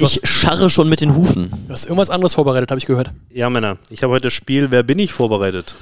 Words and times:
Ich 0.00 0.20
scharre 0.22 0.70
schon 0.70 0.88
mit 0.88 1.00
den 1.00 1.16
Hufen. 1.16 1.50
Du 1.66 1.72
hast 1.72 1.86
irgendwas 1.86 2.10
anderes 2.10 2.34
vorbereitet, 2.34 2.70
habe 2.70 2.78
ich 2.78 2.86
gehört. 2.86 3.10
Ja, 3.30 3.50
Männer, 3.50 3.78
ich 3.90 4.02
habe 4.04 4.12
heute 4.12 4.28
das 4.28 4.32
Spiel 4.32 4.70
Wer 4.70 4.84
bin 4.84 4.98
ich 5.00 5.12
vorbereitet. 5.12 5.74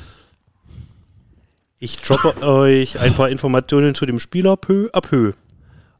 Ich 1.79 1.99
droppe 1.99 2.43
euch 2.43 2.99
ein 2.99 3.13
paar 3.13 3.29
Informationen 3.29 3.95
zu 3.95 4.07
dem 4.07 4.19
Spieler 4.19 4.57
peu 4.57 4.89
à 4.95 5.03
peu. 5.03 5.33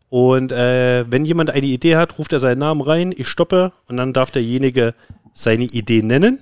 Und 0.09 0.51
äh, 0.51 1.05
wenn 1.11 1.27
jemand 1.27 1.51
eine 1.51 1.67
Idee 1.67 1.97
hat, 1.97 2.19
ruft 2.19 2.33
er 2.33 2.41
seinen 2.41 2.61
Namen 2.61 2.81
rein, 2.81 3.13
ich 3.15 3.29
stoppe 3.29 3.73
und 3.87 3.99
dann 3.99 4.15
darf 4.15 4.31
derjenige 4.31 4.95
seine 5.35 5.65
Idee 5.65 6.03
nennen. 6.03 6.39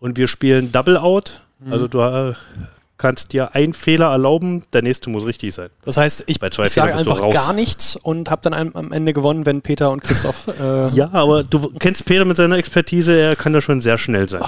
Und 0.00 0.18
wir 0.18 0.26
spielen 0.26 0.72
Double 0.72 0.96
Out. 0.96 1.42
Also 1.70 1.86
du 1.86 2.00
äh, 2.00 2.34
kannst 3.02 3.32
dir 3.34 3.54
einen 3.54 3.74
Fehler 3.74 4.06
erlauben, 4.10 4.62
der 4.72 4.80
nächste 4.82 5.10
muss 5.10 5.26
richtig 5.26 5.52
sein. 5.54 5.68
Das 5.84 5.98
heißt, 5.98 6.24
ich, 6.28 6.38
Bei 6.40 6.48
zwei 6.48 6.64
ich 6.64 6.70
sage 6.72 6.94
einfach 6.94 7.20
raus. 7.20 7.34
gar 7.34 7.52
nichts 7.52 7.96
und 7.96 8.30
habe 8.30 8.40
dann 8.42 8.54
am- 8.54 8.74
am 8.74 8.92
Ende 8.92 9.12
gewonnen, 9.12 9.44
wenn 9.44 9.60
Peter 9.60 9.90
und 9.90 10.02
Christoph. 10.02 10.46
Äh, 10.60 10.88
Ja, 10.94 11.10
aber 11.12 11.44
du 11.44 11.70
kennst 11.78 12.04
Peter 12.06 12.24
mit 12.24 12.36
seiner 12.38 12.56
Expertise, 12.56 13.12
er 13.20 13.36
kann 13.36 13.52
da 13.52 13.60
schon 13.60 13.82
sehr 13.82 13.98
schnell 13.98 14.28
sein. 14.28 14.42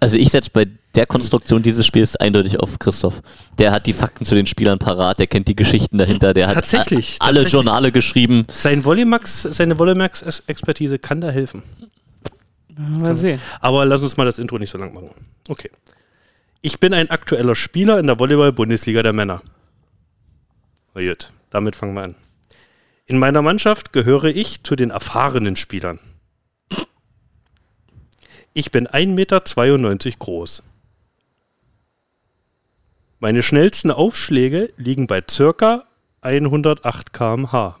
Also 0.00 0.16
ich 0.16 0.28
setze 0.30 0.50
bei 0.52 0.66
der 0.94 1.06
Konstruktion 1.06 1.60
dieses 1.60 1.84
Spiels 1.84 2.14
eindeutig 2.14 2.60
auf 2.60 2.78
Christoph. 2.78 3.20
Der 3.58 3.72
hat 3.72 3.86
die 3.86 3.92
Fakten 3.92 4.24
zu 4.24 4.36
den 4.36 4.46
Spielern 4.46 4.78
parat, 4.78 5.18
der 5.18 5.26
kennt 5.26 5.48
die 5.48 5.56
Geschichten 5.56 5.98
dahinter, 5.98 6.34
der 6.34 6.46
hat 6.46 6.54
Tatsächlich, 6.54 7.16
alle 7.18 7.40
tatsächlich. 7.40 7.52
Journale 7.52 7.90
geschrieben. 7.90 8.46
Sein 8.52 8.84
Volleymax, 8.84 9.42
seine 9.50 9.76
Volleymax-Expertise 9.78 11.00
kann 11.00 11.20
da 11.20 11.30
helfen. 11.30 11.62
Mal 12.76 13.16
sehen. 13.16 13.40
Aber 13.60 13.84
lass 13.86 14.02
uns 14.02 14.16
mal 14.16 14.24
das 14.24 14.38
Intro 14.38 14.56
nicht 14.58 14.70
so 14.70 14.78
lang 14.78 14.94
machen. 14.94 15.10
Okay. 15.48 15.70
Ich 16.60 16.80
bin 16.80 16.92
ein 16.92 17.10
aktueller 17.10 17.54
Spieler 17.54 17.98
in 17.98 18.08
der 18.08 18.18
Volleyball-Bundesliga 18.18 19.02
der 19.02 19.12
Männer. 19.12 19.42
Na 20.94 21.06
gut, 21.06 21.32
damit 21.50 21.76
fangen 21.76 21.94
wir 21.94 22.02
an. 22.02 22.16
In 23.06 23.18
meiner 23.18 23.42
Mannschaft 23.42 23.92
gehöre 23.92 24.24
ich 24.24 24.64
zu 24.64 24.74
den 24.74 24.90
erfahrenen 24.90 25.54
Spielern. 25.54 26.00
Ich 28.54 28.72
bin 28.72 28.88
1,92 28.88 29.06
Meter 29.06 29.40
groß. 30.18 30.64
Meine 33.20 33.42
schnellsten 33.44 33.92
Aufschläge 33.92 34.72
liegen 34.76 35.06
bei 35.06 35.22
circa 35.30 35.84
108 36.22 37.12
km/h. 37.12 37.78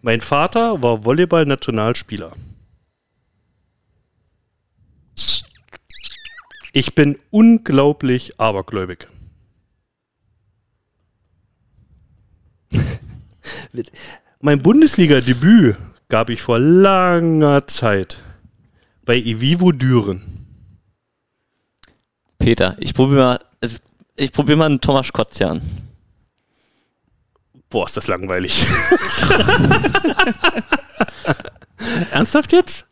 Mein 0.00 0.22
Vater 0.22 0.82
war 0.82 1.04
Volleyball-Nationalspieler. 1.04 2.32
Ich 6.72 6.94
bin 6.94 7.18
unglaublich 7.30 8.38
abergläubig. 8.38 9.08
mein 14.40 14.62
Bundesliga-Debüt 14.62 15.76
gab 16.08 16.30
ich 16.30 16.42
vor 16.42 16.58
langer 16.58 17.66
Zeit 17.66 18.22
bei 19.04 19.16
Ivivo 19.16 19.72
Düren. 19.72 20.22
Peter, 22.38 22.76
ich 22.78 22.94
probiere 22.94 23.20
mal, 23.20 23.38
also 23.60 23.78
ich 24.16 24.32
probiere 24.32 24.58
mal 24.58 24.66
einen 24.66 24.80
Thomas 24.80 25.12
Kotzian. 25.12 25.62
Boah, 27.70 27.86
ist 27.86 27.96
das 27.96 28.06
langweilig. 28.06 28.66
Ernsthaft 32.10 32.52
jetzt? 32.52 32.87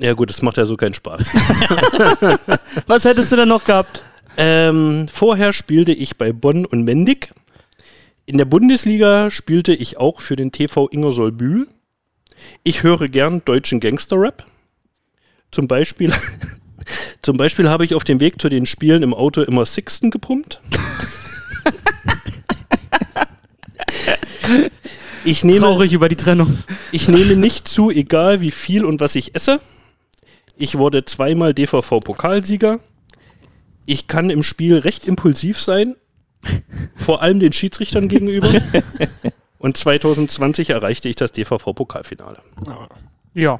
Ja 0.00 0.14
gut, 0.14 0.30
das 0.30 0.40
macht 0.40 0.56
ja 0.56 0.64
so 0.64 0.78
keinen 0.78 0.94
Spaß. 0.94 1.26
Was 2.86 3.04
hättest 3.04 3.32
du 3.32 3.36
denn 3.36 3.48
noch 3.48 3.64
gehabt? 3.64 4.02
Ähm, 4.38 5.08
vorher 5.12 5.52
spielte 5.52 5.92
ich 5.92 6.16
bei 6.16 6.32
Bonn 6.32 6.64
und 6.64 6.84
Mendig. 6.84 7.34
In 8.24 8.38
der 8.38 8.46
Bundesliga 8.46 9.30
spielte 9.30 9.74
ich 9.74 9.98
auch 9.98 10.22
für 10.22 10.36
den 10.36 10.52
TV 10.52 10.88
Ingersoll 10.88 11.32
Bühl. 11.32 11.68
Ich 12.62 12.82
höre 12.82 13.08
gern 13.08 13.44
deutschen 13.44 13.78
Gangster-Rap. 13.78 14.46
Zum 15.50 15.68
Beispiel, 15.68 16.10
zum 17.22 17.36
Beispiel 17.36 17.68
habe 17.68 17.84
ich 17.84 17.94
auf 17.94 18.04
dem 18.04 18.20
Weg 18.20 18.40
zu 18.40 18.48
den 18.48 18.64
Spielen 18.64 19.02
im 19.02 19.12
Auto 19.12 19.42
immer 19.42 19.66
Sixten 19.66 20.10
gepumpt. 20.10 20.60
Ich 25.22 25.44
nehme, 25.44 25.60
Traurig 25.60 25.92
über 25.92 26.08
die 26.08 26.16
Trennung. 26.16 26.58
ich 26.92 27.06
nehme 27.06 27.36
nicht 27.36 27.68
zu, 27.68 27.90
egal 27.90 28.40
wie 28.40 28.50
viel 28.50 28.84
und 28.86 29.00
was 29.00 29.14
ich 29.14 29.34
esse. 29.34 29.60
Ich 30.60 30.76
wurde 30.76 31.06
zweimal 31.06 31.54
DVV-Pokalsieger. 31.54 32.80
Ich 33.86 34.08
kann 34.08 34.28
im 34.28 34.42
Spiel 34.42 34.76
recht 34.76 35.08
impulsiv 35.08 35.58
sein, 35.58 35.96
vor 36.94 37.22
allem 37.22 37.40
den 37.40 37.54
Schiedsrichtern 37.54 38.08
gegenüber. 38.08 38.46
Und 39.58 39.78
2020 39.78 40.68
erreichte 40.68 41.08
ich 41.08 41.16
das 41.16 41.32
DVV-Pokalfinale. 41.32 42.40
Ja. 43.32 43.58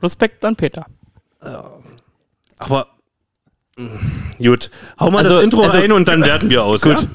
Respekt 0.00 0.44
an 0.44 0.54
Peter. 0.54 0.86
Aber 2.58 2.86
mh, 3.76 3.88
gut, 4.38 4.70
hau 5.00 5.10
mal 5.10 5.18
Also- 5.18 5.34
das 5.34 5.44
Intro 5.44 5.62
also- 5.62 5.76
rein 5.76 5.90
und 5.90 6.06
dann 6.06 6.24
werten 6.24 6.50
wir 6.50 6.62
aus. 6.62 6.82
Gut. 6.82 7.02
Ja? 7.02 7.08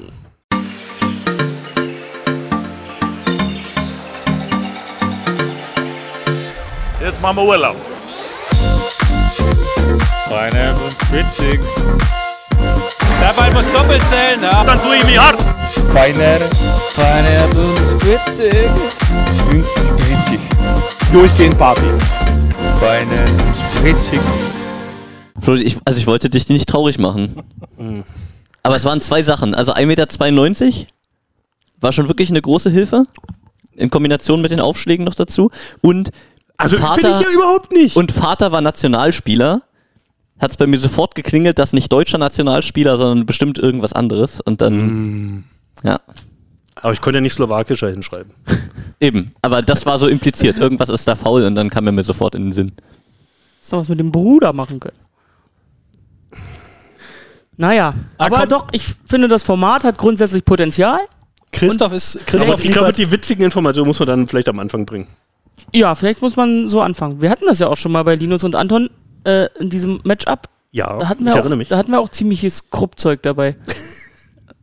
Jetzt 7.00 7.20
machen 7.20 7.36
wir 7.36 7.44
Urlaub. 7.44 7.76
Spritzig. 11.14 11.60
Der 13.20 13.32
Ball 13.36 13.52
muss 13.52 13.70
doppelt 13.72 14.02
zählen, 14.06 14.42
ja. 14.42 14.64
Dann 14.64 14.82
tue 14.82 14.96
ich 14.96 15.04
mich 15.04 15.16
hart. 15.18 15.40
Feiner. 15.92 16.38
Pineapple 16.94 17.76
Spritzig. 17.88 18.70
Und 19.52 19.64
spritzig. 19.86 20.40
durchgehend 21.12 21.56
Party. 21.56 21.86
Feiner 22.80 23.24
Spritzig. 23.76 24.20
Flo, 25.40 25.54
ich, 25.54 25.76
also 25.84 25.98
ich 25.98 26.06
wollte 26.08 26.30
dich 26.30 26.48
nicht 26.48 26.68
traurig 26.68 26.98
machen. 26.98 27.36
Aber 28.64 28.74
es 28.74 28.84
waren 28.84 29.00
zwei 29.00 29.22
Sachen. 29.22 29.54
Also 29.54 29.72
1,92 29.72 29.84
Meter 29.86 30.86
war 31.80 31.92
schon 31.92 32.08
wirklich 32.08 32.30
eine 32.30 32.42
große 32.42 32.70
Hilfe. 32.70 33.04
In 33.76 33.90
Kombination 33.90 34.40
mit 34.40 34.50
den 34.50 34.60
Aufschlägen 34.60 35.04
noch 35.04 35.14
dazu. 35.14 35.50
Und 35.80 36.10
Also 36.56 36.76
finde 36.76 36.88
Vater, 36.88 37.20
ich 37.20 37.26
ja 37.26 37.32
überhaupt 37.32 37.72
nicht. 37.72 37.96
und 37.96 38.12
Vater 38.12 38.52
war 38.52 38.60
Nationalspieler. 38.60 39.62
Hat 40.40 40.50
es 40.50 40.56
bei 40.56 40.66
mir 40.66 40.78
sofort 40.78 41.14
geklingelt, 41.14 41.58
dass 41.58 41.72
nicht 41.72 41.92
deutscher 41.92 42.18
Nationalspieler, 42.18 42.96
sondern 42.96 43.24
bestimmt 43.26 43.58
irgendwas 43.58 43.92
anderes. 43.92 44.40
Und 44.40 44.60
dann, 44.60 45.44
ja, 45.84 46.00
Aber 46.76 46.92
ich 46.92 47.00
konnte 47.00 47.18
ja 47.18 47.20
nicht 47.20 47.34
slowakischer 47.34 47.88
hinschreiben. 47.90 48.32
eben. 49.00 49.32
Aber 49.42 49.62
das 49.62 49.86
war 49.86 49.98
so 49.98 50.08
impliziert. 50.08 50.58
Irgendwas 50.58 50.88
ist 50.88 51.06
da 51.06 51.14
faul 51.14 51.44
und 51.44 51.54
dann 51.54 51.70
kam 51.70 51.86
er 51.86 51.92
mir 51.92 52.02
sofort 52.02 52.34
in 52.34 52.44
den 52.46 52.52
Sinn. 52.52 52.72
Hast 53.60 53.72
du 53.72 53.76
was 53.76 53.88
mit 53.88 53.98
dem 54.00 54.10
Bruder 54.12 54.52
machen 54.52 54.80
können? 54.80 54.96
Naja, 57.56 57.94
Ah, 58.18 58.26
aber 58.26 58.40
komm. 58.40 58.48
doch, 58.48 58.66
ich 58.72 58.84
finde, 59.08 59.28
das 59.28 59.44
Format 59.44 59.84
hat 59.84 59.96
grundsätzlich 59.98 60.44
Potenzial. 60.44 60.98
Christoph 61.52 61.92
ist. 61.92 62.16
Aber 62.16 62.24
Christoph 62.26 62.64
ich 62.64 62.72
glaube, 62.72 62.92
die 62.92 63.10
witzigen 63.10 63.44
Informationen 63.44 63.86
muss 63.86 64.00
man 64.00 64.08
dann 64.08 64.26
vielleicht 64.26 64.48
am 64.48 64.58
Anfang 64.58 64.84
bringen. 64.86 65.06
Ja, 65.72 65.94
vielleicht 65.94 66.22
muss 66.22 66.36
man 66.36 66.68
so 66.68 66.80
anfangen. 66.80 67.20
Wir 67.20 67.30
hatten 67.30 67.46
das 67.46 67.58
ja 67.58 67.68
auch 67.68 67.76
schon 67.76 67.92
mal 67.92 68.02
bei 68.04 68.14
Linus 68.14 68.44
und 68.44 68.54
Anton 68.54 68.90
äh, 69.24 69.46
in 69.58 69.70
diesem 69.70 70.00
Matchup. 70.04 70.48
Ja, 70.72 70.98
Da 70.98 71.08
hatten, 71.08 71.20
ich 71.20 71.26
wir 71.26 71.32
erinnere 71.36 71.54
auch, 71.54 71.58
mich. 71.58 71.68
da 71.68 71.76
hatten 71.76 71.92
wir 71.92 72.00
auch 72.00 72.08
ziemliches 72.08 72.70
Kruppzeug 72.70 73.22
dabei. 73.22 73.56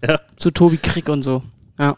Ja. 0.07 0.19
Zu 0.35 0.50
Tobi 0.50 0.78
Krick 0.78 1.09
und 1.09 1.22
so. 1.22 1.44
Ja. 1.78 1.96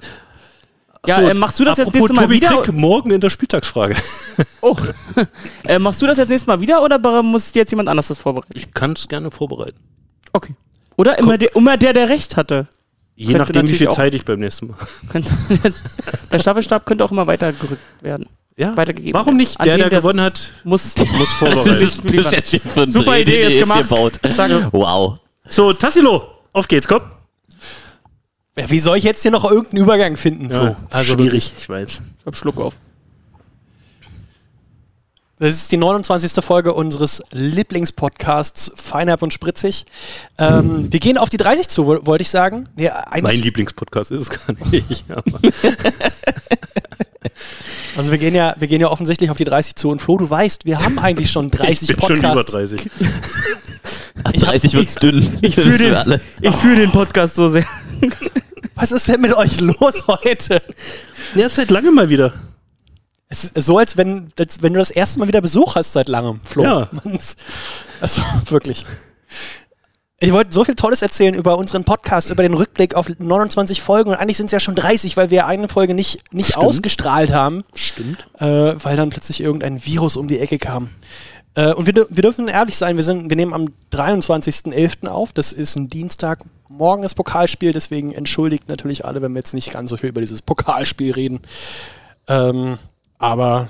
Ja, 1.08 1.22
So, 1.22 1.30
äh, 1.30 1.34
machst 1.34 1.58
du 1.58 1.64
das 1.64 1.78
jetzt 1.78 1.88
apropos 1.88 2.10
nächste 2.10 2.14
Mal 2.16 2.24
Tobi 2.24 2.36
wieder? 2.36 2.62
Krick, 2.62 2.76
morgen 2.76 3.12
in 3.12 3.22
der 3.22 3.30
Spieltagsfrage. 3.30 3.96
Oh. 4.62 4.76
äh, 5.66 5.80
machst 5.80 6.02
du 6.02 6.08
das 6.08 6.18
jetzt 6.18 6.30
nächstes 6.30 6.48
Mal 6.48 6.60
wieder 6.62 6.84
oder 6.84 7.24
muss 7.24 7.54
jetzt 7.54 7.72
jemand 7.72 7.88
anders 7.90 8.08
das 8.08 8.18
vorbereiten? 8.18 8.52
Ich 8.56 8.72
kann 8.72 8.92
es 8.94 9.08
gerne 9.10 9.32
vorbereiten. 9.32 9.78
Okay. 10.32 10.54
Oder 10.98 11.18
immer 11.18 11.38
der, 11.38 11.56
immer 11.56 11.78
der, 11.78 11.94
der 11.94 12.10
recht 12.10 12.38
hatte. 12.38 12.68
Je 13.16 13.34
nachdem, 13.36 13.68
wie 13.68 13.74
viel 13.76 13.90
Zeit 13.90 14.14
ich 14.16 14.26
beim 14.26 14.40
nächsten 14.40 14.68
Mal. 14.68 14.78
Der 16.32 16.40
Staffelstab 16.40 16.86
könnte 16.86 17.04
auch 17.06 17.12
immer 17.12 17.28
weitergerückt 17.28 17.82
werden. 18.02 18.28
Ja, 18.56 18.78
Weitergegeben. 18.78 19.20
warum 19.20 19.36
nicht? 19.38 19.58
Der, 19.60 19.78
der 19.78 19.90
der- 19.90 20.00
gewonnen 20.00 20.22
hat, 20.22 20.54
Muss. 20.64 20.94
muss 21.18 21.30
vorbereiten. 21.40 21.82
Jetzt 21.82 22.52
Super 22.94 23.18
Idee, 23.20 23.44
ihr 23.56 23.60
gemacht. 23.62 23.90
Wow. 24.72 25.18
so, 25.48 25.74
Tassilo, 25.74 26.24
auf 26.54 26.68
geht's, 26.68 26.88
komm. 26.88 27.02
Ja, 28.56 28.70
wie 28.70 28.80
soll 28.80 28.98
ich 28.98 29.04
jetzt 29.04 29.24
hier 29.24 29.32
noch 29.32 29.50
irgendeinen 29.50 29.84
Übergang 29.84 30.16
finden, 30.18 30.50
Flo? 30.50 30.76
also 30.92 31.14
schwierig, 31.16 31.54
ich 31.58 31.68
weiß. 31.68 32.02
Ich 32.20 32.26
hab 32.28 32.36
Schluck 32.36 32.60
auf. 32.60 32.76
Das 35.40 35.56
ist 35.56 35.72
die 35.72 35.78
29. 35.78 36.32
Folge 36.46 36.74
unseres 36.74 37.24
Lieblingspodcasts 37.32 38.72
Feinab 38.76 39.24
und 39.24 39.34
Spritzig. 39.34 39.86
Ähm, 40.38 40.88
wir 40.94 41.00
gehen 41.00 41.18
auf 41.18 41.30
die 41.30 41.38
30 41.38 41.68
zu, 41.68 41.88
wo- 41.88 42.06
wollte 42.06 42.22
ich 42.22 42.30
sagen. 42.30 42.70
Nee, 42.76 42.92
Mein 43.22 43.40
Lieblingspodcast 43.40 44.12
ist 44.12 44.22
es 44.22 44.30
gar 44.30 44.56
nicht. 44.72 45.04
Also 47.96 48.12
wir 48.12 48.18
gehen, 48.18 48.34
ja, 48.36 48.56
wir 48.58 48.68
gehen 48.68 48.82
ja 48.82 48.90
offensichtlich 48.90 49.30
auf 49.30 49.38
die 49.38 49.44
30 49.44 49.76
zu. 49.76 49.90
Und 49.90 50.00
Flo, 50.00 50.18
du 50.18 50.30
weißt, 50.30 50.66
wir 50.66 50.80
haben 50.80 50.98
eigentlich 51.00 51.32
schon 51.32 51.52
30 51.52 51.90
ich 51.90 51.96
bin 51.98 52.08
schon 52.08 52.18
über 52.18 52.34
Podcasts. 52.34 52.52
30. 52.52 52.90
Ab 54.24 54.34
30 54.34 54.74
wird's 54.74 54.96
dünn. 54.96 55.38
Ich 55.42 55.56
fühle 55.56 55.78
den, 55.78 55.94
alle. 55.94 56.22
ich 56.42 56.56
fühl 56.56 56.76
den 56.76 56.92
Podcast 56.92 57.36
so 57.36 57.50
sehr. 57.50 57.66
Was 58.76 58.92
ist 58.92 59.08
denn 59.08 59.22
mit 59.22 59.34
euch 59.36 59.60
los 59.62 60.04
heute? 60.08 60.62
Ja, 61.36 61.48
seit 61.50 61.70
langem 61.72 61.94
mal 61.94 62.10
wieder. 62.10 62.34
Es 63.30 63.44
ist 63.46 63.66
so, 63.66 63.78
als 63.78 63.98
wenn, 63.98 64.28
als 64.40 64.62
wenn 64.62 64.74
du 64.74 64.80
das 64.80 64.92
erste 64.92 65.20
Mal 65.20 65.28
wieder 65.28 65.42
Besuch 65.42 65.76
hast 65.76 65.94
seit 65.94 66.08
langem, 66.08 66.40
Flo. 66.44 66.64
Ja. 66.64 66.90
Ist- 67.06 67.38
Also 68.02 68.22
wirklich. 68.50 68.86
Ich 70.20 70.32
wollte 70.32 70.54
so 70.54 70.64
viel 70.64 70.76
Tolles 70.76 71.02
erzählen 71.02 71.34
über 71.34 71.58
unseren 71.58 71.84
Podcast, 71.84 72.30
über 72.30 72.44
den 72.44 72.54
Rückblick 72.54 72.96
auf 72.96 73.08
29 73.10 73.82
Folgen 73.82 74.12
und 74.12 74.16
eigentlich 74.16 74.38
sind 74.38 74.46
es 74.46 74.52
ja 74.54 74.60
schon 74.60 74.76
30, 74.76 75.18
weil 75.18 75.32
wir 75.32 75.48
eine 75.48 75.68
Folge 75.68 75.94
nicht, 75.94 76.34
nicht 76.34 76.56
ausgestrahlt 76.56 77.32
haben, 77.34 77.64
Stimmt. 77.76 78.26
äh, 78.40 78.46
weil 78.46 78.96
dann 78.96 79.10
plötzlich 79.10 79.42
irgendein 79.42 79.84
Virus 79.86 80.16
um 80.16 80.28
die 80.28 80.40
Ecke 80.40 80.60
kam. 80.60 80.92
Äh, 81.56 81.74
und 81.74 81.88
wir, 81.88 81.94
wir 82.10 82.22
dürfen 82.22 82.48
ehrlich 82.48 82.78
sein, 82.78 82.96
wir, 82.96 83.04
sind, 83.04 83.30
wir 83.30 83.36
nehmen 83.36 83.54
am 83.54 83.70
23.11. 83.92 85.08
auf, 85.08 85.34
das 85.34 85.52
ist 85.52 85.76
ein 85.76 85.90
Dienstag, 85.90 86.40
morgen 86.70 87.04
das 87.04 87.16
Pokalspiel, 87.16 87.74
deswegen 87.74 88.14
entschuldigt 88.14 88.70
natürlich 88.70 89.04
alle, 89.06 89.22
wenn 89.22 89.34
wir 89.34 89.40
jetzt 89.40 89.54
nicht 89.54 89.74
ganz 89.74 89.90
so 89.90 89.98
viel 89.98 90.10
über 90.10 90.22
dieses 90.22 90.42
Pokalspiel 90.42 91.12
reden. 91.12 91.42
Ähm, 92.28 92.78
aber 93.18 93.68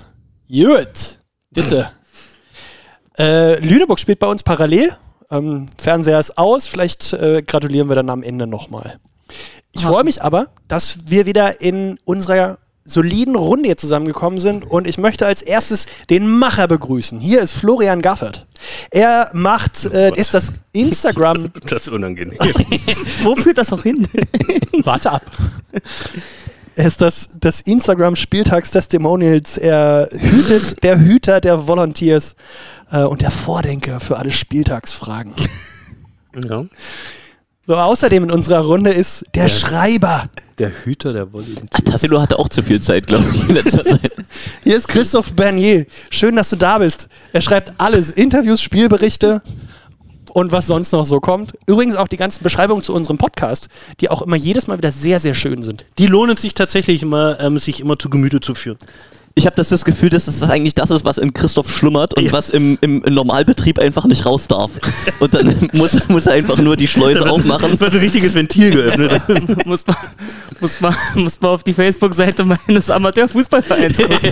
gut, 0.48 1.18
bitte. 1.52 1.90
äh, 3.18 3.60
Lüneburg 3.60 4.00
spielt 4.00 4.20
bei 4.20 4.28
uns 4.28 4.44
parallel. 4.44 4.96
Ähm, 5.32 5.68
Fernseher 5.78 6.20
ist 6.20 6.38
aus, 6.38 6.68
vielleicht 6.68 7.14
äh, 7.14 7.42
gratulieren 7.42 7.90
wir 7.90 7.96
dann 7.96 8.10
am 8.10 8.24
Ende 8.24 8.48
nochmal. 8.48 9.00
Ich 9.72 9.84
freue 9.84 10.04
mich 10.04 10.22
aber, 10.22 10.48
dass 10.68 11.00
wir 11.08 11.26
wieder 11.26 11.62
in 11.62 11.98
unserer 12.06 12.60
soliden 12.86 13.36
Runde 13.36 13.68
hier 13.68 13.78
zusammengekommen 13.78 14.40
sind 14.40 14.66
und 14.66 14.88
ich 14.88 14.98
möchte 14.98 15.26
als 15.26 15.42
erstes 15.42 15.86
den 16.10 16.30
Macher 16.30 16.68
begrüßen. 16.68 17.20
Hier 17.20 17.42
ist 17.42 17.54
Florian 17.54 18.02
Gaffert. 18.02 18.46
Er 18.92 19.30
macht, 19.34 19.86
äh, 19.86 20.12
ist 20.16 20.34
das 20.34 20.54
Instagram, 20.74 21.52
Das 21.68 21.84
ist 21.84 21.90
unangenehm. 21.90 22.38
Wo 23.24 23.36
führt 23.36 23.58
das 23.58 23.72
auch 23.72 23.84
hin? 23.84 24.08
warte 24.84 25.12
ab. 25.12 25.24
Er 26.76 26.88
ist 26.88 27.02
das, 27.02 27.28
das 27.40 27.62
Instagram 27.62 28.16
Spieltagstestimonials. 28.16 29.58
Er 29.58 30.10
hütet 30.12 30.84
der 30.84 31.00
Hüter 31.00 31.40
der 31.40 31.68
Volunteers 31.68 32.36
äh, 32.94 33.04
und 33.04 33.22
der 33.22 33.32
Vordenker 33.32 34.00
für 34.00 34.18
alle 34.18 34.32
Spieltagsfragen. 34.32 35.34
ja. 36.48 36.66
So, 37.66 37.76
außerdem 37.76 38.26
in 38.26 38.32
unserer 38.32 38.60
Runde 38.60 38.92
ist 38.92 39.26
der 39.36 39.48
Schreiber. 39.48 40.26
Der 40.58 40.72
Hüter 40.84 41.14
der 41.14 41.32
Volunteers. 41.32 41.70
Ah, 41.72 41.82
Tassilo 41.82 42.22
hatte 42.22 42.38
auch 42.38 42.50
zu 42.50 42.62
viel 42.62 42.82
Zeit, 42.82 43.08
glaube 43.08 43.26
ich, 43.34 43.50
in 43.50 43.56
letzter 43.56 43.86
Zeit. 43.86 44.12
Hier 44.64 44.76
ist 44.76 44.88
Christoph 44.88 45.34
Bernier. 45.34 45.86
Schön, 46.10 46.36
dass 46.36 46.50
du 46.50 46.58
da 46.58 46.78
bist. 46.78 47.08
Er 47.32 47.42
schreibt 47.42 47.74
alles: 47.78 48.12
Interviews, 48.12 48.62
Spielberichte 48.62 49.42
und 50.34 50.52
was 50.52 50.68
sonst 50.68 50.92
noch 50.92 51.06
so 51.06 51.22
kommt. 51.22 51.54
Übrigens 51.66 51.96
auch 51.96 52.10
die 52.10 52.18
ganzen 52.18 52.44
Beschreibungen 52.44 52.84
zu 52.84 52.94
unserem 52.94 53.18
Podcast, 53.18 53.70
die 54.02 54.10
auch 54.10 54.22
immer 54.22 54.36
jedes 54.36 54.68
Mal 54.68 54.78
wieder 54.78 54.92
sehr, 54.92 55.20
sehr 55.22 55.34
schön 55.34 55.64
sind. 55.64 55.86
Die 55.98 56.08
lohnen 56.08 56.36
sich 56.36 56.54
tatsächlich 56.54 57.02
immer, 57.02 57.40
ähm, 57.40 57.60
sich 57.60 57.80
immer 57.80 57.98
zu 57.98 58.10
Gemüte 58.10 58.42
zu 58.42 58.56
führen. 58.56 58.78
Ich 59.36 59.48
habe 59.48 59.56
das, 59.56 59.70
das 59.70 59.84
Gefühl, 59.84 60.10
dass 60.10 60.28
es 60.28 60.40
das 60.40 60.50
eigentlich 60.52 60.76
das 60.76 60.92
ist, 60.92 61.06
was 61.06 61.18
in 61.18 61.34
Christoph 61.34 61.72
schlummert 61.72 62.14
und 62.14 62.32
was 62.32 62.52
im, 62.52 62.78
im, 62.82 63.04
im 63.04 63.14
Normalbetrieb 63.16 63.80
einfach 63.80 64.06
nicht 64.06 64.28
raus 64.28 64.48
darf. 64.48 64.70
Und 65.20 65.34
dann 65.34 65.70
muss, 65.74 66.08
muss 66.08 66.28
er 66.28 66.34
einfach 66.34 66.60
nur 66.60 66.78
die 66.78 66.88
Schleuse 66.88 67.28
aufmachen. 67.28 67.74
Es 67.74 67.80
wird 67.80 67.94
ein 67.94 68.00
richtiges 68.00 68.36
Ventil 68.36 68.72
geöffnet. 68.72 69.22
muss, 69.66 69.88
man, 69.88 69.96
muss, 70.60 70.82
man, 70.82 70.96
muss 71.16 71.42
man 71.42 71.52
auf 71.52 71.64
die 71.64 71.74
Facebook-Seite 71.74 72.46
meines 72.46 72.92
Amateurfußballvereins 72.92 73.98
gucken. 73.98 74.32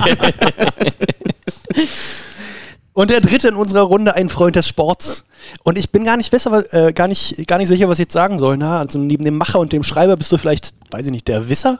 Und 2.94 3.09
der 3.09 3.21
dritte 3.21 3.47
in 3.47 3.56
unserer 3.56 3.81
Runde, 3.81 4.15
ein 4.15 4.30
Freund 4.30 4.56
des 4.56 4.68
Sports. 4.68 5.24
Und 5.63 5.77
ich 5.77 5.89
bin 5.89 6.04
gar 6.04 6.18
nicht, 6.18 6.30
besser, 6.30 6.63
äh, 6.74 6.94
gar 6.94 7.07
nicht, 7.07 7.47
gar 7.47 7.57
nicht 7.57 7.69
sicher, 7.69 7.88
was 7.88 7.97
ich 7.97 8.04
jetzt 8.04 8.13
sagen 8.13 8.38
soll. 8.38 8.57
Na, 8.57 8.80
also 8.80 9.00
neben 9.00 9.25
dem 9.25 9.38
Macher 9.38 9.59
und 9.59 9.71
dem 9.71 9.83
Schreiber 9.83 10.18
bist 10.18 10.31
du 10.31 10.38
vielleicht, 10.38 10.74
weiß 10.92 11.06
ich 11.06 11.12
nicht, 11.12 11.27
der 11.27 11.50
Wisser? 11.50 11.80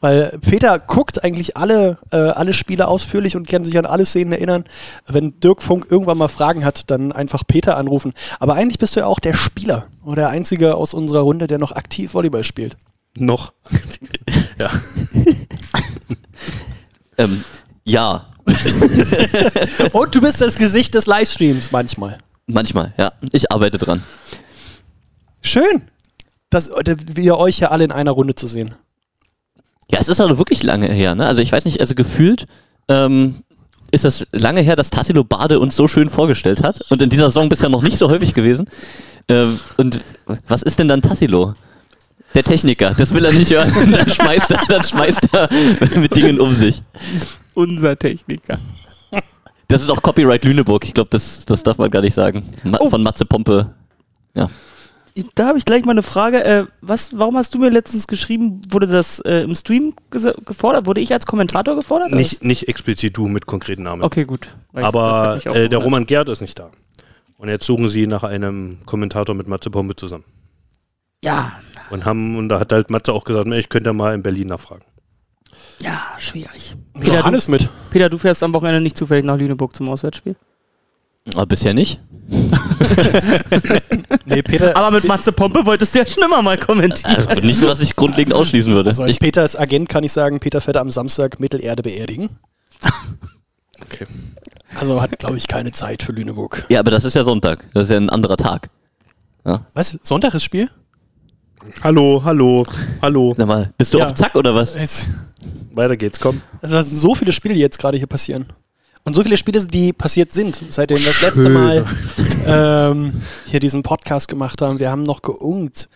Weil 0.00 0.38
Peter 0.40 0.78
guckt 0.78 1.24
eigentlich 1.24 1.56
alle, 1.56 1.98
äh, 2.12 2.16
alle 2.16 2.54
Spiele 2.54 2.88
ausführlich 2.88 3.36
und 3.36 3.48
kann 3.48 3.64
sich 3.64 3.76
an 3.78 3.86
alle 3.86 4.06
Szenen 4.06 4.32
erinnern. 4.32 4.64
Wenn 5.06 5.40
Dirk 5.40 5.62
Funk 5.62 5.86
irgendwann 5.90 6.18
mal 6.18 6.28
Fragen 6.28 6.64
hat, 6.64 6.90
dann 6.90 7.12
einfach 7.12 7.44
Peter 7.46 7.76
anrufen. 7.76 8.12
Aber 8.38 8.54
eigentlich 8.54 8.78
bist 8.78 8.96
du 8.96 9.00
ja 9.00 9.06
auch 9.06 9.20
der 9.20 9.34
Spieler 9.34 9.86
oder 10.04 10.22
der 10.22 10.30
Einzige 10.30 10.76
aus 10.76 10.94
unserer 10.94 11.20
Runde, 11.20 11.46
der 11.46 11.58
noch 11.58 11.72
aktiv 11.72 12.14
Volleyball 12.14 12.44
spielt. 12.44 12.76
Noch. 13.16 13.52
ja. 14.58 14.70
Ähm, 17.20 17.42
ja, 17.82 18.28
Und 19.92 20.14
du 20.14 20.20
bist 20.20 20.40
das 20.40 20.56
Gesicht 20.56 20.94
des 20.94 21.06
Livestreams 21.06 21.70
manchmal. 21.70 22.18
manchmal, 22.46 22.94
ja. 22.96 23.12
Ich 23.32 23.50
arbeite 23.50 23.78
dran. 23.78 24.02
Schön, 25.40 25.82
dass 26.50 26.68
äh, 26.68 26.96
wir 27.14 27.38
euch 27.38 27.58
ja 27.60 27.70
alle 27.70 27.84
in 27.84 27.92
einer 27.92 28.10
Runde 28.12 28.34
zu 28.34 28.46
sehen. 28.46 28.74
Ja, 29.90 29.98
es 30.00 30.08
ist 30.08 30.20
also 30.20 30.38
wirklich 30.38 30.62
lange 30.62 30.86
her, 30.92 31.14
ne? 31.14 31.26
Also 31.26 31.40
ich 31.40 31.50
weiß 31.50 31.64
nicht, 31.64 31.80
also 31.80 31.94
gefühlt 31.94 32.46
ähm, 32.88 33.42
ist 33.90 34.04
das 34.04 34.26
lange 34.32 34.60
her, 34.60 34.76
dass 34.76 34.90
Tassilo 34.90 35.24
Bade 35.24 35.58
uns 35.60 35.76
so 35.76 35.88
schön 35.88 36.08
vorgestellt 36.10 36.62
hat 36.62 36.82
und 36.90 37.00
in 37.00 37.08
dieser 37.10 37.26
Saison 37.26 37.48
bisher 37.48 37.68
noch 37.70 37.82
nicht 37.82 37.96
so 37.98 38.10
häufig 38.10 38.34
gewesen. 38.34 38.68
Ähm, 39.28 39.58
und 39.76 40.00
was 40.46 40.62
ist 40.62 40.78
denn 40.78 40.88
dann 40.88 41.00
Tassilo? 41.02 41.54
Der 42.34 42.44
Techniker, 42.44 42.92
das 42.94 43.14
will 43.14 43.24
er 43.24 43.32
nicht 43.32 43.50
hören. 43.50 43.72
Dann 43.92 44.06
schmeißt 44.06 44.50
er, 44.50 44.60
dann 44.68 44.84
schmeißt 44.84 45.28
er 45.32 45.48
mit 45.98 46.14
Dingen 46.14 46.38
um 46.38 46.54
sich. 46.54 46.82
Unser 47.54 47.98
Techniker. 47.98 48.58
Das 49.66 49.80
ist 49.80 49.88
auch 49.88 50.02
Copyright 50.02 50.44
Lüneburg. 50.44 50.84
Ich 50.84 50.92
glaube, 50.92 51.08
das, 51.10 51.46
das 51.46 51.62
darf 51.62 51.78
man 51.78 51.90
gar 51.90 52.02
nicht 52.02 52.12
sagen. 52.14 52.46
Ma 52.64 52.76
Oh. 52.80 52.90
Von 52.90 53.02
Matze 53.02 53.24
Pompe. 53.24 53.74
Ja. 54.36 54.50
Da 55.34 55.48
habe 55.48 55.58
ich 55.58 55.64
gleich 55.64 55.84
mal 55.84 55.92
eine 55.92 56.02
Frage. 56.02 56.44
Äh, 56.44 56.66
was, 56.80 57.18
warum 57.18 57.36
hast 57.36 57.54
du 57.54 57.58
mir 57.58 57.70
letztens 57.70 58.06
geschrieben, 58.06 58.60
wurde 58.70 58.86
das 58.86 59.20
äh, 59.20 59.42
im 59.42 59.54
Stream 59.54 59.94
gefordert? 60.10 60.86
Wurde 60.86 61.00
ich 61.00 61.12
als 61.12 61.26
Kommentator 61.26 61.74
gefordert? 61.76 62.12
Nicht, 62.12 62.44
nicht 62.44 62.68
explizit 62.68 63.16
du 63.16 63.26
mit 63.26 63.46
konkreten 63.46 63.82
Namen. 63.82 64.02
Okay, 64.02 64.24
gut. 64.24 64.54
Weil 64.72 64.84
Aber 64.84 65.40
äh, 65.44 65.68
der. 65.68 65.78
Roman 65.78 66.06
Gerd 66.06 66.28
ist 66.28 66.40
nicht 66.40 66.58
da. 66.58 66.70
Und 67.36 67.48
jetzt 67.48 67.66
suchen 67.66 67.88
sie 67.88 68.06
nach 68.06 68.24
einem 68.24 68.78
Kommentator 68.86 69.34
mit 69.34 69.46
Matze 69.48 69.70
Pombe 69.70 69.94
zusammen. 69.96 70.24
Ja, 71.22 71.52
Und 71.90 72.04
haben, 72.04 72.36
und 72.36 72.48
da 72.48 72.60
hat 72.60 72.72
halt 72.72 72.90
Matze 72.90 73.12
auch 73.12 73.24
gesagt, 73.24 73.48
ich 73.48 73.68
könnte 73.68 73.92
mal 73.92 74.14
in 74.14 74.22
Berlin 74.22 74.48
nachfragen. 74.48 74.84
ja, 75.80 76.02
schwierig. 76.18 76.76
Peter 76.94 77.06
du, 77.06 77.16
Johannes 77.18 77.48
mit. 77.48 77.68
Peter, 77.90 78.08
du 78.08 78.18
fährst 78.18 78.42
am 78.42 78.54
Wochenende 78.54 78.80
nicht 78.80 78.96
zufällig 78.96 79.24
nach 79.24 79.36
Lüneburg 79.36 79.74
zum 79.74 79.88
Auswärtsspiel? 79.88 80.36
Aber 81.34 81.46
bisher 81.46 81.74
nicht. 81.74 82.00
Nee, 84.26 84.42
Peter, 84.42 84.76
Aber 84.76 84.90
mit 84.90 85.04
Matze 85.04 85.32
Pompe 85.32 85.64
wolltest 85.64 85.94
du 85.94 86.00
ja 86.00 86.06
schon 86.06 86.22
immer 86.22 86.42
mal 86.42 86.58
kommentieren. 86.58 87.16
Also 87.26 87.40
nicht 87.46 87.58
so, 87.58 87.66
was 87.68 87.80
ich 87.80 87.96
grundlegend 87.96 88.34
ausschließen 88.34 88.72
würde. 88.72 88.90
Also 88.90 89.02
als 89.02 89.12
Ich, 89.12 89.20
Peters 89.20 89.56
Agent 89.56 89.88
kann 89.88 90.04
ich 90.04 90.12
sagen, 90.12 90.38
Peter 90.38 90.60
fährt 90.60 90.76
am 90.76 90.90
Samstag 90.90 91.40
Mittelerde 91.40 91.82
beerdigen. 91.82 92.30
Okay. 93.80 94.06
Also 94.74 95.00
hat, 95.00 95.18
glaube 95.20 95.36
ich, 95.36 95.46
keine 95.46 95.70
Zeit 95.72 96.02
für 96.02 96.10
Lüneburg. 96.12 96.64
ja, 96.68 96.80
aber 96.80 96.90
das 96.90 97.04
ist 97.04 97.14
ja 97.14 97.22
Sonntag. 97.24 97.64
Das 97.72 97.84
ist 97.84 97.90
ja 97.90 97.96
ein 97.96 98.10
anderer 98.10 98.36
Tag. 98.36 98.68
Was? 99.72 99.98
Sonntag 100.02 100.34
ist 100.34 100.42
Spiel? 100.42 100.68
Hallo, 101.82 102.20
hallo, 102.24 102.66
hallo. 103.00 103.34
Sag 103.38 103.46
mal, 103.46 103.72
bist 103.78 103.94
du 103.94 103.98
Ja. 103.98 104.06
auf 104.06 104.14
Zack 104.14 104.34
oder 104.34 104.54
was? 104.54 104.74
Es, 104.74 105.06
Weiter 105.74 105.96
geht's, 105.96 106.18
komm. 106.20 106.42
also 106.60 106.74
das 106.74 106.90
sind 106.90 106.98
so 106.98 107.14
viele 107.14 107.32
Spiele, 107.32 107.54
die 107.54 107.60
jetzt 107.60 107.78
gerade 107.78 107.96
hier 107.96 108.08
passieren. 108.08 108.46
Und 109.04 109.14
so 109.14 109.22
viele 109.22 109.36
Spiele, 109.36 109.64
die 109.66 109.92
passiert 109.92 110.32
sind, 110.32 110.62
seitdem 110.68 110.98
wir 110.98 111.06
das 111.06 111.22
letzte 111.22 111.48
Mal 111.48 111.86
ähm, 112.46 113.22
hier 113.46 113.60
diesen 113.60 113.82
Podcast 113.82 114.28
gemacht 114.28 114.60
haben. 114.60 114.78
Wir 114.78 114.90
haben 114.90 115.02
noch 115.02 115.22
geungt, 115.22 115.88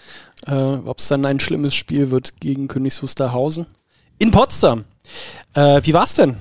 äh, 0.46 0.52
ob 0.52 0.98
es 0.98 1.08
dann 1.08 1.24
ein 1.26 1.40
schlimmes 1.40 1.74
Spiel 1.74 2.10
wird 2.10 2.40
gegen 2.40 2.68
Königs 2.68 3.02
Wusterhausen. 3.02 3.66
In 4.18 4.30
Potsdam. 4.30 4.84
Äh, 5.54 5.80
wie 5.84 5.92
war's 5.92 6.14
denn, 6.14 6.36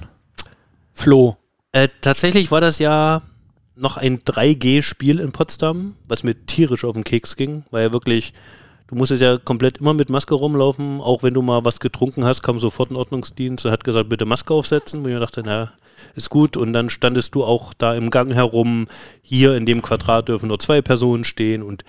Flo? 0.94 1.36
Äh, 1.72 1.89
tatsächlich 2.01 2.51
war 2.51 2.62
das 2.62 2.80
ja 2.80 3.22
noch 3.75 3.98
ein 3.98 4.20
3G-Spiel 4.20 5.20
in 5.20 5.32
Potsdam, 5.32 5.96
was 6.08 6.24
mir 6.24 6.46
tierisch 6.46 6.86
auf 6.86 6.94
den 6.94 7.03
Keks 7.03 7.36
ging, 7.36 7.63
weil 7.72 7.84
ja 7.84 7.91
wirklich, 7.91 8.34
du 8.88 8.96
musstest 8.96 9.22
ja 9.22 9.38
komplett 9.38 9.80
immer 9.80 9.94
mit 9.94 10.10
Maske 10.10 10.36
rumlaufen, 10.36 11.01
auch 11.01 11.24
wenn 11.24 11.34
du 11.34 11.41
mal 11.41 11.65
was 11.65 11.80
getrunken 11.80 12.25
hast, 12.25 12.44
kam 12.44 12.60
sofort 12.60 12.91
ein 12.91 12.96
Ordnungsdienst 12.96 13.65
und 13.65 13.72
hat 13.72 13.84
gesagt, 13.84 14.10
bitte 14.10 14.25
Maske 14.25 14.53
aufsetzen, 14.53 15.03
wo 15.03 15.08
ich 15.08 15.13
mir 15.13 15.20
dachte, 15.20 15.41
na, 15.44 15.72
ist 16.15 16.29
gut 16.29 16.58
und 16.58 16.74
dann 16.74 16.89
standest 16.89 17.36
du 17.36 17.43
auch 17.43 17.74
da 17.74 17.93
im 17.96 18.10
Gang 18.10 18.34
herum, 18.34 18.88
hier 19.22 19.55
in 19.55 19.65
dem 19.65 19.81
Quadrat 19.81 20.27
dürfen 20.27 20.48
nur 20.48 20.60
zwei 20.60 20.81
Personen 20.81 21.24
stehen 21.24 21.63
und 21.63 21.84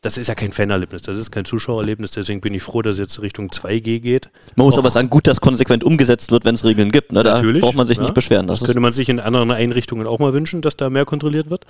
das 0.00 0.16
ist 0.16 0.28
ja 0.28 0.34
kein 0.36 0.52
Fanerlebnis, 0.52 1.02
das 1.02 1.16
ist 1.16 1.32
kein 1.32 1.44
Zuschauererlebnis, 1.44 2.12
deswegen 2.12 2.40
bin 2.40 2.54
ich 2.54 2.62
froh, 2.62 2.82
dass 2.82 2.92
es 2.92 2.98
jetzt 2.98 3.20
Richtung 3.20 3.48
2G 3.50 3.98
geht. 3.98 4.30
Man 4.54 4.66
muss 4.66 4.78
aber 4.78 4.90
sagen, 4.90 5.10
gut, 5.10 5.26
dass 5.26 5.40
konsequent 5.40 5.82
umgesetzt 5.82 6.30
wird, 6.30 6.44
wenn 6.44 6.54
es 6.54 6.64
Regeln 6.64 6.92
gibt. 6.92 7.12
Ne? 7.12 7.24
Da 7.24 7.34
Natürlich, 7.34 7.62
braucht 7.62 7.74
man 7.74 7.86
sich 7.86 7.96
ja. 7.96 8.04
nicht 8.04 8.14
beschweren. 8.14 8.46
Das 8.46 8.60
Das 8.60 8.66
könnte 8.66 8.80
man 8.80 8.92
sich 8.92 9.08
in 9.08 9.18
anderen 9.18 9.50
Einrichtungen 9.50 10.06
auch 10.06 10.20
mal 10.20 10.32
wünschen, 10.32 10.62
dass 10.62 10.76
da 10.76 10.88
mehr 10.88 11.04
kontrolliert 11.04 11.50
wird. 11.50 11.66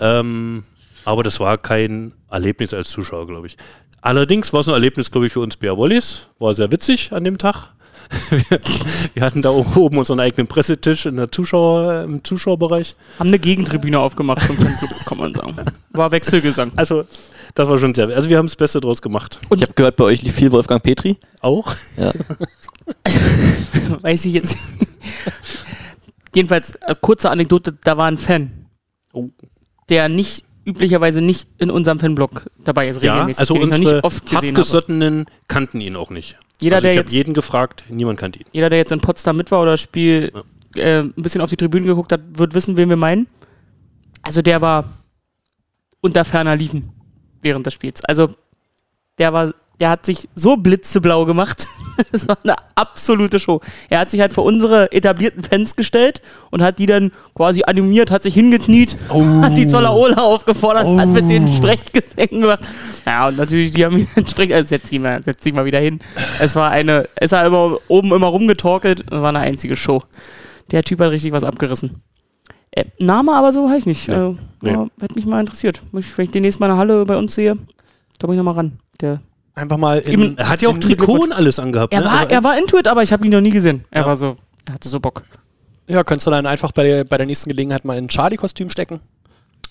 Ähm, 0.00 0.64
aber 1.04 1.22
das 1.22 1.38
war 1.38 1.56
kein 1.56 2.12
Erlebnis 2.28 2.74
als 2.74 2.90
Zuschauer, 2.90 3.28
glaube 3.28 3.46
ich. 3.46 3.56
Allerdings 4.00 4.52
war 4.52 4.60
es 4.60 4.68
ein 4.68 4.74
Erlebnis, 4.74 5.10
glaube 5.10 5.26
ich, 5.26 5.32
für 5.32 5.40
uns 5.40 5.56
Bär 5.56 5.76
Wollis. 5.76 6.28
War 6.38 6.54
sehr 6.54 6.70
witzig 6.72 7.12
an 7.12 7.24
dem 7.24 7.38
Tag. 7.38 7.74
Wir, 9.14 9.22
hatten 9.22 9.42
da 9.42 9.50
oben 9.50 9.98
unseren 9.98 10.20
eigenen 10.20 10.46
Pressetisch 10.46 11.06
in 11.06 11.16
der 11.16 11.30
Zuschauer, 11.30 12.04
im 12.04 12.24
Zuschauerbereich. 12.24 12.96
Haben 13.18 13.28
eine 13.28 13.38
Gegentribüne 13.38 13.98
aufgemacht 13.98 14.46
zum 14.46 14.56
Fanclub, 14.56 14.90
kann 15.06 15.18
man 15.18 15.34
sagen. 15.34 15.56
War 15.92 16.10
Wechselgesang. 16.10 16.72
Also, 16.76 17.04
das 17.54 17.68
war 17.68 17.78
schon 17.78 17.94
sehr. 17.94 18.08
Also, 18.08 18.30
wir 18.30 18.38
haben 18.38 18.46
das 18.46 18.56
Beste 18.56 18.80
draus 18.80 19.02
gemacht. 19.02 19.38
ich 19.54 19.62
habe 19.62 19.72
gehört, 19.74 19.96
bei 19.96 20.04
euch 20.04 20.22
lief 20.22 20.34
viel 20.34 20.52
Wolfgang 20.52 20.82
Petri. 20.82 21.16
Auch. 21.40 21.74
Ja. 21.96 22.12
weiß 24.02 24.24
ich 24.24 24.34
jetzt. 24.34 24.56
Jedenfalls, 26.34 26.74
äh, 26.76 26.94
kurze 27.00 27.30
Anekdote, 27.30 27.72
da 27.84 27.96
war 27.96 28.06
ein 28.06 28.18
Fan, 28.18 28.66
Oh. 29.12 29.28
der 29.88 30.08
nicht 30.08 30.44
üblicherweise 30.66 31.22
nicht 31.22 31.48
in 31.58 31.70
unserem 31.70 31.98
Fanblog 31.98 32.46
dabei 32.62 32.88
ist, 32.88 33.02
Ja, 33.02 33.14
regelmäßig, 33.14 33.40
also 33.40 33.54
ich 33.54 33.60
noch 33.60 33.66
unsere 33.68 33.94
nicht 33.94 34.04
oft 34.04 34.22
gesehen 34.24 34.36
habe. 34.36 34.46
Hartgesottenen 34.48 35.26
kannten 35.48 35.80
ihn 35.80 35.96
auch 35.96 36.10
nicht. 36.10 36.36
Jeder, 36.60 36.76
also 36.76 36.84
der 36.84 36.92
ich 36.92 36.98
habe 36.98 37.06
jetzt- 37.06 37.14
jeden 37.14 37.34
gefragt, 37.34 37.84
niemand 37.88 38.18
kannte 38.18 38.40
ihn. 38.40 38.46
Jeder, 38.52 38.68
der 38.70 38.78
jetzt 38.78 38.92
in 38.92 39.00
Potsdam 39.00 39.36
mit 39.36 39.50
war 39.50 39.62
oder 39.62 39.72
das 39.72 39.80
Spiel 39.80 40.32
äh, 40.74 41.00
ein 41.00 41.12
bisschen 41.16 41.40
auf 41.40 41.50
die 41.50 41.56
Tribüne 41.56 41.86
geguckt 41.86 42.12
hat, 42.12 42.20
wird 42.34 42.54
wissen, 42.54 42.76
wen 42.76 42.88
wir 42.88 42.96
meinen. 42.96 43.26
Also 44.22 44.42
der 44.42 44.60
war 44.60 44.84
unter 46.00 46.24
ferner 46.24 46.56
Liefen 46.56 46.92
während 47.40 47.64
des 47.66 47.74
Spiels. 47.74 48.04
Also 48.04 48.30
der 49.18 49.32
war, 49.32 49.52
der 49.80 49.90
hat 49.90 50.06
sich 50.06 50.28
so 50.34 50.56
blitzeblau 50.56 51.24
gemacht. 51.24 51.66
Das 52.12 52.28
war 52.28 52.38
eine 52.44 52.54
absolute 52.76 53.40
Show. 53.40 53.60
Er 53.90 53.98
hat 53.98 54.08
sich 54.08 54.20
halt 54.20 54.32
vor 54.32 54.44
unsere 54.44 54.92
etablierten 54.92 55.42
Fans 55.42 55.74
gestellt 55.74 56.20
und 56.52 56.62
hat 56.62 56.78
die 56.78 56.86
dann 56.86 57.10
quasi 57.34 57.64
animiert, 57.64 58.12
hat 58.12 58.22
sich 58.22 58.34
hingekniet, 58.34 58.96
hat 59.42 59.56
die 59.56 59.66
Zollaola 59.66 60.22
aufgefordert, 60.22 60.86
hat 60.86 61.08
mit 61.08 61.28
denen 61.28 61.52
Sprechgesängen 61.52 62.42
gemacht. 62.42 62.70
Ja, 63.04 63.26
und 63.26 63.36
natürlich, 63.36 63.72
die 63.72 63.84
haben 63.84 63.98
ihn 63.98 64.06
entsprechend, 64.14 64.54
also 64.54 64.68
setz 64.68 64.90
dich 64.90 65.00
mal, 65.00 65.20
setz 65.24 65.42
dich 65.42 65.52
mal 65.52 65.64
wieder 65.64 65.80
hin. 65.80 65.98
Es 66.38 66.54
war 66.54 66.70
eine, 66.70 67.08
es 67.16 67.32
war 67.32 67.44
immer 67.44 67.78
oben 67.88 68.12
immer 68.14 68.28
rumgetorkelt, 68.28 69.00
es 69.00 69.10
war 69.10 69.30
eine 69.30 69.40
einzige 69.40 69.74
Show. 69.74 70.00
Der 70.70 70.84
Typ 70.84 71.00
hat 71.00 71.10
richtig 71.10 71.32
was 71.32 71.42
abgerissen. 71.42 72.00
Äh, 72.70 72.84
Name 73.00 73.32
aber 73.34 73.52
so 73.52 73.68
weiß 73.68 73.78
ich 73.78 73.86
nicht. 73.86 74.08
Äh, 74.08 74.34
Nee. 74.62 74.70
ja, 74.70 74.86
hätte 75.00 75.16
mich 75.16 75.26
mal 75.26 75.40
interessiert. 75.40 75.82
Wenn 75.90 76.04
ich 76.24 76.30
demnächst 76.30 76.60
mal 76.60 76.70
eine 76.70 76.78
Halle 76.78 77.04
bei 77.04 77.16
uns 77.16 77.34
sehe, 77.34 77.56
da 78.20 78.26
muss 78.28 78.34
ich 78.34 78.38
nochmal 78.38 78.54
ran. 78.54 78.78
Der, 79.00 79.20
Einfach 79.58 79.76
mal 79.76 79.98
in, 79.98 80.12
Eben- 80.12 80.38
Er 80.38 80.48
hat 80.48 80.62
ja 80.62 80.68
auch 80.68 80.78
Trikot 80.78 81.22
und 81.24 81.32
alles 81.32 81.58
angehabt. 81.58 81.92
er, 81.92 82.00
ne? 82.00 82.06
war, 82.06 82.18
Also- 82.20 82.30
er 82.30 82.44
war 82.44 82.56
into 82.58 82.78
it, 82.78 82.86
aber 82.88 83.02
ich 83.02 83.12
habe 83.12 83.24
ihn 83.24 83.32
noch 83.32 83.40
nie 83.40 83.50
gesehen. 83.50 83.84
Er 83.90 84.02
Ja. 84.02 84.06
war 84.08 84.16
so, 84.16 84.36
er 84.64 84.74
hatte 84.74 84.88
so 84.88 85.00
Bock. 85.00 85.24
Ja, 85.88 86.04
kannst 86.04 86.26
du 86.26 86.30
dann 86.30 86.46
einfach 86.46 86.70
bei 86.72 86.84
der, 86.84 87.04
bei 87.04 87.16
der 87.16 87.26
nächsten 87.26 87.48
Gelegenheit 87.50 87.84
mal 87.84 87.96
in 87.98 88.04
ein 88.04 88.08
Charlie-Kostüm 88.08 88.70
stecken? 88.70 89.00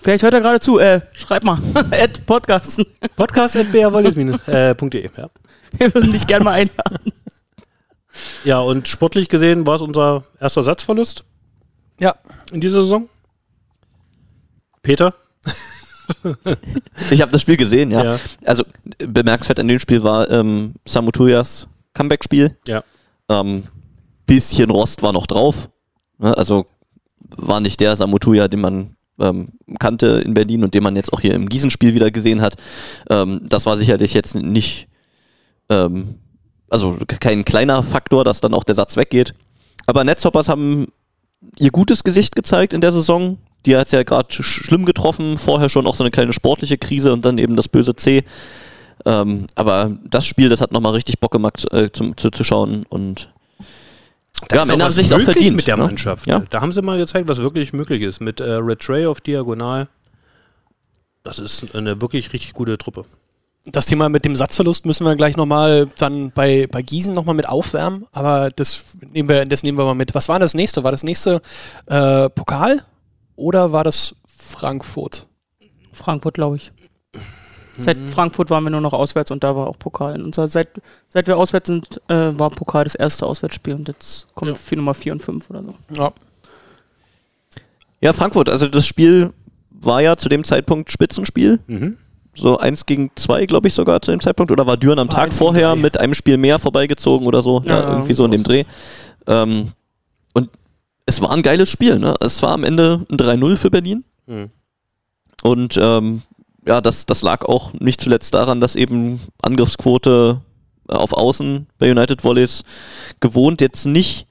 Vielleicht 0.01 0.23
hört 0.23 0.33
er 0.33 0.41
gerade 0.41 0.59
zu. 0.59 0.77
Äh, 0.79 1.01
schreib 1.13 1.43
mal. 1.43 1.57
At 1.91 2.25
Podcasten. 2.25 2.85
Podcast.brwallis.de. 3.15 5.09
Ja. 5.17 5.29
Wir 5.77 5.93
würden 5.93 6.11
dich 6.11 6.27
gerne 6.27 6.43
mal 6.45 6.51
einladen. 6.53 7.11
ja, 8.43 8.59
und 8.59 8.87
sportlich 8.87 9.29
gesehen 9.29 9.65
war 9.67 9.75
es 9.75 9.81
unser 9.81 10.25
erster 10.39 10.63
Satzverlust 10.63 11.23
Ja. 11.99 12.15
in 12.51 12.61
dieser 12.61 12.81
Saison. 12.83 13.09
Peter? 14.81 15.13
Ich 17.11 17.21
habe 17.21 17.31
das 17.31 17.41
Spiel 17.41 17.57
gesehen, 17.57 17.91
ja. 17.91 18.03
Ja. 18.03 18.19
Also 18.45 18.63
bemerkenswert 18.99 19.59
an 19.59 19.67
dem 19.67 19.79
Spiel 19.79 20.03
war 20.03 20.29
ähm, 20.29 20.73
Samu 20.85 21.11
Tuyas 21.11 21.67
Comeback-Spiel. 21.93 22.55
Ja. 22.67 22.83
Ähm, 23.29 23.63
bisschen 24.25 24.69
Rost 24.69 25.01
war 25.01 25.13
noch 25.13 25.27
drauf. 25.27 25.69
Ne? 26.19 26.37
Also 26.37 26.67
war 27.35 27.59
nicht 27.59 27.79
der 27.79 27.95
Samu 27.95 28.19
Tuya, 28.19 28.47
den 28.47 28.61
man 28.61 28.95
ähm, 29.19 29.49
kannte 29.79 30.21
in 30.23 30.33
Berlin 30.33 30.63
und 30.63 30.73
den 30.73 30.83
man 30.83 30.95
jetzt 30.95 31.11
auch 31.11 31.19
hier 31.19 31.33
im 31.33 31.49
Gießen-Spiel 31.49 31.95
wieder 31.95 32.11
gesehen 32.11 32.41
hat. 32.41 32.55
Ähm, 33.09 33.41
das 33.43 33.65
war 33.65 33.77
sicherlich 33.77 34.13
jetzt 34.13 34.35
nicht, 34.35 34.87
ähm, 35.69 36.15
also 36.69 36.97
kein 37.19 37.43
kleiner 37.45 37.83
Faktor, 37.83 38.23
dass 38.23 38.41
dann 38.41 38.53
auch 38.53 38.63
der 38.63 38.75
Satz 38.75 38.95
weggeht. 38.95 39.33
Aber 39.85 40.03
Netzhoppers 40.03 40.49
haben 40.49 40.87
ihr 41.57 41.71
gutes 41.71 42.03
Gesicht 42.03 42.35
gezeigt 42.35 42.73
in 42.73 42.81
der 42.81 42.91
Saison. 42.91 43.37
Die 43.67 43.75
hat 43.75 43.87
es 43.87 43.91
ja 43.91 44.03
gerade 44.03 44.33
sch 44.33 44.63
schlimm 44.65 44.85
getroffen, 44.85 45.37
vorher 45.37 45.67
schon 45.67 45.85
auch 45.85 45.95
so 45.95 46.03
eine 46.03 46.11
kleine 46.11 46.31
sportliche 46.31 46.77
Krise 46.77 47.11
und 47.11 47.25
dann 47.25 47.37
eben 47.37 47.57
das 47.57 47.67
böse 47.67 47.95
C. 47.95 48.23
Ähm, 49.05 49.47
aber 49.55 49.91
das 50.09 50.25
Spiel, 50.25 50.47
das 50.49 50.61
hat 50.61 50.71
nochmal 50.71 50.93
richtig 50.93 51.19
Bock 51.19 51.31
gemacht 51.31 51.65
äh, 51.71 51.91
zum, 51.91 52.15
zu, 52.15 52.31
zu 52.31 52.43
schauen 52.43 52.85
und 52.89 53.29
ja, 54.51 54.61
am 54.61 54.69
Ende 54.69 54.85
haben 54.85 54.91
sie 54.91 55.03
sich 55.03 55.13
auch 55.13 55.19
verdient. 55.19 55.55
mit 55.55 55.67
der 55.67 55.77
ne? 55.77 55.83
Mannschaft. 55.83 56.27
Ja. 56.27 56.43
Da 56.49 56.61
haben 56.61 56.71
sie 56.71 56.81
mal 56.81 56.97
gezeigt, 56.97 57.27
was 57.27 57.39
wirklich 57.39 57.73
möglich 57.73 58.01
ist. 58.03 58.21
Mit 58.21 58.39
äh, 58.39 58.51
Red 58.53 58.79
Tray 58.79 59.05
auf 59.05 59.19
Diagonal. 59.19 59.87
Das 61.23 61.39
ist 61.39 61.75
eine 61.75 61.99
wirklich 62.01 62.31
richtig 62.33 62.53
gute 62.53 62.77
Truppe. 62.77 63.03
Das 63.65 63.85
Thema 63.85 64.07
mit 64.07 64.23
dem 64.23 64.35
Satzverlust 64.35 64.85
müssen 64.85 65.05
wir 65.05 65.15
gleich 65.15 65.35
nochmal 65.35 65.87
dann 65.97 66.31
bei, 66.31 66.67
bei 66.71 66.81
Gießen 66.81 67.13
nochmal 67.13 67.35
mit 67.35 67.49
aufwärmen, 67.49 68.05
aber 68.13 68.49
das 68.55 68.85
nehmen, 69.11 69.27
wir, 69.27 69.45
das 69.45 69.63
nehmen 69.63 69.77
wir 69.77 69.83
mal 69.83 69.95
mit. 69.95 70.15
Was 70.15 70.29
war 70.29 70.39
das 70.39 70.53
nächste? 70.53 70.85
War 70.85 70.91
das 70.93 71.03
nächste 71.03 71.41
äh, 71.87 72.29
Pokal 72.29 72.81
oder 73.37 73.71
war 73.71 73.85
das 73.85 74.15
Frankfurt? 74.25 75.25
Frankfurt, 75.93 76.33
glaube 76.33 76.57
ich. 76.57 76.73
Seit 77.77 77.97
Frankfurt 78.09 78.49
waren 78.49 78.63
wir 78.63 78.71
nur 78.71 78.81
noch 78.81 78.93
auswärts 78.93 79.29
und 79.29 79.43
da 79.43 79.55
war 79.55 79.67
auch 79.67 79.77
Pokal. 79.77 80.21
Und 80.21 80.33
seit, 80.35 80.67
seit 81.09 81.27
wir 81.27 81.37
auswärts 81.37 81.67
sind, 81.67 82.01
äh, 82.07 82.37
war 82.37 82.49
Pokal 82.49 82.83
das 82.83 82.95
erste 82.95 83.25
Auswärtsspiel 83.25 83.75
und 83.75 83.87
jetzt 83.87 84.27
kommt 84.33 84.57
für 84.57 84.75
Nummer 84.75 84.95
4 84.95 85.13
und 85.13 85.21
5 85.21 85.49
oder 85.51 85.63
so. 85.63 85.75
Ja. 85.93 86.11
ja, 88.01 88.13
Frankfurt, 88.13 88.49
also 88.49 88.67
das 88.67 88.85
Spiel 88.85 89.31
war 89.69 90.01
ja 90.01 90.17
zu 90.17 90.27
dem 90.27 90.43
Zeitpunkt 90.43 90.91
Spitzenspiel. 90.91 91.59
Mhm. 91.67 91.97
So 92.33 92.57
eins 92.57 92.85
gegen 92.85 93.11
zwei, 93.15 93.45
glaube 93.45 93.67
ich, 93.67 93.73
sogar 93.73 94.01
zu 94.01 94.11
dem 94.11 94.19
Zeitpunkt. 94.19 94.51
Oder 94.51 94.65
war 94.65 94.77
Düren 94.77 94.99
am 94.99 95.07
War 95.09 95.15
Tag 95.15 95.35
vorher 95.35 95.75
mit 95.75 95.99
einem 95.99 96.13
Spiel 96.13 96.37
mehr 96.37 96.59
vorbeigezogen 96.59 97.27
oder 97.27 97.41
so. 97.41 97.61
Ja, 97.65 97.79
Ja, 97.79 97.91
irgendwie 97.91 98.13
so 98.13 98.25
in 98.25 98.31
dem 98.31 98.43
Dreh. 98.43 98.63
Ähm, 99.25 99.71
es 101.07 101.21
war 101.21 101.31
ein 101.31 101.41
geiles 101.41 101.69
Spiel. 101.69 101.97
Ne? 101.97 102.13
Es 102.19 102.43
war 102.43 102.51
am 102.51 102.63
Ende 102.63 103.05
ein 103.09 103.17
3-0 103.17 103.55
für 103.55 103.71
Berlin. 103.71 104.03
Mhm. 104.27 104.51
Und 105.41 105.79
ähm, 105.81 106.21
ja, 106.67 106.81
das, 106.81 107.05
das 107.05 107.21
lag 107.21 107.43
auch 107.45 107.73
nicht 107.73 108.01
zuletzt 108.01 108.33
daran, 108.33 108.61
dass 108.61 108.75
eben 108.75 109.21
Angriffsquote 109.41 110.41
äh, 110.89 110.93
auf 110.93 111.13
Außen 111.13 111.67
bei 111.79 111.89
United 111.89 112.23
Volleys 112.23 112.63
gewohnt 113.19 113.61
jetzt 113.61 113.85
nicht 113.85 114.27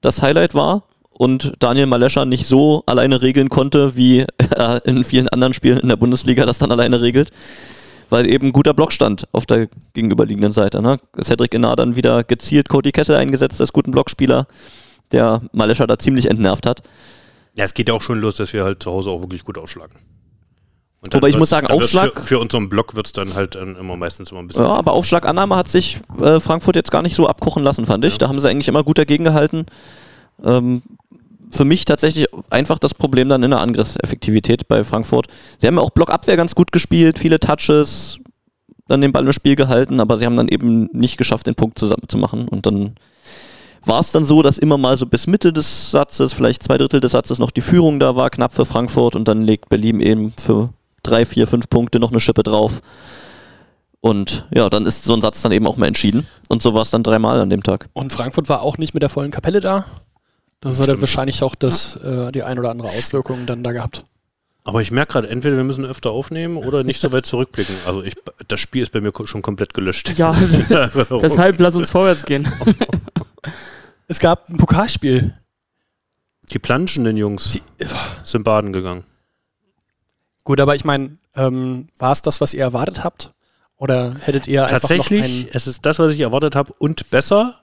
das 0.00 0.22
Highlight 0.22 0.54
war 0.54 0.84
und 1.10 1.52
Daniel 1.58 1.86
Malescher 1.86 2.24
nicht 2.24 2.46
so 2.46 2.84
alleine 2.86 3.20
regeln 3.20 3.50
konnte, 3.50 3.96
wie 3.96 4.24
er 4.56 4.84
in 4.86 5.04
vielen 5.04 5.28
anderen 5.28 5.52
Spielen 5.52 5.78
in 5.78 5.88
der 5.88 5.96
Bundesliga 5.96 6.46
das 6.46 6.58
dann 6.58 6.72
alleine 6.72 7.02
regelt. 7.02 7.30
Weil 8.10 8.26
eben 8.26 8.52
guter 8.52 8.72
Block 8.72 8.92
stand 8.92 9.28
auf 9.32 9.44
der 9.44 9.68
gegenüberliegenden 9.92 10.52
Seite. 10.52 10.80
Ne? 10.80 10.98
Cedric 11.22 11.54
Enar 11.54 11.76
dann 11.76 11.94
wieder 11.94 12.24
gezielt 12.24 12.70
Cody 12.70 12.92
Kessel 12.92 13.16
eingesetzt 13.16 13.60
als 13.60 13.74
guten 13.74 13.90
Blockspieler, 13.90 14.46
der 15.12 15.42
Malescher 15.52 15.86
da 15.86 15.98
ziemlich 15.98 16.26
entnervt 16.26 16.66
hat. 16.66 16.82
Ja, 17.54 17.64
es 17.64 17.74
geht 17.74 17.88
ja 17.88 17.94
auch 17.94 18.02
schon 18.02 18.20
los, 18.20 18.36
dass 18.36 18.52
wir 18.52 18.64
halt 18.64 18.82
zu 18.82 18.90
Hause 18.90 19.10
auch 19.10 19.20
wirklich 19.20 19.44
gut 19.44 19.58
aufschlagen. 19.58 19.96
Und 21.00 21.14
Wobei 21.14 21.28
ich 21.28 21.38
muss 21.38 21.50
sagen, 21.50 21.68
Aufschlag- 21.68 22.12
Für, 22.14 22.22
für 22.22 22.38
unseren 22.40 22.68
Block 22.68 22.96
wird 22.96 23.06
es 23.06 23.12
dann 23.12 23.34
halt 23.34 23.54
immer 23.54 23.96
meistens 23.96 24.30
immer 24.30 24.40
ein 24.40 24.48
bisschen. 24.48 24.64
Ja, 24.64 24.70
aber 24.70 24.92
Aufschlagannahme 24.92 25.54
hat 25.54 25.68
sich 25.68 26.00
äh, 26.20 26.40
Frankfurt 26.40 26.74
jetzt 26.76 26.90
gar 26.90 27.02
nicht 27.02 27.14
so 27.14 27.28
abkochen 27.28 27.62
lassen, 27.62 27.86
fand 27.86 28.04
ich. 28.04 28.18
Da 28.18 28.28
haben 28.28 28.38
sie 28.38 28.48
eigentlich 28.48 28.68
immer 28.68 28.82
gut 28.82 28.98
dagegen 28.98 29.24
gehalten. 29.24 29.66
Ähm, 30.44 30.82
für 31.50 31.64
mich 31.64 31.84
tatsächlich 31.84 32.26
einfach 32.50 32.78
das 32.78 32.94
Problem 32.94 33.28
dann 33.28 33.42
in 33.42 33.50
der 33.50 33.60
Angriffseffektivität 33.60 34.68
bei 34.68 34.84
Frankfurt. 34.84 35.28
Sie 35.58 35.66
haben 35.66 35.76
ja 35.76 35.80
auch 35.80 35.90
Blockabwehr 35.90 36.36
ganz 36.36 36.54
gut 36.54 36.72
gespielt, 36.72 37.18
viele 37.18 37.40
Touches, 37.40 38.18
dann 38.86 39.00
den 39.00 39.12
Ball 39.12 39.24
im 39.24 39.32
Spiel 39.32 39.56
gehalten, 39.56 40.00
aber 40.00 40.18
sie 40.18 40.26
haben 40.26 40.36
dann 40.36 40.48
eben 40.48 40.88
nicht 40.92 41.16
geschafft, 41.16 41.46
den 41.46 41.54
Punkt 41.54 41.78
zusammen 41.78 42.08
zu 42.08 42.18
machen. 42.18 42.48
Und 42.48 42.66
dann 42.66 42.96
war 43.88 44.00
es 44.00 44.12
dann 44.12 44.24
so, 44.24 44.42
dass 44.42 44.58
immer 44.58 44.78
mal 44.78 44.96
so 44.96 45.06
bis 45.06 45.26
Mitte 45.26 45.52
des 45.52 45.90
Satzes, 45.90 46.32
vielleicht 46.32 46.62
zwei 46.62 46.78
Drittel 46.78 47.00
des 47.00 47.12
Satzes 47.12 47.38
noch 47.38 47.50
die 47.50 47.60
Führung 47.60 47.98
da 47.98 48.16
war, 48.16 48.30
knapp 48.30 48.54
für 48.54 48.66
Frankfurt 48.66 49.16
und 49.16 49.26
dann 49.26 49.42
legt 49.42 49.68
Berlin 49.68 50.00
eben 50.00 50.32
für 50.38 50.70
drei, 51.02 51.26
vier, 51.26 51.46
fünf 51.46 51.68
Punkte 51.68 51.98
noch 51.98 52.10
eine 52.10 52.20
Schippe 52.20 52.42
drauf. 52.42 52.80
Und 54.00 54.46
ja, 54.54 54.70
dann 54.70 54.86
ist 54.86 55.04
so 55.04 55.14
ein 55.14 55.22
Satz 55.22 55.42
dann 55.42 55.52
eben 55.52 55.66
auch 55.66 55.76
mal 55.76 55.86
entschieden. 55.86 56.26
Und 56.48 56.62
so 56.62 56.72
war 56.74 56.82
es 56.82 56.90
dann 56.90 57.02
dreimal 57.02 57.40
an 57.40 57.50
dem 57.50 57.62
Tag. 57.62 57.88
Und 57.94 58.12
Frankfurt 58.12 58.48
war 58.48 58.62
auch 58.62 58.78
nicht 58.78 58.94
mit 58.94 59.02
der 59.02 59.10
vollen 59.10 59.32
Kapelle 59.32 59.60
da. 59.60 59.86
Das 60.60 60.78
hat 60.80 60.88
ja 60.88 61.00
wahrscheinlich 61.00 61.42
auch 61.42 61.54
das, 61.54 61.96
äh, 61.96 62.32
die 62.32 62.42
ein 62.42 62.58
oder 62.58 62.70
andere 62.70 62.88
Auswirkung 62.88 63.46
dann 63.46 63.62
da 63.62 63.72
gehabt. 63.72 64.04
Aber 64.64 64.82
ich 64.82 64.90
merke 64.90 65.12
gerade, 65.12 65.30
entweder 65.30 65.56
wir 65.56 65.64
müssen 65.64 65.84
öfter 65.84 66.10
aufnehmen 66.10 66.58
oder 66.58 66.84
nicht 66.84 67.00
so 67.00 67.10
weit 67.10 67.26
zurückblicken. 67.26 67.74
Also 67.86 68.02
ich, 68.02 68.14
das 68.48 68.60
Spiel 68.60 68.82
ist 68.82 68.92
bei 68.92 69.00
mir 69.00 69.12
schon 69.24 69.40
komplett 69.40 69.72
gelöscht. 69.72 70.12
Ja, 70.18 70.36
deshalb 71.22 71.58
lass 71.58 71.74
uns 71.74 71.90
vorwärts 71.90 72.24
gehen. 72.24 72.46
Es 74.08 74.18
gab 74.18 74.48
ein 74.48 74.56
Pokalspiel. 74.56 75.34
Die 76.50 76.58
planschenden 76.58 77.18
Jungs 77.18 77.50
Die, 77.50 77.62
sind 78.24 78.42
baden 78.42 78.72
gegangen. 78.72 79.04
gut, 80.44 80.60
aber 80.60 80.74
ich 80.74 80.84
meine, 80.84 81.18
ähm, 81.36 81.88
war 81.98 82.12
es 82.12 82.22
das, 82.22 82.40
was 82.40 82.54
ihr 82.54 82.62
erwartet 82.62 83.04
habt? 83.04 83.34
Oder 83.76 84.14
hättet 84.22 84.48
ihr 84.48 84.62
einfach 84.62 84.74
noch 84.74 84.80
Tatsächlich, 84.80 85.48
es 85.52 85.66
ist 85.66 85.84
das, 85.84 85.98
was 85.98 86.14
ich 86.14 86.20
erwartet 86.20 86.56
habe 86.56 86.72
und 86.78 87.10
besser. 87.10 87.60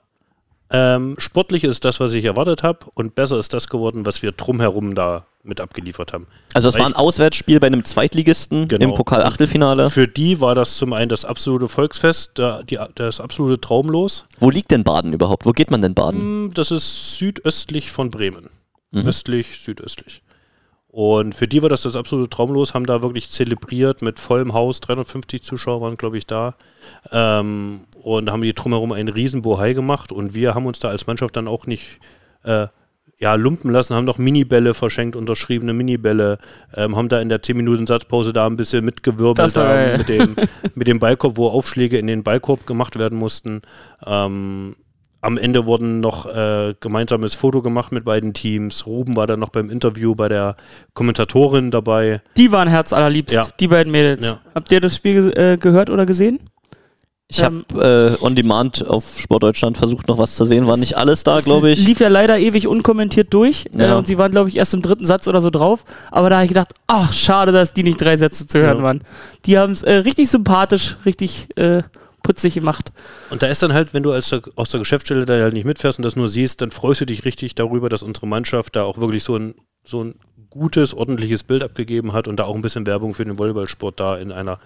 Ähm, 0.70 1.16
sportlich 1.18 1.64
ist 1.64 1.84
das, 1.84 1.98
was 1.98 2.12
ich 2.12 2.24
erwartet 2.24 2.62
habe 2.62 2.86
und 2.94 3.16
besser 3.16 3.38
ist 3.38 3.52
das 3.52 3.68
geworden, 3.68 4.06
was 4.06 4.22
wir 4.22 4.30
drumherum 4.32 4.94
da 4.94 5.26
mit 5.46 5.60
abgeliefert 5.60 6.12
haben. 6.12 6.26
Also 6.54 6.68
es 6.68 6.78
war 6.78 6.86
ein 6.86 6.94
Auswärtsspiel 6.94 7.60
bei 7.60 7.66
einem 7.68 7.84
Zweitligisten 7.84 8.68
Genau. 8.68 8.84
im 8.84 8.94
Pokal-Achtelfinale. 8.94 9.90
Für 9.90 10.08
die 10.08 10.40
war 10.40 10.54
das 10.54 10.76
zum 10.76 10.92
einen 10.92 11.08
das 11.08 11.24
absolute 11.24 11.68
Volksfest, 11.68 12.32
da, 12.34 12.62
die, 12.62 12.78
das 12.94 13.20
absolute 13.20 13.60
Traumlos. 13.60 14.24
Wo 14.38 14.50
liegt 14.50 14.70
denn 14.70 14.84
Baden 14.84 15.12
überhaupt? 15.12 15.46
Wo 15.46 15.52
geht 15.52 15.70
man 15.70 15.80
denn 15.82 15.94
baden? 15.94 16.20
Hm, 16.20 16.50
Das 16.54 16.70
ist 16.70 17.16
südöstlich 17.18 17.90
von 17.90 18.10
Bremen. 18.10 18.50
Mhm. 18.90 19.06
Östlich, 19.06 19.58
südöstlich. 19.64 20.22
Und 20.88 21.34
für 21.34 21.46
die 21.46 21.60
war 21.60 21.68
das 21.68 21.82
das 21.82 21.94
absolute 21.94 22.30
Traumlos, 22.30 22.72
haben 22.72 22.86
da 22.86 23.02
wirklich 23.02 23.28
zelebriert 23.28 24.00
mit 24.00 24.18
vollem 24.18 24.54
Haus, 24.54 24.80
350 24.80 25.42
Zuschauer 25.42 25.82
waren, 25.82 25.96
glaube 25.96 26.16
ich, 26.16 26.26
da. 26.26 26.54
Ähm, 27.12 27.80
und 28.02 28.30
haben 28.30 28.40
die 28.40 28.54
drumherum 28.54 28.92
einen 28.92 29.08
riesen 29.08 29.42
Bohai 29.42 29.74
gemacht 29.74 30.10
und 30.10 30.32
wir 30.32 30.54
haben 30.54 30.64
uns 30.64 30.78
da 30.78 30.88
als 30.88 31.06
Mannschaft 31.06 31.36
dann 31.36 31.48
auch 31.48 31.66
nicht 31.66 31.98
äh, 32.44 32.68
ja, 33.18 33.34
lumpen 33.34 33.70
lassen, 33.70 33.94
haben 33.94 34.04
noch 34.04 34.18
Minibälle 34.18 34.74
verschenkt, 34.74 35.16
unterschriebene 35.16 35.72
Minibälle, 35.72 36.38
ähm, 36.74 36.96
haben 36.96 37.08
da 37.08 37.20
in 37.20 37.28
der 37.30 37.40
10 37.42 37.56
Minuten 37.56 37.86
Satzpause 37.86 38.32
da 38.32 38.46
ein 38.46 38.56
bisschen 38.56 38.84
mitgewirbelt 38.84 39.56
da 39.56 39.62
geil. 39.64 39.98
mit, 39.98 40.08
dem, 40.08 40.36
mit 40.74 40.86
dem 40.86 40.98
Ballkorb, 40.98 41.36
wo 41.38 41.48
Aufschläge 41.48 41.98
in 41.98 42.06
den 42.08 42.22
Ballkorb 42.22 42.66
gemacht 42.66 42.98
werden 42.98 43.18
mussten. 43.18 43.62
Ähm, 44.04 44.76
am 45.22 45.38
Ende 45.38 45.64
wurden 45.66 46.00
noch 46.00 46.26
äh, 46.26 46.74
gemeinsames 46.78 47.34
Foto 47.34 47.62
gemacht 47.62 47.90
mit 47.90 48.04
beiden 48.04 48.32
Teams. 48.34 48.86
Ruben 48.86 49.16
war 49.16 49.26
dann 49.26 49.40
noch 49.40 49.48
beim 49.48 49.70
Interview 49.70 50.14
bei 50.14 50.28
der 50.28 50.56
Kommentatorin 50.92 51.70
dabei. 51.70 52.20
Die 52.36 52.52
waren 52.52 52.68
herzallerliebst, 52.68 53.34
Ja. 53.34 53.46
die 53.58 53.66
beiden 53.68 53.90
Mädels. 53.90 54.24
Ja. 54.24 54.38
Habt 54.54 54.70
ihr 54.72 54.80
das 54.80 54.94
Spiel 54.94 55.32
äh, 55.36 55.56
gehört 55.56 55.90
oder 55.90 56.06
gesehen? 56.06 56.40
Ich 57.28 57.42
Ähm, 57.42 57.64
habe 57.74 58.16
äh, 58.20 58.24
on 58.24 58.36
demand 58.36 58.86
auf 58.86 59.18
Sportdeutschland 59.18 59.76
versucht 59.76 60.06
noch 60.06 60.16
was 60.16 60.36
zu 60.36 60.44
sehen. 60.44 60.66
War 60.68 60.76
nicht 60.76 60.96
alles 60.96 61.24
da, 61.24 61.40
glaube 61.40 61.70
ich. 61.70 61.84
Lief 61.84 61.98
ja 61.98 62.06
leider 62.08 62.38
ewig 62.38 62.68
unkommentiert 62.68 63.34
durch 63.34 63.66
äh, 63.76 63.82
Ja. 63.88 63.96
und 63.98 64.06
sie 64.06 64.16
waren, 64.16 64.30
glaube 64.30 64.48
ich, 64.48 64.56
erst 64.56 64.74
im 64.74 64.82
dritten 64.82 65.06
Satz 65.06 65.26
oder 65.26 65.40
so 65.40 65.50
drauf. 65.50 65.84
Aber 66.12 66.30
da 66.30 66.36
habe 66.36 66.44
ich 66.44 66.50
gedacht, 66.50 66.74
ach, 66.86 67.12
schade, 67.12 67.50
dass 67.50 67.72
die 67.72 67.82
nicht 67.82 68.00
drei 68.00 68.16
Sätze 68.16 68.46
zu 68.46 68.60
hören 68.60 68.78
Ja. 68.78 68.82
waren. 68.84 69.00
Die 69.44 69.58
haben 69.58 69.72
es 69.72 69.82
äh, 69.82 69.92
richtig 69.94 70.28
sympathisch, 70.30 70.96
richtig 71.04 71.48
äh, 71.56 71.82
putzig 72.22 72.54
gemacht. 72.54 72.92
Und 73.30 73.42
da 73.42 73.48
ist 73.48 73.60
dann 73.60 73.72
halt, 73.72 73.92
wenn 73.92 74.04
du 74.04 74.12
als 74.12 74.32
aus 74.54 74.70
der 74.70 74.78
Geschäftsstelle 74.80 75.26
da 75.26 75.34
halt 75.34 75.52
nicht 75.52 75.64
mitfährst 75.66 75.98
und 75.98 76.04
das 76.04 76.14
nur 76.14 76.28
siehst, 76.28 76.60
dann 76.62 76.70
freust 76.70 77.00
du 77.00 77.06
dich 77.06 77.24
richtig 77.24 77.56
darüber, 77.56 77.88
dass 77.88 78.04
unsere 78.04 78.28
Mannschaft 78.28 78.76
da 78.76 78.84
auch 78.84 78.98
wirklich 78.98 79.24
so 79.24 79.36
ein, 79.36 79.54
so 79.84 80.02
ein 80.04 80.14
gutes, 80.50 80.94
ordentliches 80.94 81.42
Bild 81.42 81.64
abgegeben 81.64 82.12
hat 82.12 82.28
und 82.28 82.36
da 82.38 82.44
auch 82.44 82.54
ein 82.54 82.62
bisschen 82.62 82.86
Werbung 82.86 83.14
für 83.14 83.24
den 83.24 83.36
Volleyballsport 83.36 83.98
da 83.98 84.16
in 84.16 84.30
einer, 84.32 84.58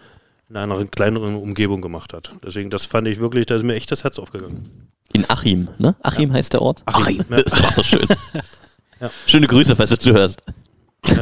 in 0.50 0.56
einer 0.56 0.84
kleineren 0.84 1.36
Umgebung 1.36 1.80
gemacht 1.80 2.12
hat. 2.12 2.34
Deswegen, 2.44 2.68
das 2.70 2.84
fand 2.84 3.06
ich 3.08 3.20
wirklich, 3.20 3.46
da 3.46 3.54
ist 3.56 3.62
mir 3.62 3.74
echt 3.74 3.90
das 3.92 4.04
Herz 4.04 4.18
aufgegangen. 4.18 4.90
In 5.12 5.24
Achim, 5.30 5.68
ne? 5.78 5.96
Achim 6.02 6.32
heißt 6.32 6.52
der 6.52 6.60
Ort. 6.62 6.82
Achim, 6.86 7.24
ja. 7.30 7.42
Das 7.42 7.60
ist 7.60 7.74
so 7.76 7.82
schön. 7.82 8.06
Ja. 9.00 9.10
Schöne 9.26 9.46
Grüße, 9.46 9.74
falls 9.76 9.90
du 9.90 9.98
zuhörst. 9.98 10.42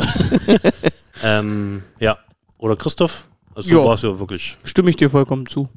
Ähm, 1.23 1.83
ja. 2.01 2.17
Oder 2.59 2.77
Christoph? 2.77 3.29
Also 3.55 3.71
Ja. 3.71 3.77
du 3.83 3.85
warst 3.89 4.05
ja 4.05 4.19
wirklich. 4.21 4.57
Stimme 4.63 4.91
ich 4.91 4.97
dir 4.97 5.11
vollkommen 5.11 5.47
zu. 5.47 5.69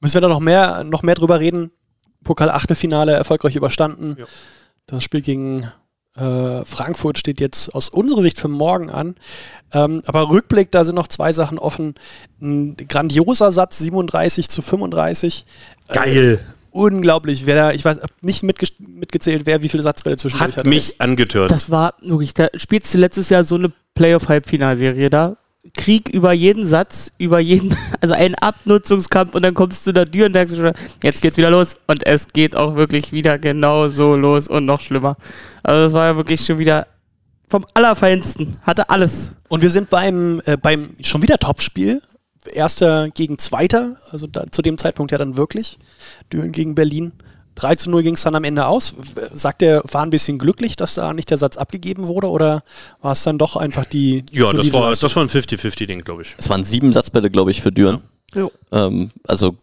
Müssen 0.00 0.14
wir 0.14 0.20
da 0.20 0.28
noch 0.28 0.38
mehr, 0.40 0.84
noch 0.84 1.02
mehr 1.02 1.16
drüber 1.16 1.40
reden? 1.40 1.72
Pokal-Achtelfinale 2.24 3.12
erfolgreich 3.12 3.56
überstanden. 3.56 4.16
Ja. 4.18 4.26
Das 4.86 5.02
Spiel 5.02 5.20
gegen 5.20 5.66
äh, 6.16 6.64
Frankfurt 6.64 7.18
steht 7.18 7.40
jetzt 7.40 7.74
aus 7.74 7.88
unserer 7.88 8.22
Sicht 8.22 8.38
für 8.38 8.48
morgen 8.48 8.90
an. 8.90 9.16
Ähm, 9.72 10.02
aber 10.06 10.28
Rückblick, 10.28 10.70
da 10.70 10.84
sind 10.84 10.94
noch 10.94 11.08
zwei 11.08 11.32
Sachen 11.32 11.58
offen. 11.58 11.94
Ein 12.40 12.76
grandioser 12.88 13.50
Satz, 13.52 13.78
37 13.78 14.48
zu 14.48 14.62
35. 14.62 15.46
Äh, 15.88 15.94
Geil! 15.94 16.40
unglaublich. 16.72 17.46
Wer 17.46 17.54
da, 17.54 17.72
ich 17.72 17.84
weiß, 17.84 17.98
nicht 18.22 18.42
mitge 18.42 18.66
mitgezählt, 18.78 19.46
wer 19.46 19.62
wie 19.62 19.68
viele 19.68 19.82
Satzbälle 19.82 20.16
zwischendurch 20.16 20.56
Hat 20.56 20.66
mich 20.66 21.00
angetört. 21.00 21.50
Das 21.50 21.70
war 21.70 21.94
wirklich, 22.00 22.34
da 22.34 22.48
spielst 22.56 22.92
du 22.92 22.98
letztes 22.98 23.28
Jahr 23.28 23.44
so 23.44 23.54
eine 23.54 23.70
Playoff-Halbfinalserie 23.94 25.10
da. 25.10 25.36
Krieg 25.74 26.08
über 26.08 26.32
jeden 26.32 26.66
Satz, 26.66 27.12
über 27.18 27.38
jeden, 27.38 27.76
also 28.00 28.14
einen 28.14 28.34
Abnutzungskampf 28.34 29.34
und 29.34 29.42
dann 29.42 29.54
kommst 29.54 29.86
du 29.86 29.92
da 29.92 30.04
Tür 30.04 30.26
und 30.26 30.32
denkst 30.32 30.54
schon, 30.54 30.72
jetzt 31.02 31.22
geht's 31.22 31.36
wieder 31.36 31.50
los 31.50 31.76
und 31.86 32.04
es 32.06 32.28
geht 32.28 32.56
auch 32.56 32.74
wirklich 32.74 33.12
wieder 33.12 33.38
genau 33.38 33.88
so 33.88 34.16
los 34.16 34.48
und 34.48 34.64
noch 34.64 34.80
schlimmer. 34.80 35.16
Also 35.62 35.84
das 35.84 35.92
war 35.92 36.06
ja 36.06 36.16
wirklich 36.16 36.44
schon 36.44 36.58
wieder 36.58 36.86
vom 37.48 37.66
Allerfeinsten, 37.74 38.56
hatte 38.62 38.88
alles. 38.88 39.34
Und 39.48 39.60
wir 39.60 39.70
sind 39.70 39.90
beim, 39.90 40.40
äh, 40.46 40.56
beim 40.56 40.90
schon 41.00 41.22
wieder 41.22 41.38
Topspiel. 41.38 42.00
Erster 42.46 43.08
gegen 43.10 43.38
Zweiter, 43.38 43.96
also 44.10 44.26
da, 44.26 44.50
zu 44.50 44.62
dem 44.62 44.78
Zeitpunkt 44.78 45.12
ja 45.12 45.18
dann 45.18 45.36
wirklich. 45.36 45.78
Düren 46.32 46.50
gegen 46.50 46.74
Berlin. 46.74 47.12
3 47.54 47.76
zu 47.76 47.90
0 47.90 48.02
ging 48.02 48.14
es 48.14 48.22
dann 48.22 48.34
am 48.34 48.44
Ende 48.44 48.66
aus. 48.66 48.94
Sagt 49.32 49.62
er, 49.62 49.82
war 49.90 50.02
ein 50.02 50.10
bisschen 50.10 50.38
glücklich, 50.38 50.76
dass 50.76 50.94
da 50.94 51.12
nicht 51.12 51.30
der 51.30 51.38
Satz 51.38 51.56
abgegeben 51.56 52.08
wurde 52.08 52.28
oder 52.28 52.62
war 53.00 53.12
es 53.12 53.22
dann 53.22 53.38
doch 53.38 53.56
einfach 53.56 53.84
die. 53.84 54.24
ja, 54.30 54.52
das 54.52 54.72
war, 54.72 54.90
das 54.90 55.16
war 55.16 55.22
ein 55.22 55.28
50-50-Ding, 55.28 56.00
glaube 56.00 56.22
ich. 56.22 56.34
Es 56.38 56.48
waren 56.48 56.64
sieben 56.64 56.92
Satzbälle, 56.92 57.30
glaube 57.30 57.50
ich, 57.50 57.62
für 57.62 57.72
Düren. 57.72 58.02
Jo. 58.34 58.50
Ähm, 58.70 59.10
also 59.26 59.56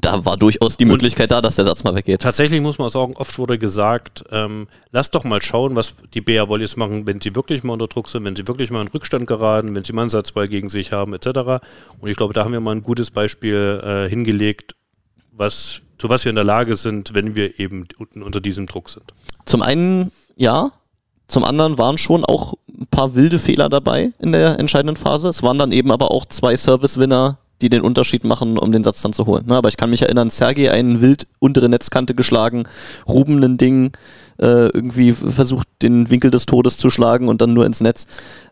da 0.00 0.24
war 0.24 0.36
durchaus 0.36 0.76
die 0.76 0.84
Möglichkeit 0.84 1.30
da, 1.30 1.40
dass 1.40 1.56
der 1.56 1.64
Satz 1.64 1.84
mal 1.84 1.94
weggeht. 1.94 2.22
Tatsächlich 2.22 2.60
muss 2.60 2.78
man 2.78 2.90
sagen, 2.90 3.14
oft 3.16 3.38
wurde 3.38 3.58
gesagt, 3.58 4.24
ähm, 4.30 4.68
lass 4.90 5.10
doch 5.10 5.24
mal 5.24 5.42
schauen, 5.42 5.74
was 5.76 5.94
die 6.14 6.20
BA 6.20 6.48
Volleys 6.48 6.76
machen, 6.76 7.06
wenn 7.06 7.20
sie 7.20 7.34
wirklich 7.34 7.64
mal 7.64 7.72
unter 7.74 7.88
Druck 7.88 8.08
sind, 8.08 8.24
wenn 8.24 8.36
sie 8.36 8.46
wirklich 8.46 8.70
mal 8.70 8.82
in 8.82 8.88
Rückstand 8.88 9.26
geraten, 9.26 9.74
wenn 9.74 9.84
sie 9.84 9.92
mal 9.92 10.02
einen 10.02 10.10
Satzball 10.10 10.46
gegen 10.48 10.68
sich 10.68 10.92
haben, 10.92 11.14
etc. 11.14 11.64
Und 12.00 12.08
ich 12.08 12.16
glaube, 12.16 12.34
da 12.34 12.44
haben 12.44 12.52
wir 12.52 12.60
mal 12.60 12.72
ein 12.72 12.82
gutes 12.82 13.10
Beispiel 13.10 13.82
äh, 13.84 14.08
hingelegt, 14.08 14.76
was, 15.32 15.82
zu 15.98 16.08
was 16.08 16.24
wir 16.24 16.30
in 16.30 16.36
der 16.36 16.44
Lage 16.44 16.76
sind, 16.76 17.14
wenn 17.14 17.34
wir 17.34 17.58
eben 17.58 17.86
unten 17.98 18.22
unter 18.22 18.40
diesem 18.40 18.66
Druck 18.66 18.88
sind. 18.90 19.04
Zum 19.44 19.62
einen 19.62 20.10
ja, 20.36 20.70
zum 21.26 21.44
anderen 21.44 21.76
waren 21.76 21.98
schon 21.98 22.24
auch 22.24 22.54
ein 22.68 22.86
paar 22.86 23.14
wilde 23.14 23.38
Fehler 23.38 23.68
dabei 23.68 24.12
in 24.18 24.32
der 24.32 24.58
entscheidenden 24.58 24.96
Phase. 24.96 25.28
Es 25.28 25.42
waren 25.42 25.58
dann 25.58 25.72
eben 25.72 25.92
aber 25.92 26.10
auch 26.10 26.24
zwei 26.24 26.56
Service-Winner, 26.56 27.38
die 27.60 27.68
den 27.68 27.82
Unterschied 27.82 28.24
machen, 28.24 28.56
um 28.56 28.72
den 28.72 28.84
Satz 28.84 29.02
dann 29.02 29.12
zu 29.12 29.26
holen. 29.26 29.44
Ne, 29.46 29.56
aber 29.56 29.68
ich 29.68 29.76
kann 29.76 29.90
mich 29.90 30.02
erinnern, 30.02 30.30
Sergei 30.30 30.70
einen 30.70 31.02
wild 31.02 31.26
untere 31.40 31.68
Netzkante 31.68 32.14
geschlagen, 32.14 32.64
Ruben 33.06 33.42
ein 33.42 33.58
Ding, 33.58 33.90
äh, 34.38 34.68
irgendwie 34.68 35.12
versucht, 35.12 35.66
den 35.82 36.08
Winkel 36.08 36.30
des 36.30 36.46
Todes 36.46 36.78
zu 36.78 36.88
schlagen 36.88 37.28
und 37.28 37.42
dann 37.42 37.52
nur 37.52 37.66
ins 37.66 37.80
Netz. 37.80 38.06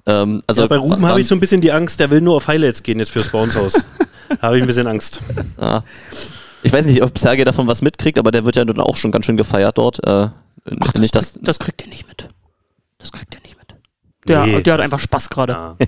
Ähm, 0.05 0.43
also 0.47 0.63
ja, 0.63 0.69
bei 0.69 0.77
Ruben 0.77 1.07
habe 1.07 1.21
ich 1.21 1.29
so 1.29 1.37
ein 1.37 1.41
bisschen 1.41 1.61
die 1.61 1.73
Angst, 1.73 2.01
der 2.01 2.11
will 2.11 2.21
nur 2.21 2.37
auf 2.37 2.49
Highlights 2.49 2.83
gehen 2.83 2.99
jetzt 2.99 3.13
fürs 3.13 3.29
Bounce-Haus. 3.29 3.85
da 4.29 4.37
habe 4.43 4.57
ich 4.57 4.63
ein 4.63 4.67
bisschen 4.67 4.89
Angst. 4.89 5.21
Ah. 5.57 5.83
Ich 6.67 6.73
weiß 6.73 6.87
nicht, 6.87 7.03
ob 7.03 7.17
Sergei 7.19 7.45
davon 7.45 7.67
was 7.67 7.83
mitkriegt, 7.83 8.19
aber 8.19 8.31
der 8.31 8.45
wird 8.45 8.57
ja 8.57 8.65
dann 8.65 8.81
auch 8.81 8.97
schon 8.97 9.11
ganz 9.13 9.27
schön 9.27 9.37
gefeiert 9.37 9.79
dort. 9.79 10.05
Äh, 10.07 10.29
nicht, 10.99 11.15
dass, 11.15 11.39
Das 11.41 11.59
kriegt 11.59 11.83
er 11.83 11.89
nicht 11.89 12.07
mit. 12.09 12.29
Das 12.99 13.13
kriegt 13.13 13.35
er 13.35 13.41
nicht 13.43 13.57
mit. 13.59 13.75
Der, 14.29 14.45
Nee. 14.47 14.63
der 14.63 14.75
hat 14.75 14.81
einfach 14.81 14.99
Spaß 15.01 15.31
gerade. 15.31 15.53
Ja. 15.53 15.77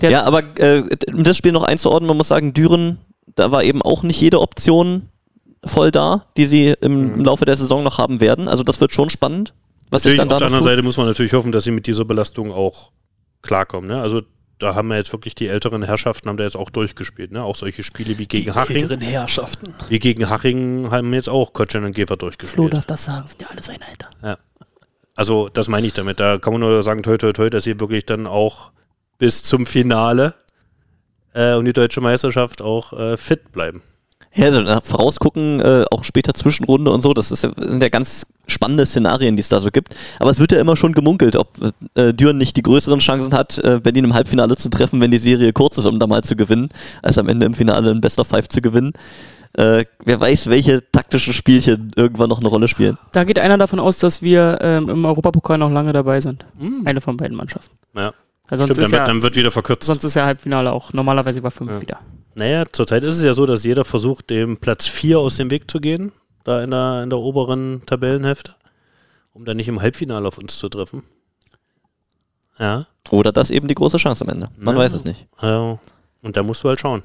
Ja, 0.00 0.22
aber 0.22 0.44
äh, 0.60 0.84
um 1.12 1.24
das 1.24 1.36
Spiel 1.36 1.50
noch 1.50 1.64
einzuordnen, 1.64 2.06
man 2.06 2.16
muss 2.16 2.28
sagen, 2.28 2.52
Düren, 2.54 2.98
da 3.34 3.50
war 3.50 3.64
eben 3.64 3.82
auch 3.82 4.04
nicht 4.04 4.20
jede 4.20 4.40
Option 4.40 5.08
voll 5.64 5.90
da, 5.90 6.26
die 6.36 6.46
sie 6.46 6.72
im, 6.80 7.14
im 7.16 7.24
Laufe 7.24 7.44
der 7.44 7.56
Saison 7.56 7.82
noch 7.82 7.98
haben 7.98 8.20
werden. 8.20 8.46
Also 8.46 8.62
das 8.62 8.80
wird 8.80 8.92
schon 8.92 9.10
spannend, 9.10 9.54
was 9.90 10.04
Natürlich, 10.04 10.18
dann 10.20 10.30
auf 10.30 10.38
der 10.38 10.46
anderen 10.46 10.62
tut. 10.62 10.70
Seite 10.70 10.82
muss 10.84 10.96
man 10.98 11.06
natürlich 11.06 11.32
hoffen, 11.32 11.50
dass 11.50 11.64
sie 11.64 11.72
mit 11.72 11.88
dieser 11.88 12.04
Belastung 12.04 12.52
auch 12.52 12.92
klarkommen. 13.42 13.90
Ne? 13.90 14.00
Also 14.00 14.22
da 14.58 14.74
haben 14.74 14.88
wir 14.88 14.96
jetzt 14.96 15.12
wirklich 15.12 15.34
die 15.34 15.48
älteren 15.48 15.82
Herrschaften 15.82 16.28
haben 16.28 16.36
da 16.36 16.44
jetzt 16.44 16.56
auch 16.56 16.70
durchgespielt. 16.70 17.32
Ne? 17.32 17.42
Auch 17.42 17.56
solche 17.56 17.82
Spiele 17.82 18.18
wie 18.18 18.26
gegen 18.26 18.44
die 18.44 18.52
Haching. 18.52 18.76
älteren 18.76 19.00
Herrschaften. 19.00 19.74
Wie 19.88 19.98
gegen 19.98 20.28
Haching 20.28 20.90
haben 20.90 21.12
jetzt 21.14 21.28
auch 21.28 21.52
Kotschan 21.52 21.84
und 21.84 21.92
Gefer 21.92 22.16
Flo 22.16 22.28
durchgespielt. 22.28 22.74
darf 22.74 22.86
das 22.86 23.04
sagen, 23.04 23.26
sind 23.26 23.42
ja 23.42 23.48
alle 23.48 23.62
sein 23.62 23.78
Alter. 23.82 24.38
Also 25.18 25.48
das 25.48 25.66
meine 25.66 25.84
ich 25.86 25.94
damit. 25.94 26.20
Da 26.20 26.38
kann 26.38 26.52
man 26.52 26.60
nur 26.60 26.80
sagen, 26.82 27.02
toi 27.02 27.16
toi 27.16 27.32
toi, 27.32 27.50
dass 27.50 27.64
sie 27.64 27.80
wirklich 27.80 28.06
dann 28.06 28.28
auch 28.28 28.70
bis 29.18 29.42
zum 29.42 29.66
Finale 29.66 30.34
äh, 31.34 31.54
und 31.54 31.64
die 31.64 31.72
deutsche 31.72 32.00
Meisterschaft 32.00 32.62
auch 32.62 32.92
äh, 32.92 33.16
fit 33.16 33.50
bleiben. 33.50 33.82
Ja, 34.34 34.46
also 34.46 34.60
nach 34.60 34.84
vorausgucken, 34.84 35.60
äh, 35.60 35.84
auch 35.90 36.04
später 36.04 36.34
Zwischenrunde 36.34 36.90
und 36.90 37.02
so, 37.02 37.14
das 37.14 37.30
ist 37.30 37.40
sind 37.40 37.82
ja 37.82 37.88
ganz 37.88 38.26
spannende 38.46 38.86
Szenarien, 38.86 39.36
die 39.36 39.40
es 39.40 39.48
da 39.48 39.60
so 39.60 39.70
gibt. 39.70 39.94
Aber 40.18 40.30
es 40.30 40.38
wird 40.38 40.52
ja 40.52 40.60
immer 40.60 40.76
schon 40.76 40.92
gemunkelt, 40.92 41.36
ob 41.36 41.48
äh, 41.94 42.12
Düren 42.12 42.38
nicht 42.38 42.56
die 42.56 42.62
größeren 42.62 43.00
Chancen 43.00 43.34
hat, 43.34 43.58
äh, 43.58 43.80
Berlin 43.82 44.04
im 44.04 44.14
Halbfinale 44.14 44.56
zu 44.56 44.68
treffen, 44.70 45.00
wenn 45.00 45.10
die 45.10 45.18
Serie 45.18 45.52
kurz 45.52 45.78
ist, 45.78 45.86
um 45.86 45.98
da 45.98 46.06
mal 46.06 46.22
zu 46.22 46.36
gewinnen, 46.36 46.68
als 47.02 47.18
am 47.18 47.28
Ende 47.28 47.46
im 47.46 47.54
Finale 47.54 47.90
ein 47.90 48.00
Best 48.00 48.18
of 48.18 48.28
Five 48.28 48.48
zu 48.48 48.60
gewinnen. 48.60 48.92
Äh, 49.54 49.86
wer 50.04 50.20
weiß, 50.20 50.48
welche 50.48 50.88
taktischen 50.92 51.32
Spielchen 51.32 51.90
irgendwann 51.96 52.28
noch 52.28 52.40
eine 52.40 52.48
Rolle 52.48 52.68
spielen. 52.68 52.98
Da 53.12 53.24
geht 53.24 53.38
einer 53.38 53.58
davon 53.58 53.80
aus, 53.80 53.98
dass 53.98 54.22
wir 54.22 54.58
ähm, 54.60 54.88
im 54.88 55.04
Europapokal 55.04 55.58
noch 55.58 55.70
lange 55.70 55.92
dabei 55.92 56.20
sind. 56.20 56.44
Eine 56.84 57.00
von 57.00 57.16
beiden 57.16 57.36
Mannschaften. 57.36 57.76
Ja. 57.96 58.12
Weil 58.48 58.58
sonst, 58.58 58.68
Stimmt, 58.72 58.78
dann, 58.78 58.84
ist 58.86 58.92
wird, 58.92 59.00
ja, 59.00 59.06
dann 59.06 59.22
wird 59.22 59.36
wieder 59.36 59.52
verkürzt. 59.52 59.84
sonst 59.86 60.04
ist 60.04 60.14
ja 60.14 60.24
Halbfinale 60.24 60.72
auch 60.72 60.92
normalerweise 60.92 61.38
über 61.38 61.50
fünf 61.50 61.72
Ja. 61.72 61.80
wieder. 61.80 62.00
Naja, 62.34 62.64
zurzeit 62.72 63.02
ist 63.02 63.16
es 63.16 63.22
ja 63.22 63.34
so, 63.34 63.46
dass 63.46 63.64
jeder 63.64 63.84
versucht, 63.84 64.30
dem 64.30 64.56
Platz 64.58 64.86
4 64.86 65.18
aus 65.18 65.36
dem 65.36 65.50
Weg 65.50 65.70
zu 65.70 65.80
gehen, 65.80 66.12
da 66.44 66.62
in 66.62 66.70
der, 66.70 67.02
in 67.02 67.10
der 67.10 67.18
oberen 67.18 67.82
Tabellenhälfte, 67.84 68.54
um 69.32 69.44
dann 69.44 69.56
nicht 69.56 69.68
im 69.68 69.80
Halbfinale 69.82 70.26
auf 70.26 70.38
uns 70.38 70.56
zu 70.58 70.68
treffen. 70.68 71.02
Ja, 72.58 72.86
Oder 73.10 73.32
das 73.32 73.50
eben 73.50 73.68
die 73.68 73.74
große 73.74 73.98
Chance 73.98 74.24
am 74.24 74.30
Ende. 74.30 74.48
Man 74.56 74.74
Ja. 74.74 74.80
weiß 74.82 74.94
es 74.94 75.04
nicht. 75.04 75.26
ja. 75.42 75.78
und 76.22 76.36
da 76.36 76.42
musst 76.42 76.64
du 76.64 76.68
halt 76.68 76.80
schauen. 76.80 77.02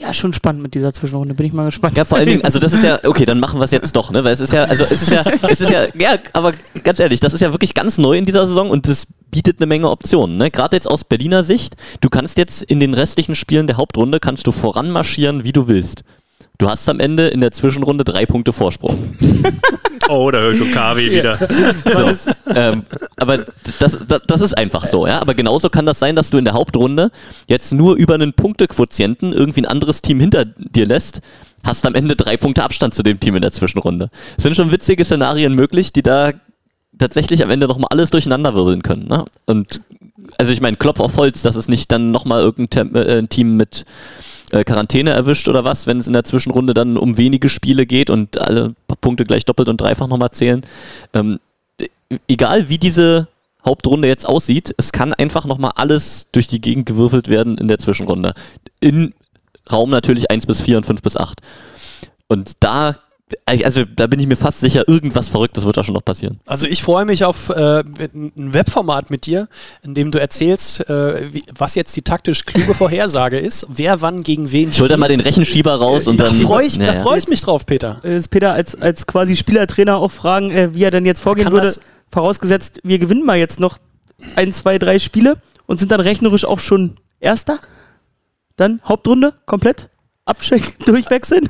Ja, 0.00 0.14
schon 0.14 0.32
spannend 0.32 0.62
mit 0.62 0.74
dieser 0.74 0.94
Zwischenrunde, 0.94 1.34
bin 1.34 1.44
ich 1.44 1.52
mal 1.52 1.66
gespannt. 1.66 1.94
Ja, 1.98 2.06
vor 2.06 2.16
allen 2.16 2.26
Dingen, 2.26 2.42
also 2.42 2.58
das 2.58 2.72
ist 2.72 2.82
ja, 2.82 2.98
okay, 3.04 3.26
dann 3.26 3.38
machen 3.38 3.60
wir 3.60 3.64
es 3.64 3.70
jetzt 3.70 3.94
doch, 3.94 4.10
ne? 4.10 4.24
Weil 4.24 4.32
es 4.32 4.40
ist 4.40 4.50
ja, 4.50 4.64
also 4.64 4.82
es 4.84 5.02
ist 5.02 5.10
ja, 5.10 5.22
es 5.46 5.60
ist 5.60 5.70
ja, 5.70 5.88
ja, 5.94 6.18
aber 6.32 6.54
ganz 6.82 7.00
ehrlich, 7.00 7.20
das 7.20 7.34
ist 7.34 7.40
ja 7.42 7.52
wirklich 7.52 7.74
ganz 7.74 7.98
neu 7.98 8.16
in 8.16 8.24
dieser 8.24 8.46
Saison 8.46 8.70
und 8.70 8.88
das 8.88 9.06
bietet 9.30 9.58
eine 9.58 9.66
Menge 9.66 9.90
Optionen, 9.90 10.38
ne? 10.38 10.50
Gerade 10.50 10.74
jetzt 10.74 10.88
aus 10.88 11.04
Berliner 11.04 11.44
Sicht, 11.44 11.76
du 12.00 12.08
kannst 12.08 12.38
jetzt 12.38 12.62
in 12.62 12.80
den 12.80 12.94
restlichen 12.94 13.34
Spielen 13.34 13.66
der 13.66 13.76
Hauptrunde, 13.76 14.20
kannst 14.20 14.46
du 14.46 14.52
voranmarschieren, 14.52 15.44
wie 15.44 15.52
du 15.52 15.68
willst. 15.68 16.02
Du 16.60 16.68
hast 16.68 16.86
am 16.90 17.00
Ende 17.00 17.28
in 17.28 17.40
der 17.40 17.52
Zwischenrunde 17.52 18.04
drei 18.04 18.26
Punkte 18.26 18.52
Vorsprung. 18.52 18.96
Oh, 20.08 20.28
da 20.28 20.40
höre 20.40 20.52
ich 20.52 20.58
schon 20.58 20.72
KW 20.72 21.08
wieder. 21.08 21.36
So, 21.36 22.30
ähm, 22.52 22.82
aber 23.16 23.36
das, 23.78 23.96
das, 24.08 24.22
das 24.26 24.40
ist 24.40 24.58
einfach 24.58 24.84
so, 24.84 25.06
ja. 25.06 25.20
Aber 25.20 25.34
genauso 25.34 25.70
kann 25.70 25.86
das 25.86 26.00
sein, 26.00 26.16
dass 26.16 26.30
du 26.30 26.38
in 26.38 26.44
der 26.44 26.54
Hauptrunde 26.54 27.12
jetzt 27.46 27.72
nur 27.72 27.94
über 27.94 28.14
einen 28.14 28.32
Punktequotienten 28.32 29.32
irgendwie 29.32 29.60
ein 29.60 29.66
anderes 29.66 30.02
Team 30.02 30.18
hinter 30.18 30.46
dir 30.46 30.84
lässt, 30.84 31.20
hast 31.62 31.86
am 31.86 31.94
Ende 31.94 32.16
drei 32.16 32.36
Punkte 32.36 32.64
Abstand 32.64 32.92
zu 32.92 33.04
dem 33.04 33.20
Team 33.20 33.36
in 33.36 33.42
der 33.42 33.52
Zwischenrunde. 33.52 34.10
Es 34.36 34.42
sind 34.42 34.56
schon 34.56 34.72
witzige 34.72 35.04
Szenarien 35.04 35.54
möglich, 35.54 35.92
die 35.92 36.02
da 36.02 36.32
tatsächlich 36.98 37.44
am 37.44 37.50
Ende 37.50 37.68
nochmal 37.68 37.88
alles 37.90 38.10
durcheinander 38.10 38.56
wirbeln 38.56 38.82
können. 38.82 39.06
Ne? 39.06 39.26
Und 39.46 39.80
also 40.38 40.50
ich 40.50 40.60
meine, 40.60 40.76
Klopf 40.76 40.98
auf 40.98 41.16
Holz, 41.18 41.42
dass 41.42 41.54
es 41.54 41.68
nicht 41.68 41.92
dann 41.92 42.10
nochmal 42.10 42.40
irgendein 42.40 42.90
Tem 42.90 42.96
äh, 42.96 43.26
Team 43.28 43.56
mit 43.56 43.84
äh, 44.50 44.64
Quarantäne 44.64 45.10
erwischt 45.10 45.48
oder 45.48 45.64
was, 45.64 45.86
wenn 45.86 45.98
es 45.98 46.06
in 46.06 46.12
der 46.12 46.24
Zwischenrunde 46.24 46.74
dann 46.74 46.96
um 46.96 47.16
wenige 47.16 47.48
Spiele 47.48 47.86
geht 47.86 48.10
und 48.10 48.38
alle 48.38 48.74
Punkte 49.00 49.24
gleich 49.24 49.44
doppelt 49.44 49.68
und 49.68 49.80
dreifach 49.80 50.06
nochmal 50.06 50.30
zählen. 50.30 50.62
Ähm, 51.12 51.40
e- 51.80 51.88
egal 52.28 52.68
wie 52.68 52.78
diese 52.78 53.28
Hauptrunde 53.64 54.08
jetzt 54.08 54.26
aussieht, 54.26 54.74
es 54.76 54.92
kann 54.92 55.12
einfach 55.12 55.44
nochmal 55.44 55.72
alles 55.76 56.28
durch 56.32 56.48
die 56.48 56.60
Gegend 56.60 56.86
gewürfelt 56.86 57.28
werden 57.28 57.58
in 57.58 57.68
der 57.68 57.78
Zwischenrunde. 57.78 58.34
In 58.80 59.14
Raum 59.70 59.90
natürlich 59.90 60.30
1 60.30 60.46
bis 60.46 60.60
4 60.60 60.78
und 60.78 60.86
5 60.86 61.02
bis 61.02 61.16
8. 61.16 61.40
Und 62.28 62.52
da, 62.60 62.96
also 63.46 63.84
da 63.84 64.06
bin 64.06 64.20
ich 64.20 64.26
mir 64.26 64.36
fast 64.36 64.60
sicher, 64.60 64.88
irgendwas 64.88 65.28
Verrücktes 65.28 65.64
wird 65.64 65.76
da 65.76 65.84
schon 65.84 65.94
noch 65.94 66.04
passieren. 66.04 66.40
Also 66.46 66.66
ich 66.66 66.82
freue 66.82 67.04
mich 67.04 67.24
auf 67.24 67.50
äh, 67.50 67.80
ein 67.80 68.54
Webformat 68.54 69.10
mit 69.10 69.26
dir, 69.26 69.48
in 69.82 69.94
dem 69.94 70.10
du 70.10 70.20
erzählst, 70.20 70.88
äh, 70.88 71.32
wie, 71.32 71.44
was 71.56 71.74
jetzt 71.74 71.96
die 71.96 72.02
taktisch 72.02 72.44
kluge 72.44 72.74
Vorhersage 72.74 73.38
ist, 73.38 73.66
wer 73.68 74.00
wann 74.00 74.22
gegen 74.22 74.50
wen 74.52 74.70
Ich 74.70 74.80
hol 74.80 74.88
da 74.88 74.96
mal 74.96 75.08
den 75.08 75.20
Rechenschieber 75.20 75.74
raus 75.74 76.06
und 76.06 76.18
da 76.18 76.24
dann. 76.24 76.36
freue 76.36 76.66
ich, 76.66 76.76
Ja, 76.76 76.92
da 76.92 77.02
freu 77.02 77.16
ich 77.16 77.28
mich 77.28 77.40
drauf, 77.40 77.66
Peter. 77.66 78.00
Äh, 78.04 78.16
ist 78.16 78.30
Peter 78.30 78.52
als, 78.52 78.80
als 78.80 79.06
quasi 79.06 79.36
Spielertrainer 79.36 79.96
auch 79.96 80.10
fragen, 80.10 80.50
äh, 80.50 80.74
wie 80.74 80.84
er 80.84 80.90
denn 80.90 81.06
jetzt 81.06 81.20
vorgehen 81.20 81.44
Kann 81.44 81.52
würde, 81.52 81.74
vorausgesetzt, 82.08 82.80
wir 82.82 82.98
gewinnen 82.98 83.24
mal 83.24 83.36
jetzt 83.36 83.60
noch 83.60 83.78
ein, 84.36 84.52
zwei, 84.52 84.78
drei 84.78 84.98
Spiele 84.98 85.36
und 85.66 85.78
sind 85.78 85.92
dann 85.92 86.00
rechnerisch 86.00 86.44
auch 86.44 86.60
schon 86.60 86.96
Erster. 87.20 87.60
Dann 88.56 88.80
Hauptrunde 88.84 89.34
komplett 89.46 89.89
abchecken, 90.30 90.72
durchwechseln. 90.86 91.48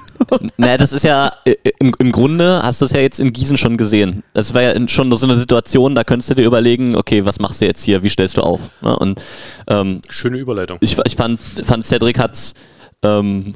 Naja, 0.57 0.77
das 0.79 0.93
ist 0.93 1.05
ja, 1.05 1.31
äh, 1.45 1.55
im, 1.79 1.95
im 1.99 2.11
Grunde 2.13 2.63
hast 2.63 2.81
du 2.81 2.87
es 2.87 2.93
ja 2.93 3.01
jetzt 3.01 3.21
in 3.21 3.33
Gießen 3.33 3.57
schon 3.57 3.77
gesehen. 3.77 4.23
Das 4.35 4.53
war 4.55 4.63
ja 4.63 4.73
in- 4.73 4.89
schon 4.89 5.15
so 5.15 5.27
eine 5.27 5.37
Situation, 5.37 5.95
da 5.95 6.03
könntest 6.05 6.31
du 6.31 6.35
dir 6.35 6.47
überlegen, 6.47 6.97
okay, 6.97 7.25
was 7.25 7.39
machst 7.39 7.61
du 7.61 7.67
jetzt 7.67 7.83
hier, 7.85 8.03
wie 8.03 8.09
stellst 8.09 8.37
du 8.37 8.43
auf? 8.43 8.71
Ne? 8.83 8.97
Und 8.97 9.23
ähm, 9.69 10.01
Schöne 10.09 10.39
Überleitung. 10.39 10.79
ich, 10.81 10.97
ich 11.07 11.17
fand, 11.17 11.39
fand 11.41 11.85
Cedric 11.85 12.19
hat's 12.19 12.55
ähm, 13.03 13.55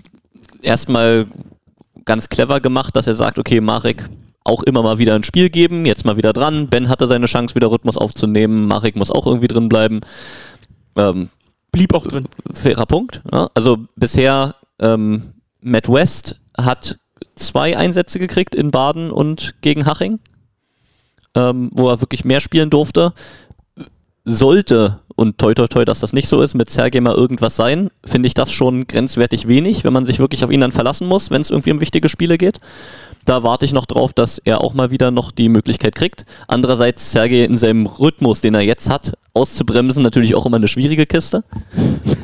erstmal 0.63 1.27
ganz 2.05 2.29
clever 2.29 2.61
gemacht, 2.61 2.95
dass 2.97 3.07
er 3.07 3.15
sagt, 3.15 3.39
okay, 3.39 3.61
Marek 3.61 4.09
auch 4.45 4.63
immer 4.63 4.83
mal 4.83 4.99
wieder 4.99 5.15
ein 5.15 5.23
Spiel 5.23 5.49
geben, 5.49 5.87
jetzt 5.87 6.05
mal 6.05 6.19
wieder 6.19 6.35
dran. 6.35 6.69
Ben 6.69 6.91
hatte 6.91 7.07
seine 7.07 7.27
Chance, 7.27 7.55
wieder 7.55 7.71
Rhythmus 7.71 7.97
aufzunehmen. 7.97 8.67
Marek 8.69 8.95
muss 8.95 9.11
auch 9.11 9.27
irgendwie 9.27 9.49
drin 9.49 9.71
bleiben. 9.71 10.01
Ähm, 10.97 11.31
Blieb 11.73 11.95
auch 11.95 12.07
drin. 12.07 12.27
fairer 12.53 12.85
Punkt. 12.87 13.23
Ja? 13.33 13.49
Also 13.55 13.79
bisher 13.97 14.55
ähm, 14.81 15.35
Matt 15.61 15.89
West 15.89 16.41
hat 16.57 16.99
zwei 17.35 17.77
Einsätze 17.77 18.19
gekriegt 18.19 18.55
in 18.55 18.71
Baden 18.71 19.11
und 19.11 19.55
gegen 19.61 19.87
Haching, 19.87 20.21
ähm, 21.35 21.71
wo 21.73 21.89
er 21.89 22.01
wirklich 22.01 22.25
mehr 22.25 22.41
spielen 22.41 22.71
durfte. 22.71 23.13
Sollte, 24.27 25.01
und 25.17 25.37
toi 25.37 25.53
toi 25.53 25.67
toi, 25.67 25.85
dass 25.85 26.01
das 26.01 26.15
nicht 26.15 26.29
so 26.29 26.41
ist, 26.41 26.55
mit 26.55 26.71
Sergej 26.71 27.03
mal 27.03 27.15
irgendwas 27.15 27.57
sein, 27.57 27.91
finde 28.07 28.27
ich 28.27 28.35
das 28.35 28.51
schon 28.53 28.87
grenzwertig 28.87 29.49
wenig, 29.49 29.85
wenn 29.85 29.93
man 29.93 30.07
sich 30.07 30.19
wirklich 30.19 30.45
auf 30.45 30.51
ihn 30.51 30.61
dann 30.61 30.73
verlassen 30.73 31.07
muss, 31.07 31.31
wenn 31.31 31.43
es 31.43 31.51
irgendwie 31.51 31.73
um 31.73 31.81
wichtige 31.81 32.09
Spiele 32.09 32.39
geht. 32.39 32.59
Da 33.25 33.43
warte 33.43 33.65
ich 33.65 33.73
noch 33.73 33.87
drauf, 33.87 34.13
dass 34.13 34.39
er 34.39 34.61
auch 34.61 34.75
mal 34.75 34.91
wieder 34.91 35.11
noch 35.11 35.31
die 35.31 35.49
Möglichkeit 35.49 35.95
kriegt. 35.95 36.27
Andererseits 36.47 37.13
Sergej 37.13 37.45
in 37.45 37.57
seinem 37.57 37.87
Rhythmus, 37.87 38.43
den 38.43 38.55
er 38.55 38.61
jetzt 38.61 38.91
hat, 38.91 39.15
auszubremsen, 39.33 40.03
natürlich 40.03 40.35
auch 40.35 40.45
immer 40.47 40.59
eine 40.59 40.69
schwierige 40.69 41.07
Kiste. 41.07 41.43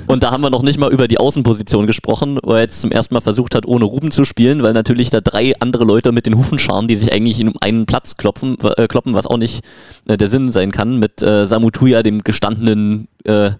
Und 0.06 0.22
da 0.22 0.30
haben 0.30 0.42
wir 0.42 0.50
noch 0.50 0.62
nicht 0.62 0.78
mal 0.78 0.92
über 0.92 1.08
die 1.08 1.18
Außenposition 1.18 1.86
gesprochen, 1.86 2.38
wo 2.42 2.52
er 2.52 2.60
jetzt 2.60 2.80
zum 2.80 2.92
ersten 2.92 3.14
Mal 3.14 3.20
versucht 3.20 3.54
hat, 3.54 3.66
ohne 3.66 3.84
Ruben 3.84 4.10
zu 4.10 4.24
spielen, 4.24 4.62
weil 4.62 4.72
natürlich 4.72 5.10
da 5.10 5.20
drei 5.20 5.54
andere 5.60 5.84
Leute 5.84 6.12
mit 6.12 6.26
den 6.26 6.36
Hufen 6.36 6.58
scharen, 6.58 6.88
die 6.88 6.96
sich 6.96 7.12
eigentlich 7.12 7.40
in 7.40 7.52
einen 7.60 7.86
Platz 7.86 8.16
klopfen, 8.16 8.56
äh, 8.76 8.86
kloppen, 8.86 9.14
was 9.14 9.26
auch 9.26 9.38
nicht 9.38 9.64
äh, 10.06 10.16
der 10.16 10.28
Sinn 10.28 10.52
sein 10.52 10.70
kann, 10.70 10.98
mit 10.98 11.22
äh, 11.22 11.46
Samu 11.46 11.70
Tuya, 11.70 12.02
dem 12.02 12.22
gestandenen 12.22 13.08
äh, 13.24 13.52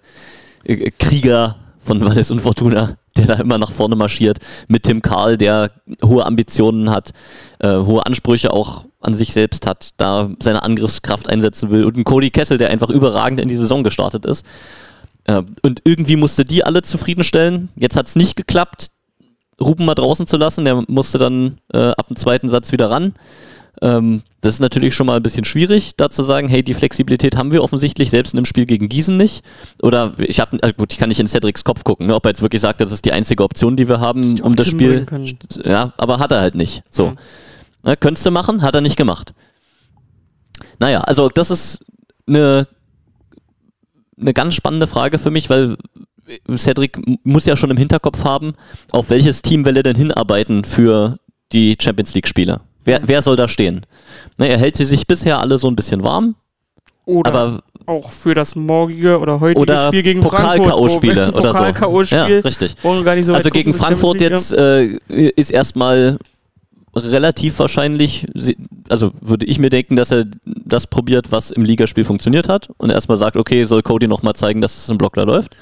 Krieger 0.99 1.55
von 1.79 2.01
Wallis 2.05 2.29
und 2.29 2.41
Fortuna, 2.41 2.95
der 3.27 3.35
da 3.35 3.41
immer 3.41 3.57
nach 3.57 3.71
vorne 3.71 3.95
marschiert, 3.95 4.39
mit 4.67 4.83
Tim 4.83 5.01
Karl, 5.01 5.37
der 5.37 5.71
hohe 6.03 6.25
Ambitionen 6.25 6.89
hat, 6.89 7.11
äh, 7.59 7.69
hohe 7.69 8.05
Ansprüche 8.05 8.53
auch 8.53 8.85
an 8.99 9.15
sich 9.15 9.33
selbst 9.33 9.65
hat, 9.65 9.89
da 9.97 10.29
seine 10.41 10.63
Angriffskraft 10.63 11.29
einsetzen 11.29 11.71
will 11.71 11.85
und 11.85 11.97
ein 11.97 12.03
Cody 12.03 12.29
Kessel, 12.29 12.57
der 12.57 12.69
einfach 12.69 12.89
überragend 12.89 13.39
in 13.39 13.47
die 13.47 13.57
Saison 13.57 13.83
gestartet 13.83 14.25
ist. 14.25 14.45
Äh, 15.25 15.41
und 15.61 15.81
irgendwie 15.83 16.15
musste 16.15 16.45
die 16.45 16.63
alle 16.63 16.81
zufriedenstellen. 16.81 17.69
Jetzt 17.75 17.97
hat 17.97 18.07
es 18.07 18.15
nicht 18.15 18.35
geklappt, 18.35 18.91
Ruben 19.59 19.85
mal 19.85 19.95
draußen 19.95 20.25
zu 20.27 20.37
lassen. 20.37 20.65
Der 20.65 20.83
musste 20.87 21.17
dann 21.17 21.59
äh, 21.73 21.89
ab 21.91 22.07
dem 22.07 22.17
zweiten 22.17 22.49
Satz 22.49 22.71
wieder 22.71 22.89
ran. 22.89 23.13
Ähm, 23.83 24.21
das 24.41 24.53
ist 24.55 24.59
natürlich 24.59 24.93
schon 24.93 25.07
mal 25.07 25.15
ein 25.17 25.23
bisschen 25.23 25.43
schwierig, 25.43 25.93
da 25.97 26.09
zu 26.11 26.21
sagen, 26.23 26.47
hey, 26.47 26.61
die 26.63 26.75
Flexibilität 26.75 27.35
haben 27.35 27.51
wir 27.51 27.63
offensichtlich 27.63 28.11
selbst 28.11 28.33
in 28.33 28.37
einem 28.37 28.45
Spiel 28.45 28.65
gegen 28.67 28.89
Gießen 28.89 29.17
nicht. 29.17 29.43
Oder 29.81 30.13
ich 30.19 30.39
habe, 30.39 30.59
also 30.61 30.73
gut, 30.75 30.93
ich 30.93 30.99
kann 30.99 31.09
nicht 31.09 31.19
in 31.19 31.27
Cedrics 31.27 31.63
Kopf 31.63 31.83
gucken, 31.83 32.05
ne, 32.07 32.15
ob 32.15 32.25
er 32.25 32.29
jetzt 32.29 32.41
wirklich 32.43 32.61
sagt, 32.61 32.79
das 32.81 32.91
ist 32.91 33.05
die 33.05 33.11
einzige 33.11 33.43
Option, 33.43 33.75
die 33.75 33.87
wir 33.87 33.99
haben, 33.99 34.35
die 34.35 34.41
um 34.43 34.55
das 34.55 34.67
Spiel. 34.67 35.05
Ja, 35.65 35.93
aber 35.97 36.19
hat 36.19 36.31
er 36.31 36.41
halt 36.41 36.53
nicht. 36.55 36.83
So. 36.91 37.07
Mhm. 37.11 37.17
Ne, 37.83 37.97
könntest 37.97 38.25
du 38.25 38.29
machen, 38.31 38.61
hat 38.61 38.75
er 38.75 38.81
nicht 38.81 38.97
gemacht. 38.97 39.33
Naja, 40.79 41.01
also 41.01 41.29
das 41.29 41.49
ist 41.49 41.79
eine, 42.27 42.67
eine 44.19 44.33
ganz 44.33 44.53
spannende 44.53 44.85
Frage 44.85 45.17
für 45.17 45.31
mich, 45.31 45.49
weil 45.49 45.75
Cedric 46.55 46.97
m- 46.97 47.17
muss 47.23 47.45
ja 47.45 47.57
schon 47.57 47.71
im 47.71 47.77
Hinterkopf 47.77 48.23
haben, 48.23 48.53
auf 48.91 49.09
welches 49.09 49.41
Team 49.41 49.65
will 49.65 49.75
er 49.77 49.83
denn 49.83 49.95
hinarbeiten 49.95 50.63
für 50.63 51.17
die 51.51 51.75
Champions 51.81 52.13
League-Spiele. 52.13 52.61
Wer, 52.85 53.01
wer 53.03 53.21
soll 53.21 53.35
da 53.35 53.47
stehen? 53.47 53.85
Na, 54.37 54.45
er 54.45 54.57
hält 54.57 54.75
sie 54.77 54.85
sich 54.85 55.05
bisher 55.07 55.39
alle 55.39 55.59
so 55.59 55.67
ein 55.67 55.75
bisschen 55.75 56.03
warm, 56.03 56.35
Oder 57.05 57.31
aber 57.33 57.63
auch 57.85 58.11
für 58.11 58.33
das 58.33 58.55
morgige 58.55 59.19
oder 59.19 59.39
heutige 59.39 59.59
oder 59.61 59.87
Spiel 59.87 60.03
gegen 60.03 60.21
Frankfurt. 60.21 60.63
Pokal-K.O.-Spiele 60.69 61.33
wo- 61.33 61.37
oder 61.39 61.53
so. 61.53 62.15
Ja, 62.15 62.25
richtig. 62.25 62.75
so 62.81 63.33
Also 63.33 63.49
gegen 63.49 63.73
Frankfurt 63.73 64.21
jetzt 64.21 64.53
äh, 64.53 64.85
ist 65.07 65.51
erstmal 65.51 66.17
relativ 66.95 67.57
wahrscheinlich, 67.59 68.27
also 68.89 69.11
würde 69.21 69.45
ich 69.45 69.59
mir 69.59 69.69
denken, 69.69 69.95
dass 69.95 70.11
er 70.11 70.25
das 70.45 70.87
probiert, 70.87 71.31
was 71.31 71.51
im 71.51 71.63
Ligaspiel 71.63 72.03
funktioniert 72.03 72.49
hat 72.49 72.69
und 72.77 72.89
erstmal 72.89 73.17
sagt, 73.17 73.37
okay, 73.37 73.63
soll 73.65 73.81
Cody 73.81 74.07
nochmal 74.07 74.33
zeigen, 74.33 74.61
dass 74.61 74.77
es 74.77 74.89
im 74.89 74.97
Block 74.97 75.13
da 75.13 75.23
läuft. 75.23 75.55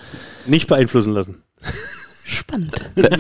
Nicht 0.47 0.67
beeinflussen 0.67 1.13
lassen. 1.13 1.43
Spannend. 2.29 2.73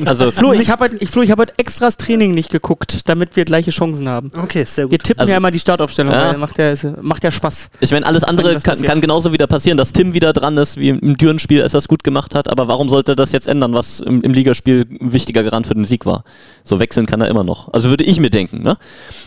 Also 0.05 0.31
Flo, 0.31 0.53
ich 0.53 0.69
habe 0.69 0.81
halt, 0.81 1.01
ich, 1.01 1.09
Flo, 1.09 1.23
ich 1.23 1.31
hab 1.31 1.39
halt 1.39 1.53
extra 1.57 1.87
das 1.87 1.97
Training 1.97 2.33
nicht 2.33 2.51
geguckt, 2.51 3.09
damit 3.09 3.35
wir 3.35 3.43
gleiche 3.43 3.71
Chancen 3.71 4.07
haben. 4.07 4.31
Okay, 4.35 4.63
sehr 4.65 4.89
Wir 4.91 4.99
tippen 4.99 5.21
Also- 5.21 5.31
ja 5.31 5.37
immer 5.37 5.49
die 5.49 5.59
Startaufstellung, 5.59 6.13
Ja. 6.13 6.29
weil 6.29 6.37
macht 6.37 6.57
ja, 6.59 6.73
macht 7.01 7.23
ja 7.23 7.31
Spaß. 7.31 7.69
Ich 7.79 7.91
meine, 7.91 8.05
alles 8.05 8.23
andere 8.23 8.53
kann, 8.53 8.61
passiert. 8.61 8.87
kann 8.87 9.01
genauso 9.01 9.33
wieder 9.33 9.47
passieren, 9.47 9.77
dass 9.77 9.93
Tim 9.93 10.13
wieder 10.13 10.31
dran 10.33 10.55
ist, 10.57 10.77
wie 10.77 10.89
im 10.89 11.17
Dürenspiel, 11.17 11.63
als 11.63 11.73
er 11.73 11.79
es 11.79 11.87
gut 11.87 12.03
gemacht 12.03 12.35
hat. 12.35 12.49
Aber 12.49 12.67
warum 12.67 12.87
sollte 12.89 13.13
er 13.13 13.15
das 13.15 13.31
jetzt 13.31 13.47
ändern, 13.47 13.73
was 13.73 13.99
im, 13.99 14.21
im 14.21 14.33
Ligaspiel 14.33 14.85
ein 15.01 15.11
wichtiger 15.11 15.41
Garant 15.43 15.65
für 15.65 15.73
den 15.73 15.85
Sieg 15.85 16.05
war? 16.05 16.23
So 16.63 16.79
wechseln 16.79 17.05
kann 17.07 17.21
er 17.21 17.29
immer 17.29 17.43
noch. 17.43 17.73
Also 17.73 17.89
würde 17.89 18.03
ich 18.03 18.19
mir 18.19 18.29
denken. 18.29 18.61
Ne? 18.61 18.77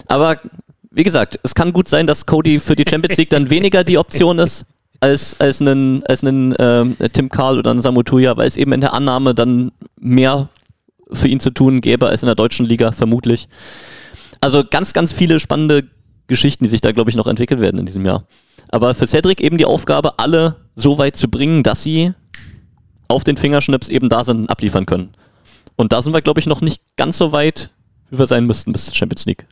Aber 0.06 0.36
wie 0.90 1.02
gesagt, 1.02 1.40
es 1.42 1.54
kann 1.54 1.72
gut 1.72 1.88
sein, 1.88 2.06
dass 2.06 2.26
Cody 2.26 2.60
für 2.60 2.76
die 2.76 2.84
Champions 2.88 3.16
League 3.18 3.30
dann 3.30 3.50
weniger 3.50 3.82
die 3.82 3.98
Option 3.98 4.38
ist 4.38 4.64
als, 5.02 5.40
als 5.40 5.60
einen, 5.60 6.04
als 6.06 6.22
einen 6.22 6.54
ähm, 6.60 6.96
Tim 7.12 7.28
Karl 7.28 7.58
oder 7.58 7.72
einen 7.72 7.82
Samu 7.82 8.04
Tuya, 8.04 8.36
weil 8.36 8.46
es 8.46 8.56
eben 8.56 8.72
in 8.72 8.80
der 8.80 8.92
Annahme 8.92 9.34
dann 9.34 9.72
mehr 9.98 10.48
für 11.10 11.26
ihn 11.26 11.40
zu 11.40 11.50
tun 11.50 11.80
gäbe 11.80 12.06
als 12.06 12.22
in 12.22 12.26
der 12.26 12.36
deutschen 12.36 12.66
Liga, 12.66 12.92
vermutlich. 12.92 13.48
Also 14.40 14.62
ganz, 14.64 14.92
ganz 14.92 15.12
viele 15.12 15.40
spannende 15.40 15.82
Geschichten, 16.28 16.62
die 16.62 16.70
sich 16.70 16.80
da, 16.80 16.92
glaube 16.92 17.10
ich, 17.10 17.16
noch 17.16 17.26
entwickelt 17.26 17.60
werden 17.60 17.80
in 17.80 17.86
diesem 17.86 18.06
Jahr. 18.06 18.28
Aber 18.68 18.94
für 18.94 19.08
Cedric 19.08 19.40
eben 19.40 19.58
die 19.58 19.64
Aufgabe, 19.64 20.20
alle 20.20 20.54
so 20.76 20.98
weit 20.98 21.16
zu 21.16 21.28
bringen, 21.28 21.64
dass 21.64 21.82
sie 21.82 22.14
auf 23.08 23.24
den 23.24 23.36
Fingerschnips 23.36 23.88
eben 23.88 24.08
da 24.08 24.22
sind 24.22 24.38
und 24.38 24.50
abliefern 24.50 24.86
können. 24.86 25.14
Und 25.74 25.92
da 25.92 26.00
sind 26.00 26.14
wir, 26.14 26.22
glaube 26.22 26.38
ich, 26.38 26.46
noch 26.46 26.60
nicht 26.60 26.80
ganz 26.96 27.18
so 27.18 27.32
weit, 27.32 27.70
wie 28.10 28.20
wir 28.20 28.28
sein 28.28 28.46
müssten 28.46 28.70
bis 28.70 28.94
Champions 28.94 29.26
League. 29.26 29.48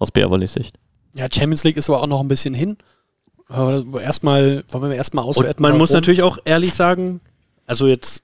Aus 0.00 0.10
BR 0.10 0.48
Sicht. 0.48 0.80
Ja, 1.14 1.28
Champions 1.32 1.62
League 1.62 1.76
ist 1.76 1.88
aber 1.88 2.02
auch 2.02 2.08
noch 2.08 2.20
ein 2.20 2.28
bisschen 2.28 2.54
hin. 2.54 2.76
Aber 3.50 4.00
erstmal, 4.00 4.64
wollen 4.68 4.90
wir 4.90 4.96
erstmal 4.96 5.24
auswerten. 5.24 5.62
Und 5.64 5.70
man 5.70 5.78
muss 5.78 5.90
natürlich 5.92 6.22
auch 6.22 6.38
ehrlich 6.44 6.72
sagen, 6.74 7.20
also 7.66 7.86
jetzt 7.86 8.22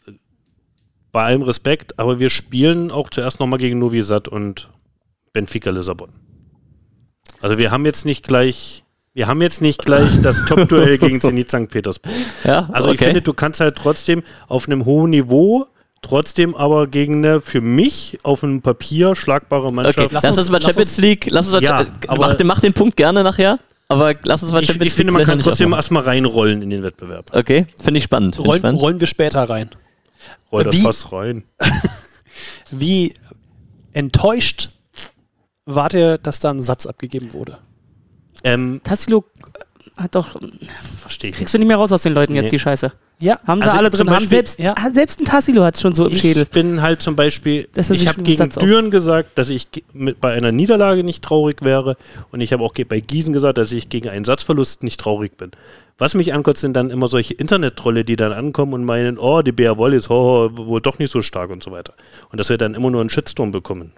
bei 1.12 1.24
allem 1.24 1.42
Respekt, 1.42 1.98
aber 1.98 2.18
wir 2.18 2.30
spielen 2.30 2.90
auch 2.90 3.10
zuerst 3.10 3.40
nochmal 3.40 3.58
gegen 3.58 3.78
Novi 3.78 4.02
Sad 4.02 4.28
und 4.28 4.70
Benfica 5.32 5.70
Lissabon. 5.70 6.10
Also 7.40 7.58
wir 7.58 7.70
haben 7.70 7.84
jetzt 7.86 8.04
nicht 8.04 8.26
gleich, 8.26 8.84
wir 9.14 9.26
haben 9.26 9.42
jetzt 9.42 9.60
nicht 9.62 9.84
gleich 9.84 10.20
das 10.22 10.44
Top-Duell 10.46 10.98
gegen 10.98 11.20
Zenit 11.20 11.50
St. 11.50 11.68
Petersburg. 11.68 12.12
Ja, 12.44 12.68
Also 12.72 12.92
ich 12.92 12.98
finde, 12.98 13.22
du 13.22 13.32
kannst 13.32 13.60
halt 13.60 13.76
trotzdem 13.76 14.22
auf 14.48 14.66
einem 14.68 14.84
hohen 14.84 15.10
Niveau 15.10 15.66
Trotzdem 16.02 16.54
aber 16.54 16.86
gegen 16.86 17.24
eine 17.24 17.40
für 17.40 17.60
mich 17.60 18.18
auf 18.22 18.40
dem 18.40 18.60
Papier 18.62 19.16
schlagbare 19.16 19.72
Mannschaft. 19.72 19.98
Okay, 19.98 20.08
lass 20.12 20.22
lass, 20.22 20.32
uns- 20.32 20.38
uns 20.42 20.50
mal 20.50 20.58
lass 20.58 20.64
Champions 20.66 20.88
uns- 20.90 20.98
League, 20.98 21.26
lass 21.30 21.46
uns 21.46 21.52
mal 21.54 21.62
Ja, 21.62 21.86
mach, 22.16 22.34
den, 22.36 22.46
mach 22.46 22.60
den 22.60 22.74
Punkt 22.74 22.96
gerne 22.96 23.24
nachher, 23.24 23.58
aber 23.88 24.14
lass 24.24 24.42
uns 24.42 24.52
mal 24.52 24.60
ich, 24.62 24.66
Champions 24.66 24.92
ich 24.92 24.96
finde, 24.96 25.12
man 25.12 25.24
kann 25.24 25.38
trotzdem 25.38 25.72
erstmal 25.72 26.02
reinrollen 26.04 26.62
in 26.62 26.70
den 26.70 26.82
Wettbewerb. 26.82 27.30
Okay, 27.34 27.66
finde 27.80 27.98
ich 27.98 28.04
spannend. 28.04 28.34
Find 28.36 28.44
ich 28.46 28.50
Rollen, 28.50 28.60
spannend. 28.60 28.80
rollen 28.82 29.00
wir 29.00 29.06
später 29.06 29.42
rein. 29.48 29.70
Roll 30.52 30.64
das 30.64 30.76
Wie- 30.76 30.80
Fass 30.82 31.12
rein. 31.12 31.44
Wie 32.70 33.14
enttäuscht 33.92 34.70
wart 35.64 35.94
ihr, 35.94 36.18
dass 36.18 36.40
da 36.40 36.50
ein 36.50 36.62
Satz 36.62 36.86
abgegeben 36.86 37.32
wurde? 37.32 37.58
Ähm, 38.44 38.80
Tassilo 38.84 39.24
hat 39.96 40.14
doch. 40.14 40.36
verstehe 41.00 41.30
ich. 41.30 41.36
Kriegst 41.36 41.54
du 41.54 41.58
nicht 41.58 41.68
mehr 41.68 41.76
raus 41.76 41.90
aus 41.92 42.02
den 42.02 42.12
Leuten 42.14 42.34
jetzt 42.34 42.44
Nee. 42.44 42.50
die 42.50 42.58
Scheiße. 42.58 42.92
Ja. 43.18 43.38
Haben 43.46 43.60
sie 43.62 43.66
Also 43.68 43.78
alle 43.78 43.90
zum 43.90 43.98
drin. 43.98 44.06
Haben 44.08 44.14
Beispiel- 44.16 44.28
selbst, 44.36 44.58
ja. 44.58 44.74
ah, 44.76 44.90
selbst 44.92 45.20
ein 45.20 45.24
Tassilo 45.24 45.64
hat 45.64 45.78
schon 45.78 45.94
so 45.94 46.06
im 46.06 46.14
Schädel. 46.16 46.42
Ich 46.42 46.50
bin 46.50 46.82
halt 46.82 47.00
zum 47.00 47.16
Beispiel, 47.16 47.66
ich 47.74 48.08
habe 48.08 48.22
gegen 48.22 48.36
Satz 48.36 48.58
auf- 48.58 48.62
Düren 48.62 48.90
gesagt, 48.90 49.38
dass 49.38 49.48
ich 49.48 49.68
mit, 49.94 50.20
bei 50.20 50.32
einer 50.34 50.52
Niederlage 50.52 51.02
nicht 51.02 51.24
traurig 51.24 51.62
wäre 51.62 51.96
und 52.30 52.42
ich 52.42 52.52
habe 52.52 52.62
auch 52.62 52.74
bei 52.74 53.00
Gießen 53.00 53.32
gesagt, 53.32 53.56
dass 53.56 53.72
ich 53.72 53.88
gegen 53.88 54.10
einen 54.10 54.24
Satzverlust 54.26 54.82
nicht 54.82 55.00
traurig 55.00 55.36
bin. 55.38 55.52
Was 55.98 56.12
mich 56.12 56.34
ankotzt, 56.34 56.60
sind 56.60 56.74
dann 56.74 56.90
immer 56.90 57.08
solche 57.08 57.32
Internet-Trolle, 57.32 58.04
die 58.04 58.16
dann 58.16 58.32
ankommen 58.32 58.74
und 58.74 58.84
meinen, 58.84 59.16
oh, 59.16 59.40
die 59.40 59.52
Bär 59.52 59.78
Wolle 59.78 59.96
ist 59.96 60.10
ho, 60.10 60.50
ho, 60.54 60.66
wohl 60.66 60.82
doch 60.82 60.98
nicht 60.98 61.10
so 61.10 61.22
stark 61.22 61.48
und 61.48 61.64
so 61.64 61.70
weiter. 61.70 61.94
Und 62.30 62.38
dass 62.38 62.50
wir 62.50 62.58
dann 62.58 62.74
immer 62.74 62.90
nur 62.90 63.00
einen 63.00 63.08
Shitstorm 63.08 63.50
bekommen. 63.50 63.92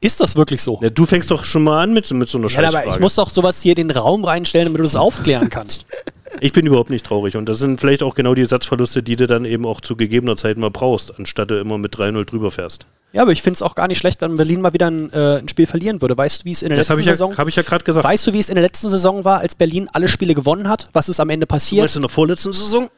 Ist 0.00 0.20
das 0.20 0.34
wirklich 0.34 0.60
so? 0.60 0.80
Ja, 0.82 0.90
du 0.90 1.06
fängst 1.06 1.30
doch 1.30 1.44
schon 1.44 1.62
mal 1.62 1.84
an 1.84 1.92
mit, 1.92 2.04
so- 2.04 2.16
mit 2.16 2.28
so 2.28 2.38
einer 2.38 2.48
Ja, 2.48 2.58
aber 2.58 2.66
Scheißfrage. 2.72 2.90
ich 2.90 2.98
muss 3.00 3.14
doch 3.14 3.30
sowas 3.30 3.62
hier 3.62 3.76
in 3.78 3.86
den 3.86 3.96
Raum 3.96 4.24
reinstellen, 4.24 4.64
damit 4.66 4.80
du 4.80 4.82
das 4.82 4.96
aufklären 4.96 5.50
kannst. 5.50 5.86
Ich 6.40 6.52
bin 6.52 6.66
überhaupt 6.66 6.90
nicht 6.90 7.06
traurig 7.06 7.36
und 7.36 7.48
das 7.48 7.58
sind 7.58 7.80
vielleicht 7.80 8.02
auch 8.02 8.14
genau 8.14 8.34
die 8.34 8.44
Satzverluste, 8.44 9.02
die 9.02 9.16
du 9.16 9.26
dann 9.26 9.44
eben 9.44 9.64
auch 9.66 9.80
zu 9.80 9.96
gegebener 9.96 10.36
Zeit 10.36 10.56
mal 10.58 10.70
brauchst, 10.70 11.18
anstatt 11.18 11.50
du 11.50 11.58
immer 11.60 11.78
mit 11.78 11.94
3-0 11.96 12.24
drüber 12.24 12.50
fährst. 12.50 12.86
Ja, 13.12 13.22
aber 13.22 13.32
ich 13.32 13.40
finde 13.42 13.54
es 13.56 13.62
auch 13.62 13.74
gar 13.74 13.88
nicht 13.88 13.98
schlecht, 13.98 14.20
wenn 14.20 14.36
Berlin 14.36 14.60
mal 14.60 14.72
wieder 14.74 14.90
ein, 14.90 15.10
äh, 15.12 15.38
ein 15.38 15.48
Spiel 15.48 15.66
verlieren 15.66 16.02
würde. 16.02 16.18
Weißt 16.18 16.42
du, 16.42 16.44
wie 16.44 16.52
es 16.52 16.62
in 16.62 16.68
der 16.68 16.78
Das 16.78 16.88
letzten 16.88 17.00
ich, 17.00 17.06
ja, 17.06 17.12
Saison 17.14 17.48
ich 17.48 17.56
ja 17.56 17.62
gerade 17.62 17.84
gesagt. 17.84 18.04
Weißt 18.04 18.26
du, 18.26 18.32
wie 18.32 18.40
es 18.40 18.48
in 18.48 18.56
der 18.56 18.64
letzten 18.64 18.88
Saison 18.90 19.24
war, 19.24 19.38
als 19.40 19.54
Berlin 19.54 19.88
alle 19.92 20.08
Spiele 20.08 20.34
gewonnen 20.34 20.68
hat? 20.68 20.86
Was 20.92 21.08
ist 21.08 21.20
am 21.20 21.30
Ende 21.30 21.46
Du 21.46 21.54
passiert? 21.54 21.82
meinst 21.82 21.96
in 21.96 22.02
der 22.02 22.08
vorletzten 22.10 22.52
Saison? 22.52 22.88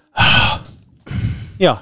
Ja. 1.59 1.81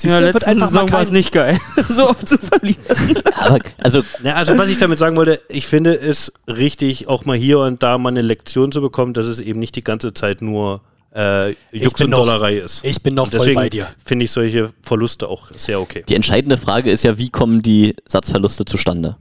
Siehst 0.00 0.14
In 0.14 0.20
du, 0.20 0.26
wird 0.26 0.34
letzten 0.34 0.50
einfach 0.50 0.70
mal 0.70 0.72
Saison 0.82 0.92
war 0.92 1.02
es 1.02 1.10
nicht 1.10 1.32
geil, 1.32 1.58
so 1.88 2.08
oft 2.08 2.26
zu 2.28 2.38
verlieren. 2.38 2.78
Aber, 3.34 3.58
also, 3.78 4.02
Ja, 4.22 4.34
also 4.34 4.56
was 4.56 4.68
ich 4.68 4.78
damit 4.78 4.98
sagen 5.00 5.16
wollte, 5.16 5.40
ich 5.48 5.66
finde 5.66 5.92
es 5.94 6.32
richtig, 6.46 7.08
auch 7.08 7.24
mal 7.24 7.36
hier 7.36 7.58
und 7.58 7.82
da 7.82 7.98
mal 7.98 8.10
eine 8.10 8.22
Lektion 8.22 8.70
zu 8.70 8.80
bekommen, 8.80 9.12
dass 9.12 9.26
es 9.26 9.40
eben 9.40 9.58
nicht 9.58 9.74
die 9.74 9.82
ganze 9.82 10.14
Zeit 10.14 10.40
nur 10.40 10.82
äh, 11.14 11.50
Jux 11.72 12.00
und 12.00 12.10
noch- 12.10 12.18
Dollerei 12.18 12.58
ist. 12.58 12.84
ich 12.84 13.02
bin 13.02 13.14
noch 13.14 13.24
Und 13.24 13.30
voll 13.30 13.38
deswegen 13.40 13.56
bei 13.60 13.68
dir. 13.70 13.88
finde 14.04 14.26
ich 14.26 14.30
solche 14.30 14.72
Verluste 14.82 15.26
auch 15.28 15.50
sehr 15.56 15.80
okay. 15.80 16.04
die 16.08 16.14
entscheidende 16.14 16.58
Frage 16.58 16.92
ist 16.92 17.02
ja, 17.02 17.18
wie 17.18 17.30
kommen 17.30 17.60
die 17.62 17.96
Satzverluste 18.06 18.64
zustande? 18.66 19.16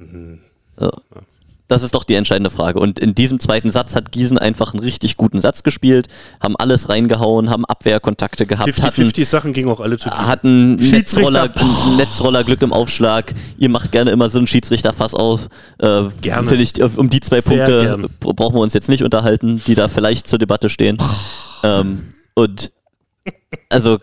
So. 0.78 0.92
Das 1.68 1.84
ist 1.84 1.96
doch 1.96 2.06
die 2.06 2.14
entscheidende 2.14 2.50
Frage. 2.50 2.80
Und 2.80 3.00
in 3.00 3.14
diesem 3.14 3.40
zweiten 3.40 3.72
Satz 3.72 3.96
hat 3.96 4.12
Gießen 4.12 4.38
einfach 4.38 4.74
einen 4.74 4.82
richtig 4.82 5.18
guten 5.18 5.42
Satz 5.42 5.64
gespielt, 5.64 6.08
haben 6.42 6.56
alles 6.56 6.88
reingehauen, 6.88 7.50
haben 7.50 7.66
Abwehrkontakte 7.66 8.46
gehabt, 8.46 8.82
hatten, 8.82 9.02
50-50 9.04 9.26
Sachen 9.26 9.54
gingen 9.54 9.70
auch 9.70 9.82
alle 9.82 9.98
zu 9.98 10.10
Gießen. 10.10 10.28
hatten 10.28 10.76
Netzroller, 10.76 11.52
Netzroller 11.98 12.44
Glück 12.46 12.62
im 12.62 12.72
Aufschlag. 12.72 13.34
Ihr 13.58 13.70
macht 13.70 13.92
gerne 13.92 14.12
immer 14.12 14.30
so 14.30 14.38
einen 14.38 14.48
Schiedsrichterfass 14.48 15.14
auf. 15.14 15.50
Äh, 15.80 16.04
Gerne. 16.22 16.48
Finde 16.48 16.64
ich, 16.64 16.82
um 16.98 17.10
die 17.10 17.20
zwei 17.20 17.42
Sehr 17.42 17.66
Punkte 17.66 17.82
gern. 17.84 18.36
brauchen 18.36 18.56
wir 18.56 18.62
uns 18.62 18.74
jetzt 18.74 18.88
nicht 18.88 19.04
unterhalten, 19.04 19.62
die 19.68 19.76
da 19.76 19.88
vielleicht 19.90 20.28
zur 20.28 20.40
Debatte 20.40 20.70
stehen. 20.70 20.98
ähm, 21.64 22.02
und 22.36 22.72
also 23.70 23.98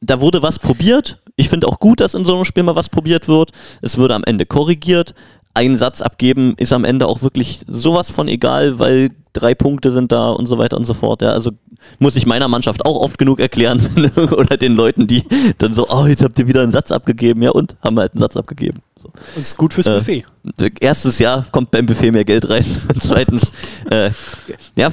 da 0.00 0.20
wurde 0.20 0.42
was 0.42 0.58
probiert. 0.58 1.20
Ich 1.36 1.48
finde 1.48 1.68
auch 1.68 1.78
gut, 1.78 2.00
dass 2.00 2.14
in 2.14 2.24
so 2.24 2.34
einem 2.34 2.44
Spiel 2.44 2.62
mal 2.62 2.74
was 2.74 2.88
probiert 2.88 3.28
wird. 3.28 3.52
Es 3.82 3.96
würde 3.96 4.14
am 4.14 4.24
Ende 4.24 4.46
korrigiert. 4.46 5.14
Ein 5.58 5.76
Satz 5.76 6.02
abgeben 6.02 6.54
ist 6.56 6.72
am 6.72 6.84
Ende 6.84 7.08
auch 7.08 7.22
wirklich 7.22 7.62
sowas 7.66 8.12
von 8.12 8.28
egal, 8.28 8.78
weil 8.78 9.10
drei 9.32 9.56
Punkte 9.56 9.90
sind 9.90 10.12
da 10.12 10.30
und 10.30 10.46
so 10.46 10.56
weiter 10.56 10.76
und 10.76 10.84
so 10.84 10.94
fort. 10.94 11.20
Ja, 11.20 11.30
also 11.30 11.50
muss 11.98 12.14
ich 12.14 12.26
meiner 12.26 12.46
Mannschaft 12.46 12.86
auch 12.86 12.96
oft 12.96 13.18
genug 13.18 13.40
erklären 13.40 13.80
oder 14.36 14.56
den 14.56 14.76
Leuten, 14.76 15.08
die 15.08 15.24
dann 15.58 15.74
so, 15.74 15.88
oh, 15.88 16.06
jetzt 16.06 16.22
habt 16.22 16.38
ihr 16.38 16.46
wieder 16.46 16.62
einen 16.62 16.70
Satz 16.70 16.92
abgegeben. 16.92 17.42
Ja 17.42 17.50
und? 17.50 17.74
Haben 17.82 17.96
wir 17.96 18.02
halt 18.02 18.12
einen 18.12 18.20
Satz 18.20 18.36
abgegeben. 18.36 18.78
So. 19.02 19.08
Und 19.08 19.42
ist 19.42 19.56
gut 19.56 19.74
fürs 19.74 19.88
Äh, 19.88 19.94
Buffet. 19.96 20.24
Erstes 20.78 21.18
Jahr 21.18 21.44
kommt 21.50 21.72
beim 21.72 21.86
Buffet 21.86 22.12
mehr 22.12 22.24
Geld 22.24 22.48
rein. 22.48 22.64
Und 22.94 23.02
zweitens, 23.02 23.50
äh, 23.90 24.12
ja, 24.76 24.92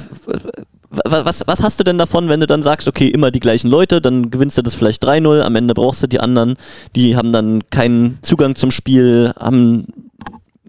was, 0.90 1.24
was, 1.24 1.42
was 1.46 1.62
hast 1.62 1.78
du 1.78 1.84
denn 1.84 1.98
davon, 1.98 2.28
wenn 2.28 2.40
du 2.40 2.48
dann 2.48 2.64
sagst, 2.64 2.88
okay, 2.88 3.06
immer 3.06 3.30
die 3.30 3.40
gleichen 3.40 3.70
Leute, 3.70 4.00
dann 4.00 4.32
gewinnst 4.32 4.58
du 4.58 4.62
das 4.62 4.74
vielleicht 4.74 5.04
3-0, 5.04 5.42
am 5.42 5.54
Ende 5.54 5.74
brauchst 5.74 6.02
du 6.02 6.08
die 6.08 6.18
anderen, 6.18 6.56
die 6.96 7.16
haben 7.16 7.32
dann 7.32 7.68
keinen 7.70 8.18
Zugang 8.22 8.56
zum 8.56 8.72
Spiel, 8.72 9.32
haben, 9.38 9.86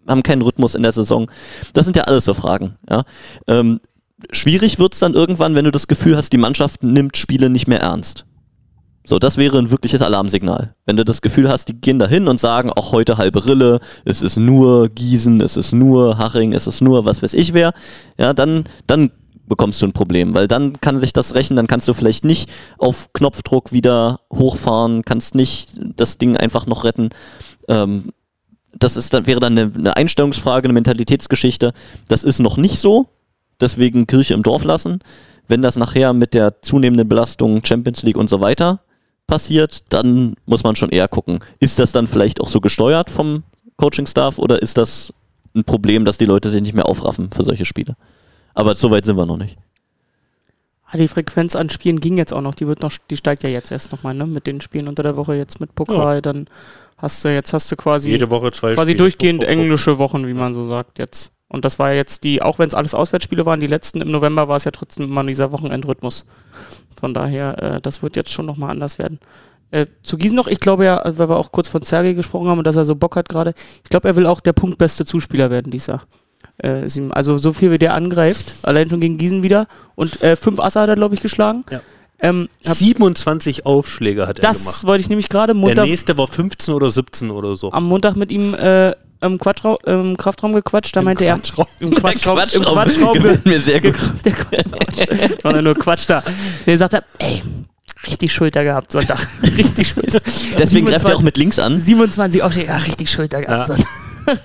haben 0.07 0.23
keinen 0.23 0.41
Rhythmus 0.41 0.75
in 0.75 0.83
der 0.83 0.93
Saison. 0.93 1.29
Das 1.73 1.85
sind 1.85 1.95
ja 1.95 2.03
alles 2.03 2.25
so 2.25 2.33
Fragen. 2.33 2.75
Ja. 2.89 3.03
Ähm, 3.47 3.79
schwierig 4.31 4.79
wird's 4.79 4.99
dann 4.99 5.13
irgendwann, 5.13 5.55
wenn 5.55 5.65
du 5.65 5.71
das 5.71 5.87
Gefühl 5.87 6.17
hast, 6.17 6.33
die 6.33 6.37
Mannschaft 6.37 6.83
nimmt 6.83 7.17
Spiele 7.17 7.49
nicht 7.49 7.67
mehr 7.67 7.81
ernst. 7.81 8.25
So, 9.05 9.19
das 9.19 9.37
wäre 9.37 9.57
ein 9.57 9.71
wirkliches 9.71 10.01
Alarmsignal. 10.01 10.75
Wenn 10.85 10.97
du 10.97 11.05
das 11.05 11.21
Gefühl 11.21 11.47
hast, 11.47 11.69
die 11.69 11.79
gehen 11.79 11.97
da 11.97 12.07
hin 12.07 12.27
und 12.27 12.41
sagen, 12.41 12.71
auch 12.73 12.91
heute 12.91 13.17
halbe 13.17 13.45
Rille, 13.45 13.79
es 14.03 14.21
ist 14.21 14.35
nur 14.35 14.89
Gießen, 14.89 15.39
es 15.39 15.55
ist 15.55 15.71
nur 15.71 16.17
Haching, 16.17 16.51
es 16.51 16.67
ist 16.67 16.81
nur 16.81 17.05
was 17.05 17.23
weiß 17.23 17.33
ich 17.33 17.53
wer, 17.53 17.71
ja, 18.19 18.33
dann, 18.33 18.65
dann 18.85 19.11
bekommst 19.47 19.81
du 19.81 19.85
ein 19.85 19.93
Problem, 19.93 20.35
weil 20.35 20.49
dann 20.49 20.73
kann 20.81 20.99
sich 20.99 21.13
das 21.13 21.35
rächen, 21.35 21.55
dann 21.55 21.67
kannst 21.67 21.87
du 21.87 21.93
vielleicht 21.93 22.25
nicht 22.25 22.51
auf 22.77 23.13
Knopfdruck 23.13 23.71
wieder 23.71 24.19
hochfahren, 24.29 25.03
kannst 25.05 25.35
nicht 25.35 25.79
das 25.95 26.17
Ding 26.17 26.35
einfach 26.35 26.65
noch 26.65 26.83
retten. 26.83 27.09
Ähm, 27.69 28.09
das 28.73 28.97
ist 28.97 29.13
dann, 29.13 29.27
wäre 29.27 29.39
dann 29.39 29.57
eine, 29.57 29.71
eine 29.75 29.95
Einstellungsfrage, 29.95 30.65
eine 30.65 30.73
Mentalitätsgeschichte. 30.73 31.73
Das 32.07 32.23
ist 32.23 32.39
noch 32.39 32.57
nicht 32.57 32.79
so, 32.79 33.07
deswegen 33.59 34.07
Kirche 34.07 34.33
im 34.33 34.43
Dorf 34.43 34.63
lassen. 34.63 34.99
Wenn 35.47 35.61
das 35.61 35.77
nachher 35.77 36.13
mit 36.13 36.33
der 36.33 36.61
zunehmenden 36.61 37.07
Belastung 37.07 37.63
Champions 37.63 38.03
League 38.03 38.17
und 38.17 38.29
so 38.29 38.41
weiter 38.41 38.81
passiert, 39.27 39.83
dann 39.89 40.35
muss 40.45 40.63
man 40.63 40.75
schon 40.75 40.89
eher 40.89 41.07
gucken. 41.07 41.39
Ist 41.59 41.79
das 41.79 41.91
dann 41.91 42.07
vielleicht 42.07 42.41
auch 42.41 42.49
so 42.49 42.61
gesteuert 42.61 43.09
vom 43.09 43.43
Coaching-Staff 43.77 44.39
oder 44.39 44.61
ist 44.61 44.77
das 44.77 45.13
ein 45.55 45.63
Problem, 45.63 46.05
dass 46.05 46.17
die 46.17 46.25
Leute 46.25 46.49
sich 46.49 46.61
nicht 46.61 46.73
mehr 46.73 46.87
aufraffen 46.87 47.29
für 47.31 47.43
solche 47.43 47.65
Spiele? 47.65 47.95
Aber 48.53 48.75
so 48.75 48.91
weit 48.91 49.05
sind 49.05 49.17
wir 49.17 49.25
noch 49.25 49.37
nicht. 49.37 49.57
Ah, 50.89 50.97
Die 50.97 51.07
Frequenz 51.07 51.55
an 51.55 51.69
Spielen 51.69 51.99
ging 51.99 52.17
jetzt 52.17 52.33
auch 52.33 52.41
noch, 52.41 52.55
die 52.55 52.65
wird 52.67 52.81
noch, 52.81 52.93
die 53.09 53.17
steigt 53.17 53.43
ja 53.43 53.49
jetzt 53.49 53.71
erst 53.71 53.91
nochmal, 53.91 54.13
ne? 54.13 54.25
Mit 54.25 54.47
den 54.47 54.61
Spielen 54.61 54.87
unter 54.87 55.03
der 55.03 55.17
Woche 55.17 55.35
jetzt 55.35 55.59
mit 55.59 55.75
Pokal, 55.75 56.21
dann 56.21 56.45
hast 56.97 57.23
du, 57.25 57.33
jetzt 57.33 57.53
hast 57.53 57.71
du 57.71 57.75
quasi 57.75 58.09
Jede 58.11 58.29
Woche 58.29 58.51
zwei 58.51 58.73
quasi 58.73 58.91
Spiele. 58.93 59.03
durchgehend 59.03 59.43
oh, 59.43 59.47
oh. 59.47 59.49
englische 59.49 59.97
Wochen, 59.99 60.27
wie 60.27 60.33
man 60.33 60.53
so 60.53 60.63
sagt 60.63 60.97
jetzt. 60.99 61.33
Und 61.49 61.63
das 61.65 61.79
war 61.79 61.93
jetzt 61.93 62.23
die, 62.23 62.41
auch 62.41 62.59
wenn 62.59 62.67
es 62.67 62.73
alles 62.73 62.93
Auswärtsspiele 62.93 63.45
waren, 63.45 63.59
die 63.59 63.67
letzten 63.67 64.01
im 64.01 64.11
November 64.11 64.47
war 64.47 64.57
es 64.57 64.65
ja 64.65 64.71
trotzdem 64.71 65.05
immer 65.05 65.23
dieser 65.23 65.51
Wochenendrhythmus. 65.51 66.25
Von 66.99 67.13
daher, 67.13 67.61
äh, 67.61 67.81
das 67.81 68.01
wird 68.01 68.15
jetzt 68.15 68.31
schon 68.31 68.45
nochmal 68.45 68.71
anders 68.71 68.97
werden. 68.99 69.19
Äh, 69.71 69.85
zu 70.03 70.17
Gießen 70.17 70.35
noch, 70.35 70.47
ich 70.47 70.59
glaube 70.59 70.85
ja, 70.85 71.01
weil 71.05 71.29
wir 71.29 71.37
auch 71.37 71.51
kurz 71.51 71.67
von 71.67 71.81
Sergei 71.81 72.13
gesprochen 72.13 72.47
haben 72.47 72.57
und 72.57 72.67
dass 72.67 72.75
er 72.77 72.85
so 72.85 72.95
Bock 72.95 73.15
hat 73.17 73.27
gerade, 73.29 73.53
ich 73.83 73.89
glaube, 73.89 74.07
er 74.07 74.15
will 74.15 74.25
auch 74.25 74.39
der 74.39 74.53
punktbeste 74.53 75.05
Zuspieler 75.05 75.49
werden 75.49 75.71
dieses 75.71 75.87
Jahr. 75.87 76.03
Äh, 76.59 76.87
also 77.11 77.37
so 77.37 77.53
viel 77.53 77.71
wie 77.71 77.77
der 77.77 77.93
angreift, 77.93 78.53
allein 78.63 78.89
schon 78.89 78.99
gegen 78.99 79.17
Gießen 79.17 79.43
wieder. 79.43 79.67
Und 79.95 80.21
äh, 80.21 80.35
fünf 80.35 80.59
Asse 80.59 80.79
hat 80.81 80.89
er, 80.89 80.95
glaube 80.95 81.15
ich, 81.15 81.21
geschlagen. 81.21 81.63
Ja. 81.69 81.81
Ähm, 82.19 82.49
hab, 82.65 82.75
27 82.75 83.65
Aufschläge 83.67 84.27
hat 84.27 84.39
er 84.39 84.41
das 84.41 84.63
gemacht. 84.63 84.83
wollte 84.85 85.01
ich 85.01 85.09
nämlich 85.09 85.29
gerade 85.29 85.53
Der 85.53 85.85
nächste 85.85 86.17
war 86.17 86.27
15 86.27 86.73
oder 86.73 86.89
17 86.89 87.29
oder 87.29 87.55
so. 87.55 87.71
am 87.71 87.83
Montag 87.85 88.15
mit 88.15 88.31
ihm 88.31 88.55
äh, 88.55 88.93
im, 89.21 89.37
Quatschra 89.37 89.77
im 89.85 90.17
Kraftraum 90.17 90.53
gequatscht. 90.53 90.95
Da 90.95 91.03
meinte 91.03 91.25
Quatschraum. 91.25 91.67
er, 91.79 91.87
im 91.87 91.93
Quatschraum, 91.93 92.39
im 92.39 92.43
Quatschraum 92.43 92.73
Quatschraum 92.73 93.13
gefällt 93.21 93.45
mir 93.45 93.59
sehr 93.61 93.81
gut. 93.81 93.95
der 94.25 94.31
Quatsch. 94.31 95.43
War 95.43 95.55
ja 95.55 95.61
nur 95.61 95.75
Quatsch 95.75 96.05
da. 96.07 96.23
Der 96.65 96.77
sagt 96.77 96.95
er, 96.95 97.03
ey, 97.19 97.43
richtig 98.07 98.33
Schulter 98.33 98.63
gehabt 98.63 98.91
Sonntag. 98.91 99.27
richtig 99.55 99.89
Schulter. 99.89 100.19
Deswegen 100.57 100.87
greift 100.87 101.05
er 101.05 101.15
auch 101.15 101.19
27 101.21 101.23
mit 101.23 101.37
links 101.37 101.59
an. 101.59 101.77
27 101.77 102.41
Aufschläge, 102.41 102.71
ach, 102.73 102.87
richtig 102.87 103.11
Schulter 103.11 103.41
gehabt 103.41 103.69
Ja. 103.69 103.75
Sonntag. 103.75 104.39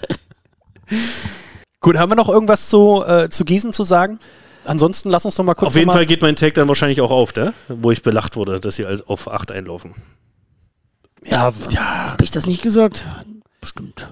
Gut, 1.82 1.98
haben 1.98 2.10
wir 2.10 2.16
noch 2.16 2.28
irgendwas 2.28 2.68
zu, 2.68 3.02
äh, 3.06 3.28
zu 3.28 3.44
Gießen 3.44 3.72
zu 3.72 3.84
sagen? 3.84 4.18
Ansonsten 4.64 5.10
lass 5.10 5.24
uns 5.24 5.36
noch 5.36 5.44
mal 5.44 5.54
kurz 5.54 5.68
Auf 5.68 5.76
jeden 5.76 5.90
Fall 5.90 6.06
geht 6.06 6.22
mein 6.22 6.36
Tag 6.36 6.54
dann 6.54 6.68
wahrscheinlich 6.68 7.00
auch 7.00 7.10
auf, 7.10 7.34
ne? 7.34 7.52
wo 7.68 7.90
ich 7.90 8.02
belacht 8.02 8.36
wurde, 8.36 8.60
dass 8.60 8.76
sie 8.76 8.86
halt 8.86 9.06
auf 9.08 9.28
8 9.30 9.50
einlaufen. 9.50 9.92
Ja, 11.24 11.52
ja. 11.70 12.12
Hab 12.12 12.22
ich 12.22 12.30
das 12.30 12.46
nicht 12.46 12.62
gesagt? 12.62 13.04
Bestimmt. 13.60 14.08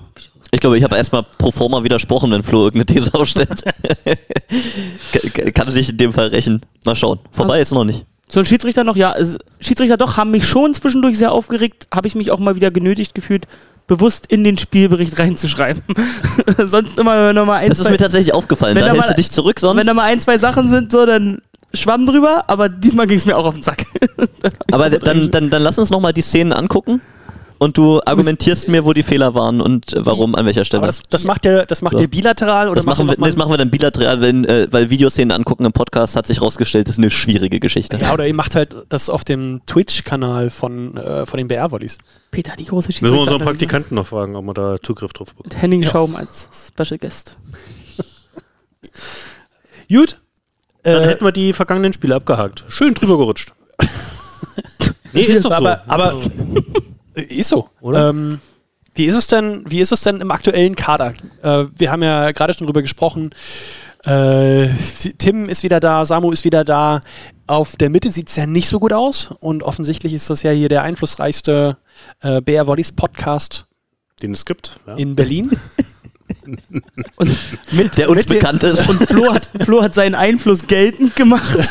Ich 0.53 0.59
glaube, 0.59 0.77
ich 0.77 0.83
habe 0.85 0.97
erstmal 0.97 1.23
pro 1.39 1.53
forma 1.53 1.85
widersprochen, 1.85 2.33
wenn 2.33 2.43
Flo 2.43 2.65
irgendeine 2.65 2.87
These 2.87 3.15
aufstellt. 3.15 3.63
Ka- 5.35 5.51
Kann 5.53 5.71
sich 5.71 5.91
in 5.91 5.97
dem 5.99 6.13
Fall 6.13 6.29
rächen. 6.29 6.61
Mal 6.85 6.97
schauen. 6.97 7.21
Vorbei 7.31 7.61
ist 7.61 7.73
noch 7.73 7.85
nicht. 7.85 8.05
So 8.29 8.41
ein 8.41 8.47
Schiedsrichter 8.47 8.85
noch, 8.85 8.97
ja, 8.97 9.15
Schiedsrichter 9.61 9.97
doch, 9.97 10.17
haben 10.17 10.31
mich 10.31 10.47
schon 10.47 10.73
zwischendurch 10.75 11.19
sehr 11.19 11.33
aufgeregt, 11.33 11.89
habe 11.93 12.07
ich 12.07 12.15
mich 12.15 12.31
auch 12.31 12.39
mal 12.39 12.55
wieder 12.55 12.71
genötigt 12.71 13.15
gefühlt, 13.15 13.47
bewusst 13.91 14.27
in 14.29 14.45
den 14.45 14.57
Spielbericht 14.57 15.19
reinzuschreiben. 15.19 15.83
sonst 16.65 16.97
immer, 16.99 17.27
wenn 17.29 17.35
da 17.37 17.45
mal 17.45 17.57
ein, 17.57 17.69
Das 17.69 17.79
ist 17.79 17.85
zwei, 17.85 17.91
mir 17.91 17.99
tatsächlich 17.99 18.33
aufgefallen. 18.33 18.77
Wenn 18.77 18.85
Da 18.85 18.91
hältst 18.93 19.09
mal- 19.09 19.15
du 19.15 19.17
dich 19.17 19.31
zurück 19.33 19.59
sonst. 19.59 19.79
wenn 19.81 19.87
da 19.87 19.95
mal 19.95 20.05
ein, 20.05 20.21
zwei 20.21 20.39
Sachen 20.39 20.69
sind, 20.69 20.93
so, 20.93 21.05
dann 21.07 21.43
schwamm 21.75 22.07
drüber, 22.07 22.45
aber 22.47 22.69
diesmal 22.69 23.09
ging 23.09 23.19
es 23.19 23.27
mir 23.27 23.37
auch 23.37 23.45
auf 23.47 23.55
den 23.55 23.63
Sack. 23.65 23.85
Aber 24.73 24.91
dann, 24.91 25.31
dann, 25.33 25.51
dann 25.51 25.63
lass 25.63 25.79
uns 25.79 25.91
nochmal 25.91 26.13
die 26.13 26.23
Szenen 26.23 26.53
angucken. 26.53 27.01
Und 27.61 27.77
du 27.77 28.01
argumentierst 28.05 28.67
mir, 28.69 28.85
wo 28.85 28.93
die 28.93 29.03
Fehler 29.03 29.35
waren 29.35 29.61
und 29.61 29.93
äh, 29.93 30.05
warum, 30.07 30.35
an 30.35 30.47
welcher 30.47 30.65
Stelle. 30.65 30.79
Aber 30.81 30.87
das, 30.89 31.03
das 31.11 31.25
macht 31.25 31.45
ihr, 31.45 31.67
das 31.67 31.83
macht 31.83 31.93
So. 31.93 32.01
ihr 32.01 32.09
bilateral 32.09 32.67
oder 32.69 32.77
Das 32.77 32.87
macht 32.87 32.99
ihr 32.99 33.05
machen, 33.05 33.17
wir, 33.19 33.21
mal- 33.21 33.27
das 33.29 33.37
machen 33.37 33.53
wir 33.53 33.59
dann 33.59 33.71
bilateral, 33.71 34.21
wenn, 34.21 34.45
äh, 34.47 34.67
weil 34.71 34.91
Videoszenen 34.91 35.31
angucken 35.31 35.65
im 35.67 35.73
Podcast 35.73 36.17
hat 36.17 36.27
sich 36.27 36.41
rausgestellt, 36.41 36.89
das 36.89 36.95
ist 36.95 36.99
eine 36.99 37.11
schwierige 37.11 37.61
Geschichte. 37.61 37.99
Ja, 37.99 38.13
oder 38.15 38.27
ihr 38.27 38.35
macht 38.35 38.55
halt 38.57 38.75
das 38.89 39.09
auf 39.11 39.23
dem 39.25 39.61
Twitch-Kanal 39.67 40.51
von, 40.51 40.97
äh, 40.97 41.27
von 41.27 41.37
den 41.39 41.49
BR-Volleys. 41.49 41.99
Peter, 42.31 42.55
die 42.59 42.65
große 42.65 42.89
Müssen 42.89 43.03
wir 43.05 43.11
unseren 43.13 43.25
Schiedsrichter- 43.27 43.45
Praktikanten 43.45 43.95
noch 43.95 44.07
fragen, 44.07 44.35
ob 44.37 44.45
wir 44.47 44.55
da 44.55 44.77
Zugriff 44.81 45.13
drauf 45.13 45.29
bekommen. 45.29 45.51
Mit 45.53 45.61
Henning 45.63 45.83
Schaum 45.85 46.17
als 46.17 46.49
Special 46.75 46.99
Guest. 46.99 47.37
Gut, 49.93 50.17
dann 50.83 51.03
Äh, 51.03 51.07
hätten 51.09 51.25
wir 51.25 51.33
die 51.33 51.53
vergangenen 51.53 51.93
Spiele 51.93 52.15
abgehakt. 52.15 52.65
Schön 52.69 52.95
drüber 52.95 53.19
gerutscht. 53.19 53.53
nee, 55.13 55.23
ist 55.23 55.45
doch 55.45 55.51
so. 55.51 55.57
aber, 55.59 55.83
aber 55.89 56.13
äh, 56.15 56.63
ist 57.23 57.49
so. 57.49 57.69
Oder? 57.81 58.11
Ähm, 58.11 58.41
wie 58.95 59.05
ist 59.07 59.15
es 59.15 59.27
denn, 59.29 59.65
wie 59.67 59.81
ist 59.81 59.93
es 59.93 60.03
denn 60.03 60.21
im 60.21 60.31
aktuellen 60.31 60.75
Kader? 60.77 61.15
Äh, 61.43 61.67
wir 61.77 61.91
haben 61.91 62.03
ja 62.03 62.33
gerade 62.33 62.55
schon 62.55 62.67
drüber 62.67 62.83
gesprochen. 62.83 63.31
Äh, 64.05 64.69
Tim 65.19 65.49
ist 65.49 65.63
wieder 65.63 65.79
da, 65.79 66.05
Samu 66.05 66.33
ist 66.33 66.45
wieder 66.45 66.65
da. 66.65 67.01
Auf 67.47 67.77
der 67.77 67.91
Mitte 67.91 68.11
sieht 68.11 68.29
es 68.29 68.37
ja 68.37 68.47
nicht 68.47 68.69
so 68.69 68.81
gut 68.81 68.93
aus 68.93 69.31
und 69.41 69.63
offensichtlich 69.63 70.15
ist 70.15 70.31
das 70.31 70.43
ja 70.43 70.51
hier 70.51 70.69
der 70.69 70.83
einflussreichste 70.83 71.77
äh, 72.23 72.41
BR 72.41 72.67
Volleys 72.67 72.93
Podcast 72.93 73.67
Den 74.23 74.33
es 74.33 74.45
gibt. 74.45 74.81
Ja. 74.87 74.97
in 74.97 75.15
Berlin. 75.15 75.51
Mit, 77.73 77.99
Der 77.99 78.09
uns 78.09 78.25
bekannt 78.25 78.63
ist. 78.63 78.89
Und 78.89 78.99
Flo 79.07 79.33
hat, 79.33 79.49
Flo 79.61 79.83
hat 79.83 79.95
seinen 79.95 80.15
Einfluss 80.15 80.67
geltend 80.67 81.15
gemacht. 81.17 81.59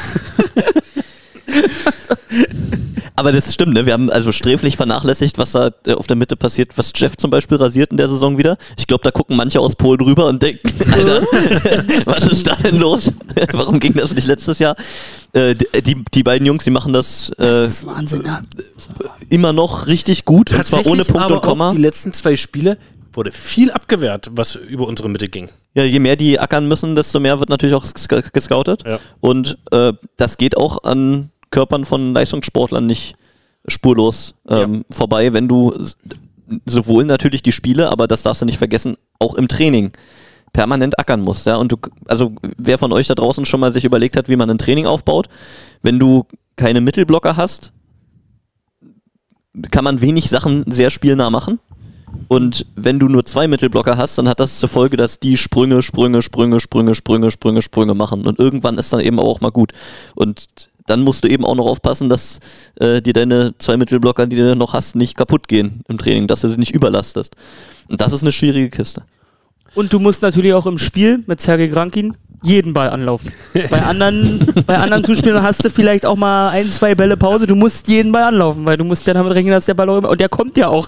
Aber 3.19 3.33
das 3.33 3.53
stimmt, 3.53 3.73
ne? 3.73 3.85
Wir 3.85 3.91
haben 3.93 4.09
also 4.09 4.31
sträflich 4.31 4.77
vernachlässigt, 4.77 5.37
was 5.37 5.51
da 5.51 5.71
äh, 5.85 5.91
auf 5.93 6.07
der 6.07 6.15
Mitte 6.15 6.37
passiert, 6.37 6.77
was 6.77 6.93
Jeff 6.95 7.17
zum 7.17 7.29
Beispiel 7.31 7.57
rasiert 7.57 7.91
in 7.91 7.97
der 7.97 8.07
Saison 8.07 8.37
wieder. 8.37 8.55
Ich 8.77 8.87
glaube, 8.87 9.03
da 9.03 9.11
gucken 9.11 9.35
manche 9.35 9.59
aus 9.59 9.75
Polen 9.75 9.99
rüber 9.99 10.27
und 10.27 10.41
denken, 10.41 10.69
Alter, 10.91 11.21
was 12.05 12.27
ist 12.27 12.47
da 12.47 12.55
denn 12.55 12.77
los? 12.77 13.11
Warum 13.51 13.79
ging 13.81 13.93
das 13.93 14.13
nicht 14.15 14.25
letztes 14.25 14.59
Jahr? 14.59 14.75
Äh, 15.33 15.53
die- 15.55 16.03
die, 16.13 16.23
beiden 16.23 16.45
Jungs, 16.47 16.63
die 16.63 16.69
machen 16.71 16.93
das, 16.93 17.29
äh, 17.31 17.43
Das 17.43 17.67
ist 17.67 17.85
Wahnsinn, 17.85 18.21
ne? 18.21 18.41
immer 19.29 19.51
noch 19.51 19.87
richtig 19.87 20.23
gut, 20.23 20.51
und 20.53 20.65
zwar 20.65 20.85
ohne 20.87 21.03
Punkt 21.03 21.21
aber 21.25 21.35
und 21.35 21.41
Komma. 21.41 21.69
Auch 21.69 21.73
die 21.73 21.81
letzten 21.81 22.13
zwei 22.13 22.37
Spiele 22.37 22.77
wurde 23.11 23.31
viel 23.33 23.69
abgewehrt, 23.71 24.29
was 24.31 24.55
über 24.55 24.87
unsere 24.87 25.09
Mitte 25.09 25.27
ging. 25.27 25.49
Ja, 25.75 25.83
je 25.83 25.99
mehr 25.99 26.15
die 26.15 26.39
ackern 26.39 26.67
müssen, 26.69 26.95
desto 26.95 27.19
mehr 27.19 27.39
wird 27.39 27.49
natürlich 27.49 27.75
auch 27.75 27.83
ges- 27.85 28.31
gescoutet. 28.31 28.83
Ja. 28.85 28.99
Und 29.19 29.57
äh, 29.71 29.91
das 30.17 30.37
geht 30.37 30.55
auch 30.57 30.83
an 30.83 31.31
Körpern 31.51 31.85
von 31.85 32.13
Leistungssportlern 32.13 32.85
nicht 32.85 33.15
spurlos 33.67 34.35
ähm, 34.47 34.85
vorbei, 34.89 35.33
wenn 35.33 35.47
du 35.47 35.73
sowohl 36.65 37.05
natürlich 37.05 37.43
die 37.43 37.51
Spiele, 37.51 37.91
aber 37.91 38.07
das 38.07 38.23
darfst 38.23 38.41
du 38.41 38.45
nicht 38.45 38.57
vergessen, 38.57 38.97
auch 39.19 39.35
im 39.35 39.47
Training 39.47 39.91
permanent 40.53 40.97
ackern 40.97 41.21
musst. 41.21 41.45
Ja? 41.45 41.57
Und 41.57 41.71
du, 41.71 41.77
also 42.07 42.33
wer 42.57 42.77
von 42.77 42.91
euch 42.91 43.07
da 43.07 43.15
draußen 43.15 43.45
schon 43.45 43.59
mal 43.59 43.71
sich 43.71 43.85
überlegt 43.85 44.17
hat, 44.17 44.29
wie 44.29 44.35
man 44.35 44.49
ein 44.49 44.57
Training 44.57 44.87
aufbaut, 44.87 45.27
wenn 45.81 45.99
du 45.99 46.25
keine 46.55 46.81
Mittelblocker 46.81 47.37
hast, 47.37 47.71
kann 49.71 49.83
man 49.83 50.01
wenig 50.01 50.29
Sachen 50.29 50.69
sehr 50.71 50.89
spielnah 50.89 51.29
machen. 51.29 51.59
Und 52.27 52.65
wenn 52.75 52.99
du 52.99 53.07
nur 53.07 53.25
zwei 53.25 53.47
Mittelblocker 53.47 53.97
hast, 53.97 54.17
dann 54.17 54.27
hat 54.27 54.39
das 54.39 54.59
zur 54.59 54.69
Folge, 54.69 54.97
dass 54.97 55.19
die 55.19 55.37
Sprünge, 55.37 55.83
Sprünge, 55.83 56.21
Sprünge, 56.21 56.59
Sprünge, 56.59 56.95
Sprünge, 56.95 57.31
Sprünge, 57.31 57.61
Sprünge 57.61 57.93
machen. 57.93 58.25
Und 58.25 58.39
irgendwann 58.39 58.77
ist 58.77 58.91
dann 58.91 58.99
eben 58.99 59.19
auch 59.19 59.41
mal 59.41 59.51
gut. 59.51 59.73
Und 60.15 60.47
dann 60.89 61.01
musst 61.01 61.23
du 61.23 61.27
eben 61.27 61.45
auch 61.45 61.55
noch 61.55 61.65
aufpassen, 61.65 62.09
dass 62.09 62.39
äh, 62.79 63.01
dir 63.01 63.13
deine 63.13 63.53
zwei 63.59 63.77
Mittelblocker, 63.77 64.25
die 64.25 64.37
du 64.37 64.55
noch 64.55 64.73
hast, 64.73 64.95
nicht 64.95 65.15
kaputt 65.15 65.47
gehen 65.47 65.83
im 65.87 65.97
Training, 65.97 66.27
dass 66.27 66.41
du 66.41 66.49
sie 66.49 66.57
nicht 66.57 66.73
überlastest. 66.73 67.35
Und 67.87 68.01
das 68.01 68.11
ist 68.11 68.23
eine 68.23 68.31
schwierige 68.31 68.69
Kiste. 68.69 69.03
Und 69.75 69.93
du 69.93 69.99
musst 69.99 70.23
natürlich 70.23 70.53
auch 70.53 70.65
im 70.65 70.79
Spiel 70.79 71.23
mit 71.27 71.41
Sergei 71.41 71.67
Grankin 71.67 72.17
jeden 72.41 72.73
Ball 72.73 72.89
anlaufen. 72.89 73.31
Bei 73.69 73.83
anderen, 73.83 74.39
bei 74.65 74.77
anderen 74.77 75.03
Zuspielern 75.03 75.43
hast 75.43 75.63
du 75.63 75.69
vielleicht 75.69 76.05
auch 76.05 76.15
mal 76.15 76.49
ein, 76.49 76.71
zwei 76.71 76.95
Bälle 76.95 77.17
Pause. 77.17 77.45
Du 77.45 77.55
musst 77.55 77.89
jeden 77.89 78.13
Ball 78.13 78.23
anlaufen, 78.23 78.65
weil 78.65 78.77
du 78.77 78.85
musst 78.85 79.05
ja 79.07 79.13
damit 79.13 79.33
rechnen, 79.33 79.51
dass 79.51 79.65
der 79.65 79.73
Ball 79.73 79.89
auch 79.89 79.97
immer, 79.97 80.09
und 80.09 80.21
der 80.21 80.29
kommt 80.29 80.57
ja 80.57 80.69
auch. 80.69 80.87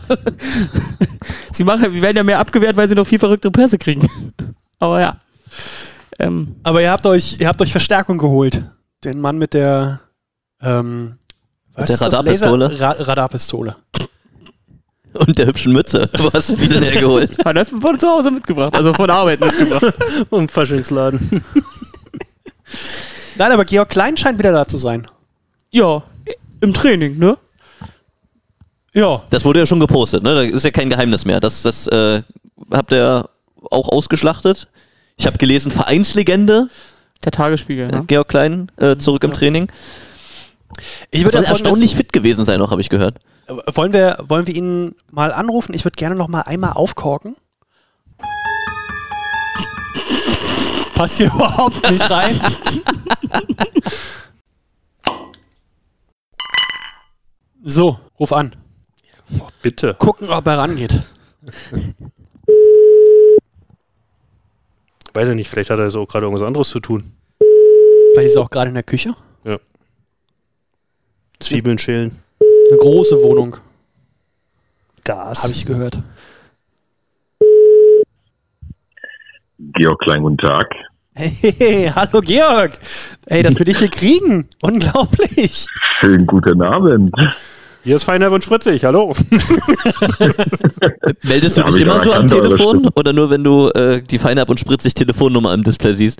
sie 1.52 1.66
machen, 1.66 1.94
wir 1.94 2.02
werden 2.02 2.16
ja 2.16 2.24
mehr 2.24 2.40
abgewehrt, 2.40 2.78
weil 2.78 2.88
sie 2.88 2.96
noch 2.96 3.06
viel 3.06 3.20
verrückte 3.20 3.52
Presse 3.52 3.78
kriegen. 3.78 4.08
Aber 4.80 5.02
ja. 5.02 5.20
Ähm, 6.20 6.56
Aber 6.64 6.82
ihr 6.82 6.90
habt 6.90 7.06
euch, 7.06 7.40
ihr 7.40 7.48
habt 7.48 7.62
euch 7.62 7.72
Verstärkung 7.72 8.18
geholt. 8.18 8.64
Den 9.04 9.20
Mann 9.20 9.38
mit 9.38 9.54
der, 9.54 10.02
ähm, 10.62 11.18
was 11.74 11.88
der 11.88 11.94
ist 11.96 12.02
das? 12.02 12.14
Radarpistole? 12.14 12.80
Ra 12.80 12.92
Radarpistole. 12.92 13.76
Und 15.14 15.38
der 15.38 15.48
hübschen 15.48 15.74
Mütze. 15.74 16.10
Wo 16.18 16.32
hast 16.32 16.50
du 16.50 16.56
die 16.56 16.68
denn 16.68 16.84
hergeholt? 16.84 17.44
hat 17.44 17.56
er 17.56 17.66
von 17.66 18.00
zu 18.00 18.08
Hause 18.08 18.32
mitgebracht, 18.32 18.74
also 18.76 18.94
von 18.94 19.08
der 19.08 19.16
Arbeit 19.16 19.40
mitgebracht. 19.40 19.94
Im 20.32 20.48
Faschingsladen. 20.48 21.44
Nein, 23.38 23.52
aber 23.52 23.66
Georg 23.66 23.90
Klein 23.90 24.16
scheint 24.16 24.38
wieder 24.40 24.52
da 24.52 24.68
zu 24.68 24.78
sein. 24.78 25.08
Ja, 25.72 26.04
im 26.62 26.74
Training, 26.74 27.18
ne? 27.18 27.38
Ja. 28.94 29.24
Das 29.30 29.44
wurde 29.46 29.60
ja 29.60 29.66
schon 29.66 29.80
gepostet, 29.80 30.24
ne? 30.24 30.36
Da 30.36 30.42
ist 30.44 30.64
ja 30.64 30.72
kein 30.72 30.90
Geheimnis 30.90 31.26
mehr. 31.26 31.40
Das, 31.40 31.64
das 31.64 31.88
äh, 31.88 32.22
habt 32.72 32.92
ihr 32.94 33.28
auch 33.70 33.90
ausgeschlachtet. 33.90 34.68
Ich 35.18 35.26
habe 35.26 35.38
gelesen, 35.38 35.72
Vereinslegende, 35.72 36.70
Der 37.24 37.32
Tagesspiegel, 37.32 37.88
ne? 37.88 38.04
Georg 38.08 38.28
Klein, 38.28 38.72
äh, 38.78 38.98
zurück 38.98 39.24
im 39.24 39.34
Training. 39.34 39.68
Ich 41.12 41.24
würde 41.24 41.40
ja 41.40 41.44
erstaunlich 41.44 41.96
fit 41.96 42.12
gewesen 42.14 42.46
sein, 42.46 42.60
noch 42.60 42.72
habe 42.72 42.82
ich 42.82 42.90
gehört. 42.90 43.20
Äh, 43.48 43.54
Wollen 43.76 43.94
wir, 43.94 44.18
wollen 44.28 44.48
wir 44.48 44.56
ihn 44.56 44.96
mal 45.12 45.32
anrufen? 45.34 45.74
Ich 45.76 45.84
würde 45.86 45.96
gerne 45.98 46.16
noch 46.16 46.28
mal 46.28 46.42
einmal 46.42 46.74
aufkorken. 46.74 47.36
Passt 50.96 51.18
hier 51.18 51.28
überhaupt 51.34 51.90
nicht 51.92 52.10
rein. 52.10 52.40
so, 57.62 58.00
ruf 58.20 58.34
an. 58.34 58.56
Bitte. 59.62 59.94
Gucken, 59.96 60.30
ob 60.30 60.46
er 60.48 60.58
rangeht. 60.58 61.00
Weiß 65.13 65.28
ja 65.28 65.36
nicht, 65.36 65.50
vielleicht 65.50 65.69
hat 65.69 65.80
er 65.80 65.89
so 65.91 66.06
gerade 66.06 66.26
irgendwas 66.26 66.45
anderes 66.45 66.69
zu 66.69 66.80
tun. 66.80 67.04
Vielleicht 68.13 68.30
ist 68.30 68.36
er 68.36 68.43
auch 68.43 68.50
gerade 68.50 68.69
in 68.69 68.76
der 68.76 68.84
Küche. 68.84 69.13
Zwiebeln 71.39 71.80
schälen. 71.80 72.12
Eine 72.69 72.78
große 72.78 73.21
Wohnung, 73.24 73.58
Gas. 75.04 75.41
habe 75.41 75.52
ich 75.54 75.65
gehört. 75.65 75.97
Georg 79.74 80.00
Klein, 80.02 80.21
guten 80.21 80.38
Tag. 80.38 80.67
Hey, 81.15 81.91
hallo 81.95 82.21
Georg. 82.21 82.78
Ey, 83.26 83.43
dass 83.43 83.58
wir 83.58 83.65
dich 83.65 83.80
hier 83.80 83.89
kriegen. 83.89 84.47
Unglaublich. 84.62 85.65
Schönen 86.00 86.26
guten 86.26 86.62
Abend. 86.62 87.12
Hier 87.84 87.96
ist 87.96 88.04
Feinherb 88.04 88.32
und 88.34 88.44
Spritzig, 88.44 88.84
hallo. 88.86 89.13
Meldest 91.24 91.58
du 91.58 91.62
Ja, 91.62 91.67
dich 91.67 91.76
ich 91.78 91.82
immer 91.82 92.00
so 92.04 92.13
am 92.13 92.28
Telefon 92.28 92.88
oder 92.96 93.12
nur 93.12 93.30
wenn 93.32 93.44
du 93.44 93.70
äh, 93.70 94.02
die 94.04 94.20
Feinab 94.20 94.50
und 94.50 94.60
spritzig 94.60 94.94
Telefonnummer 94.94 95.54
im 95.54 95.63
Display 95.63 95.94
siehst? 95.94 96.20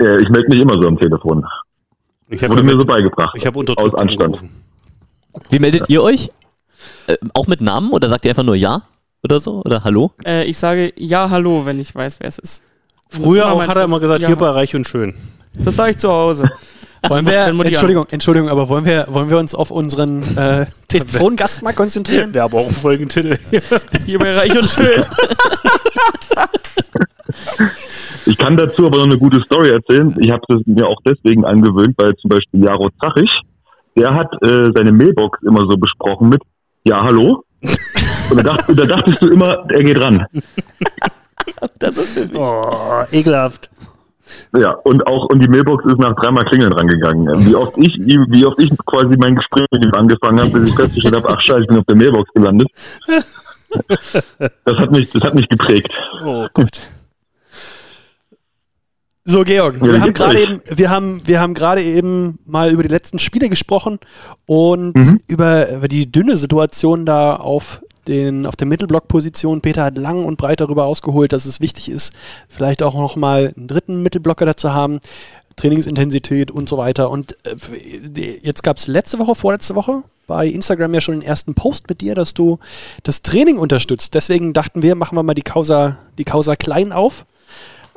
Äh, 0.00 0.20
ich 0.22 0.28
melde 0.28 0.48
mich 0.50 0.60
immer 0.60 0.74
so 0.80 0.86
am 0.86 0.98
Telefon. 0.98 1.44
Ich 2.28 2.46
Wurde 2.46 2.62
mir 2.62 2.78
so 2.78 2.86
beigebracht. 2.86 3.34
ich 3.36 3.46
habe 3.46 3.58
unter 3.58 3.72
Aus 3.82 3.94
Anstand. 3.94 4.22
angerufen. 4.36 4.50
Wie 5.50 5.58
meldet 5.58 5.88
ihr 5.88 6.02
euch? 6.02 6.30
Äh, 7.06 7.16
auch 7.32 7.46
mit 7.46 7.62
Namen 7.62 7.90
oder 7.90 8.08
sagt 8.10 8.26
ihr 8.26 8.30
einfach 8.30 8.42
nur 8.44 8.54
Ja 8.56 8.82
oder 9.24 9.40
so? 9.40 9.62
Oder 9.64 9.84
Hallo? 9.84 10.12
Äh, 10.26 10.44
ich 10.44 10.58
sage 10.58 10.92
ja, 10.96 11.30
hallo, 11.30 11.64
wenn 11.64 11.80
ich 11.80 11.94
weiß, 11.94 12.20
wer 12.20 12.28
es 12.28 12.38
ist. 12.38 12.62
Früher 13.08 13.50
auch 13.50 13.66
hat 13.66 13.74
er 13.76 13.84
immer 13.84 14.00
gesagt, 14.00 14.20
Ja. 14.20 14.28
hier 14.28 14.36
bei 14.36 14.50
Reich 14.50 14.74
und 14.76 14.86
Schön. 14.86 15.14
Das 15.54 15.76
sage 15.76 15.92
ich 15.92 15.96
zu 15.96 16.10
Hause. 16.10 16.46
Wollen 17.06 17.26
wir, 17.26 17.46
Entschuldigung, 17.46 18.06
Entschuldigung, 18.10 18.48
aber 18.48 18.68
wollen 18.68 18.84
wir, 18.84 19.06
wollen 19.08 19.30
wir 19.30 19.38
uns 19.38 19.54
auf 19.54 19.70
unseren 19.70 20.22
äh, 20.36 20.66
Telefongast 20.88 21.62
mal 21.62 21.72
konzentrieren? 21.72 22.34
Wir 22.34 22.42
haben 22.42 22.54
auch 22.54 22.66
einen 22.66 22.70
Folgentitel. 22.70 23.36
Hier 24.06 24.18
bei 24.18 24.34
Reich 24.34 24.56
und 24.56 24.68
Schön. 24.68 25.04
Ich 28.26 28.36
kann 28.36 28.56
dazu 28.56 28.86
aber 28.86 28.98
noch 28.98 29.04
eine 29.04 29.18
gute 29.18 29.40
Story 29.42 29.70
erzählen. 29.70 30.14
Ich 30.18 30.30
habe 30.30 30.42
es 30.48 30.66
mir 30.66 30.86
auch 30.86 31.00
deswegen 31.06 31.44
angewöhnt, 31.44 31.94
weil 31.98 32.14
zum 32.16 32.30
Beispiel 32.30 32.64
Jaro 32.64 32.90
Zachich, 33.00 33.30
der 33.96 34.14
hat 34.14 34.32
äh, 34.42 34.70
seine 34.74 34.92
Mailbox 34.92 35.42
immer 35.42 35.60
so 35.68 35.76
besprochen 35.76 36.28
mit 36.28 36.42
Ja, 36.84 37.02
hallo? 37.02 37.44
Und 38.30 38.36
da, 38.36 38.42
dacht, 38.42 38.68
da 38.68 38.84
dachtest 38.84 39.22
du 39.22 39.28
immer, 39.28 39.64
er 39.68 39.82
geht 39.82 40.00
ran. 40.00 40.26
Das 41.78 41.96
ist 41.96 42.14
für 42.14 42.26
mich. 42.26 42.36
Oh, 42.36 43.04
ekelhaft. 43.10 43.70
Ja, 44.56 44.72
und 44.84 45.06
auch, 45.06 45.26
und 45.30 45.42
die 45.44 45.48
Mailbox 45.48 45.84
ist 45.86 45.98
nach 45.98 46.14
dreimal 46.16 46.44
Klingeln 46.46 46.72
rangegangen. 46.72 47.26
Wie 47.46 47.54
oft 47.54 47.76
ich, 47.78 47.96
wie 47.98 48.44
oft 48.44 48.58
ich 48.60 48.70
quasi 48.86 49.16
mein 49.18 49.36
Gespräch 49.36 49.66
mit 49.72 49.84
ihm 49.84 49.94
angefangen 49.94 50.40
habe, 50.40 50.50
bis 50.50 50.70
ich 50.70 50.74
festgestellt 50.74 51.16
habe, 51.16 51.28
ach 51.28 51.40
scheiße, 51.40 51.60
ich 51.62 51.68
bin 51.68 51.78
auf 51.78 51.84
der 51.86 51.96
Mailbox 51.96 52.30
gelandet. 52.34 52.68
Das 54.64 54.76
hat 54.78 54.90
mich, 54.90 55.10
das 55.10 55.22
hat 55.22 55.34
mich 55.34 55.48
geprägt. 55.48 55.90
Oh 56.24 56.46
Gott. 56.54 56.80
So, 59.24 59.44
Georg, 59.44 59.82
wir 59.82 60.00
haben 60.00 60.14
gerade 60.14 60.40
eben, 60.40 60.62
wir 60.74 60.88
haben, 60.88 61.20
wir 61.26 61.38
haben 61.38 61.52
gerade 61.52 61.82
eben 61.82 62.38
mal 62.46 62.70
über 62.72 62.82
die 62.82 62.88
letzten 62.88 63.18
Spiele 63.18 63.50
gesprochen 63.50 63.98
und 64.46 64.96
Mhm. 64.96 65.18
über, 65.26 65.70
über 65.70 65.86
die 65.88 66.10
dünne 66.10 66.38
Situation 66.38 67.04
da 67.04 67.36
auf 67.36 67.82
den, 68.08 68.46
auf 68.46 68.56
der 68.56 68.66
Mittelblock-Position. 68.66 69.60
Peter 69.60 69.84
hat 69.84 69.98
lang 69.98 70.24
und 70.24 70.38
breit 70.38 70.60
darüber 70.60 70.86
ausgeholt, 70.86 71.32
dass 71.32 71.46
es 71.46 71.60
wichtig 71.60 71.90
ist, 71.90 72.12
vielleicht 72.48 72.82
auch 72.82 72.94
nochmal 72.94 73.52
einen 73.56 73.68
dritten 73.68 74.02
Mittelblocker 74.02 74.46
dazu 74.46 74.72
haben, 74.72 74.98
Trainingsintensität 75.56 76.50
und 76.50 76.68
so 76.68 76.78
weiter. 76.78 77.10
Und 77.10 77.36
äh, 77.44 78.38
jetzt 78.42 78.62
gab 78.62 78.78
es 78.78 78.86
letzte 78.86 79.18
Woche, 79.18 79.34
vorletzte 79.34 79.74
Woche 79.74 80.02
bei 80.26 80.46
Instagram 80.46 80.94
ja 80.94 81.00
schon 81.00 81.20
den 81.20 81.22
ersten 81.22 81.54
Post 81.54 81.88
mit 81.88 82.00
dir, 82.00 82.14
dass 82.14 82.34
du 82.34 82.58
das 83.02 83.22
Training 83.22 83.58
unterstützt. 83.58 84.14
Deswegen 84.14 84.52
dachten 84.52 84.82
wir, 84.82 84.94
machen 84.94 85.16
wir 85.16 85.22
mal 85.22 85.34
die 85.34 85.42
Causa, 85.42 85.98
die 86.18 86.24
Causa 86.24 86.54
klein 86.54 86.92
auf. 86.92 87.26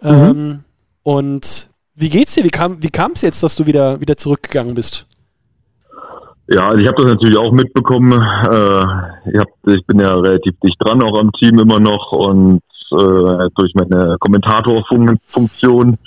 Ähm, 0.02 0.64
und 1.04 1.70
wie 1.94 2.10
geht's 2.10 2.34
dir? 2.34 2.44
Wie 2.44 2.50
kam 2.50 2.82
wie 2.82 2.90
kam 2.90 3.12
es 3.12 3.22
jetzt, 3.22 3.44
dass 3.44 3.56
du 3.56 3.66
wieder, 3.66 4.00
wieder 4.02 4.18
zurückgegangen 4.18 4.76
bist? 4.76 5.06
Ja, 6.48 6.68
also 6.70 6.78
ich 6.80 6.88
habe 6.88 6.98
das 7.04 7.14
natürlich 7.14 7.38
auch 7.38 7.52
mitbekommen. 7.52 8.12
Äh, 8.14 9.30
ich, 9.32 9.40
hab, 9.40 9.48
ich 9.68 9.86
bin 9.86 10.00
ja 10.00 10.10
relativ 10.14 10.60
dicht 10.64 10.76
dran, 10.80 11.04
auch 11.04 11.18
am 11.18 11.32
Team 11.34 11.60
immer 11.60 11.80
noch 11.80 12.12
und 12.12 12.62
äh, 12.92 13.50
durch 13.56 13.74
meine 13.76 14.18
Kommentatorfunktion. 14.20 15.98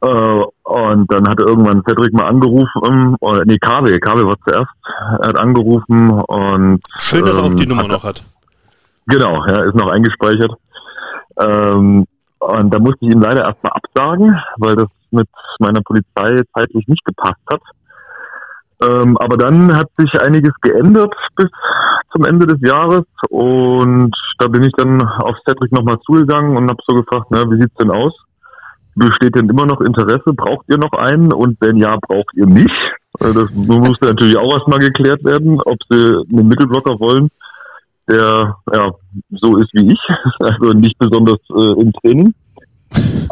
Äh, 0.00 0.42
und 0.62 1.12
dann 1.12 1.28
hat 1.28 1.40
irgendwann 1.40 1.82
Cedric 1.86 2.12
mal 2.12 2.28
angerufen, 2.28 3.16
oder 3.20 3.44
nee, 3.44 3.58
KW, 3.58 3.98
KW 3.98 4.24
war 4.24 4.36
zuerst, 4.46 4.70
er 5.20 5.28
hat 5.28 5.38
angerufen 5.38 6.10
und 6.12 6.80
Schön, 6.98 7.24
dass 7.24 7.36
er 7.36 7.44
auch 7.44 7.50
ähm, 7.50 7.56
die 7.56 7.66
Nummer 7.66 7.82
hat- 7.82 7.90
noch 7.90 8.04
hat. 8.04 8.22
Genau, 9.06 9.44
ja, 9.46 9.64
ist 9.64 9.74
noch 9.74 9.88
eingespeichert. 9.88 10.52
Ähm, 11.40 12.06
und 12.40 12.74
da 12.74 12.78
musste 12.78 12.98
ich 13.06 13.12
ihm 13.14 13.20
leider 13.22 13.44
erstmal 13.44 13.72
absagen, 13.72 14.38
weil 14.58 14.76
das 14.76 14.88
mit 15.10 15.28
meiner 15.58 15.80
Polizei 15.80 16.42
zeitlich 16.54 16.86
nicht 16.86 17.04
gepasst 17.04 17.40
hat. 17.50 17.60
Ähm, 18.80 19.16
aber 19.18 19.36
dann 19.36 19.74
hat 19.76 19.88
sich 19.96 20.10
einiges 20.20 20.52
geändert 20.60 21.14
bis 21.36 21.48
zum 22.12 22.24
Ende 22.24 22.46
des 22.46 22.60
Jahres 22.60 23.04
und 23.28 24.14
da 24.38 24.46
bin 24.48 24.62
ich 24.62 24.72
dann 24.76 25.02
auf 25.02 25.36
Cedric 25.46 25.72
nochmal 25.72 25.98
zugegangen 26.06 26.56
und 26.56 26.68
habe 26.68 26.80
so 26.86 26.94
gefragt, 26.94 27.26
na, 27.30 27.50
wie 27.50 27.60
sieht's 27.60 27.74
denn 27.76 27.90
aus? 27.90 28.14
Besteht 28.94 29.34
denn 29.36 29.48
immer 29.48 29.66
noch 29.66 29.80
Interesse? 29.80 30.32
Braucht 30.34 30.66
ihr 30.68 30.78
noch 30.78 30.92
einen? 30.92 31.32
Und 31.32 31.56
wenn 31.60 31.76
ja, 31.76 31.96
braucht 32.00 32.34
ihr 32.34 32.46
nicht? 32.46 32.70
Äh, 33.20 33.32
Das 33.34 33.52
musste 33.54 34.06
natürlich 34.06 34.38
auch 34.38 34.52
erstmal 34.52 34.78
geklärt 34.78 35.24
werden, 35.24 35.60
ob 35.60 35.76
sie 35.88 36.24
einen 36.30 36.48
Mittelblocker 36.48 36.98
wollen 37.00 37.30
der 38.08 38.56
ja, 38.72 38.90
so 39.30 39.56
ist 39.58 39.70
wie 39.74 39.92
ich, 39.92 40.00
also 40.40 40.72
nicht 40.72 40.98
besonders 40.98 41.40
äh, 41.50 41.80
im 41.80 41.92
Training. 41.92 42.34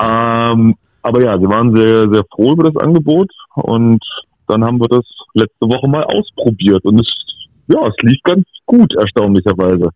Ähm, 0.00 0.74
aber 1.02 1.22
ja, 1.22 1.38
sie 1.38 1.46
waren 1.46 1.74
sehr, 1.74 2.08
sehr 2.12 2.24
froh 2.30 2.52
über 2.52 2.70
das 2.70 2.76
Angebot 2.84 3.30
und 3.54 4.04
dann 4.48 4.64
haben 4.64 4.78
wir 4.78 4.88
das 4.88 5.06
letzte 5.36 5.66
Woche 5.66 5.88
mal 5.88 6.04
ausprobiert 6.04 6.84
und 6.84 7.00
es, 7.00 7.08
ja, 7.68 7.86
es 7.86 7.94
lief 8.02 8.20
ganz 8.24 8.44
gut, 8.64 8.94
erstaunlicherweise. 8.94 9.90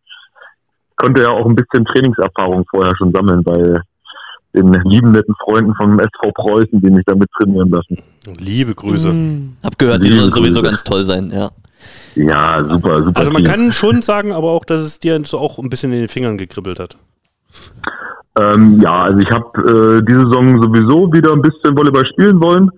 Konnte 0.96 1.22
ja 1.22 1.30
auch 1.30 1.46
ein 1.46 1.56
bisschen 1.56 1.84
Trainingserfahrung 1.84 2.64
vorher 2.70 2.94
schon 2.96 3.12
sammeln 3.12 3.42
bei 3.42 3.80
den 4.52 4.72
lieben 4.84 5.12
netten 5.12 5.34
Freunden 5.44 5.74
vom 5.74 5.98
SV 5.98 6.32
Preußen, 6.34 6.80
die 6.80 6.90
mich 6.90 7.04
damit 7.06 7.28
trainieren 7.38 7.70
lassen. 7.70 7.98
Liebe 8.38 8.74
Grüße. 8.74 9.14
Hab 9.62 9.78
gehört, 9.78 10.02
die 10.02 10.08
Liebe 10.08 10.22
sollen 10.22 10.32
sowieso 10.32 10.62
ganz 10.62 10.82
toll 10.82 11.04
sein, 11.04 11.30
ja. 11.32 11.50
Ja, 12.14 12.62
super, 12.64 13.02
super. 13.02 13.18
Also 13.18 13.30
man 13.30 13.42
Team. 13.42 13.50
kann 13.50 13.72
schon 13.72 14.02
sagen, 14.02 14.32
aber 14.32 14.50
auch, 14.50 14.64
dass 14.64 14.82
es 14.82 14.98
dir 14.98 15.18
so 15.24 15.38
auch 15.38 15.58
ein 15.58 15.70
bisschen 15.70 15.92
in 15.92 16.00
den 16.00 16.08
Fingern 16.08 16.36
gekribbelt 16.36 16.78
hat. 16.78 16.96
Ähm, 18.38 18.80
ja, 18.82 19.04
also 19.04 19.18
ich 19.18 19.30
habe 19.30 19.98
äh, 19.98 20.02
diese 20.06 20.20
Saison 20.20 20.62
sowieso 20.62 21.12
wieder 21.12 21.32
ein 21.32 21.42
bisschen 21.42 21.76
Volleyball 21.76 22.06
spielen 22.06 22.40
wollen, 22.42 22.70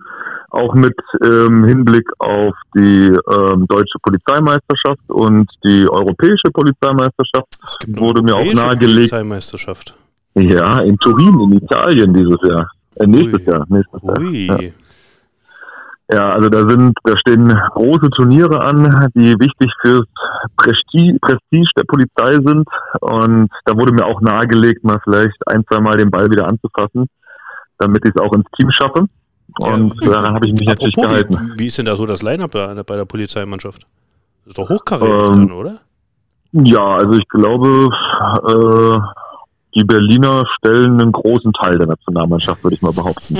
auch 0.53 0.73
mit 0.75 0.95
ähm, 1.23 1.65
Hinblick 1.65 2.07
auf 2.19 2.53
die 2.75 3.07
ähm, 3.07 3.65
deutsche 3.67 3.97
Polizeimeisterschaft 4.01 5.09
und 5.09 5.49
die 5.63 5.87
europäische 5.89 6.51
Polizeimeisterschaft. 6.53 7.47
Wurde 7.87 8.21
mir 8.21 8.35
auch 8.35 8.53
nahegelegt. 8.53 9.11
Polizeimeisterschaft. 9.11 9.95
Ja, 10.35 10.79
in 10.79 10.97
Turin 10.97 11.39
in 11.39 11.57
Italien 11.57 12.13
dieses 12.13 12.37
Jahr. 12.47 12.69
Äh, 12.97 13.07
nächstes 13.07 13.41
Ui. 13.41 13.53
Jahr, 13.53 13.65
nächstes 13.69 14.01
Jahr. 14.03 14.19
Ui. 14.19 14.47
Ja. 14.47 14.59
Ja, 16.11 16.31
also 16.31 16.49
da 16.49 16.67
sind, 16.69 16.95
da 17.05 17.17
stehen 17.17 17.47
große 17.47 18.09
Turniere 18.11 18.59
an, 18.59 19.09
die 19.15 19.33
wichtig 19.39 19.71
fürs 19.81 20.05
Prestige, 20.57 21.17
Prestige 21.19 21.69
der 21.77 21.85
Polizei 21.87 22.33
sind. 22.33 22.67
Und 22.99 23.49
da 23.65 23.75
wurde 23.75 23.93
mir 23.93 24.05
auch 24.05 24.21
nahegelegt, 24.21 24.83
mal 24.83 24.99
vielleicht 25.03 25.37
ein, 25.47 25.63
zwei 25.65 25.79
Mal 25.79 25.97
den 25.97 26.11
Ball 26.11 26.29
wieder 26.29 26.47
anzufassen, 26.47 27.07
damit 27.79 28.05
ich 28.05 28.11
es 28.13 28.21
auch 28.21 28.33
ins 28.33 28.45
Team 28.57 28.69
schaffe. 28.71 29.07
Und 29.59 29.93
Ja. 30.03 30.11
daran 30.11 30.35
habe 30.35 30.47
ich 30.47 30.53
mich 30.53 30.67
natürlich 30.67 30.95
gehalten. 30.95 31.37
wie, 31.55 31.59
wie 31.59 31.67
ist 31.67 31.77
denn 31.77 31.85
da 31.85 31.95
so 31.95 32.05
das 32.05 32.21
Line-Up 32.23 32.51
bei, 32.51 32.95
der 32.95 33.05
Polizeimannschaft? 33.05 33.85
Das 34.45 34.51
ist 34.51 34.57
doch 34.57 34.69
hochkarätig 34.69 35.11
Ähm, 35.13 35.47
dann, 35.47 35.51
oder? 35.51 35.75
Ja, 36.53 36.97
also 36.97 37.13
ich 37.13 37.27
glaube, 37.29 37.89
äh, 38.47 38.97
die 39.75 39.83
Berliner 39.83 40.43
stellen 40.57 41.01
einen 41.01 41.11
großen 41.11 41.51
Teil 41.53 41.77
der 41.77 41.87
Nationalmannschaft, 41.87 42.63
würde 42.63 42.75
ich 42.75 42.81
mal 42.81 42.93
behaupten. 42.93 43.37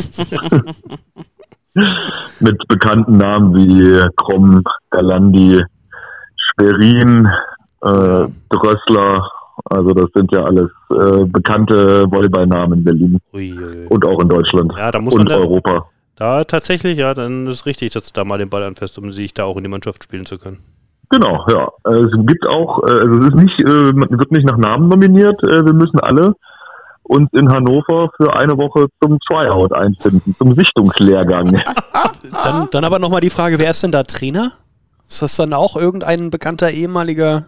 Mit 2.39 2.68
bekannten 2.68 3.18
Namen 3.18 3.55
wie 3.55 4.03
Krumm, 4.16 4.64
Galandi, 4.91 5.61
Schwerin, 6.38 7.28
äh, 7.82 8.28
Drössler. 8.49 9.30
Also 9.66 9.91
das 9.93 10.07
sind 10.16 10.32
ja 10.32 10.43
alles 10.43 10.70
äh, 10.91 11.26
bekannte 11.26 12.05
Volleyballnamen 12.11 12.80
in 12.80 12.84
Berlin 12.84 13.20
Ui, 13.34 13.53
und 13.89 14.05
auch 14.05 14.20
in 14.22 14.30
Deutschland 14.30 14.74
Ja, 14.78 14.91
da 14.91 14.99
muss 14.99 15.14
man 15.14 15.22
und 15.22 15.30
da, 15.30 15.38
Europa. 15.38 15.86
Da 16.16 16.43
tatsächlich, 16.43 16.97
ja, 16.97 17.14
dann 17.14 17.47
ist 17.47 17.66
richtig, 17.66 17.93
dass 17.93 18.05
du 18.05 18.11
da 18.14 18.24
mal 18.24 18.38
den 18.38 18.49
Ball 18.49 18.64
anfasst, 18.64 18.97
um 18.97 19.11
sich 19.11 19.34
da 19.34 19.45
auch 19.45 19.57
in 19.57 19.64
die 19.64 19.70
Mannschaft 19.70 20.03
spielen 20.03 20.26
zu 20.26 20.38
können. 20.38 20.59
Genau, 21.09 21.45
ja. 21.49 21.68
Äh, 21.86 22.03
Es 22.03 22.11
gibt 22.26 22.47
auch, 22.47 22.84
äh, 22.88 22.91
also 22.91 23.20
es 23.20 23.28
ist 23.28 23.36
nicht, 23.36 23.59
äh, 23.59 23.93
man 23.93 24.09
wird 24.09 24.32
nicht 24.32 24.45
nach 24.45 24.57
Namen 24.57 24.89
nominiert. 24.89 25.41
Äh, 25.43 25.66
Wir 25.66 25.74
müssen 25.74 25.99
alle 25.99 26.34
uns 27.03 27.30
in 27.34 27.49
Hannover 27.51 28.09
für 28.18 28.34
eine 28.36 28.57
Woche 28.57 28.88
zum 29.01 29.20
Tryout 29.28 29.74
einfinden, 29.74 30.34
zum 30.36 30.53
Sichtungslehrgang. 30.53 31.61
Dann, 32.32 32.68
dann 32.72 32.86
aber 32.86 32.97
nochmal 32.97 33.22
die 33.22 33.30
Frage, 33.30 33.59
wer 33.59 33.72
ist 33.72 33.84
denn 33.84 33.91
da 33.91 34.03
Trainer? 34.03 34.51
Ist 35.07 35.22
das 35.22 35.36
dann 35.36 35.53
auch 35.53 35.76
irgendein 35.76 36.30
bekannter 36.30 36.72
ehemaliger? 36.72 37.47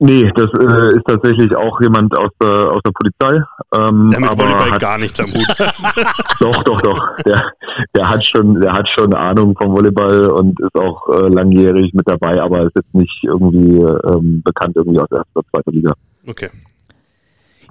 Nee, 0.00 0.30
das 0.34 0.46
äh, 0.54 0.96
ist 0.96 1.04
tatsächlich 1.06 1.54
auch 1.54 1.80
jemand 1.80 2.16
aus 2.18 2.30
der, 2.42 2.70
aus 2.70 2.80
der 2.84 2.90
Polizei. 2.90 3.42
Ähm, 3.74 4.10
Der 4.10 4.20
mit 4.20 4.30
aber 4.30 4.42
Volleyball 4.42 4.72
hat, 4.72 4.80
gar 4.80 4.98
nichts 4.98 5.20
am 5.20 5.26
Hut. 5.26 5.46
Doch, 6.40 6.64
doch, 6.64 6.80
doch. 6.80 7.16
Der, 7.24 7.52
der 7.94 8.10
hat 8.10 8.24
schon, 8.24 8.60
der 8.60 8.72
hat 8.72 8.88
schon 8.88 9.14
Ahnung 9.14 9.54
vom 9.56 9.72
Volleyball 9.72 10.26
und 10.30 10.58
ist 10.60 10.74
auch 10.74 11.08
äh, 11.08 11.28
langjährig 11.28 11.92
mit 11.94 12.08
dabei, 12.08 12.42
aber 12.42 12.64
ist 12.64 12.76
jetzt 12.76 12.94
nicht 12.94 13.22
irgendwie 13.22 13.78
ähm, 13.78 14.42
bekannt 14.44 14.76
irgendwie 14.76 14.98
aus 14.98 15.10
erster, 15.10 15.40
zweiter 15.50 15.70
Liga. 15.70 15.94
Okay. 16.26 16.50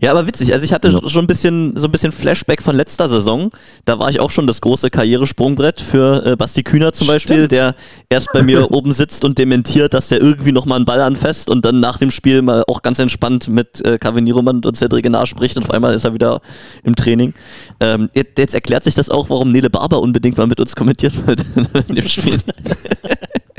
Ja, 0.04 0.12
aber 0.12 0.28
witzig. 0.28 0.52
Also 0.52 0.66
ich 0.66 0.74
hatte 0.74 0.92
schon 1.08 1.24
ein 1.24 1.28
bisschen 1.28 1.78
so 1.78 1.88
ein 1.88 1.92
bisschen 1.92 2.12
Flashback 2.12 2.62
von 2.62 2.76
letzter 2.76 3.08
Saison. 3.08 3.52
Da 3.86 4.00
war 4.00 4.10
ich 4.10 4.20
auch 4.20 4.32
schon 4.32 4.48
das 4.48 4.60
große 4.60 4.90
Karrieresprungbrett 4.90 5.80
für 5.80 6.26
äh, 6.26 6.36
Basti 6.36 6.62
Kühner 6.62 6.92
zum 6.92 7.08
Beispiel, 7.08 7.46
Stimmt. 7.46 7.54
der 7.54 7.76
erst 8.10 8.34
bei 8.34 8.44
mir 8.44 8.70
oben 8.74 8.92
sitzt 8.92 9.24
und 9.24 9.38
dementiert, 9.38 9.94
dass 9.94 10.10
der 10.10 10.20
irgendwie 10.20 10.52
noch 10.52 10.66
mal 10.66 10.76
einen 10.76 10.84
Ball 10.84 11.00
anfasst 11.00 11.50
und 11.50 11.64
dann 11.64 11.80
nach 11.80 12.00
dem 12.00 12.12
Spiel 12.12 12.42
mal 12.42 12.66
auch 12.68 12.82
ganz 12.82 13.00
entspannt 13.00 13.48
mit 13.48 13.80
äh, 13.86 13.98
Nieromann 14.20 14.66
und 14.66 14.76
Cedric 14.76 15.04
Genar 15.04 15.26
spricht 15.26 15.56
und 15.56 15.64
auf 15.64 15.72
einmal 15.72 15.94
ist 15.94 16.04
er 16.04 16.14
wieder 16.14 16.42
im 16.84 16.98
Training. 16.98 17.34
Ähm, 17.80 18.10
jetzt, 18.14 18.38
jetzt 18.38 18.56
erklärt 18.56 18.84
sich 18.84 18.96
das 18.96 19.10
auch, 19.10 19.30
warum 19.30 19.48
Nele 19.48 19.70
Barber 19.70 20.02
unbedingt 20.02 20.38
mal 20.38 20.48
mit 20.48 20.60
uns 20.60 20.76
kommentiert 20.76 21.14
wird 21.26 21.46
in 21.88 21.96
dem 21.96 22.08
Spiel. 22.10 22.38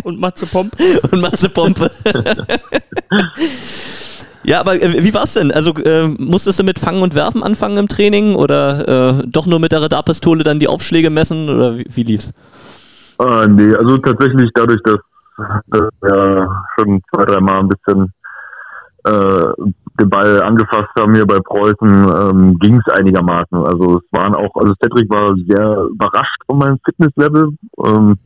Und 0.02 0.20
Matze 0.20 0.44
Pomp. 0.44 0.76
und 1.10 1.20
Matze 1.22 1.48
Pompe. 1.48 1.90
Ja, 4.44 4.60
aber 4.60 4.74
äh, 4.74 5.02
wie 5.02 5.14
war's 5.14 5.34
denn? 5.34 5.50
Also 5.50 5.74
äh, 5.74 6.08
musstest 6.18 6.58
du 6.58 6.64
mit 6.64 6.78
Fangen 6.78 7.02
und 7.02 7.14
Werfen 7.14 7.42
anfangen 7.42 7.76
im 7.78 7.88
Training 7.88 8.34
oder 8.34 9.20
äh, 9.20 9.26
doch 9.26 9.46
nur 9.46 9.58
mit 9.58 9.72
der 9.72 9.82
Radarpistole 9.82 10.44
dann 10.44 10.58
die 10.58 10.68
Aufschläge 10.68 11.10
messen 11.10 11.48
oder 11.48 11.78
wie, 11.78 11.86
wie 11.88 12.02
lief's? 12.02 12.32
Ah, 13.18 13.46
nee, 13.46 13.74
also 13.74 13.98
tatsächlich 13.98 14.50
dadurch, 14.54 14.80
dass, 14.84 14.98
dass 15.68 15.88
wir 16.02 16.48
schon 16.76 17.00
zwei, 17.14 17.24
drei 17.24 17.40
Mal 17.40 17.60
ein 17.60 17.68
bisschen 17.68 18.12
äh, 19.04 19.46
den 20.00 20.10
Ball 20.10 20.42
angefasst 20.42 20.90
haben 20.98 21.14
hier 21.14 21.26
bei 21.26 21.38
Preußen, 21.38 21.78
ähm, 21.88 22.58
ging 22.58 22.80
es 22.84 22.94
einigermaßen. 22.94 23.58
Also 23.58 23.98
es 23.98 24.04
waren 24.10 24.34
auch, 24.34 24.54
also 24.56 24.74
Cedric 24.82 25.08
war 25.08 25.34
sehr 25.46 25.84
überrascht 25.90 26.42
von 26.46 26.58
meinem 26.58 26.78
Fitnesslevel. 26.84 27.50
Ähm, 27.84 28.18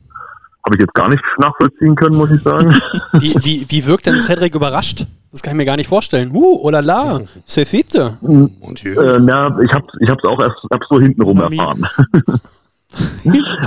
Habe 0.65 0.75
ich 0.75 0.79
jetzt 0.79 0.93
gar 0.93 1.09
nicht 1.09 1.23
nachvollziehen 1.37 1.95
können, 1.95 2.17
muss 2.17 2.31
ich 2.31 2.41
sagen. 2.41 2.73
Wie, 3.13 3.33
wie, 3.43 3.65
wie 3.69 3.85
wirkt 3.85 4.07
denn 4.07 4.19
Cedric 4.19 4.55
überrascht? 4.55 5.05
Das 5.31 5.43
kann 5.43 5.53
ich 5.53 5.57
mir 5.57 5.65
gar 5.65 5.77
nicht 5.77 5.87
vorstellen. 5.87 6.31
Uh, 6.33 6.59
oh 6.63 6.69
la 6.69 6.79
la, 6.79 7.21
c'est 7.45 7.65
fit. 7.65 7.93
Und 8.21 8.79
hier. 8.79 8.97
äh, 8.97 9.19
na, 9.19 9.47
ich 9.61 9.71
habe 9.71 9.85
ich 9.99 10.09
hab's 10.09 10.23
auch 10.25 10.39
erst 10.39 10.57
hab 10.71 10.81
so 10.89 10.99
hintenrum 10.99 11.39
erfahren. 11.39 11.85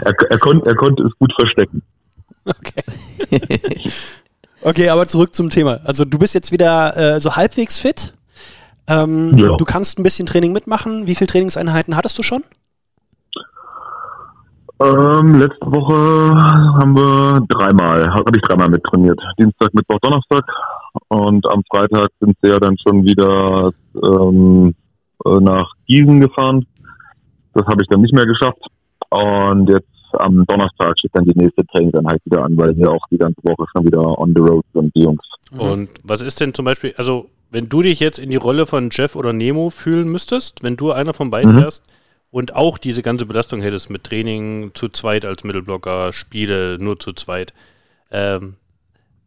er, 0.04 0.14
er, 0.30 0.38
konnte, 0.38 0.66
er 0.66 0.74
konnte 0.74 1.04
es 1.04 1.12
gut 1.18 1.32
verstecken. 1.38 1.82
Okay. 2.44 2.82
okay, 4.62 4.88
aber 4.88 5.06
zurück 5.06 5.34
zum 5.34 5.50
Thema. 5.50 5.78
Also 5.84 6.04
du 6.04 6.18
bist 6.18 6.34
jetzt 6.34 6.50
wieder 6.50 6.96
äh, 6.96 7.20
so 7.20 7.36
halbwegs 7.36 7.78
fit. 7.78 8.14
Ähm, 8.88 9.38
Ja. 9.38 9.56
Du 9.56 9.64
kannst 9.64 9.98
ein 9.98 10.02
bisschen 10.02 10.26
Training 10.26 10.52
mitmachen. 10.52 11.06
Wie 11.06 11.14
viele 11.14 11.28
Trainingseinheiten 11.28 11.94
hattest 11.96 12.18
du 12.18 12.24
schon? 12.24 12.42
Ähm, 14.80 15.38
letzte 15.38 15.66
Woche 15.66 15.94
haben 15.94 16.96
wir 16.96 17.40
dreimal, 17.48 18.12
habe 18.12 18.32
ich 18.34 18.42
dreimal 18.42 18.68
mit 18.68 18.82
trainiert. 18.82 19.20
Dienstag, 19.38 19.72
Mittwoch, 19.74 20.00
Donnerstag. 20.00 20.44
Und 21.08 21.46
am 21.46 21.62
Freitag 21.70 22.08
sind 22.20 22.36
sie 22.42 22.50
ja 22.50 22.58
dann 22.58 22.76
schon 22.78 23.04
wieder 23.04 23.72
ähm, 23.94 24.74
äh, 25.24 25.40
nach 25.40 25.70
Gießen 25.86 26.20
gefahren. 26.20 26.66
Das 27.54 27.66
habe 27.66 27.82
ich 27.82 27.88
dann 27.88 28.00
nicht 28.00 28.14
mehr 28.14 28.26
geschafft. 28.26 28.60
Und 29.10 29.68
jetzt 29.68 29.88
am 30.12 30.44
Donnerstag 30.46 30.98
steht 30.98 31.12
dann 31.14 31.24
die 31.24 31.38
nächste 31.38 31.64
Trainingseinheit 31.66 32.20
wieder 32.24 32.44
an, 32.44 32.56
weil 32.56 32.76
wir 32.76 32.90
auch 32.90 33.06
die 33.10 33.18
ganze 33.18 33.42
Woche 33.42 33.64
schon 33.74 33.86
wieder 33.86 34.18
on 34.18 34.32
the 34.34 34.40
road 34.40 34.64
sind, 34.74 34.94
die 34.94 35.02
Jungs. 35.02 35.24
Und 35.56 35.90
was 36.02 36.22
ist 36.22 36.40
denn 36.40 36.54
zum 36.54 36.64
Beispiel, 36.64 36.94
also 36.96 37.28
wenn 37.50 37.68
du 37.68 37.82
dich 37.82 38.00
jetzt 38.00 38.18
in 38.18 38.30
die 38.30 38.36
Rolle 38.36 38.66
von 38.66 38.88
Jeff 38.90 39.16
oder 39.16 39.32
Nemo 39.32 39.70
fühlen 39.70 40.08
müsstest, 40.08 40.62
wenn 40.62 40.76
du 40.76 40.92
einer 40.92 41.12
von 41.12 41.30
beiden 41.30 41.54
Mhm. 41.54 41.60
wärst 41.62 41.84
und 42.30 42.56
auch 42.56 42.78
diese 42.78 43.02
ganze 43.02 43.26
Belastung 43.26 43.60
hättest 43.60 43.90
mit 43.90 44.04
Training 44.04 44.70
zu 44.74 44.88
zweit 44.88 45.24
als 45.26 45.44
Mittelblocker, 45.44 46.12
Spiele 46.14 46.78
nur 46.80 46.98
zu 46.98 47.12
zweit, 47.12 47.52
ähm, 48.10 48.54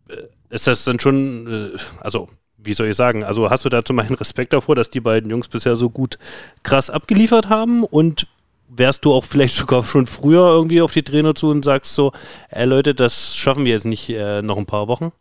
äh, 0.10 0.16
ist 0.56 0.68
das 0.68 0.86
dann 0.86 1.00
schon, 1.00 1.48
äh, 1.48 1.78
also 2.00 2.30
wie 2.58 2.74
soll 2.74 2.88
ich 2.88 2.96
sagen, 2.96 3.24
also 3.24 3.50
hast 3.50 3.66
du 3.66 3.70
dazu 3.70 3.94
meinen 3.94 4.16
Respekt 4.16 4.54
davor, 4.54 4.76
dass 4.76 4.90
die 4.90 5.02
beiden 5.02 5.30
Jungs 5.30 5.48
bisher 5.48 5.76
so 5.76 5.90
gut 5.90 6.18
krass 6.64 6.90
abgeliefert 6.90 7.50
haben 7.50 7.84
und 7.84 8.28
wärst 8.70 9.06
du 9.06 9.14
auch 9.14 9.24
vielleicht 9.24 9.56
sogar 9.62 9.84
schon 9.84 10.08
früher 10.08 10.48
irgendwie 10.48 10.82
auf 10.82 10.94
die 10.94 11.04
Trainer 11.04 11.36
zu 11.36 11.50
und 11.50 11.66
sagst 11.66 11.94
so, 11.94 12.12
ey 12.50 12.66
Leute, 12.66 12.96
das 12.96 13.36
schaffen 13.36 13.66
wir 13.66 13.74
jetzt 13.74 13.86
nicht 13.86 14.10
äh, 14.10 14.42
noch 14.42 14.58
ein 14.58 14.66
paar 14.66 14.88
Wochen? 14.88 15.12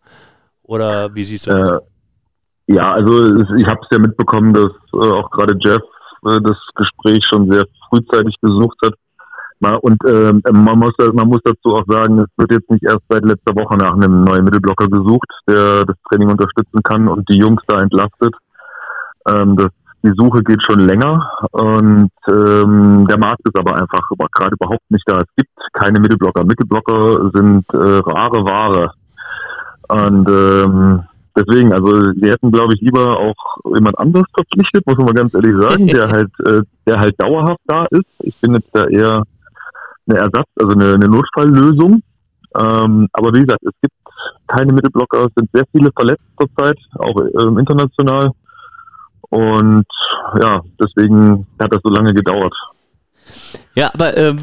Oder 0.63 1.15
wie 1.15 1.25
siehst 1.25 1.47
du 1.47 1.51
das? 1.51 1.71
Äh, 1.71 1.79
ja, 2.67 2.95
also 2.95 3.37
ich 3.57 3.67
habe 3.67 3.81
es 3.83 3.89
ja 3.91 3.99
mitbekommen, 3.99 4.55
dass 4.55 4.73
äh, 4.95 5.13
auch 5.13 5.31
gerade 5.31 5.55
Jeff 5.61 5.83
äh, 6.27 6.41
das 6.41 6.57
Gespräch 6.77 7.21
schon 7.29 7.51
sehr 7.51 7.65
frühzeitig 7.91 8.35
gesucht 8.41 8.79
hat. 8.85 8.95
Und 9.73 9.99
ähm, 10.07 10.43
man, 10.53 10.79
muss, 10.79 10.93
man 11.13 11.29
muss 11.29 11.41
dazu 11.45 11.75
auch 11.77 11.85
sagen, 11.87 12.19
es 12.21 12.29
wird 12.37 12.53
jetzt 12.53 12.71
nicht 12.71 12.85
erst 12.85 13.03
seit 13.09 13.25
letzter 13.25 13.55
Woche 13.55 13.77
nach 13.77 13.95
einem 13.95 14.25
neuen 14.25 14.45
Mittelblocker 14.45 14.89
gesucht, 14.89 15.29
der 15.49 15.85
das 15.85 15.97
Training 16.09 16.31
unterstützen 16.31 16.83
kann 16.83 17.09
und 17.09 17.29
die 17.29 17.39
Jungs 17.39 17.63
da 17.67 17.79
entlastet. 17.79 18.35
Ähm, 19.27 19.57
das, 19.57 19.69
die 20.03 20.13
Suche 20.17 20.43
geht 20.43 20.63
schon 20.63 20.81
länger 20.81 21.31
und 21.53 22.11
ähm, 22.29 23.07
der 23.09 23.19
Markt 23.19 23.41
ist 23.45 23.59
aber 23.59 23.75
einfach 23.81 24.03
gerade 24.33 24.55
überhaupt 24.55 24.91
nicht 24.91 25.05
da. 25.07 25.17
Es 25.17 25.35
gibt 25.37 25.51
keine 25.73 25.99
Mittelblocker. 25.99 26.45
Mittelblocker 26.45 27.31
sind 27.33 27.65
äh, 27.73 28.01
rare 28.05 28.45
Ware. 28.45 28.93
Und 29.89 30.29
ähm, 30.29 31.03
deswegen, 31.37 31.73
also 31.73 31.87
wir 31.87 32.33
hätten, 32.33 32.53
glaube 32.53 32.75
ich, 32.75 32.81
lieber 32.81 33.19
auch 33.19 33.57
jemand 33.75 33.99
anderes 33.99 34.27
verpflichtet, 34.35 34.87
muss 34.87 34.97
man 34.97 35.07
mal 35.07 35.15
ganz 35.15 35.35
ehrlich 35.35 35.55
sagen, 35.55 35.87
der 35.87 36.09
halt, 36.11 36.31
äh, 36.47 36.63
der 36.87 37.01
halt 37.01 37.15
dauerhaft 37.19 37.61
da 37.67 37.87
ist. 37.87 38.07
Ich 38.21 38.39
bin 38.41 38.55
jetzt 38.55 38.71
da 38.73 38.87
eher 38.87 39.25
eine 40.07 40.19
Ersatz, 40.19 40.49
also 40.57 40.73
eine, 40.73 40.95
eine 40.95 41.09
Notfalllösung. 41.09 42.03
Ähm, 42.57 43.09
aber 43.13 43.33
wie 43.35 43.41
gesagt, 43.41 43.63
es 43.63 43.73
gibt 43.83 43.95
keine 44.47 44.73
Mittelblocker, 44.73 45.27
es 45.27 45.33
sind 45.37 45.51
sehr 45.53 45.65
viele 45.73 45.91
verletzt 45.93 46.25
zurzeit, 46.39 46.79
auch 46.99 47.17
ähm, 47.41 47.59
international. 47.59 48.31
Und 49.31 49.87
ja, 50.41 50.63
deswegen 50.81 51.47
hat 51.61 51.73
das 51.73 51.81
so 51.83 51.91
lange 51.91 52.13
gedauert. 52.13 52.55
Ja, 53.77 53.91
aber 53.93 54.17
ähm, 54.17 54.39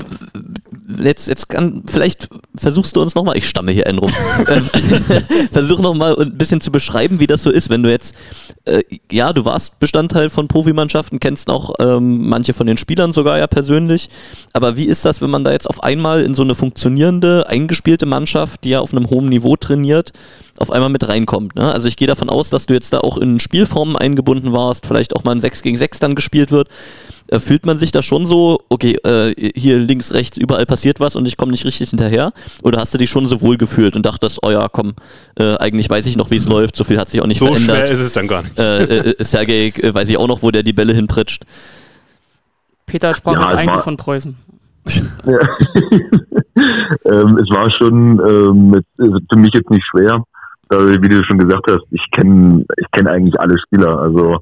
jetzt, 1.00 1.28
jetzt 1.28 1.48
kann, 1.48 1.84
vielleicht 1.90 2.28
versuchst 2.56 2.96
du 2.96 3.02
uns 3.02 3.16
nochmal, 3.16 3.38
ich 3.38 3.48
stamme 3.48 3.72
hier 3.72 3.88
einen 3.88 4.00
rum, 4.00 4.12
Ähm, 4.48 4.66
versuch 5.52 5.80
nochmal 5.80 6.20
ein 6.20 6.38
bisschen 6.38 6.62
zu 6.62 6.72
beschreiben, 6.72 7.20
wie 7.20 7.28
das 7.28 7.44
so 7.44 7.50
ist, 7.50 7.70
wenn 7.70 7.84
du 7.84 7.90
jetzt, 7.90 8.16
äh, 8.66 8.82
ja, 9.12 9.34
du 9.34 9.46
warst 9.46 9.80
Bestandteil 9.80 10.30
von 10.30 10.48
Profimannschaften, 10.48 11.20
kennst 11.20 11.50
auch 11.50 11.76
ähm, 11.80 12.28
manche 12.28 12.54
von 12.54 12.68
den 12.68 12.78
Spielern 12.78 13.14
sogar 13.14 13.38
ja 13.38 13.48
persönlich, 13.48 14.10
aber 14.54 14.76
wie 14.78 14.86
ist 14.86 15.06
das, 15.06 15.22
wenn 15.22 15.30
man 15.30 15.44
da 15.44 15.52
jetzt 15.52 15.70
auf 15.70 15.84
einmal 15.84 16.24
in 16.24 16.36
so 16.36 16.44
eine 16.44 16.56
funktionierende, 16.56 17.48
eingespielte 17.48 18.06
Mannschaft, 18.06 18.64
die 18.64 18.70
ja 18.70 18.80
auf 18.80 18.94
einem 18.94 19.10
hohen 19.10 19.30
Niveau 19.30 19.56
trainiert, 19.56 20.12
auf 20.58 20.72
einmal 20.72 20.90
mit 20.90 21.08
reinkommt. 21.08 21.56
Ne? 21.56 21.72
Also 21.72 21.88
ich 21.88 21.98
gehe 21.98 22.08
davon 22.08 22.30
aus, 22.30 22.50
dass 22.50 22.66
du 22.66 22.74
jetzt 22.74 22.94
da 22.94 23.00
auch 23.00 23.18
in 23.18 23.40
Spielformen 23.40 23.96
eingebunden 23.96 24.54
warst, 24.54 24.86
vielleicht 24.86 25.16
auch 25.16 25.24
mal 25.24 25.32
ein 25.32 25.42
6 25.42 25.62
gegen 25.62 25.78
6 25.78 26.00
dann 26.00 26.16
gespielt 26.16 26.52
wird. 26.52 26.68
Äh, 27.28 27.40
fühlt 27.40 27.66
man 27.66 27.78
sich 27.78 27.92
da 27.92 28.02
schon 28.02 28.28
so, 28.28 28.60
okay, 28.70 28.98
äh, 29.06 29.21
hier 29.56 29.80
links, 29.80 30.14
rechts, 30.14 30.38
überall 30.38 30.66
passiert 30.66 31.00
was 31.00 31.16
und 31.16 31.26
ich 31.28 31.38
komme 31.38 31.52
nicht 31.52 31.66
richtig 31.66 31.90
hinterher? 31.90 32.34
Oder 32.64 32.80
hast 32.80 32.94
du 32.94 32.98
dich 32.98 33.10
schon 33.10 33.28
so 33.28 33.42
wohl 33.42 33.58
gefühlt 33.58 33.96
und 33.96 34.06
dachtest, 34.06 34.40
oh 34.44 34.52
ja, 34.52 34.68
komm, 34.72 34.94
äh, 35.38 35.56
eigentlich 35.58 35.90
weiß 35.90 36.06
ich 36.06 36.18
noch, 36.18 36.32
wie 36.32 36.38
es 36.38 36.48
läuft, 36.48 36.76
so 36.76 36.84
viel 36.84 37.00
hat 37.00 37.10
sich 37.10 37.22
auch 37.22 37.28
nicht 37.28 37.40
So 37.40 37.48
schwer 37.48 37.60
verändert. 37.60 37.90
ist 37.90 38.00
es 38.00 38.14
dann 38.14 38.28
gar 38.28 38.44
nicht. 38.44 38.58
Äh, 38.58 39.12
äh, 39.12 39.24
Sergej, 39.24 39.74
äh, 39.82 39.94
weiß 39.94 40.10
ich 40.10 40.18
auch 40.18 40.28
noch, 40.28 40.42
wo 40.42 40.52
der 40.52 40.64
die 40.64 40.74
Bälle 40.74 40.94
hinpritscht. 40.94 41.44
Peter 42.86 43.14
sprach 43.16 43.34
Ja, 43.34 43.42
jetzt 43.42 43.54
eigentlich 43.54 43.84
von 43.84 43.98
Preußen. 43.98 44.38
Ja. 45.26 45.34
ähm, 47.06 47.38
es 47.38 47.50
war 47.50 47.70
schon 47.78 48.20
ähm, 48.28 48.72
mit, 48.72 48.86
äh, 49.00 49.20
für 49.32 49.40
mich 49.40 49.52
jetzt 49.54 49.70
nicht 49.70 49.86
schwer, 49.92 50.24
da, 50.70 50.80
wie 50.88 51.10
du 51.10 51.24
schon 51.26 51.38
gesagt 51.38 51.66
hast, 51.70 51.84
ich 51.92 52.04
kenne 52.12 52.66
ich 52.78 52.86
kenn 52.92 53.08
eigentlich 53.08 53.40
alle 53.40 53.58
Spieler. 53.60 54.00
Also 54.00 54.40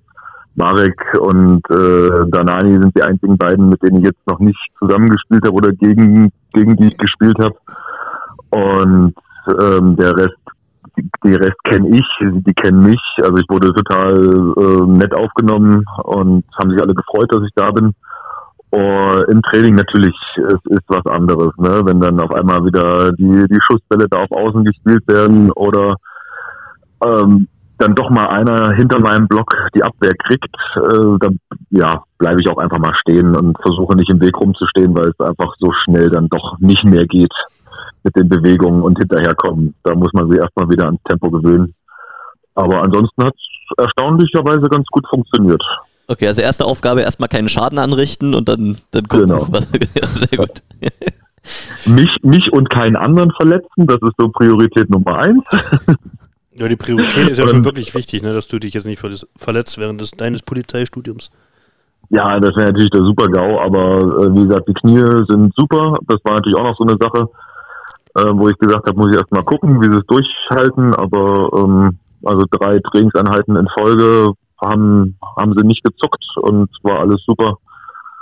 Marek 0.59 1.17
und 1.19 1.61
äh, 1.69 2.29
Danani 2.29 2.71
sind 2.71 2.95
die 2.95 3.01
einzigen 3.01 3.37
beiden, 3.37 3.69
mit 3.69 3.81
denen 3.81 3.99
ich 3.99 4.05
jetzt 4.05 4.27
noch 4.27 4.39
nicht 4.39 4.59
zusammengespielt 4.77 5.45
habe 5.45 5.55
oder 5.55 5.71
gegen, 5.71 6.31
gegen 6.53 6.75
die 6.75 6.87
ich 6.87 6.97
gespielt 6.97 7.37
habe. 7.39 7.55
Und 8.49 9.15
ähm, 9.61 9.95
der 9.95 10.15
Rest, 10.17 10.37
die, 11.23 11.33
Rest 11.33 11.63
kenne 11.63 11.89
ich, 11.89 12.05
die 12.19 12.53
kennen 12.53 12.83
mich. 12.83 13.01
Also 13.21 13.37
ich 13.37 13.45
wurde 13.49 13.73
total 13.73 14.53
äh, 14.57 14.85
nett 14.85 15.13
aufgenommen 15.13 15.85
und 16.03 16.43
haben 16.57 16.71
sich 16.71 16.81
alle 16.81 16.93
gefreut, 16.93 17.31
dass 17.31 17.43
ich 17.43 17.53
da 17.55 17.71
bin. 17.71 17.93
Oh, 18.71 19.09
Im 19.31 19.41
Training 19.43 19.75
natürlich 19.75 20.15
es 20.35 20.71
ist 20.71 20.83
was 20.87 21.05
anderes, 21.05 21.51
ne? 21.57 21.81
wenn 21.85 22.01
dann 22.01 22.19
auf 22.19 22.31
einmal 22.31 22.63
wieder 22.65 23.11
die, 23.13 23.47
die 23.47 23.59
Schussbälle 23.61 24.07
da 24.09 24.19
auf 24.19 24.31
Außen 24.31 24.63
gespielt 24.63 25.07
werden 25.07 25.51
oder 25.53 25.95
ähm, 27.03 27.47
dann 27.79 27.95
doch 27.95 28.09
mal 28.09 28.27
einer 28.27 28.73
hinter 28.75 28.99
meinem 28.99 29.27
Block 29.27 29.53
die 29.73 29.83
Abwehr 29.83 30.13
kriegt, 30.15 30.53
äh, 30.75 31.17
dann 31.19 31.39
ja, 31.71 32.03
bleibe 32.17 32.41
ich 32.41 32.49
auch 32.49 32.57
einfach 32.57 32.77
mal 32.77 32.93
stehen 32.95 33.35
und 33.35 33.57
versuche 33.61 33.95
nicht 33.95 34.11
im 34.11 34.21
Weg 34.21 34.37
rumzustehen, 34.37 34.95
weil 34.95 35.09
es 35.09 35.25
einfach 35.25 35.55
so 35.59 35.71
schnell 35.83 36.09
dann 36.09 36.27
doch 36.27 36.59
nicht 36.59 36.83
mehr 36.83 37.05
geht 37.05 37.33
mit 38.03 38.15
den 38.15 38.27
Bewegungen 38.27 38.81
und 38.81 38.97
hinterherkommen. 38.97 39.75
Da 39.83 39.95
muss 39.95 40.11
man 40.13 40.29
sich 40.29 40.39
erstmal 40.39 40.69
wieder 40.69 40.85
ans 40.85 41.01
Tempo 41.07 41.31
gewöhnen. 41.31 41.73
Aber 42.55 42.83
ansonsten 42.83 43.23
hat 43.23 43.33
es 43.33 43.77
erstaunlicherweise 43.77 44.67
ganz 44.69 44.85
gut 44.91 45.05
funktioniert. 45.09 45.63
Okay, 46.07 46.27
also 46.27 46.41
erste 46.41 46.65
Aufgabe 46.65 47.01
erstmal 47.01 47.29
keinen 47.29 47.49
Schaden 47.49 47.79
anrichten 47.79 48.33
und 48.33 48.49
dann, 48.49 48.77
dann 48.91 49.07
gucken. 49.07 49.27
Genau. 49.27 49.45
Was, 49.51 49.71
ja, 49.71 50.07
sehr 50.07 50.37
gut. 50.37 50.63
Mich, 51.85 52.09
mich 52.23 52.51
und 52.51 52.69
keinen 52.69 52.97
anderen 52.97 53.31
verletzen, 53.31 53.87
das 53.87 53.97
ist 54.01 54.15
so 54.17 54.27
Priorität 54.29 54.89
Nummer 54.89 55.19
eins. 55.19 55.45
Ja, 56.59 56.67
die 56.67 56.75
Priorität 56.75 57.29
ist 57.29 57.37
ja 57.37 57.47
schon 57.51 57.63
wirklich 57.65 57.95
wichtig, 57.95 58.21
ne, 58.21 58.33
dass 58.33 58.47
du 58.47 58.59
dich 58.59 58.73
jetzt 58.73 58.85
nicht 58.85 59.01
verletzt- 59.01 59.77
während 59.77 60.01
des, 60.01 60.11
deines 60.11 60.41
Polizeistudiums. 60.43 61.29
Ja, 62.09 62.39
das 62.39 62.55
wäre 62.55 62.67
natürlich 62.67 62.89
der 62.89 63.01
super 63.01 63.27
GAU, 63.27 63.59
aber 63.59 63.97
äh, 63.99 64.33
wie 64.35 64.47
gesagt, 64.47 64.67
die 64.67 64.73
Knie 64.73 64.99
sind 65.27 65.53
super. 65.55 65.93
Das 66.07 66.17
war 66.23 66.33
natürlich 66.35 66.57
auch 66.57 66.63
noch 66.63 66.75
so 66.77 66.83
eine 66.83 66.97
Sache, 66.99 67.29
äh, 68.15 68.31
wo 68.35 68.49
ich 68.49 68.57
gesagt 68.57 68.87
habe, 68.87 68.97
muss 68.97 69.11
ich 69.11 69.17
erst 69.17 69.31
mal 69.31 69.43
gucken, 69.43 69.79
wie 69.81 69.85
sie 69.91 69.99
es 69.99 70.05
durchhalten. 70.07 70.95
Aber 70.95 71.51
ähm, 71.55 71.99
also 72.25 72.43
drei 72.51 72.79
Trainingseinheiten 72.79 73.55
in 73.55 73.67
Folge 73.77 74.31
haben, 74.59 75.17
haben 75.37 75.53
sie 75.55 75.65
nicht 75.65 75.83
gezuckt 75.83 76.25
und 76.37 76.69
war 76.83 76.99
alles 77.01 77.21
super. 77.25 77.57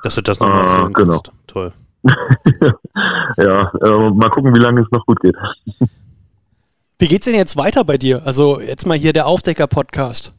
Dass 0.03 0.15
du 0.15 0.21
das 0.21 0.39
nochmal 0.39 0.59
Ah, 0.59 0.63
erzählen 0.63 0.93
genau. 0.93 1.11
kannst. 1.13 1.31
Toll. 1.47 1.71
ja, 3.38 3.71
äh, 3.81 4.09
mal 4.11 4.29
gucken, 4.29 4.53
wie 4.55 4.59
lange 4.59 4.81
es 4.81 4.91
noch 4.91 5.05
gut 5.05 5.19
geht. 5.21 5.35
Wie 6.99 7.07
geht's 7.07 7.25
denn 7.25 7.35
jetzt 7.35 7.57
weiter 7.57 7.83
bei 7.83 7.97
dir? 7.97 8.23
Also 8.25 8.59
jetzt 8.59 8.87
mal 8.87 8.97
hier 8.97 9.13
der 9.13 9.27
Aufdecker-Podcast. 9.27 10.33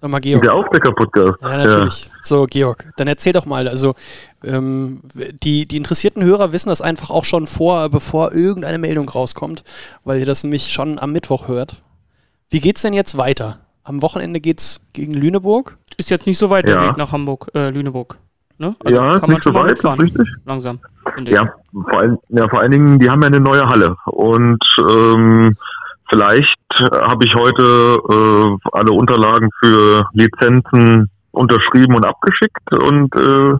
Sag 0.00 0.10
mal, 0.10 0.18
Georg. 0.18 0.42
Der 0.42 0.54
Aufdecker-Podcast. 0.54 1.40
Ja, 1.42 1.56
natürlich. 1.58 2.10
So, 2.22 2.46
Georg, 2.46 2.90
dann 2.96 3.06
erzähl 3.06 3.32
doch 3.32 3.46
mal. 3.46 3.68
Also, 3.68 3.94
ähm, 4.42 5.02
die, 5.42 5.66
die 5.66 5.76
interessierten 5.76 6.24
Hörer 6.24 6.52
wissen 6.52 6.68
das 6.70 6.80
einfach 6.82 7.10
auch 7.10 7.24
schon 7.24 7.46
vor, 7.46 7.90
bevor 7.90 8.32
irgendeine 8.32 8.78
Meldung 8.78 9.08
rauskommt, 9.08 9.62
weil 10.02 10.18
ihr 10.18 10.26
das 10.26 10.42
nämlich 10.42 10.72
schon 10.72 10.98
am 10.98 11.12
Mittwoch 11.12 11.46
hört. 11.46 11.82
Wie 12.48 12.60
geht's 12.60 12.82
denn 12.82 12.94
jetzt 12.94 13.16
weiter? 13.16 13.58
Am 13.84 14.02
Wochenende 14.02 14.40
geht's 14.40 14.80
gegen 14.92 15.14
Lüneburg. 15.14 15.76
Ist 15.96 16.10
jetzt 16.10 16.26
nicht 16.26 16.38
so 16.38 16.50
weit 16.50 16.66
der 16.66 16.74
Ja. 16.76 16.88
Weg 16.88 16.96
nach 16.96 17.12
Hamburg, 17.12 17.50
äh, 17.54 17.70
Lüneburg. 17.70 18.18
Ne? 18.58 18.74
Ja, 18.88 19.16
ist 19.16 19.28
nicht 19.28 19.42
so 19.42 19.54
weit, 19.54 19.78
ist 19.78 19.84
richtig. 19.84 20.28
Langsam. 20.44 20.80
finde 21.14 21.30
ich. 21.30 21.36
Ja, 21.36 21.52
vor, 21.72 21.98
allen, 21.98 22.18
ja, 22.30 22.48
vor 22.48 22.60
allen 22.60 22.70
Dingen, 22.72 22.98
die 22.98 23.08
haben 23.08 23.22
ja 23.22 23.28
eine 23.28 23.40
neue 23.40 23.62
Halle. 23.66 23.96
Und 24.06 24.58
ähm, 24.90 25.54
vielleicht 26.10 26.56
habe 26.92 27.24
ich 27.24 27.34
heute 27.34 27.62
äh, 28.08 28.68
alle 28.72 28.92
Unterlagen 28.92 29.48
für 29.60 30.04
Lizenzen 30.12 31.08
unterschrieben 31.32 31.94
und 31.94 32.04
abgeschickt. 32.06 32.76
Und 32.76 33.14
äh, 33.14 33.56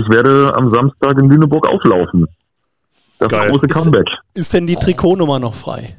ich 0.00 0.08
werde 0.10 0.52
am 0.54 0.70
Samstag 0.70 1.18
in 1.18 1.28
Lüneburg 1.28 1.66
auflaufen. 1.68 2.26
Das 3.18 3.30
Geil. 3.30 3.50
große 3.50 3.66
Ist- 3.66 3.74
Comeback. 3.74 4.08
Ist 4.34 4.54
denn 4.54 4.66
die 4.66 4.76
Trikotnummer 4.76 5.38
noch 5.38 5.54
frei? 5.54 5.96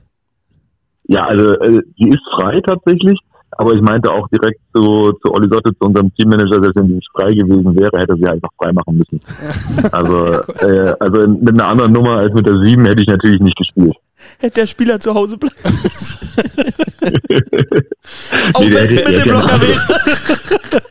Ja, 1.05 1.25
also 1.25 1.53
äh, 1.59 1.81
die 1.97 2.09
ist 2.09 2.21
frei 2.39 2.61
tatsächlich. 2.65 3.19
aber 3.57 3.73
ich 3.73 3.81
meinte 3.81 4.11
auch 4.11 4.27
direkt 4.29 4.59
zu, 4.73 5.11
zu 5.23 5.33
Olli 5.33 5.49
Sotte, 5.49 5.71
zu 5.77 5.87
unserem 5.87 6.13
Teammanager, 6.15 6.61
dass 6.61 6.75
wenn 6.75 6.87
die 6.87 6.93
nicht 6.93 7.09
frei 7.11 7.33
gewesen 7.33 7.75
wäre, 7.75 7.99
hätte 7.99 8.15
sie 8.15 8.27
einfach 8.27 8.49
frei 8.57 8.71
machen 8.71 8.97
müssen. 8.99 9.19
Also, 9.91 10.33
äh, 10.65 10.93
also 10.99 11.27
mit 11.27 11.49
einer 11.49 11.65
anderen 11.65 11.91
Nummer 11.91 12.17
als 12.17 12.33
mit 12.33 12.45
der 12.45 12.63
7 12.63 12.85
hätte 12.85 13.01
ich 13.01 13.07
natürlich 13.07 13.41
nicht 13.41 13.57
gespielt. 13.57 13.95
Hätte 14.39 14.61
der 14.61 14.67
Spieler 14.67 14.99
zu 14.99 15.13
Hause 15.13 15.38
bleiben 15.38 15.55
Auch 18.53 18.61
Nee, 18.61 18.74
wenn 18.74 18.89
es 18.91 18.97
hätte 18.99 19.09
Mittelblocker 19.09 19.61
wäre. 19.61 19.82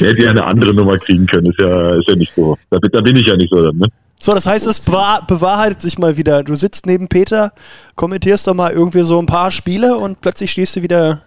Der 0.00 0.10
hätte 0.10 0.22
ja 0.22 0.30
eine 0.30 0.44
andere 0.44 0.72
Nummer 0.74 0.96
kriegen 0.98 1.26
können, 1.26 1.46
ist 1.46 1.58
ja, 1.58 1.96
ist 1.98 2.08
ja 2.08 2.14
nicht 2.16 2.32
so. 2.34 2.56
Da, 2.70 2.78
bin- 2.78 2.90
da 2.92 3.00
bin 3.00 3.16
ich 3.16 3.26
ja 3.26 3.36
nicht 3.36 3.50
so 3.52 3.62
dann, 3.64 3.76
ne? 3.76 3.86
So, 4.20 4.32
das 4.34 4.46
heißt, 4.46 4.66
es 4.66 4.80
bewahr 4.80 5.24
bewahrheitet 5.26 5.80
sich 5.80 5.96
mal 5.98 6.16
wieder. 6.16 6.42
Du 6.42 6.54
sitzt 6.56 6.86
neben 6.86 7.08
Peter, 7.08 7.52
kommentierst 7.94 8.46
doch 8.48 8.54
mal 8.54 8.72
irgendwie 8.72 9.02
so 9.02 9.18
ein 9.20 9.26
paar 9.26 9.50
Spiele 9.52 9.96
und 9.96 10.20
plötzlich 10.20 10.50
stehst 10.50 10.74
du 10.76 10.82
wieder 10.82 11.20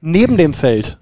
neben 0.00 0.36
dem 0.36 0.52
Feld. 0.54 0.98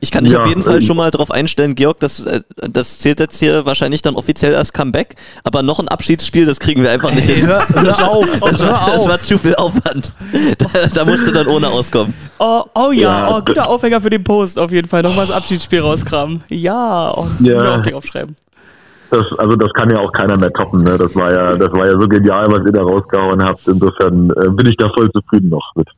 Ich 0.00 0.10
kann 0.12 0.24
dich 0.24 0.32
Ja, 0.32 0.42
auf 0.42 0.46
jeden 0.48 0.62
Fall 0.62 0.76
ähm, 0.76 0.80
schon 0.82 0.96
mal 0.96 1.10
darauf 1.10 1.30
einstellen, 1.30 1.74
Georg, 1.74 1.98
das, 2.00 2.24
äh, 2.24 2.40
das 2.70 3.00
zählt 3.00 3.18
jetzt 3.20 3.38
hier 3.38 3.66
wahrscheinlich 3.66 4.00
dann 4.02 4.14
offiziell 4.14 4.54
als 4.54 4.72
Comeback, 4.72 5.16
aber 5.44 5.62
noch 5.62 5.80
ein 5.80 5.88
Abschiedsspiel, 5.88 6.46
das 6.46 6.60
kriegen 6.60 6.82
wir 6.82 6.90
einfach 6.90 7.12
nicht 7.12 7.28
hin. 7.28 7.46
Hör, 7.46 7.66
hör 7.68 8.08
auf, 8.10 8.26
Das 8.40 8.62
hör 8.62 8.68
war, 8.70 8.86
das 8.92 9.00
auf. 9.02 9.08
war 9.08 9.18
zu 9.18 9.38
viel 9.38 9.54
Aufwand. 9.56 10.12
Da, 10.58 10.86
da 10.94 11.04
musst 11.04 11.26
du 11.26 11.32
dann 11.32 11.46
ohne 11.46 11.68
auskommen. 11.68 12.14
Oh, 12.38 12.62
oh 12.74 12.90
ja, 12.92 13.28
Ja, 13.28 13.36
oh, 13.36 13.40
guter 13.44 13.68
Aufhänger 13.68 14.00
für 14.00 14.10
den 14.10 14.22
Post 14.22 14.58
auf 14.58 14.70
jeden 14.70 14.88
Fall. 14.88 15.02
Nochmal 15.02 15.26
das 15.26 15.34
Abschiedsspiel 15.34 15.80
rauskramen. 15.80 16.42
Ja, 16.48 17.12
oh, 17.16 17.26
Ja. 17.40 17.60
auch 17.76 17.80
direkt 17.80 17.94
aufschreiben. 17.94 18.36
Das, 19.10 19.26
also 19.38 19.56
das 19.56 19.72
kann 19.72 19.90
ja 19.90 19.98
auch 19.98 20.12
keiner 20.12 20.36
mehr 20.36 20.52
toppen, 20.52 20.82
ne? 20.82 20.98
Das 20.98 21.14
war 21.14 21.32
ja, 21.32 21.56
das 21.56 21.72
war 21.72 21.86
ja 21.86 21.92
so 21.98 22.06
genial, 22.06 22.46
was 22.50 22.64
ihr 22.66 22.72
da 22.72 22.82
rausgehauen 22.82 23.42
habt. 23.42 23.66
Insofern 23.66 24.30
äh, 24.30 24.50
bin 24.50 24.66
ich 24.68 24.76
da 24.76 24.90
voll 24.94 25.10
zufrieden 25.12 25.48
noch 25.48 25.72
mit. 25.76 25.88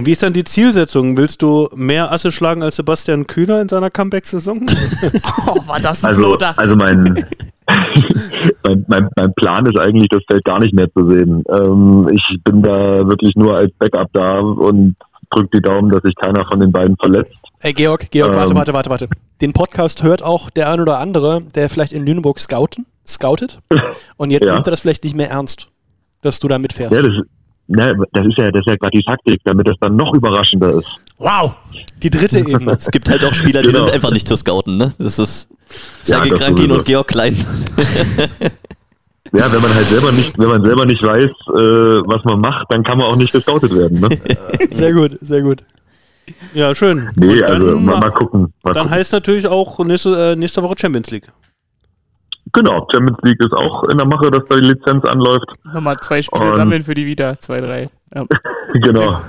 Und 0.00 0.06
wie 0.06 0.12
ist 0.12 0.22
dann 0.22 0.32
die 0.32 0.44
Zielsetzung? 0.44 1.18
Willst 1.18 1.42
du 1.42 1.68
mehr 1.74 2.10
Asse 2.10 2.32
schlagen 2.32 2.62
als 2.62 2.76
Sebastian 2.76 3.26
Kühner 3.26 3.60
in 3.60 3.68
seiner 3.68 3.90
Comeback-Saison? 3.90 4.64
Oh, 5.46 5.56
war 5.68 5.78
das 5.78 6.02
ein 6.02 6.08
Also, 6.08 6.20
Floater. 6.22 6.58
also 6.58 6.74
mein, 6.74 7.04
mein, 8.64 8.84
mein, 8.88 9.08
mein 9.14 9.34
Plan 9.34 9.66
ist 9.66 9.78
eigentlich, 9.78 10.08
das 10.08 10.22
Feld 10.30 10.42
gar 10.46 10.58
nicht 10.58 10.72
mehr 10.72 10.88
zu 10.96 11.06
sehen. 11.10 11.44
Ähm, 11.52 12.08
ich 12.12 12.42
bin 12.44 12.62
da 12.62 13.06
wirklich 13.06 13.32
nur 13.36 13.58
als 13.58 13.70
Backup 13.78 14.08
da 14.14 14.38
und 14.38 14.96
drück 15.34 15.50
die 15.52 15.60
Daumen, 15.60 15.90
dass 15.90 16.00
sich 16.02 16.14
keiner 16.14 16.46
von 16.46 16.60
den 16.60 16.72
beiden 16.72 16.96
verletzt. 16.96 17.34
Ey, 17.60 17.74
Georg, 17.74 18.10
Georg, 18.10 18.34
warte, 18.34 18.52
Ähm. 18.52 18.56
warte, 18.56 18.72
warte, 18.72 18.88
warte. 18.90 19.08
Den 19.42 19.52
Podcast 19.52 20.02
hört 20.02 20.22
auch 20.22 20.48
der 20.48 20.70
ein 20.72 20.80
oder 20.80 20.98
andere, 20.98 21.42
der 21.54 21.68
vielleicht 21.68 21.92
in 21.92 22.06
Lüneburg 22.06 22.40
scouten, 22.40 22.86
scoutet. 23.06 23.58
Und 24.16 24.30
jetzt 24.30 24.46
Ja. 24.46 24.54
nimmt 24.54 24.66
er 24.66 24.70
das 24.70 24.80
vielleicht 24.80 25.04
nicht 25.04 25.14
mehr 25.14 25.28
ernst, 25.30 25.68
dass 26.22 26.40
du 26.40 26.48
da 26.48 26.58
mitfährst. 26.58 26.96
Ja, 26.96 27.02
das, 27.02 27.12
ne, 27.70 27.96
das 28.12 28.26
ist 28.26 28.36
ja, 28.38 28.50
das 28.50 28.60
ist 28.60 28.66
ja 28.66 28.76
gerade 28.76 28.96
die 28.98 29.02
Taktik, 29.02 29.40
damit 29.44 29.68
es 29.68 29.76
dann 29.80 29.96
noch 29.96 30.12
überraschender 30.14 30.70
ist. 30.74 30.88
Wow! 31.18 31.54
Die 32.02 32.10
dritte 32.10 32.38
Ebene. 32.40 32.72
Es 32.72 32.90
gibt 32.90 33.08
halt 33.10 33.24
auch 33.24 33.34
Spieler, 33.34 33.62
die 33.62 33.68
Genau. 33.68 33.84
sind 33.86 33.94
einfach 33.94 34.10
nicht 34.12 34.26
zu 34.28 34.36
scouten, 34.36 34.76
ne? 34.76 34.92
Das 34.98 35.18
ist 35.18 35.48
Ja, 36.04 36.16
Sergei 36.20 36.30
das 36.30 36.40
Krankin 36.40 36.72
und 36.72 36.84
Georg 36.84 37.08
Klein. 37.08 37.36
Ja, 39.32 39.52
wenn 39.52 39.62
man 39.62 39.72
halt 39.74 39.86
selber 39.86 40.10
nicht, 40.12 40.36
wenn 40.38 40.48
man 40.48 40.64
selber 40.64 40.84
nicht 40.86 41.02
weiß, 41.02 41.24
äh, 41.24 42.02
was 42.06 42.24
man 42.24 42.40
macht, 42.40 42.66
dann 42.70 42.82
kann 42.82 42.98
man 42.98 43.06
auch 43.06 43.16
nicht 43.16 43.32
gescoutet 43.32 43.72
werden. 43.74 44.00
Ne? 44.00 44.08
Sehr 44.72 44.92
gut, 44.92 45.18
sehr 45.20 45.42
gut. 45.42 45.62
ja, 46.52 46.74
schön. 46.74 47.10
Nee, 47.14 47.40
also 47.42 47.78
mal, 47.78 48.00
mal 48.00 48.10
gucken. 48.10 48.52
Mal 48.64 48.72
dann 48.72 48.84
gucken. 48.84 48.90
heißt 48.90 49.12
natürlich 49.12 49.46
auch 49.46 49.78
nächste, 49.84 50.32
äh, 50.32 50.36
nächste 50.36 50.62
Woche 50.64 50.74
Champions 50.80 51.10
League. 51.12 51.28
Genau, 52.52 52.86
Champions 52.92 53.18
League 53.22 53.40
ist 53.40 53.52
auch 53.52 53.84
in 53.84 53.98
der 53.98 54.06
Mache, 54.06 54.30
dass 54.30 54.42
da 54.48 54.56
die 54.56 54.66
Lizenz 54.68 55.04
anläuft. 55.04 55.46
Nochmal 55.72 55.96
zwei 56.00 56.20
Spiele 56.22 56.50
Und- 56.50 56.56
sammeln 56.56 56.82
für 56.82 56.94
die 56.94 57.06
Vita. 57.06 57.34
Zwei, 57.38 57.60
drei. 57.60 57.88
Ja. 58.14 58.24
Genau. 58.72 59.20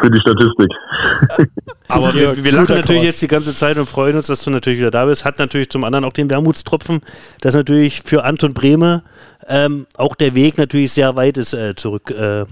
Für 0.00 0.10
die 0.10 0.20
Statistik. 0.20 1.48
Aber 1.88 2.12
wir, 2.14 2.42
wir 2.42 2.52
lachen 2.52 2.66
guter 2.66 2.80
natürlich 2.80 3.02
jetzt 3.04 3.22
die 3.22 3.28
ganze 3.28 3.54
Zeit 3.54 3.76
und 3.78 3.86
freuen 3.88 4.16
uns, 4.16 4.26
dass 4.26 4.42
du 4.42 4.50
natürlich 4.50 4.80
wieder 4.80 4.90
da 4.90 5.04
bist. 5.04 5.24
Hat 5.24 5.38
natürlich 5.38 5.68
zum 5.70 5.84
anderen 5.84 6.04
auch 6.04 6.12
den 6.12 6.28
Wermutstropfen, 6.28 7.00
dass 7.42 7.54
natürlich 7.54 8.02
für 8.02 8.24
Anton 8.24 8.52
Brehme 8.54 9.02
ähm, 9.46 9.86
auch 9.96 10.16
der 10.16 10.34
Weg 10.34 10.58
natürlich 10.58 10.92
sehr 10.92 11.14
weit 11.16 11.36
ist 11.38 11.52
äh, 11.54 11.76
zurück 11.76 12.10
äh, 12.10 12.44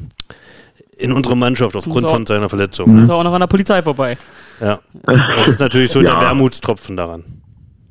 in 0.97 1.13
unsere 1.13 1.37
Mannschaft 1.37 1.75
aufgrund 1.75 2.05
auch- 2.07 2.13
von 2.13 2.27
seiner 2.27 2.49
Verletzung. 2.49 2.99
Ist 3.03 3.11
auch 3.11 3.25
noch 3.25 3.33
an 3.35 3.41
der 3.41 3.49
Polizei 3.49 3.83
vorbei. 3.83 4.17
Ja. 4.61 4.79
Das 5.03 5.49
ist 5.49 5.59
natürlich 5.59 5.91
so 5.91 6.01
Ja. 6.03 6.11
der 6.13 6.21
Wermutstropfen 6.29 6.97
daran. 6.97 7.25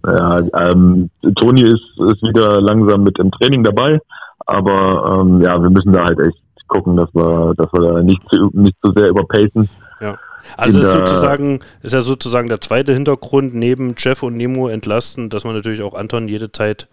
Ja, 0.06 0.40
ähm, 0.40 1.10
Toni 1.40 1.62
ist, 1.62 1.84
ist 2.12 2.22
wieder 2.28 2.60
langsam 2.62 3.04
mit 3.04 3.18
im 3.20 3.32
Training 3.32 3.64
dabei, 3.64 4.00
aber 4.46 5.22
ähm, 5.22 5.42
ja, 5.42 5.62
wir 5.62 5.70
müssen 5.70 5.94
da 5.94 6.04
halt 6.06 6.20
echt 6.20 6.38
gucken, 6.68 6.98
dass 6.98 7.10
wir, 7.14 7.54
dass 7.56 7.72
wir 7.72 7.94
da 7.94 8.02
nicht 8.02 8.22
zu, 8.30 8.50
nicht 8.54 8.76
zu 8.84 8.92
sehr 8.94 9.10
überpacen. 9.10 9.70
Ja. 10.02 10.18
Also 10.58 10.80
ist 10.80 10.92
sozusagen, 10.92 11.60
ist 11.84 11.94
ja 11.94 12.02
sozusagen 12.02 12.50
der 12.50 12.60
zweite 12.60 12.94
Hintergrund 12.94 13.54
neben 13.54 13.96
Jeff 13.98 14.24
und 14.24 14.36
Nemo 14.36 14.68
entlasten, 14.68 15.30
dass 15.30 15.46
man 15.46 15.56
natürlich 15.56 15.82
auch 15.84 15.94
Anton 15.94 16.28
jede 16.28 16.52
Zeit 16.52 16.88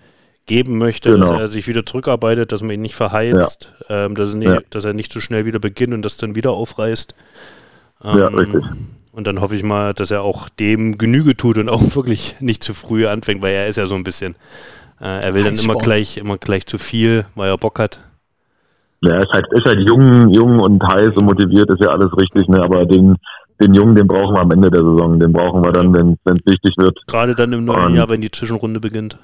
geben 0.46 0.78
möchte, 0.78 1.16
dass 1.18 1.30
Genau. 1.30 1.40
er 1.40 1.48
sich 1.48 1.66
wieder 1.66 1.84
zurückarbeitet, 1.84 2.52
dass 2.52 2.62
man 2.62 2.70
ihn 2.72 2.80
nicht 2.82 2.94
verheizt, 2.94 3.74
ähm, 3.88 4.14
dass, 4.14 4.34
er 4.34 4.38
nicht, 4.38 4.48
Ja. 4.48 4.58
dass 4.70 4.84
er 4.84 4.92
nicht 4.94 5.12
zu 5.12 5.20
schnell 5.20 5.46
wieder 5.46 5.58
beginnt 5.58 5.92
und 5.94 6.02
das 6.04 6.16
dann 6.16 6.34
wieder 6.36 6.52
aufreißt. 6.52 7.14
Ja, 8.04 8.28
Ähm, 8.28 8.34
richtig. 8.36 8.64
Und 9.12 9.26
dann 9.26 9.40
hoffe 9.40 9.56
ich 9.56 9.62
mal, 9.62 9.92
dass 9.92 10.10
er 10.10 10.22
auch 10.22 10.48
dem 10.48 10.96
Genüge 10.96 11.36
tut 11.36 11.58
und 11.58 11.68
auch 11.68 11.82
wirklich 11.96 12.36
nicht 12.40 12.62
zu 12.62 12.74
früh 12.74 13.06
anfängt, 13.06 13.42
weil 13.42 13.52
er 13.54 13.66
ist 13.66 13.76
ja 13.76 13.86
so 13.86 13.94
ein 13.94 14.04
bisschen, 14.04 14.34
äh, 15.00 15.22
er 15.22 15.34
will 15.34 15.44
dann 15.44 15.56
immer 15.56 15.74
gleich, 15.74 16.16
immer 16.16 16.38
gleich 16.38 16.66
zu 16.66 16.78
viel, 16.78 17.26
weil 17.34 17.50
er 17.50 17.58
Bock 17.58 17.78
hat. 17.78 18.00
Ja, 19.02 19.18
ist 19.18 19.32
halt, 19.32 19.46
ist 19.52 19.64
halt 19.64 19.80
jung, 19.88 20.28
jung 20.28 20.60
und 20.60 20.82
heiß 20.82 21.16
und 21.16 21.24
motiviert, 21.24 21.70
ist 21.70 21.80
ja 21.80 21.88
alles 21.88 22.10
richtig, 22.18 22.48
ne? 22.48 22.62
aber 22.62 22.84
den, 22.84 23.16
den 23.60 23.72
Jungen, 23.72 23.94
den 23.94 24.06
brauchen 24.06 24.34
wir 24.36 24.42
am 24.42 24.50
Ende 24.50 24.70
der 24.70 24.82
Saison, 24.82 25.18
den 25.18 25.32
brauchen 25.32 25.64
wir 25.64 25.72
dann, 25.72 25.92
wenn 25.94 26.18
es 26.24 26.46
wichtig 26.46 26.74
wird. 26.76 26.98
Gerade 27.06 27.34
dann 27.34 27.52
im 27.52 27.64
neuen 27.64 27.86
Und- 27.86 27.94
Jahr, 27.94 28.08
wenn 28.10 28.20
die 28.20 28.30
Zwischenrunde 28.30 28.78
beginnt. 28.78 29.18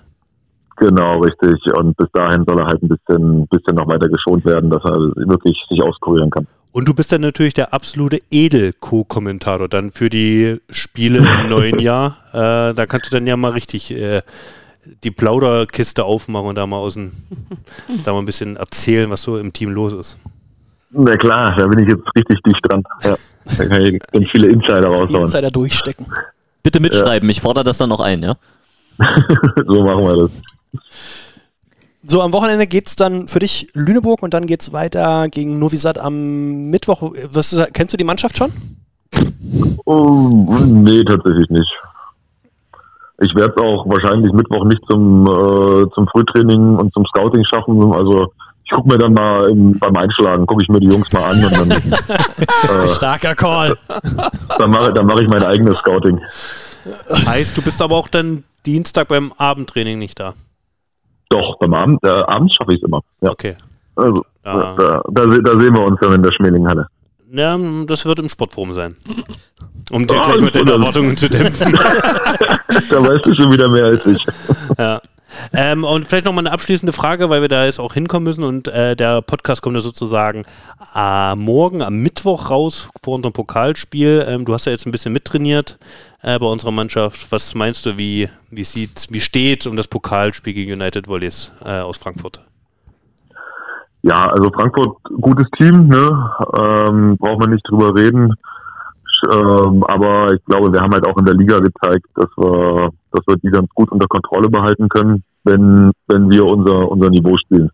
Genau, 0.79 1.21
richtig. 1.21 1.55
Und 1.75 1.97
bis 1.97 2.07
dahin 2.13 2.45
soll 2.47 2.59
er 2.61 2.67
halt 2.67 2.83
ein 2.83 2.89
bisschen, 2.89 3.47
bisschen 3.49 3.77
noch 3.77 3.89
weiter 3.89 4.09
geschont 4.11 4.45
werden, 4.45 4.69
dass 4.69 4.85
er 4.85 4.97
wirklich 5.27 5.57
sich 5.71 5.83
auskurieren 5.83 6.31
kann. 6.31 6.47
Und 6.77 6.87
du 6.87 6.93
bist 6.93 7.11
dann 7.11 7.23
natürlich 7.23 7.55
der 7.55 7.73
absolute 7.73 8.19
Edel-Co-Kommentator 8.31 9.67
dann 9.67 9.93
für 9.93 10.11
die 10.11 10.61
Spiele 10.69 11.21
im 11.21 11.49
neuen 11.49 11.79
Jahr. 11.79 12.19
Äh, 12.35 12.75
da 12.75 12.85
kannst 12.87 13.07
du 13.07 13.17
dann 13.17 13.27
ja 13.27 13.35
mal 13.39 13.53
richtig 13.53 13.91
äh, 13.93 14.21
die 15.03 15.11
Plauderkiste 15.11 16.05
aufmachen 16.05 16.49
und 16.49 16.55
da 16.57 16.67
mal 16.67 16.77
außen, 16.77 17.13
da 18.05 18.13
mal 18.13 18.19
ein 18.19 18.27
bisschen 18.27 18.57
erzählen, 18.57 19.09
was 19.09 19.23
so 19.23 19.39
im 19.39 19.55
Team 19.55 19.71
los 19.71 19.95
ist. 19.95 20.19
Na 20.91 21.17
klar, 21.17 21.57
da 21.57 21.67
bin 21.67 21.79
ich 21.79 21.89
jetzt 21.89 22.05
richtig 22.15 22.43
dicht 22.43 22.61
dran. 22.69 22.83
Ja. 23.05 23.17
Da 23.57 23.65
kann 23.65 23.81
ich 23.81 23.99
ganz 24.13 24.29
viele 24.31 24.49
Insider 24.49 24.89
raushauen. 24.89 25.23
Insider 25.23 25.51
durchstecken. 25.51 26.05
Bitte 26.63 26.81
mitschreiben, 26.81 27.27
ich 27.31 27.41
fordere 27.41 27.65
das 27.65 27.79
dann 27.79 27.89
noch 27.89 28.01
ein, 28.01 28.23
ja? 28.23 28.35
so 29.67 29.83
machen 29.83 30.05
wir 30.05 30.29
das. 30.29 30.31
So, 32.09 32.23
am 32.23 32.33
Wochenende 32.33 32.67
geht's 32.69 32.95
dann 32.95 33.27
für 33.27 33.41
dich 33.41 33.69
Lüneburg 33.75 34.23
und 34.23 34.33
dann 34.33 34.47
geht's 34.47 34.73
weiter 34.73 35.29
gegen 35.29 35.59
Novi 35.59 35.77
Sad 35.77 35.99
am 35.99 36.71
Mittwoch. 36.71 37.03
Was, 37.33 37.53
ist- 37.53 37.75
kennst 37.75 37.93
du 37.93 37.97
die 37.97 38.05
Mannschaft 38.05 38.39
schon? 38.39 38.53
Oh, 39.87 40.29
nee, 40.67 41.03
tatsächlich 41.05 41.49
nicht. 41.51 41.73
Ich 43.21 43.35
werde 43.35 43.55
es 43.57 43.63
auch 43.63 43.87
wahrscheinlich 43.89 44.33
Mittwoch 44.33 44.65
nicht 44.67 44.81
zum, 44.89 45.27
äh, 45.27 45.87
zum 45.95 46.07
Frühtraining 46.09 46.77
und 46.77 46.93
zum 46.93 47.05
Scouting 47.07 47.45
schaffen. 47.45 47.93
Also 47.93 48.33
ich 48.65 48.71
gucke 48.71 48.89
mir 48.89 48.99
dann 48.99 49.15
mal 49.15 49.49
im, 49.51 49.73
beim 49.79 49.97
Einschlagen, 49.97 50.47
gucke 50.47 50.63
ich 50.63 50.69
mir 50.69 50.81
die 50.81 50.89
Jungs 50.89 51.11
mal 51.13 51.25
an 51.33 51.45
und 51.45 51.71
dann, 51.71 51.71
äh, 52.85 52.89
Starker 52.89 53.35
Call. 53.35 53.77
dann 54.59 54.71
mache 54.71 54.93
dann 54.93 55.07
mach 55.07 55.19
ich 55.19 55.29
mein 55.29 55.43
eigenes 55.43 55.79
Scouting. 55.79 56.21
Heißt, 57.27 57.57
du 57.57 57.63
bist 57.63 57.81
aber 57.83 57.97
auch 57.97 58.09
dann 58.09 58.45
Dienstag 58.67 59.09
beim 59.09 59.33
Abendtraining 59.39 59.99
nicht 59.99 60.21
da. 60.21 60.35
Doch, 61.29 61.59
beim 61.59 61.75
Abend, 61.75 62.03
äh, 62.05 62.09
abends 62.09 62.55
schaffe 62.55 62.73
ich 62.75 62.83
es 62.83 62.87
immer. 62.89 63.01
Ja. 63.21 63.31
Okay. 63.31 63.57
Also, 63.97 64.25
Ja. 64.45 64.75
da, 64.77 65.03
da, 65.11 65.29
se- 65.31 65.43
da 65.43 65.53
sehen 65.59 65.75
wir 65.77 65.85
uns 65.85 65.99
dann 66.01 66.13
in 66.13 66.23
der 66.23 66.33
Schmelinghalle. 66.33 66.87
Ja, 67.33 67.59
das 67.87 68.05
wird 68.07 68.21
im 68.21 68.29
Sportforum 68.29 68.73
sein. 68.75 68.97
Um 69.91 70.07
dir 70.07 70.19
Ah, 70.21 70.23
gleich 70.23 70.41
mit 70.41 70.55
deinen 70.55 70.63
wunderbar. 70.69 70.87
Erwartungen 70.89 71.17
zu 71.17 71.29
dämpfen. 71.29 71.73
Da 72.91 73.03
weißt 73.03 73.25
du 73.27 73.35
schon 73.35 73.51
wieder 73.53 73.69
mehr 73.69 73.85
als 73.85 74.05
ich. 74.07 74.25
Ja. 74.79 75.01
Ähm, 75.53 75.85
und 75.85 76.07
vielleicht 76.07 76.25
nochmal 76.25 76.47
eine 76.47 76.53
abschließende 76.53 76.93
Frage, 76.93 77.31
weil 77.31 77.41
wir 77.41 77.49
da 77.49 77.65
jetzt 77.65 77.81
auch 77.81 77.95
hinkommen 77.95 78.25
müssen 78.25 78.45
und 78.45 78.69
äh, 78.69 78.97
der 78.97 79.23
Podcast 79.23 79.63
kommt 79.63 79.75
ja 79.75 79.81
sozusagen 79.81 80.45
äh, 80.95 81.35
morgen 81.35 81.83
am 81.83 82.03
Mittwoch 82.03 82.51
raus 82.51 82.89
vor 83.03 83.15
unserem 83.15 83.33
Pokalspiel. 83.33 84.25
Ähm, 84.29 84.45
du 84.45 84.55
hast 84.55 84.67
ja 84.67 84.73
jetzt 84.73 84.87
ein 84.87 84.93
bisschen 84.93 85.13
mittrainiert 85.13 85.79
äh, 86.23 86.39
bei 86.39 86.47
unserer 86.47 86.73
Mannschaft. 86.73 87.31
Was 87.31 87.55
meinst 87.55 87.87
du, 87.87 87.99
wie, 87.99 88.29
wie 88.51 88.65
sieht, 88.65 89.07
wie 89.11 89.21
steht 89.21 89.67
um 89.67 89.77
das 89.77 89.89
Pokalspiel 89.89 90.55
gegen 90.55 90.73
United 90.73 91.09
Volleys 91.09 91.53
äh, 91.65 91.81
aus 91.81 91.99
Frankfurt? 91.99 92.41
Ja, 94.03 94.21
also 94.31 94.51
Frankfurt, 94.53 94.99
gutes 95.21 95.49
Team, 95.59 95.89
ne? 95.89 96.31
Ähm, 96.59 97.17
braucht 97.19 97.41
man 97.41 97.51
nicht 97.51 97.69
drüber 97.69 97.93
reden. 97.93 98.33
Ähm, 99.31 99.83
aber 99.85 100.33
ich 100.33 100.45
glaube, 100.45 100.73
wir 100.73 100.81
haben 100.81 100.93
halt 100.93 101.07
auch 101.07 101.17
in 101.17 101.25
der 101.25 101.35
Liga 101.35 101.59
gezeigt, 101.59 102.07
dass 102.15 102.29
wir, 102.37 102.91
dass 103.17 103.27
wir 103.27 103.37
die 103.37 103.51
ganz 103.51 103.69
gut 103.75 103.91
unter 103.91 104.07
Kontrolle 104.07 104.49
behalten 104.49 104.89
können, 104.89 105.25
wenn, 105.45 105.91
wenn 106.09 106.31
wir 106.31 106.45
unser, 106.45 106.91
unser 106.91 107.11
Niveau 107.11 107.35
spielen. 107.45 107.71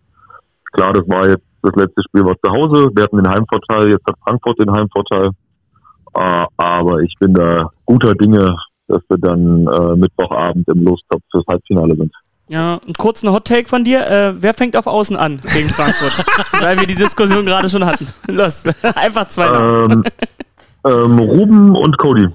Klar, 0.72 0.92
das 0.92 1.08
war 1.08 1.28
jetzt 1.28 1.44
Das 1.62 1.74
letzte 1.76 2.02
Spiel 2.02 2.24
war 2.24 2.34
zu 2.44 2.52
Hause. 2.52 2.90
Wir 2.94 3.04
hatten 3.04 3.16
den 3.16 3.28
Heimvorteil, 3.28 3.90
jetzt 3.90 4.06
hat 4.06 4.16
Frankfurt 4.24 4.58
den 4.60 4.72
Heimvorteil. 4.72 5.30
Äh, 6.14 6.44
aber 6.56 7.00
ich 7.00 7.14
bin 7.20 7.34
da 7.34 7.70
guter 7.84 8.14
Dinge, 8.14 8.56
dass 8.88 9.02
wir 9.08 9.18
dann 9.18 9.66
äh, 9.66 9.96
Mittwochabend 9.96 10.68
im 10.68 10.84
Lostopf 10.84 11.22
fürs 11.30 11.44
Halbfinale 11.48 11.94
sind. 11.96 12.12
Ja, 12.48 12.80
einen 12.84 12.94
kurzen 12.94 13.30
Hot 13.30 13.46
Take 13.46 13.68
von 13.68 13.84
dir. 13.84 14.06
Äh, 14.06 14.34
wer 14.42 14.52
fängt 14.52 14.76
auf 14.76 14.86
Außen 14.86 15.16
an 15.16 15.40
gegen 15.54 15.68
Frankfurt? 15.68 16.24
Weil 16.60 16.78
wir 16.78 16.86
die 16.86 16.94
Diskussion 16.94 17.44
gerade 17.44 17.68
schon 17.68 17.86
hatten. 17.86 18.08
Los, 18.28 18.64
einfach 18.96 19.28
zwei. 19.28 19.46
Ähm, 19.46 20.02
ähm, 20.84 21.18
Ruben 21.18 21.76
und 21.76 21.96
Cody 21.98 22.28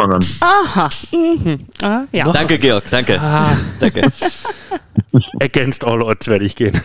fangen 0.00 0.14
an. 0.14 0.24
Aha. 0.40 0.88
Mhm. 1.12 1.60
Ah, 1.82 2.02
ja. 2.12 2.30
Danke, 2.32 2.58
Georg, 2.58 2.84
danke. 2.90 3.20
Danke. 3.80 4.02
Against 5.42 5.84
all 5.84 6.02
odds 6.02 6.28
werde 6.28 6.44
ich 6.44 6.54
gehen. 6.54 6.78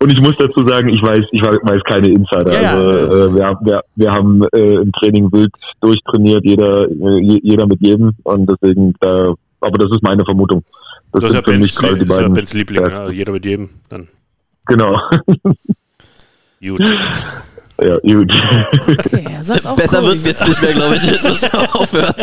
Und 0.00 0.10
ich 0.10 0.20
muss 0.20 0.36
dazu 0.38 0.66
sagen, 0.66 0.88
ich 0.88 1.02
weiß, 1.02 1.24
ich 1.32 1.42
weiß 1.42 1.82
keine 1.84 2.08
Insider. 2.08 2.52
Ja, 2.52 2.60
ja. 2.62 2.70
Also 2.76 3.28
äh, 3.28 3.34
wir, 3.34 3.44
haben- 3.46 3.66
wir, 3.66 3.80
wir 3.96 4.10
haben 4.12 4.42
äh, 4.52 4.74
im 4.76 4.92
Training 4.92 5.30
wild 5.32 5.52
durchtrainiert, 5.80 6.44
jeder, 6.44 6.88
äh, 6.88 7.20
je- 7.20 7.40
jeder 7.42 7.66
mit 7.66 7.80
jedem. 7.80 8.12
Und 8.22 8.46
deswegen, 8.50 8.94
da, 9.00 9.34
aber 9.60 9.78
das 9.78 9.90
ist 9.90 10.02
meine 10.02 10.24
Vermutung. 10.24 10.64
Das, 11.12 11.22
Das 11.24 11.30
ist 11.30 11.34
ja 11.36 11.40
Bens, 11.42 11.74
gerade 11.76 11.94
die 11.96 12.02
ist 12.10 12.16
ja. 12.20 12.28
Bens 12.28 12.54
Liebling, 12.54 12.82
Ja. 12.82 12.88
ja, 12.88 13.10
jeder 13.10 13.32
mit 13.32 13.44
jedem. 13.44 13.68
Dann 13.90 14.08
Genau. 14.66 14.98
gut. 16.60 16.80
ja, 17.86 17.96
gut. 18.14 18.32
Okay, 18.88 19.24
er 19.36 19.44
sagt 19.44 19.66
auch 19.66 19.76
Besser 19.76 19.98
Cody. 19.98 20.08
wird's 20.08 20.24
jetzt 20.24 20.48
nicht 20.48 20.62
mehr, 20.62 20.72
glaube 20.72 20.96
ich. 20.96 21.02
Jetzt 21.10 21.24
müssen 21.24 21.52
wir 21.52 21.74
aufhören. 21.76 22.14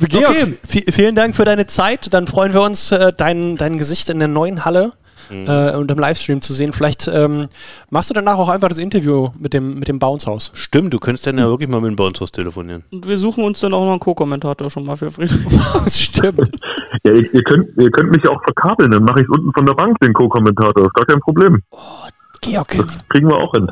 Georg, 0.00 0.36
vi- 0.66 0.90
vielen 0.92 1.14
Dank 1.14 1.34
für 1.34 1.44
deine 1.44 1.66
Zeit. 1.66 2.12
Dann 2.14 2.26
freuen 2.26 2.52
wir 2.52 2.62
uns, 2.62 2.92
äh, 2.92 3.12
dein, 3.16 3.56
dein 3.56 3.78
Gesicht 3.78 4.08
in 4.10 4.18
der 4.20 4.28
neuen 4.28 4.64
Halle 4.64 4.92
äh, 5.30 5.74
und 5.74 5.90
im 5.90 5.98
Livestream 5.98 6.40
zu 6.40 6.52
sehen. 6.54 6.72
Vielleicht 6.72 7.08
ähm, 7.12 7.48
machst 7.90 8.08
du 8.10 8.14
danach 8.14 8.38
auch 8.38 8.48
einfach 8.48 8.68
das 8.68 8.78
Interview 8.78 9.30
mit 9.38 9.52
dem, 9.54 9.78
mit 9.78 9.88
dem 9.88 9.98
Bounce-Haus. 9.98 10.52
Stimmt, 10.54 10.94
du 10.94 10.98
könntest 10.98 11.26
dann 11.26 11.36
ja 11.38 11.48
wirklich 11.48 11.68
mal 11.68 11.80
mit 11.80 11.90
dem 11.90 11.96
Bounce 11.96 12.24
telefonieren. 12.30 12.84
Und 12.92 13.06
wir 13.08 13.18
suchen 13.18 13.44
uns 13.44 13.60
dann 13.60 13.74
auch 13.74 13.84
noch 13.84 13.90
einen 13.90 14.00
Co-Kommentator 14.00 14.70
schon 14.70 14.84
mal 14.84 14.96
für 14.96 15.10
Friedrich. 15.10 15.40
Das 15.84 16.00
stimmt. 16.00 16.38
ja, 17.04 17.12
ihr, 17.12 17.34
ihr, 17.34 17.42
könnt, 17.42 17.68
ihr 17.78 17.90
könnt 17.90 18.10
mich 18.10 18.26
auch 18.28 18.40
verkabeln, 18.44 18.90
dann 18.90 19.02
mache 19.04 19.20
ich 19.22 19.28
unten 19.28 19.52
von 19.52 19.66
der 19.66 19.74
Bank 19.74 19.98
den 20.00 20.12
Co-Kommentator. 20.14 20.86
Ist 20.86 20.94
gar 20.94 21.06
kein 21.06 21.20
Problem. 21.20 21.62
Georg, 22.40 22.68
Kriegen 23.08 23.28
wir 23.28 23.36
auch 23.36 23.52
hin. 23.52 23.70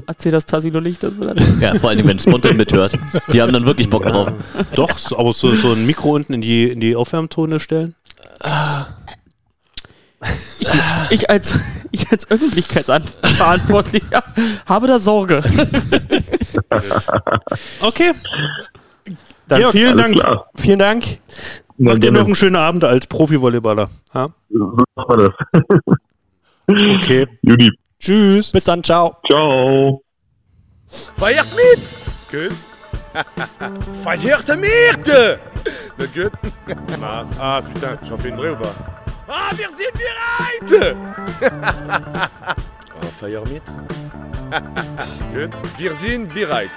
Erzähl 0.06 0.32
das 0.32 0.46
Tassilo 0.46 0.80
nicht. 0.80 1.02
Das 1.02 1.12
Ja, 1.60 1.74
vor 1.74 1.90
allen 1.90 1.98
Dingen, 1.98 2.10
wenn 2.10 2.18
Spontan 2.18 2.56
mithört. 2.56 2.98
Die 3.32 3.40
haben 3.40 3.52
dann 3.52 3.66
wirklich 3.66 3.88
Bock 3.90 4.04
drauf. 4.04 4.32
Doch, 4.74 4.98
so, 4.98 5.18
aber 5.18 5.32
so, 5.32 5.54
so 5.54 5.72
ein 5.72 5.86
Mikro 5.86 6.14
unten 6.14 6.34
in 6.34 6.40
die, 6.40 6.70
in 6.70 6.80
die 6.80 6.96
Aufwärmzone 6.96 7.60
stellen. 7.60 7.94
ich, 10.60 10.68
ich, 11.10 11.30
als, 11.30 11.58
ich 11.90 12.10
als 12.10 12.30
Öffentlichkeitsverantwortlicher 12.30 14.24
habe 14.66 14.86
da 14.86 14.98
Sorge. 14.98 15.42
Okay. 17.80 18.12
Dann 19.48 19.60
Georg, 19.60 19.72
vielen 19.72 19.96
Dank. 19.96 20.14
klar. 20.14 20.50
vielen 20.54 20.78
Dank. 20.78 21.04
Macht 21.78 22.02
dir 22.02 22.12
noch 22.12 22.26
einen 22.26 22.34
schönen 22.34 22.56
Abend 22.56 22.84
als 22.84 23.06
Profi-Volleyballer. 23.06 23.88
Ja? 24.12 24.28
So 24.50 24.76
machen 24.96 25.08
wir 25.08 25.32
das. 25.52 25.62
Okay. 26.68 27.26
Judy, 27.42 27.70
Tschüss. 27.98 28.52
Bis 28.52 28.64
dann, 28.64 28.82
ciao. 28.84 29.16
ciao. 29.26 30.02
Feiert 31.16 31.48
mit! 31.56 31.88
Gut. 32.30 32.56
Feiert 34.04 34.48
mit! 34.56 35.06
Na 35.96 36.06
gut. 36.06 36.32
Na, 37.00 37.26
ah 37.38 37.62
putain, 37.62 37.96
j'en 38.06 38.18
fais 38.18 38.28
une 38.28 38.36
vraie 38.36 38.50
ou 38.50 38.56
pas 38.56 38.74
Ah, 39.28 39.50
wir 39.56 39.68
sind 39.76 39.92
bereit! 39.92 40.96
ah, 42.22 43.06
feier 43.18 43.42
mit. 43.50 43.62
gut. 45.34 45.50
Wir 45.78 45.94
sind 45.94 46.32
bereit. 46.32 46.70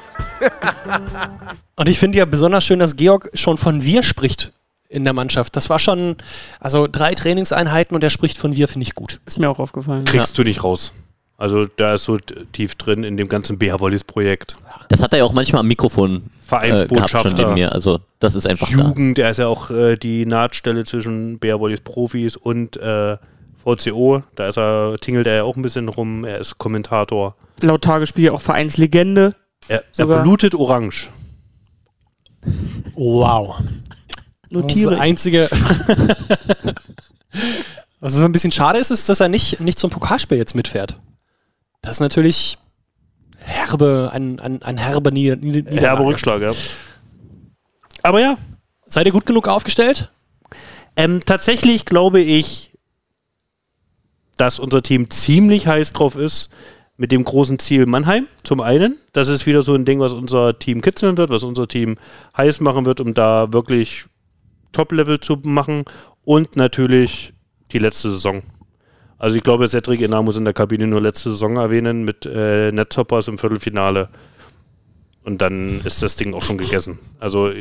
Und 1.75 1.87
ich 1.87 1.99
finde 1.99 2.17
ja 2.17 2.25
besonders 2.25 2.65
schön, 2.65 2.79
dass 2.79 2.95
Georg 2.95 3.29
schon 3.35 3.57
von 3.57 3.83
wir 3.83 4.03
spricht 4.03 4.51
in 4.91 5.03
der 5.03 5.13
Mannschaft. 5.13 5.55
Das 5.55 5.69
war 5.69 5.79
schon, 5.79 6.15
also 6.59 6.87
drei 6.91 7.13
Trainingseinheiten 7.15 7.95
und 7.95 8.03
er 8.03 8.09
spricht 8.09 8.37
von 8.37 8.55
wir, 8.55 8.67
finde 8.67 8.83
ich 8.83 8.93
gut. 8.93 9.19
Ist 9.25 9.39
mir 9.39 9.49
auch 9.49 9.59
aufgefallen. 9.59 10.05
Kriegst 10.05 10.37
du 10.37 10.43
nicht 10.43 10.63
raus. 10.63 10.93
Also 11.37 11.65
da 11.65 11.95
ist 11.95 12.03
so 12.03 12.19
tief 12.51 12.75
drin 12.75 13.03
in 13.03 13.17
dem 13.17 13.27
ganzen 13.27 13.57
BH-Volleys-Projekt. 13.57 14.57
Das 14.89 15.01
hat 15.01 15.13
er 15.13 15.19
ja 15.19 15.25
auch 15.25 15.33
manchmal 15.33 15.61
am 15.61 15.67
Mikrofon 15.67 16.17
äh, 16.17 16.17
gehabt 16.17 16.47
Vereinsbotschafter. 16.47 17.53
mir. 17.53 17.71
Also 17.71 17.99
das 18.19 18.35
ist 18.35 18.45
einfach 18.45 18.69
da. 18.69 18.89
Jugend, 18.89 19.17
er 19.17 19.31
ist 19.31 19.37
ja 19.37 19.47
auch 19.47 19.71
äh, 19.71 19.95
die 19.95 20.27
Nahtstelle 20.27 20.83
zwischen 20.83 21.39
BH-Volleys 21.39 21.81
Profis 21.81 22.37
und 22.37 22.77
äh, 22.77 23.17
VCO. 23.63 24.21
Da 24.35 24.49
ist 24.49 24.57
er, 24.57 24.97
tingelt 24.99 25.25
er 25.25 25.35
ja 25.37 25.43
auch 25.43 25.55
ein 25.55 25.63
bisschen 25.63 25.89
rum. 25.89 26.25
Er 26.25 26.37
ist 26.37 26.59
Kommentator. 26.59 27.35
Laut 27.61 27.83
Tagesspiel 27.83 28.29
auch 28.29 28.41
Vereinslegende. 28.41 29.33
Er, 29.67 29.83
er 29.97 30.05
blutet 30.05 30.53
orange. 30.53 31.09
Wow. 32.95 33.55
Notiere 34.51 34.91
Das 34.91 34.99
einzige. 34.99 35.49
Was 37.99 38.13
so 38.13 38.25
ein 38.25 38.31
bisschen 38.31 38.51
schade 38.51 38.79
ist, 38.79 38.89
ist, 38.91 39.09
dass 39.09 39.19
er 39.19 39.29
nicht, 39.29 39.59
nicht 39.59 39.77
zum 39.79 39.89
Pokalspiel 39.89 40.37
jetzt 40.37 40.55
mitfährt. 40.55 40.97
Das 41.81 41.93
ist 41.93 41.99
natürlich 41.99 42.57
herbe, 43.37 44.09
ein, 44.13 44.39
ein, 44.39 44.61
ein 44.63 44.77
herbe 44.77 45.11
Nieder 45.11 45.35
Niederlage. 45.35 46.05
Rückschlag, 46.05 46.41
ja. 46.41 46.51
Aber 48.03 48.19
ja, 48.19 48.37
Seid 48.85 49.05
ihr 49.05 49.13
gut 49.13 49.25
genug 49.25 49.47
aufgestellt? 49.47 50.11
ähm, 50.97 51.21
tatsächlich 51.25 51.85
glaube 51.85 52.19
ich, 52.19 52.71
dass 54.37 54.59
unser 54.59 54.83
Team 54.83 55.09
ziemlich 55.09 55.65
heiß 55.67 55.93
drauf 55.93 56.15
ist 56.17 56.49
mit 56.97 57.11
dem 57.13 57.23
großen 57.23 57.57
Ziel 57.59 57.85
Mannheim. 57.85 58.27
Zum 58.43 58.59
einen, 58.59 58.97
das 59.13 59.29
ist 59.29 59.45
wieder 59.45 59.61
so 59.61 59.73
ein 59.75 59.85
Ding, 59.85 59.99
was 59.99 60.11
unser 60.11 60.59
Team 60.59 60.81
kitzeln 60.81 61.15
wird, 61.17 61.29
was 61.29 61.43
unser 61.43 61.67
Team 61.67 61.97
heiß 62.35 62.59
machen 62.59 62.85
wird, 62.85 62.99
um 62.99 63.13
da 63.13 63.53
wirklich 63.53 64.05
Top-Level 64.71 65.19
zu 65.19 65.37
machen. 65.43 65.85
Und 66.23 66.55
natürlich 66.55 67.33
die 67.71 67.79
letzte 67.79 68.11
Saison. 68.11 68.43
Also 69.17 69.37
ich 69.37 69.43
glaube, 69.43 69.67
Cedric 69.67 70.01
Enar 70.01 70.23
muss 70.23 70.37
in 70.37 70.45
der 70.45 70.53
Kabine 70.53 70.87
nur 70.87 71.01
letzte 71.01 71.29
Saison 71.29 71.57
erwähnen 71.57 72.03
mit 72.03 72.25
äh, 72.25 72.71
Netzhoppers 72.71 73.27
im 73.27 73.37
Viertelfinale. 73.37 74.09
Und 75.23 75.41
dann 75.41 75.79
ist 75.85 76.01
das 76.01 76.15
Ding 76.15 76.33
auch 76.33 76.43
schon 76.43 76.57
gegessen. 76.57 76.97
Also, 77.19 77.51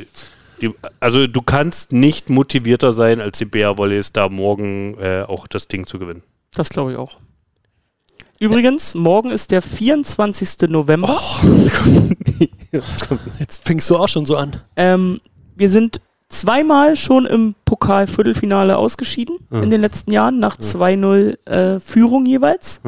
die, 0.63 0.71
also 1.01 1.27
du 1.27 1.43
kannst 1.43 1.93
nicht 1.93 2.31
motivierter 2.31 2.93
sein, 2.93 3.21
als 3.21 3.39
die 3.39 3.45
Bär 3.45 3.77
Volleys 3.77 4.13
da 4.13 4.29
morgen 4.29 4.97
äh, 4.99 5.25
auch 5.27 5.47
das 5.47 5.69
Ding 5.69 5.87
zu 5.87 5.99
gewinnen. 5.99 6.23
Das 6.55 6.71
glaube 6.71 6.93
ich 6.93 6.99
auch. 6.99 7.19
Übrigens, 8.39 8.95
morgen 8.95 9.31
ist 9.31 9.51
der 9.51 9.61
24. 9.61 10.71
November. 10.71 11.21
Jetzt 13.39 13.67
fängst 13.67 13.91
du 13.91 13.97
auch 13.97 14.09
schon 14.09 14.25
so 14.25 14.37
an. 14.37 14.57
Ähm, 14.77 15.21
wir 15.57 15.69
sind 15.69 16.01
zweimal 16.31 16.97
schon 16.97 17.27
im 17.27 17.55
Pokal-Viertelfinale 17.67 18.79
ausgeschieden 18.79 19.37
Mhm. 19.51 19.63
in 19.65 19.71
den 19.71 19.81
letzten 19.83 20.13
Jahren, 20.13 20.39
nach 20.39 20.57
2-0 20.57 21.37
äh, 21.47 21.79
Führung 21.81 22.25
jeweils. 22.25 22.81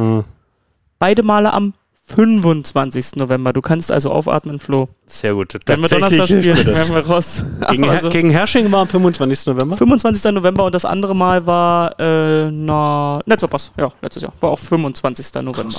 Beide 0.98 1.22
Male 1.22 1.52
am 1.52 1.74
25. 2.04 3.16
November. 3.16 3.52
Du 3.52 3.60
kannst 3.60 3.90
also 3.92 4.10
aufatmen, 4.10 4.58
Flo. 4.58 4.88
Sehr 5.06 5.34
gut. 5.34 5.54
Wenn 5.66 5.80
wir 5.80 5.88
Donnerstag 5.88 6.24
spielen, 6.26 6.44
werden 6.44 6.94
wir 6.94 7.06
raus. 7.06 7.44
Gegen, 7.70 7.84
Also, 7.88 8.08
gegen 8.08 8.30
Hersching 8.30 8.70
war 8.72 8.82
am 8.82 8.88
25. 8.88 9.46
November. 9.46 9.76
25. 9.76 10.32
November 10.32 10.64
und 10.64 10.74
das 10.74 10.84
andere 10.84 11.14
Mal 11.14 11.46
war 11.46 11.98
äh, 11.98 12.50
na, 12.50 13.20
Netzopass. 13.26 13.72
Ja, 13.78 13.90
letztes 14.02 14.22
Jahr. 14.22 14.32
War 14.40 14.50
auch 14.50 14.58
25. 14.58 15.34
November. 15.42 15.74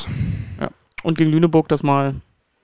Ja. 0.62 0.70
Und 1.04 1.18
gegen 1.18 1.32
Lüneburg 1.32 1.68
das 1.68 1.84
Mal, 1.84 2.16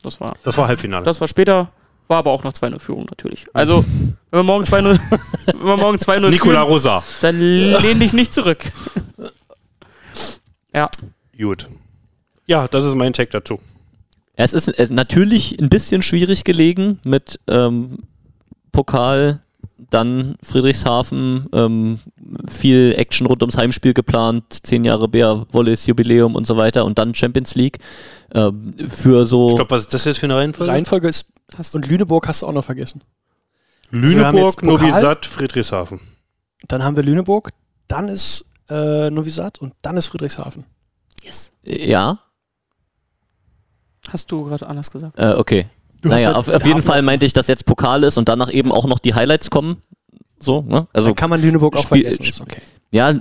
das 0.04 0.20
war, 0.20 0.34
Das 0.44 0.58
war 0.58 0.68
Halbfinale. 0.68 1.04
das 1.06 1.20
war 1.22 1.28
später, 1.28 1.70
war 2.10 2.18
aber 2.18 2.32
auch 2.32 2.44
noch 2.44 2.52
2-0 2.52 2.80
Führung 2.80 3.06
natürlich. 3.10 3.46
Also, 3.54 3.86
wenn 4.32 4.40
wir 4.40 4.44
morgen 4.44 4.66
2-0 4.66 5.00
wenn 5.46 5.66
wir 5.66 5.78
morgen 5.78 5.98
2-0 5.98 6.30
Nicola 6.30 6.60
führen, 6.60 6.72
Rosa. 6.72 7.04
dann 7.22 7.40
lehn 7.40 8.00
dich 8.00 8.12
nicht 8.12 8.34
zurück. 8.34 8.60
Ja, 10.74 10.90
Gut. 11.40 11.70
Ja, 12.48 12.68
das 12.68 12.84
ist 12.84 12.96
mein 12.96 13.14
Tag 13.14 13.32
dazu. 13.32 13.60
Es 14.36 14.54
ist 14.54 14.68
äh, 14.68 14.88
natürlich 14.90 15.58
ein 15.60 15.70
bisschen 15.70 16.02
schwierig 16.02 16.44
gelegen 16.44 17.00
mit 17.04 17.40
ähm, 17.48 18.00
Pokal, 18.72 19.40
dann 19.90 20.36
Friedrichshafen, 20.44 21.48
ähm, 21.54 22.00
viel 22.50 22.94
Action 22.98 23.26
rund 23.26 23.42
ums 23.42 23.58
Heimspiel 23.58 23.94
geplant, 23.94 24.44
zehn 24.64 24.84
Jahre 24.84 25.08
Bär 25.08 25.46
Volleys 25.52 25.86
Jubiläum 25.86 26.36
und 26.36 26.46
so 26.46 26.58
weiter 26.58 26.84
und 26.84 27.00
dann 27.00 27.16
Champions 27.16 27.56
League. 27.56 27.78
Ähm, 28.34 28.74
für 28.90 29.26
so 29.26 29.56
Stopp, 29.56 29.72
was 29.72 29.84
ist 29.84 29.94
das 29.94 30.06
jetzt 30.06 30.20
für 30.20 30.26
eine 30.26 30.36
Reihenfolge? 30.36 30.72
Reihenfolge 30.72 31.08
ist. 31.08 31.26
Und 31.74 31.88
Lüneburg 31.88 32.28
hast 32.28 32.42
du 32.42 32.48
auch 32.48 32.54
noch 32.54 32.64
vergessen. 32.66 33.02
Lüneburg, 33.92 34.56
Pokal. 34.58 34.70
Novi 34.70 34.92
Sad, 34.92 35.26
Friedrichshafen. 35.26 36.00
Dann 36.68 36.84
haben 36.84 36.96
wir 36.96 37.04
Lüneburg, 37.04 37.50
dann 37.88 38.08
ist 38.08 38.46
äh, 38.70 39.10
Novi 39.10 39.30
Sad 39.32 39.60
und 39.60 39.74
dann 39.82 39.98
ist 39.98 40.08
Friedrichshafen. 40.08 40.66
yes. 41.24 41.52
ja, 41.64 42.20
Hast 44.10 44.32
du 44.32 44.44
gerade 44.46 44.66
anders 44.68 44.90
gesagt? 44.90 45.18
äh, 45.20 45.34
okay. 45.34 45.68
Du 46.02 46.10
hast 46.10 46.16
Naja, 46.18 46.30
mit- 46.30 46.38
auf, 46.38 46.48
auf 46.50 46.66
jeden 46.66 46.82
Fall 46.82 47.02
meinte 47.02 47.26
ich, 47.26 47.34
dass 47.34 47.48
jetzt 47.48 47.66
Pokal 47.66 48.04
ist 48.04 48.18
und 48.18 48.30
danach 48.30 48.50
eben 48.52 48.72
auch 48.72 48.86
noch 48.86 49.00
die 49.00 49.14
Highlights 49.14 49.50
kommen. 49.50 49.82
So, 50.40 50.62
ne? 50.62 50.88
Also 50.94 51.10
Dann 51.10 51.16
kann 51.16 51.30
man 51.30 51.42
Lüneburg 51.42 51.76
auch 51.76 51.84
Spiel- 51.84 52.04
vergessen. 52.04 52.24
Ist 52.24 52.42
okay. 52.42 52.62
Ja, 52.92 53.14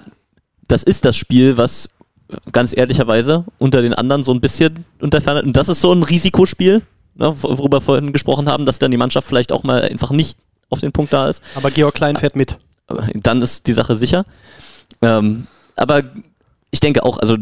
das 0.68 0.82
ist 0.84 1.04
das 1.04 1.16
Spiel, 1.16 1.56
was 1.56 1.88
ganz 2.52 2.76
ehrlicherweise 2.76 3.44
unter 3.58 3.82
den 3.82 3.94
anderen 3.94 4.22
so 4.22 4.32
ein 4.32 4.40
bisschen 4.40 4.84
unterfernert. 5.00 5.44
Und 5.44 5.56
das 5.56 5.68
ist 5.68 5.80
so 5.80 5.92
ein 5.92 6.02
Risikospiel, 6.04 6.82
ne, 7.18 7.34
worüber 7.42 7.78
wir 7.78 7.82
vorhin 7.82 8.12
gesprochen 8.12 8.48
haben, 8.48 8.64
dass 8.64 8.78
dann 8.78 8.90
die 8.90 8.96
Mannschaft 8.96 9.28
vielleicht 9.28 9.52
auch 9.52 9.62
mal 9.62 9.82
einfach 9.82 10.10
nicht 10.10 10.38
auf 10.70 10.80
den 10.80 10.92
Punkt 10.92 11.12
da 11.12 11.28
ist. 11.28 11.42
Aber 11.54 11.70
Georg 11.70 11.94
Klein 11.94 12.16
fährt 12.16 12.36
mit. 12.36 12.58
Dann 13.14 13.42
ist 13.42 13.66
die 13.66 13.72
Sache 13.72 13.96
sicher. 13.96 14.24
Ähm, 15.02 15.46
aber 15.76 16.02
ich 16.70 16.80
denke 16.80 17.04
auch, 17.04 17.18
also 17.18 17.36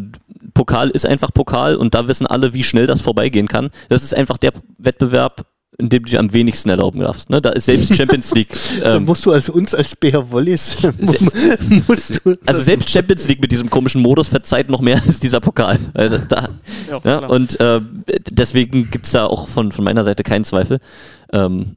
Pokal 0.55 0.91
ist 0.91 1.07
einfach 1.07 1.33
Pokal 1.33 1.77
und 1.77 1.95
da 1.95 2.09
wissen 2.09 2.27
alle, 2.27 2.53
wie 2.55 2.65
schnell 2.65 2.87
das 2.87 3.01
vorbeigehen 3.01 3.49
kann. 3.49 3.71
Das 3.89 4.03
ist 4.03 4.15
einfach 4.15 4.39
der 4.39 4.53
Wettbewerb, 4.79 5.47
in 5.79 5.89
dem 5.91 6.05
du 6.05 6.11
dir 6.11 6.21
am 6.21 6.33
wenigsten 6.33 6.71
erlauben 6.71 7.01
darfst. 7.01 7.29
Ne? 7.31 7.43
Da 7.43 7.51
ist 7.51 7.67
selbst 7.67 7.95
Champions 7.95 8.35
League. 8.35 8.49
Da 8.81 8.97
Ähm, 8.97 9.05
musst 9.05 9.27
du 9.27 9.33
als 9.33 9.49
uns 9.49 9.75
als 9.75 9.95
Bär 9.97 10.31
Wollis 10.31 10.77
musst 11.89 12.21
du 12.25 12.35
also 12.47 12.63
selbst 12.63 12.91
Champions 12.91 13.27
League 13.29 13.41
mit 13.41 13.53
diesem 13.53 13.69
komischen 13.71 14.01
Modus 14.03 14.29
verzeiht 14.29 14.71
noch 14.71 14.81
mehr 14.81 15.01
als 15.07 15.21
dieser 15.21 15.41
Pokal. 15.41 15.79
Also 15.95 16.19
da, 16.19 16.49
Ja, 16.89 16.93
ja, 16.93 17.01
klar. 17.01 17.31
und 17.31 17.59
äh, 17.61 17.81
deswegen 18.31 18.91
gibt's 18.91 19.13
da 19.13 19.27
auch 19.27 19.49
von, 19.49 19.73
von 19.73 19.85
meiner 19.85 20.05
Seite 20.05 20.23
keinen 20.23 20.45
Zweifel. 20.45 20.79
Ähm, 21.33 21.77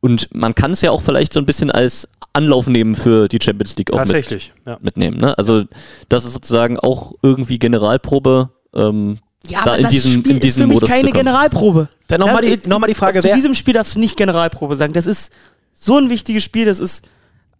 und 0.00 0.28
man 0.34 0.54
kann 0.54 0.72
es 0.72 0.80
ja 0.82 0.90
auch 0.90 1.02
vielleicht 1.02 1.32
so 1.32 1.40
ein 1.40 1.46
bisschen 1.46 1.70
als 1.70 2.08
Anlauf 2.32 2.68
nehmen 2.68 2.94
für 2.94 3.28
die 3.28 3.38
Champions 3.42 3.76
League 3.76 3.92
auch 3.92 3.98
mit, 3.98 4.06
tatsächlich. 4.06 4.52
Ja. 4.66 4.78
mitnehmen. 4.80 5.18
Ne? 5.18 5.36
Also 5.36 5.64
das 6.08 6.24
ist 6.24 6.32
sozusagen 6.32 6.78
auch 6.78 7.12
irgendwie 7.22 7.58
Generalprobe. 7.58 8.50
Ähm, 8.74 9.18
Ja, 9.48 9.64
da 9.64 9.76
in 9.76 9.88
diesen, 9.88 10.22
in 10.24 10.38
diesen 10.38 10.42
ist 10.48 10.54
für 10.56 10.66
mich 10.66 10.74
Modus 10.74 10.88
keine 10.90 11.08
zu. 11.08 11.14
Generalprobe. 11.14 11.88
Dann 12.08 12.20
nochmal 12.20 12.42
die, 12.42 12.68
noch 12.68 12.78
mal 12.78 12.86
die 12.88 12.94
Frage, 12.94 13.20
Zu 13.20 13.28
wer, 13.28 13.34
diesem 13.34 13.54
Spiel 13.54 13.74
darfst 13.74 13.94
du 13.94 13.98
nicht 13.98 14.16
Generalprobe 14.16 14.76
sagen. 14.76 14.92
Das 14.92 15.06
ist 15.06 15.32
so 15.72 15.96
ein 15.96 16.10
wichtiges 16.10 16.44
Spiel, 16.44 16.66
das 16.66 16.78
ist, 16.78 17.08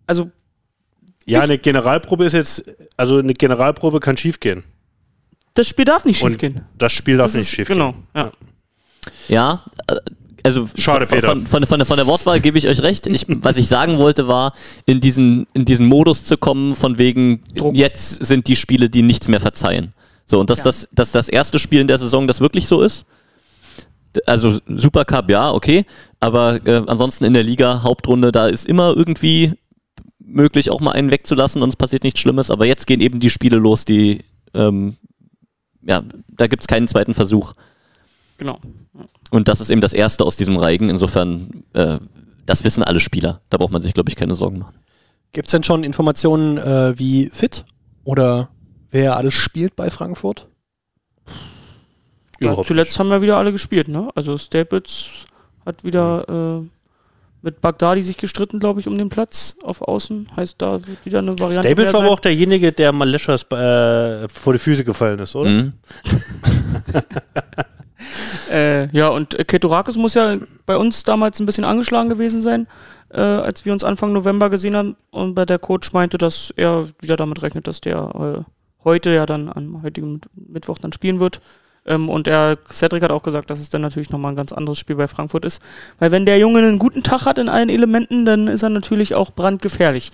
also, 0.06 0.30
ja, 1.26 1.40
eine 1.40 1.56
Generalprobe 1.58 2.24
ist 2.26 2.32
jetzt, 2.34 2.62
also 2.96 3.18
eine 3.18 3.32
Generalprobe 3.32 3.98
kann 4.00 4.16
schiefgehen. 4.16 4.64
das 5.54 5.68
Spiel 5.68 5.84
darf 5.86 6.04
nicht 6.04 6.18
schiefgehen. 6.18 6.60
das 6.76 6.92
Spiel 6.92 7.16
darf 7.16 7.28
Das 7.28 7.34
nicht 7.34 7.42
ist- 7.44 7.50
schiefgehen. 7.50 7.78
Genau, 7.78 7.94
ja. 8.14 8.30
Ja, 9.28 9.64
äh, 9.86 9.96
also 10.42 10.68
Schade, 10.74 11.06
von, 11.06 11.16
Peter. 11.16 11.28
von, 11.28 11.46
von, 11.46 11.66
von, 11.66 11.78
der- 11.78 11.86
von 11.86 11.96
der 11.96 12.06
Wortwahl 12.06 12.40
gebe 12.40 12.58
ich 12.58 12.66
euch 12.68 12.82
recht. 12.82 13.06
Ich, 13.06 13.24
was 13.28 13.56
ich 13.56 13.68
sagen 13.68 13.98
wollte, 13.98 14.28
war, 14.28 14.52
in 14.86 15.00
diesen, 15.00 15.46
in 15.54 15.64
diesen 15.64 15.86
Modus 15.86 16.24
zu 16.24 16.36
kommen, 16.36 16.74
von 16.76 16.98
wegen, 16.98 17.42
Druck. 17.54 17.74
jetzt 17.76 18.24
sind 18.24 18.48
die 18.48 18.56
Spiele, 18.56 18.90
die 18.90 19.02
nichts 19.02 19.28
mehr 19.28 19.40
verzeihen. 19.40 19.92
So, 20.30 20.38
und 20.38 20.48
dass, 20.48 20.58
Ja. 20.58 20.64
das, 20.64 20.88
dass 20.92 21.10
das 21.10 21.28
erste 21.28 21.58
Spiel 21.58 21.80
in 21.80 21.88
der 21.88 21.98
Saison 21.98 22.28
das 22.28 22.40
wirklich 22.40 22.68
so 22.68 22.82
ist. 22.82 23.04
Also 24.26 24.58
Supercup, 24.68 25.28
ja, 25.28 25.50
okay. 25.50 25.84
Aber 26.20 26.64
äh, 26.66 26.82
ansonsten 26.86 27.24
in 27.24 27.34
der 27.34 27.42
Liga, 27.42 27.82
Hauptrunde, 27.82 28.30
da 28.30 28.46
ist 28.46 28.66
immer 28.66 28.94
irgendwie 28.96 29.54
möglich, 30.18 30.70
auch 30.70 30.80
mal 30.80 30.92
einen 30.92 31.10
wegzulassen 31.10 31.62
und 31.62 31.70
es 31.70 31.76
passiert 31.76 32.04
nichts 32.04 32.20
Schlimmes. 32.20 32.50
Aber 32.50 32.64
jetzt 32.64 32.86
gehen 32.86 33.00
eben 33.00 33.18
die 33.18 33.30
Spiele 33.30 33.56
los, 33.56 33.84
die, 33.84 34.24
ähm, 34.54 34.96
ja, 35.82 36.02
da 36.28 36.46
gibt 36.46 36.62
es 36.62 36.68
keinen 36.68 36.86
zweiten 36.86 37.14
Versuch. 37.14 37.54
Genau. 38.38 38.58
Und 39.30 39.48
das 39.48 39.60
ist 39.60 39.70
eben 39.70 39.80
das 39.80 39.92
erste 39.92 40.24
aus 40.24 40.36
diesem 40.36 40.56
Reigen. 40.56 40.90
Insofern, 40.90 41.64
äh, 41.72 41.98
das 42.46 42.62
wissen 42.64 42.82
alle 42.84 43.00
Spieler. 43.00 43.40
Da 43.50 43.58
braucht 43.58 43.72
man 43.72 43.82
sich, 43.82 43.94
glaube 43.94 44.10
ich, 44.10 44.16
keine 44.16 44.34
Sorgen 44.36 44.60
machen. 44.60 44.74
gibt 45.32 45.46
es 45.48 45.52
denn 45.52 45.62
schon 45.64 45.84
Informationen, 45.84 46.56
äh, 46.58 46.98
wie 46.98 47.26
fit 47.32 47.64
oder 48.04 48.48
wer 48.90 49.16
alles 49.16 49.34
spielt 49.34 49.76
bei 49.76 49.90
Frankfurt? 49.90 50.48
Ja, 52.40 52.62
zuletzt 52.62 52.98
haben 52.98 53.10
wir 53.10 53.20
wieder 53.20 53.36
alle 53.36 53.52
gespielt, 53.52 53.88
ne? 53.88 54.08
Also 54.14 54.38
Staples 54.38 55.26
hat 55.66 55.84
wieder 55.84 56.62
äh, 56.62 56.68
mit 57.42 57.60
Bagdadi 57.60 58.02
sich 58.02 58.16
gestritten, 58.16 58.60
glaube 58.60 58.80
ich, 58.80 58.86
um 58.86 58.96
den 58.96 59.10
Platz 59.10 59.56
auf 59.62 59.82
Außen. 59.82 60.28
Heißt, 60.36 60.56
da 60.58 60.86
wird 60.86 61.04
wieder 61.04 61.18
eine 61.18 61.38
Variante. 61.38 61.68
Staples 61.68 61.92
war 61.92 62.00
aber 62.00 62.10
auch 62.10 62.20
derjenige, 62.20 62.72
der 62.72 62.92
Maleschas 62.92 63.42
äh, 63.50 64.28
vor 64.28 64.54
die 64.54 64.58
Füße 64.58 64.84
gefallen 64.84 65.18
ist, 65.18 65.36
oder? 65.36 65.50
Mhm. 65.50 65.72
Äh, 68.50 68.88
ja, 68.88 69.08
und 69.08 69.38
äh, 69.38 69.44
Ketorakis 69.44 69.96
muss 69.96 70.14
ja 70.14 70.36
bei 70.66 70.76
uns 70.76 71.04
damals 71.04 71.38
ein 71.38 71.46
bisschen 71.46 71.64
angeschlagen 71.64 72.08
gewesen 72.08 72.42
sein, 72.42 72.66
äh, 73.10 73.20
als 73.20 73.64
wir 73.64 73.72
uns 73.72 73.84
Anfang 73.84 74.12
November 74.12 74.50
gesehen 74.50 74.74
haben. 74.74 74.96
Und 75.10 75.34
bei 75.34 75.44
der 75.44 75.58
Coach 75.58 75.92
meinte, 75.92 76.18
dass 76.18 76.52
er 76.56 76.88
wieder 77.00 77.16
damit 77.16 77.42
rechnet, 77.42 77.68
dass 77.68 77.80
der 77.80 78.44
äh, 78.44 78.50
heute 78.84 79.10
ja 79.10 79.26
dann 79.26 79.50
am 79.52 79.82
heutigen 79.82 80.12
Mit- 80.14 80.28
Mittwoch 80.34 80.78
dann 80.78 80.92
spielen 80.92 81.20
wird. 81.20 81.40
Ähm, 81.86 82.08
und 82.08 82.28
er, 82.28 82.58
Cedric 82.70 83.02
hat 83.02 83.10
auch 83.10 83.22
gesagt, 83.22 83.48
dass 83.50 83.58
es 83.58 83.70
dann 83.70 83.80
natürlich 83.80 84.10
nochmal 84.10 84.32
ein 84.32 84.36
ganz 84.36 84.52
anderes 84.52 84.78
Spiel 84.78 84.96
bei 84.96 85.08
Frankfurt 85.08 85.44
ist. 85.44 85.62
Weil 85.98 86.10
wenn 86.10 86.26
der 86.26 86.38
Junge 86.38 86.58
einen 86.60 86.78
guten 86.78 87.02
Tag 87.02 87.24
hat 87.24 87.38
in 87.38 87.48
allen 87.48 87.68
Elementen, 87.70 88.24
dann 88.26 88.48
ist 88.48 88.62
er 88.62 88.68
natürlich 88.68 89.14
auch 89.14 89.30
brandgefährlich. 89.30 90.10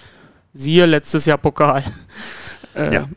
Siehe 0.53 0.87
letztes 0.87 1.27
Jahr 1.27 1.39
Pokal. 1.39 1.83
Äh, 2.77 2.93
Ja. 2.95 3.09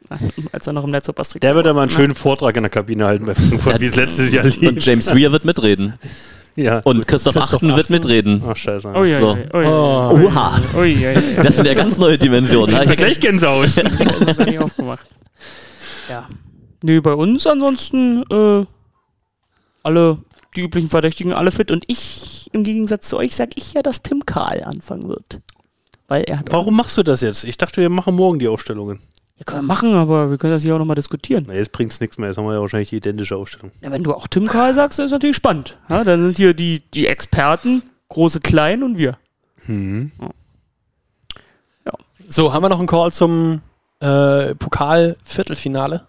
Als 0.54 0.68
er 0.68 0.74
noch 0.74 0.86
im 0.86 0.91
Netz 0.91 1.10
auf 1.10 1.16
Der 1.34 1.54
wird 1.54 1.68
aber 1.68 1.82
einen 1.82 1.91
schönen 1.91 2.16
Vortrag 2.16 2.56
in 2.56 2.64
der 2.64 2.70
Kabine 2.70 3.06
halten 3.06 3.26
bei 3.26 3.36
Frankfurt, 3.36 3.82
wie 3.82 3.88
es 3.88 3.95
letztes 3.97 4.34
Jahr 4.34 4.45
lief. 4.45 4.62
Und 4.72 4.86
James 4.86 5.14
Weir 5.14 5.34
wird 5.34 5.43
mitreden. 5.43 5.95
ja. 6.56 6.80
Und 6.86 7.06
Christoph, 7.08 7.36
Achten 7.36 7.76
wird 7.76 7.89
mitreden. 7.89 8.41
Ach, 8.47 8.56
scheiße. 8.56 8.89
Oh 8.95 9.04
ja, 9.04 9.20
So. 9.20 9.38
oh 9.54 9.60
ja, 9.60 9.70
Oh. 9.70 10.18
Oha, 10.28 10.62
oh 10.78 10.84
ja, 10.84 11.12
ja. 11.12 11.43
das 11.43 11.58
sind 11.58 11.66
ja 11.66 11.74
ganz 11.74 11.97
neue 11.97 12.18
Dimensionen. 12.18 12.74
Ich 12.89 12.95
Gleich 12.95 13.20
Gänsehaut. 13.20 13.68
Das 14.26 14.38
hab 14.38 14.47
ich 14.47 14.60
aufgemacht. 14.60 15.06
Ja. 16.10 16.28
Nö, 16.84 17.01
bei 17.01 17.14
uns 17.14 17.45
ansonsten 17.45 18.24
äh, 18.32 18.66
alle 19.84 20.18
die 20.55 20.62
üblichen 20.62 20.89
Verdächtigen 20.89 21.34
alle 21.34 21.51
fit 21.51 21.72
und 21.72 21.84
ich 21.88 22.49
im 22.53 22.64
Gegensatz 22.64 23.10
zu 23.10 23.18
euch 23.18 23.36
sag 23.36 23.49
ich 23.55 23.74
ja, 23.74 23.82
dass 23.82 24.01
Tim 24.01 24.26
Karl 24.26 24.64
anfangen 24.64 25.07
wird. 25.07 25.41
Weil 26.07 26.24
er 26.24 26.39
hat 26.39 26.51
Warum 26.51 26.76
machst 26.76 26.97
du 26.97 27.03
das 27.03 27.22
jetzt? 27.22 27.43
Ich 27.43 27.57
dachte, 27.57 27.82
wir 27.82 27.89
machen 27.89 28.16
morgen 28.16 28.39
die 28.39 28.47
Ausstellungen. 28.47 28.99
Ja, 29.38 29.43
können 29.45 29.62
wir 29.62 29.68
machen, 29.68 29.93
aber 29.93 30.32
wir 30.32 30.38
können 30.38 30.53
das 30.53 30.64
hier 30.64 30.74
auch 30.74 30.80
nochmal 30.80 30.95
diskutieren. 30.95 31.45
Na, 31.47 31.53
jetzt 31.53 31.72
bringt's 31.72 31.99
nichts 31.99 32.18
mehr. 32.18 32.30
Jetzt 32.30 32.38
haben 32.38 32.45
wir 32.45 32.55
ja 32.55 32.62
wahrscheinlich 32.62 32.89
die 32.89 32.97
identische 32.97 33.36
Ausstellung. 33.36 33.72
Ja, 33.82 33.91
wenn 33.91 34.03
du 34.03 34.14
auch 34.14 34.28
Tim 34.28 34.47
Karl 34.47 34.74
sagst, 34.74 34.97
dann 34.97 35.05
ist 35.05 35.12
natürlich 35.12 35.38
spannend. 35.38 35.78
Ja, 35.88 36.03
dann 36.03 36.22
sind 36.22 36.38
hier 36.38 36.53
die, 36.53 36.82
die 36.93 37.07
Experten, 37.07 37.84
große, 38.10 38.39
klein 38.39 38.84
und 38.84 38.97
wir. 38.97 39.18
So, 42.28 42.53
haben 42.53 42.64
wir 42.64 42.70
noch 42.70 42.80
einen 42.80 42.88
Call 42.88 43.12
zum 43.14 43.62
äh, 44.00 44.56
Pokal-Viertelfinale? 44.56 46.06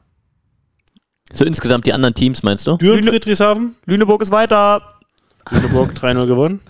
So 1.32 1.45
insgesamt 1.45 1.86
die 1.86 1.93
anderen 1.93 2.14
Teams, 2.14 2.43
meinst 2.43 2.66
du? 2.66 2.76
Düren 2.76 3.05
Friedrichshafen. 3.05 3.76
Lüneburg 3.86 4.22
ist 4.22 4.30
weiter. 4.30 4.82
Lüneburg 5.51 5.93
3-0 5.93 6.26
gewonnen. 6.26 6.61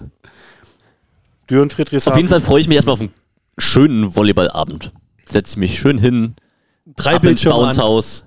Düren 1.49 1.71
Friedrichshafen. 1.71 2.13
Auf 2.13 2.17
jeden 2.19 2.29
Fall 2.29 2.41
freue 2.41 2.61
ich 2.61 2.69
mich 2.69 2.77
erstmal 2.77 2.95
auf 2.95 3.01
einen 3.01 3.15
schönen 3.59 4.15
Volleyballabend. 4.15 4.93
Setze 5.29 5.59
mich 5.59 5.79
schön 5.79 5.99
hin, 5.99 6.35
Drei 6.97 7.11
ab 7.11 7.23
ins 7.23 7.23
Bildschirme 7.23 7.57
an. 7.57 7.63
Bounce-Haus. 7.67 8.25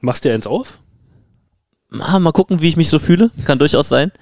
Machst 0.00 0.24
du 0.24 0.32
eins 0.32 0.46
auf? 0.46 0.78
Ah, 2.00 2.18
mal 2.18 2.32
gucken, 2.32 2.60
wie 2.60 2.68
ich 2.68 2.76
mich 2.76 2.88
so 2.88 2.98
fühle. 2.98 3.30
Kann 3.44 3.58
durchaus 3.58 3.88
sein. 3.88 4.12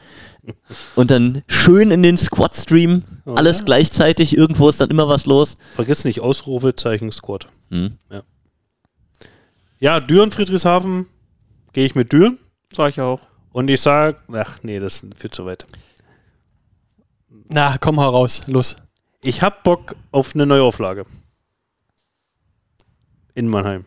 Und 0.94 1.11
dann 1.11 1.42
schön 1.48 1.90
in 1.90 2.03
den 2.03 2.16
Squad-Stream. 2.16 3.03
Oh, 3.26 3.34
Alles 3.34 3.59
ja. 3.59 3.64
gleichzeitig. 3.64 4.36
Irgendwo 4.36 4.68
ist 4.68 4.80
dann 4.80 4.90
immer 4.90 5.09
was 5.09 5.26
los. 5.26 5.57
Vergiss 5.74 6.05
nicht, 6.05 6.20
Ausrufezeichen 6.20 7.11
Squad. 7.12 7.46
Hm. 7.70 7.96
Ja, 9.78 10.01
Düren 10.01 10.30
Friedrichshafen 10.30 11.07
gehe 11.72 11.86
ich 11.86 11.94
mit 11.94 12.12
Düren. 12.12 12.38
Sag 12.74 12.90
ich 12.90 13.01
auch. 13.01 13.20
Und 13.53 13.68
ich 13.68 13.80
sag, 13.80 14.22
ach 14.32 14.59
nee, 14.62 14.78
das 14.78 15.03
ist 15.03 15.16
viel 15.16 15.30
zu 15.30 15.44
weit. 15.46 15.66
Na, 17.48 17.78
komm 17.78 17.98
heraus, 17.98 18.42
los. 18.46 18.76
Ich 19.22 19.42
hab 19.42 19.64
Bock 19.64 19.96
auf 20.12 20.34
eine 20.34 20.46
Neuauflage. 20.46 21.05
In 23.34 23.48
Mannheim. 23.48 23.84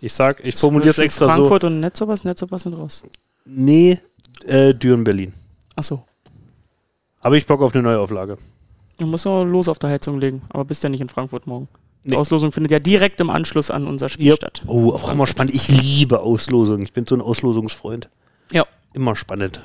Ich 0.00 0.12
sag, 0.12 0.44
ich 0.44 0.56
formuliere 0.56 0.90
es 0.90 0.98
extra 0.98 1.26
Frankfurt 1.26 1.64
und 1.64 1.80
Netzobers, 1.80 2.24
Netzobers 2.24 2.62
sind 2.62 2.74
raus. 2.74 3.02
so. 3.02 3.10
Nee, 3.46 3.98
äh, 4.44 4.74
Düren 4.74 5.02
Berlin. 5.04 5.32
Achso. 5.76 6.04
Habe 7.22 7.38
ich 7.38 7.46
Bock 7.46 7.60
auf 7.62 7.74
eine 7.74 7.82
Neuauflage. 7.82 8.38
Du 8.98 9.06
musst 9.06 9.24
noch 9.24 9.44
los 9.44 9.68
auf 9.68 9.78
der 9.78 9.90
Heizung 9.90 10.20
legen, 10.20 10.42
aber 10.50 10.64
bist 10.64 10.82
ja 10.82 10.88
nicht 10.88 11.00
in 11.00 11.08
Frankfurt 11.08 11.46
morgen. 11.46 11.68
Die 12.04 12.10
Nee. 12.10 12.16
Auslosung 12.16 12.52
findet 12.52 12.70
ja 12.70 12.78
direkt 12.78 13.18
im 13.20 13.30
Anschluss 13.30 13.70
an 13.70 13.86
unser 13.86 14.08
Spiel 14.10 14.26
Ja. 14.28 14.36
statt. 14.36 14.62
Oh, 14.66 14.92
auch 14.92 15.10
immer 15.10 15.26
spannend. 15.26 15.54
Ich 15.54 15.68
liebe 15.68 16.20
Auslosungen. 16.20 16.82
Ich 16.82 16.92
bin 16.92 17.06
so 17.06 17.14
ein 17.16 17.22
Auslosungsfreund. 17.22 18.10
Ja. 18.52 18.64
Immer 18.92 19.16
spannend. 19.16 19.62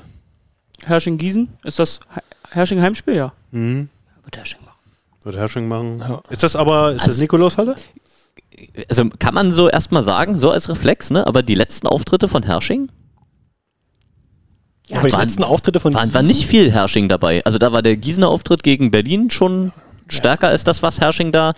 Hersching-Gießen? 0.84 1.48
Ist 1.64 1.78
das 1.78 2.00
He- 2.14 2.20
Hersching-Heimspiel? 2.54 3.14
Ja. 3.14 3.32
Mhm. 3.50 3.90
Wird 4.24 4.36
Hersching 4.38 4.60
machen. 4.64 4.78
Wird 5.22 5.36
Herrsching 5.36 5.68
machen. 5.68 6.02
Ist 6.30 6.42
das 6.42 6.56
aber, 6.56 6.92
ist 6.92 7.02
das 7.02 7.08
Also- 7.10 7.20
Nikolaushalle? 7.22 7.74
Also 8.88 9.08
kann 9.18 9.34
man 9.34 9.52
so 9.52 9.68
erstmal 9.68 10.02
sagen, 10.02 10.36
so 10.38 10.50
als 10.50 10.68
Reflex, 10.70 11.10
ne? 11.10 11.26
Aber 11.26 11.42
die 11.42 11.54
letzten 11.54 11.86
Auftritte 11.86 12.26
von 12.26 12.42
Hersching 12.42 12.90
Aber 14.92 15.06
die 15.08 15.12
waren- 15.12 15.20
letzten 15.22 15.44
Auftritte 15.44 15.80
von 15.80 15.94
waren, 15.94 16.12
war 16.14 16.22
nicht 16.22 16.46
viel 16.46 16.70
Hersching 16.72 17.08
dabei. 17.08 17.44
Also 17.44 17.58
da 17.58 17.72
war 17.72 17.82
der 17.82 17.96
Gießener 17.96 18.28
Auftritt 18.28 18.62
gegen 18.62 18.90
Berlin 18.90 19.30
schon 19.30 19.72
stärker 20.08 20.48
als 20.48 20.64
das, 20.64 20.82
was 20.82 21.00
Hersching 21.00 21.32
da. 21.32 21.54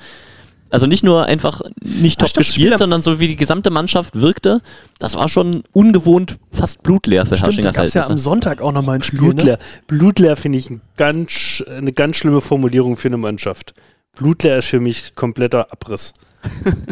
Also 0.70 0.86
nicht 0.86 1.04
nur 1.04 1.26
einfach 1.26 1.60
nicht 1.82 2.18
top 2.18 2.30
stimmt, 2.30 2.46
gespielt, 2.46 2.78
sondern 2.78 3.02
so 3.02 3.20
wie 3.20 3.28
die 3.28 3.36
gesamte 3.36 3.68
Mannschaft 3.68 4.18
wirkte, 4.18 4.62
das 4.98 5.16
war 5.16 5.28
schon 5.28 5.64
ungewohnt 5.72 6.36
fast 6.50 6.82
blutleer 6.82 7.26
für 7.26 7.36
Stimmt, 7.36 7.48
Herschinger 7.48 7.72
da 7.72 7.76
gab 7.76 7.84
es 7.84 7.92
ja 7.92 8.06
am. 8.06 8.16
Sonntag 8.16 8.62
auch 8.62 8.72
nochmal 8.72 8.96
ein 8.96 9.02
Spiel. 9.02 9.18
Blutleer. 9.18 9.58
Ne? 9.58 9.62
Blutleer 9.86 10.34
finde 10.34 10.58
ich 10.58 10.70
ein 10.70 10.80
ganz, 10.96 11.62
eine 11.68 11.92
ganz 11.92 12.16
schlimme 12.16 12.40
Formulierung 12.40 12.96
für 12.96 13.08
eine 13.08 13.18
Mannschaft. 13.18 13.74
Blutleer 14.16 14.58
ist 14.58 14.68
für 14.68 14.80
mich 14.80 15.14
kompletter 15.14 15.70
Abriss. 15.70 16.14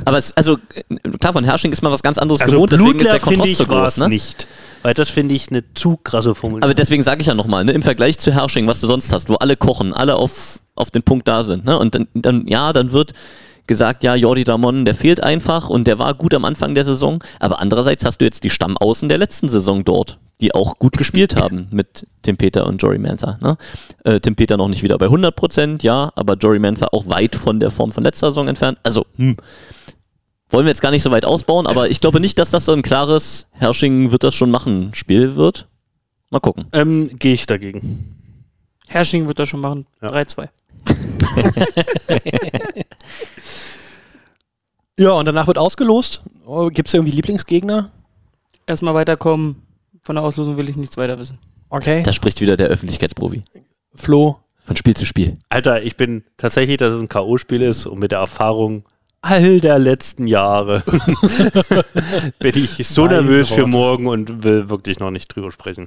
Aber 0.05 0.19
es, 0.19 0.37
also, 0.37 0.59
klar, 1.19 1.33
von 1.33 1.45
Hersching 1.45 1.73
ist 1.73 1.83
mal 1.83 1.91
was 1.91 2.03
ganz 2.03 2.19
anderes 2.19 2.41
Also 2.41 2.53
gewohnt, 2.53 2.73
deswegen 2.73 3.01
ist 3.01 3.11
der 3.11 3.21
Kontrast 3.21 3.51
ich 3.51 3.57
so 3.57 3.67
groß, 3.67 3.97
ne? 3.99 4.09
nicht. 4.09 4.47
Weil 4.83 4.95
das 4.95 5.11
finde 5.11 5.35
ich 5.35 5.51
eine 5.51 5.63
zu 5.75 5.99
krasse 5.99 6.35
Formulierung. 6.35 6.65
Aber 6.65 6.75
deswegen 6.75 7.03
sage 7.03 7.21
ich 7.21 7.27
ja 7.27 7.35
nochmal, 7.35 7.65
ne, 7.65 7.73
im 7.73 7.83
Vergleich 7.83 8.19
zu 8.19 8.33
Hersching, 8.33 8.67
was 8.67 8.81
du 8.81 8.87
sonst 8.87 9.13
hast, 9.13 9.29
wo 9.29 9.35
alle 9.35 9.57
kochen, 9.57 9.93
alle 9.93 10.17
auf, 10.17 10.61
auf 10.75 10.91
den 10.91 11.03
Punkt 11.03 11.29
da 11.29 11.45
sind, 11.45 11.65
ne? 11.65 11.79
Und 11.79 11.95
dann, 11.95 12.09
dann, 12.15 12.47
ja, 12.47 12.73
dann 12.73 12.93
wird 12.93 13.13
gesagt, 13.67 14.03
ja, 14.03 14.15
Jordi 14.15 14.45
Damon, 14.45 14.85
der 14.85 14.95
fehlt 14.95 15.23
einfach 15.23 15.69
und 15.69 15.87
der 15.87 15.99
war 15.99 16.15
gut 16.15 16.35
am 16.35 16.45
Anfang 16.45 16.75
der 16.75 16.85
Saison, 16.85 17.23
aber 17.39 17.61
andererseits 17.61 18.05
hast 18.05 18.21
du 18.21 18.25
jetzt 18.25 18.43
die 18.43 18.51
Stammaußen 18.51 19.09
der 19.09 19.19
letzten 19.19 19.49
Saison 19.49 19.85
dort, 19.85 20.19
die 20.41 20.55
auch 20.55 20.79
gut 20.79 20.97
gespielt 20.97 21.37
haben 21.37 21.69
mit 21.73 22.07
Tim 22.23 22.37
Peter 22.37 22.67
und 22.67 22.83
Jory 22.83 22.99
Mantha. 22.99 23.39
Ne? 23.41 23.57
Äh, 24.05 24.21
Tim 24.21 24.37
Peter 24.37 24.57
noch 24.57 24.69
nicht 24.69 24.83
wieder 24.83 24.99
bei 24.99 25.07
100%, 25.07 25.83
ja, 25.83 26.13
aber 26.15 26.35
Jory 26.35 26.59
Mantha 26.59 26.89
auch 26.93 27.09
weit 27.09 27.37
von 27.37 27.61
der 27.61 27.71
Form 27.71 27.93
von 27.93 28.05
letzter 28.05 28.31
Saison 28.31 28.49
entfernt. 28.49 28.79
Also, 28.83 29.07
hm, 29.17 29.37
wollen 30.49 30.67
wir 30.67 30.71
jetzt 30.71 30.83
gar 30.83 30.91
nicht 30.91 31.03
so 31.03 31.11
weit 31.11 31.25
ausbauen, 31.25 31.67
aber 31.67 31.91
ich 31.91 32.01
glaube 32.01 32.21
nicht, 32.21 32.39
dass 32.39 32.51
das 32.51 32.65
so 32.65 32.73
ein 32.73 32.83
klares 32.83 33.47
Hersching 33.53 34.13
wird 34.13 34.25
das 34.25 34.35
schon 34.35 34.51
machen 34.51 34.93
Spiel 34.95 35.37
wird. 35.37 35.69
Mal 36.31 36.41
gucken. 36.41 36.67
ähm, 36.73 37.11
Gehe 37.19 37.35
ich 37.35 37.47
dagegen. 37.47 38.17
Hersching 38.89 39.29
wird 39.29 39.39
das 39.39 39.49
schon 39.49 39.61
machen. 39.61 39.87
Ja. 40.03 40.11
3-2. 40.13 40.49
Ja, 44.99 45.13
und 45.13 45.25
danach 45.25 45.47
wird 45.47 45.57
ausgelost. 45.57 46.21
Gibt 46.73 46.89
es 46.89 46.95
irgendwie 46.95 47.13
Lieblingsgegner? 47.17 47.91
Erstmal 48.67 48.93
weiterkommen. 48.93 49.63
Von 50.11 50.17
der 50.17 50.25
Auslosung 50.25 50.57
will 50.57 50.69
ich 50.69 50.75
nichts 50.75 50.97
weiter 50.97 51.21
wissen. 51.21 51.39
Okay. 51.69 52.03
Da 52.03 52.13
spricht 52.13 52.41
wieder 52.41 52.57
der 52.57 52.67
Öffentlichkeitsprofi. 52.67 53.45
Flo. 53.95 54.41
Von 54.65 54.75
Spiel 54.75 54.97
zu 54.97 55.07
Spiel. 55.07 55.39
Alter, 55.49 55.85
ich 55.85 55.97
bin 55.97 56.25
tatsächlich, 56.37 56.79
dass 56.79 56.95
es 56.95 57.01
ein 57.01 57.07
K.O.-Spiel 57.07 57.61
ist 57.63 57.87
und 57.87 58.01
mit 58.01 58.11
der 58.11 58.19
Erfahrung 58.19 58.83
all 59.21 59.61
der 59.61 59.79
letzten 59.79 60.27
Jahre 60.27 60.83
bin 62.41 62.57
ich 62.57 62.89
so 62.89 63.05
Weise 63.05 63.23
nervös 63.23 63.51
für 63.51 63.59
Worte. 63.59 63.71
morgen 63.71 64.07
und 64.09 64.43
will 64.43 64.69
wirklich 64.69 64.99
noch 64.99 65.13
nicht 65.13 65.29
drüber 65.29 65.53
sprechen. 65.53 65.87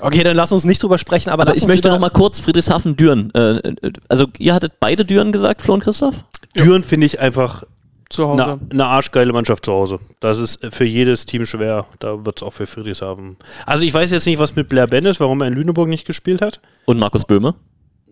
Okay, 0.00 0.22
dann 0.22 0.34
lass 0.34 0.50
uns 0.50 0.64
nicht 0.64 0.82
drüber 0.82 0.96
sprechen, 0.96 1.28
aber, 1.28 1.42
Aber 1.42 1.50
lass 1.50 1.58
ich 1.58 1.64
uns 1.64 1.72
möchte 1.72 1.90
noch 1.90 1.98
mal 1.98 2.08
kurz 2.08 2.40
Friedrichshafen 2.40 2.96
Düren. 2.96 3.34
Äh, 3.34 3.58
äh, 3.58 3.92
also 4.08 4.28
ihr 4.38 4.54
hattet 4.54 4.80
beide 4.80 5.04
Düren 5.04 5.30
gesagt, 5.30 5.60
Flo 5.60 5.74
und 5.74 5.80
Christoph? 5.84 6.24
Düren 6.56 6.82
finde 6.82 7.06
ich 7.06 7.20
einfach 7.20 7.64
Zu 8.08 8.28
Hause. 8.28 8.42
eine 8.44 8.60
eine 8.70 8.86
arschgeile 8.86 9.32
Mannschaft 9.32 9.64
zu 9.64 9.72
Hause. 9.72 9.98
Das 10.20 10.38
ist 10.38 10.64
für 10.72 10.84
jedes 10.84 11.26
Team 11.26 11.44
schwer. 11.44 11.86
Da 11.98 12.24
wird 12.24 12.38
es 12.40 12.42
auch 12.46 12.52
für 12.52 12.66
Friedrichshafen. 12.66 13.36
Also 13.66 13.84
ich 13.84 13.92
weiß 13.92 14.10
jetzt 14.12 14.26
nicht, 14.26 14.38
was 14.38 14.54
mit 14.54 14.68
Blair 14.68 14.86
Ben 14.86 15.04
ist, 15.06 15.18
warum 15.20 15.40
er 15.40 15.48
in 15.48 15.54
Lüneburg 15.54 15.88
nicht 15.88 16.06
gespielt 16.06 16.40
hat. 16.40 16.60
Und 16.84 16.98
Markus 16.98 17.24
Böhme? 17.24 17.54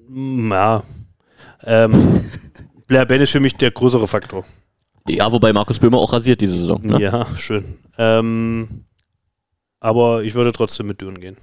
Mm, 0.09 0.51
Ja. 0.53 0.82
Ähm, 1.62 2.24
Blair 2.88 3.07
Ben 3.07 3.20
ist 3.20 3.30
für 3.30 3.40
mich 3.40 3.55
der 3.55 3.70
größere 3.70 4.09
Faktor. 4.09 4.45
Ja, 5.09 5.30
wobei 5.30 5.53
Markus 5.53 5.78
Böhme 5.78 5.97
auch 5.97 6.12
rasiert 6.12 6.40
diese 6.40 6.59
Saison. 6.59 6.84
Ne? 6.84 7.01
Ja, 7.01 7.26
schön. 7.36 7.78
Ähm, 7.97 8.84
aber 9.80 10.22
ich 10.24 10.34
würde 10.34 10.51
trotzdem 10.53 10.86
mit 10.86 11.01
Düren 11.01 11.20
gehen. 11.20 11.36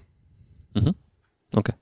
Okay. 1.55 1.73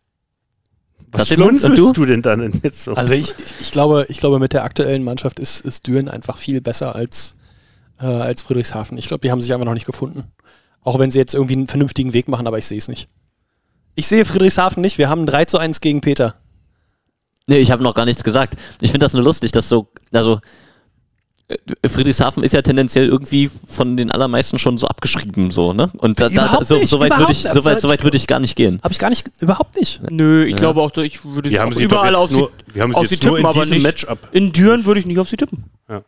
Was 1.11 1.21
Tatsächlich? 1.21 1.47
schmunzelst 1.47 1.79
Und 1.81 1.97
du? 1.97 2.05
denn 2.05 2.21
dann 2.21 2.59
jetzt 2.63 2.83
so? 2.83 2.93
Also 2.93 3.13
ich, 3.13 3.33
ich, 3.59 3.71
glaube, 3.71 4.05
ich 4.09 4.19
glaube, 4.19 4.39
mit 4.39 4.53
der 4.53 4.63
aktuellen 4.63 5.03
Mannschaft 5.03 5.39
ist, 5.39 5.61
ist 5.61 5.87
Düren 5.87 6.07
einfach 6.07 6.37
viel 6.37 6.61
besser 6.61 6.95
als, 6.95 7.35
äh, 7.99 8.05
als 8.05 8.43
Friedrichshafen. 8.43 8.97
Ich 8.97 9.07
glaube, 9.07 9.21
die 9.21 9.31
haben 9.31 9.41
sich 9.41 9.51
einfach 9.53 9.65
noch 9.65 9.73
nicht 9.73 9.87
gefunden. 9.87 10.25
Auch 10.81 10.99
wenn 10.99 11.11
sie 11.11 11.17
jetzt 11.17 11.33
irgendwie 11.33 11.55
einen 11.55 11.67
vernünftigen 11.67 12.13
Weg 12.13 12.27
machen, 12.27 12.47
aber 12.47 12.59
ich 12.59 12.67
sehe 12.67 12.77
es 12.77 12.87
nicht. 12.87 13.07
Ich 13.95 14.07
sehe 14.07 14.23
Friedrichshafen 14.23 14.81
nicht. 14.81 14.97
Wir 14.97 15.09
haben 15.09 15.25
3 15.25 15.45
zu 15.45 15.57
1 15.57 15.81
gegen 15.81 16.01
Peter. 16.01 16.35
Nee, 17.47 17.57
ich 17.57 17.71
habe 17.71 17.81
noch 17.83 17.95
gar 17.95 18.05
nichts 18.05 18.23
gesagt. 18.23 18.55
Ich 18.79 18.91
finde 18.91 19.05
das 19.05 19.13
nur 19.13 19.23
lustig, 19.23 19.51
dass 19.51 19.67
so, 19.67 19.91
also 20.11 20.39
Friedrichshafen 21.85 22.43
ist 22.43 22.51
ja 22.53 22.61
tendenziell 22.61 23.07
irgendwie 23.07 23.49
von 23.67 23.97
den 23.97 24.11
allermeisten 24.11 24.59
schon 24.59 24.77
so 24.77 24.87
abgeschrieben, 24.87 25.49
so, 25.49 25.73
ne? 25.73 25.91
Und 25.97 26.21
da, 26.21 26.29
da, 26.29 26.63
so, 26.63 26.83
so 26.85 26.99
weit 26.99 27.17
würde 27.17 27.31
ich, 27.31 27.41
so 27.41 27.65
weit, 27.65 27.79
so 27.79 27.89
weit 27.89 28.03
würde 28.03 28.17
ich 28.17 28.27
gar 28.27 28.39
nicht 28.39 28.55
gehen. 28.55 28.79
Habe 28.83 28.91
ich 28.91 28.99
gar 28.99 29.09
nicht, 29.09 29.27
überhaupt 29.39 29.75
nicht. 29.75 30.01
Nö, 30.11 30.45
ich 30.45 30.55
glaube 30.55 30.81
auch, 30.81 30.95
ich 30.97 31.25
würde 31.25 31.49
sie 31.49 31.59
auch 31.59 31.71
sie 31.73 31.83
überall 31.83 32.15
auf 32.15 32.29
nur, 32.29 32.51
sie, 32.67 32.75
wir 32.75 32.83
haben 32.83 32.93
sie 32.93 32.99
auf 32.99 33.07
sie 33.07 33.15
jetzt 33.15 33.23
nur 33.23 33.37
tippen, 33.37 33.49
in 33.51 33.57
aber 33.57 33.61
diesem 33.63 33.77
nicht. 33.77 33.83
Matchup. 33.83 34.19
In 34.31 34.51
Düren 34.51 34.85
würde 34.85 34.99
ich 34.99 35.07
nicht 35.07 35.17
auf 35.17 35.27
sie 35.27 35.37
tippen. 35.37 35.63
Ja. 35.89 36.03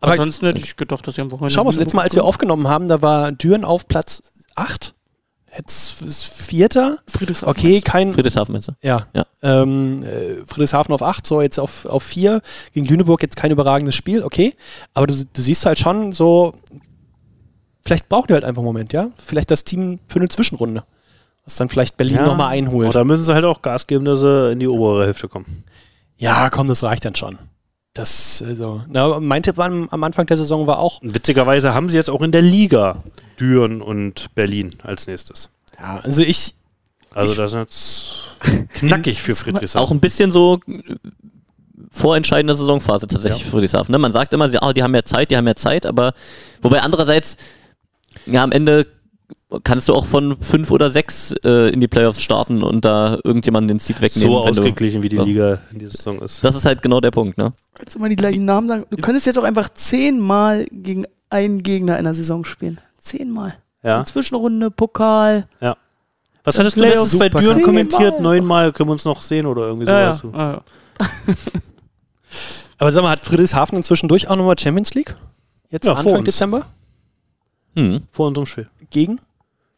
Aber 0.00 0.12
Ansonsten 0.12 0.46
hätte 0.46 0.60
ich 0.60 0.76
gedacht, 0.76 1.06
dass 1.06 1.14
sie 1.14 1.20
am 1.20 1.30
Wochenende. 1.30 1.54
schau 1.54 1.62
mal, 1.62 1.70
das 1.70 1.78
letzte 1.78 1.94
Mal, 1.94 2.02
als 2.02 2.14
wir 2.14 2.24
aufgenommen 2.24 2.66
haben, 2.66 2.88
da 2.88 3.00
war 3.02 3.32
Düren 3.32 3.64
auf 3.64 3.86
Platz 3.86 4.22
8. 4.56 4.94
Jetzt 5.56 6.02
ist 6.02 6.24
Vierter. 6.24 6.98
Friedrichshafen. 7.08 7.48
Okay, 7.50 7.80
kein, 7.80 8.14
Friedrichshafen 8.14 8.52
meinst 8.52 8.68
du? 8.68 8.72
Ja. 8.82 9.06
Ja. 9.14 9.26
Ähm, 9.42 10.02
äh, 10.04 10.44
Friedrichshafen 10.46 10.94
auf 10.94 11.02
8, 11.02 11.26
so 11.26 11.40
jetzt 11.42 11.58
auf, 11.58 11.86
auf 11.86 12.02
4. 12.04 12.40
Gegen 12.72 12.86
Lüneburg 12.86 13.20
jetzt 13.22 13.36
kein 13.36 13.50
überragendes 13.50 13.94
Spiel, 13.96 14.22
okay. 14.22 14.54
Aber 14.94 15.06
du, 15.06 15.14
du 15.14 15.42
siehst 15.42 15.66
halt 15.66 15.78
schon 15.78 16.12
so, 16.12 16.54
vielleicht 17.84 18.08
brauchen 18.08 18.28
die 18.28 18.34
halt 18.34 18.44
einfach 18.44 18.60
einen 18.60 18.66
Moment, 18.66 18.92
ja? 18.92 19.08
Vielleicht 19.24 19.50
das 19.50 19.64
Team 19.64 19.98
für 20.06 20.20
eine 20.20 20.28
Zwischenrunde. 20.28 20.84
Was 21.44 21.56
dann 21.56 21.68
vielleicht 21.68 21.96
Berlin 21.96 22.18
Ja. 22.18 22.26
nochmal 22.26 22.52
einholt. 22.52 22.88
Oder 22.88 23.04
müssen 23.04 23.24
sie 23.24 23.34
halt 23.34 23.44
auch 23.44 23.60
Gas 23.62 23.86
geben, 23.86 24.04
dass 24.04 24.20
sie 24.20 24.52
in 24.52 24.60
die 24.60 24.68
obere 24.68 25.06
Hälfte 25.06 25.26
kommen. 25.28 25.64
ja, 26.16 26.48
komm, 26.50 26.68
das 26.68 26.82
reicht 26.84 27.04
dann 27.04 27.14
schon. 27.16 27.38
Das, 27.94 28.42
also, 28.46 28.82
na, 28.88 29.18
mein 29.18 29.42
Tipp 29.42 29.58
am, 29.58 29.88
am 29.90 30.04
Anfang 30.04 30.24
der 30.26 30.36
Saison 30.36 30.66
war 30.68 30.78
auch, 30.78 31.00
witzigerweise 31.02 31.74
haben 31.74 31.88
sie 31.88 31.96
jetzt 31.96 32.08
auch 32.08 32.22
in 32.22 32.30
der 32.30 32.42
Liga 32.42 33.02
Düren 33.38 33.82
und 33.82 34.32
Berlin 34.36 34.74
als 34.84 35.06
nächstes. 35.08 35.48
ja, 35.78 35.98
also 35.98 36.22
ich, 36.22 36.54
Also 37.12 37.32
Ich- 37.32 37.36
das 37.38 37.52
ist 37.52 37.58
jetzt 37.58 38.68
knackig 38.74 39.20
für 39.20 39.34
Friedrichshafen. 39.34 39.84
Auch 39.84 39.90
ein 39.90 39.98
bisschen 39.98 40.30
so 40.30 40.60
äh, 40.68 40.94
vorentscheidende 41.90 42.54
Saisonphase 42.54 43.08
tatsächlich 43.08 43.42
für 43.44 43.50
Friedrichshafen. 43.50 43.90
Ne? 43.90 43.98
Man 43.98 44.12
sagt 44.12 44.32
immer, 44.34 44.48
sie- 44.48 44.62
ah, 44.62 44.72
die 44.72 44.84
haben 44.84 44.92
mehr 44.92 45.04
Zeit, 45.04 45.32
die 45.32 45.36
haben 45.36 45.44
mehr 45.44 45.56
Zeit, 45.56 45.84
aber 45.86 46.14
wobei 46.62 46.82
andererseits, 46.82 47.36
ja, 48.26 48.44
am 48.44 48.52
Ende 48.52 48.86
kannst 49.64 49.88
du 49.88 49.94
auch 49.94 50.06
von 50.06 50.36
fünf 50.36 50.70
oder 50.70 50.90
sechs 50.90 51.34
äh, 51.44 51.70
in 51.72 51.80
die 51.80 51.88
Playoffs 51.88 52.20
starten 52.22 52.62
und 52.62 52.84
da 52.84 53.18
irgendjemanden 53.24 53.68
den 53.68 53.78
Seed 53.78 54.00
wegnehmen. 54.00 54.30
so 54.32 54.44
wenn 54.44 54.54
du- 54.54 54.60
ausgeglichen, 54.60 55.02
wie 55.02 55.08
die. 55.08 55.16
Liga 55.18 55.58
in 55.72 55.78
dieser 55.80 55.92
Saison 55.92 56.20
ist. 56.22 56.42
Das 56.44 56.54
ist 56.54 56.64
halt 56.64 56.82
genau 56.82 57.00
der 57.00 57.10
Punkt, 57.10 57.36
ne? 57.38 57.52
Jetzt 57.78 57.96
immer 57.96 58.08
die 58.08 58.16
gleichen 58.16 58.44
Namen 58.44 58.68
sagen. 58.68 58.84
Du 58.90 58.96
könntest 58.98 59.26
jetzt 59.26 59.38
auch 59.38 59.44
einfach 59.44 59.68
zehnmal 59.70 60.66
gegen 60.70 61.04
einen 61.30 61.62
Gegner 61.62 61.98
in 61.98 62.04
der 62.04 62.14
Saison 62.14 62.44
spielen. 62.44 62.80
Zehnmal. 62.98 63.54
Ja. 63.82 64.04
Zwischenrunde, 64.04 64.70
Pokal. 64.70 65.46
Was 66.42 66.58
hattest 66.58 66.76
du 66.76 66.80
Playoffs 66.80 67.12
letztens 67.12 67.32
bei. 67.34 67.40
Düren 67.40 67.62
kommentiert? 67.62 68.20
Neunmal 68.20 68.72
können 68.72 68.88
wir 68.88 68.92
uns 68.92 69.04
noch 69.04 69.20
sehen 69.20 69.46
oder 69.46 69.62
irgendwie 69.66 69.86
Ja, 69.86 70.00
ja. 70.00 70.14
sowas. 70.14 70.34
ja, 70.38 70.52
ja. 70.52 70.62
aber 72.78 72.92
sag 72.92 73.02
mal, 73.02 73.10
hat 73.10 73.24
Friedrichshafen 73.24 73.76
inzwischen 73.76 74.08
durch 74.08 74.28
auch 74.28 74.36
nochmal 74.36 74.58
Champions 74.58 74.94
League? 74.94 75.14
Jetzt 75.70 75.86
Ja, 75.86 75.92
vor 75.94 75.98
Anfang 76.00 76.14
uns. 76.20 76.24
Dezember? 76.24 76.66
Hm. 77.76 78.02
Vor 78.10 78.28
unserem 78.28 78.46
Spiel. 78.46 78.66
Gegen? 78.90 79.20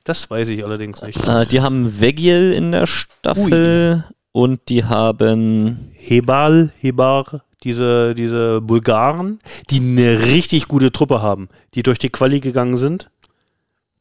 Das 0.04 0.30
weiß 0.30 0.48
ich 0.48 0.64
allerdings 0.64 1.00
nicht. 1.02 1.26
Äh, 1.26 1.46
die 1.46 1.60
haben 1.60 2.00
Vegiel 2.00 2.52
in 2.52 2.72
der 2.72 2.86
Staffel 2.86 4.04
und 4.32 4.60
die 4.68 4.84
haben 4.84 5.90
Hebal, 5.94 6.70
Hebar, 6.80 7.42
diese, 7.62 8.14
diese 8.14 8.60
Bulgaren, 8.60 9.38
die 9.70 9.78
eine 9.78 10.24
richtig 10.26 10.66
gute 10.66 10.90
Truppe 10.90 11.22
haben, 11.22 11.48
die 11.74 11.82
durch 11.84 11.98
die 11.98 12.08
Quali 12.10 12.40
gegangen 12.40 12.76
sind. 12.76 13.08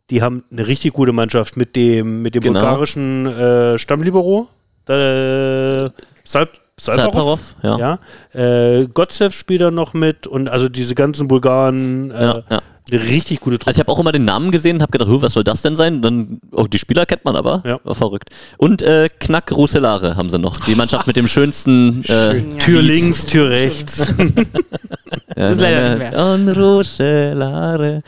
Die 0.10 0.22
haben 0.22 0.44
eine 0.52 0.68
richtig 0.68 0.94
gute 0.94 1.14
Mannschaft 1.14 1.56
mit 1.56 1.76
dem, 1.76 2.22
mit 2.24 2.34
dem 2.36 2.42
Genau. 2.42 2.60
bulgarischen 2.60 3.28
äh, 3.28 3.78
Stammlibero. 3.78 4.48
Äh, 4.90 5.90
Salp, 6.24 6.60
Salparov. 6.78 7.56
Ja. 7.62 8.00
Ja. 8.34 8.80
Äh, 8.80 8.88
Gotzev 8.88 9.34
spielt 9.36 9.62
da 9.62 9.70
noch 9.72 9.94
mit 9.94 10.26
und 10.28 10.50
also 10.50 10.68
diese 10.68 10.96
ganzen 10.96 11.28
Bulgaren, 11.28 12.10
äh, 12.12 12.24
Ja, 12.24 12.44
ja. 12.50 12.62
Eine 12.92 13.02
richtig 13.04 13.40
gute 13.40 13.58
Truppe. 13.58 13.68
Also 13.70 13.78
ich 13.78 13.80
habe 13.88 13.92
auch 13.92 14.00
immer 14.00 14.12
den 14.12 14.26
Namen 14.26 14.52
gesehen 14.52 14.78
und 14.78 14.82
habe 14.82 14.92
gedacht, 14.92 15.10
"Huh, 15.10 15.22
was 15.22 15.34
soll 15.34 15.44
das 15.44 15.62
denn 15.62 15.76
sein? 15.76 16.02
Dann, 16.02 16.40
oh, 16.52 16.68
die 16.68 16.80
Spieler 16.80 17.06
kennt 17.06 17.26
man 17.26 17.36
aber. 17.36 17.62
Ja. 17.66 17.80
War 17.84 17.96
verrückt. 17.96 18.30
Und 18.58 18.82
äh, 18.82 19.10
Knack 19.20 19.52
Rousselare 19.52 20.16
haben 20.16 20.30
sie 20.30 20.38
noch. 20.40 20.58
Die 20.66 20.76
Mannschaft 20.76 21.08
mit 21.08 21.16
dem 21.16 21.28
schönsten 21.28 22.04
äh, 22.08 22.42
Tür 22.60 22.82
links, 22.82 23.26
Tür 23.26 23.50
rechts. 23.50 24.14
Das 25.34 25.54
ist 25.54 25.62
leider 25.62 25.90
nicht 25.90 26.12
mehr. 26.12 26.26
Und 26.34 26.50
Rousselare. 26.50 28.04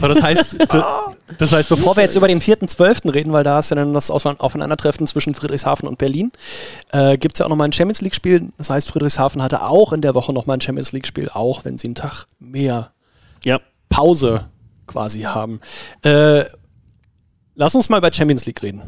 So, 0.00 0.08
das 0.08 0.22
heißt, 0.22 0.56
das 1.38 1.52
heißt, 1.52 1.68
bevor 1.68 1.96
wir 1.96 2.02
jetzt 2.02 2.16
über 2.16 2.28
den 2.28 2.40
4.12. 2.40 3.14
reden, 3.14 3.32
weil 3.32 3.44
da 3.44 3.60
ist 3.60 3.70
ja 3.70 3.76
dann 3.76 3.94
das 3.94 4.10
Aufein- 4.10 4.38
Aufeinandertreffen 4.40 5.06
zwischen 5.06 5.34
Friedrichshafen 5.34 5.88
und 5.88 5.96
Berlin, 5.96 6.32
äh, 6.92 7.16
gibt 7.18 7.36
es 7.36 7.38
ja 7.38 7.46
auch 7.46 7.50
nochmal 7.50 7.68
ein 7.68 7.72
Champions 7.72 8.00
League-Spiel. 8.02 8.48
Das 8.58 8.68
heißt, 8.68 8.88
Friedrichshafen 8.90 9.42
hatte 9.42 9.62
auch 9.62 9.92
in 9.92 10.02
der 10.02 10.14
Woche 10.14 10.32
nochmal 10.32 10.56
ein 10.56 10.60
Champions 10.60 10.92
League-Spiel, 10.92 11.30
auch 11.32 11.64
wenn 11.64 11.78
sie 11.78 11.86
einen 11.88 11.94
Tag 11.94 12.26
mehr 12.40 12.88
ja. 13.44 13.60
Pause 13.94 14.48
quasi 14.88 15.20
haben. 15.20 15.60
Äh, 16.02 16.44
lass 17.54 17.76
uns 17.76 17.88
mal 17.88 18.00
bei 18.00 18.10
Champions 18.10 18.44
League 18.44 18.60
reden. 18.60 18.82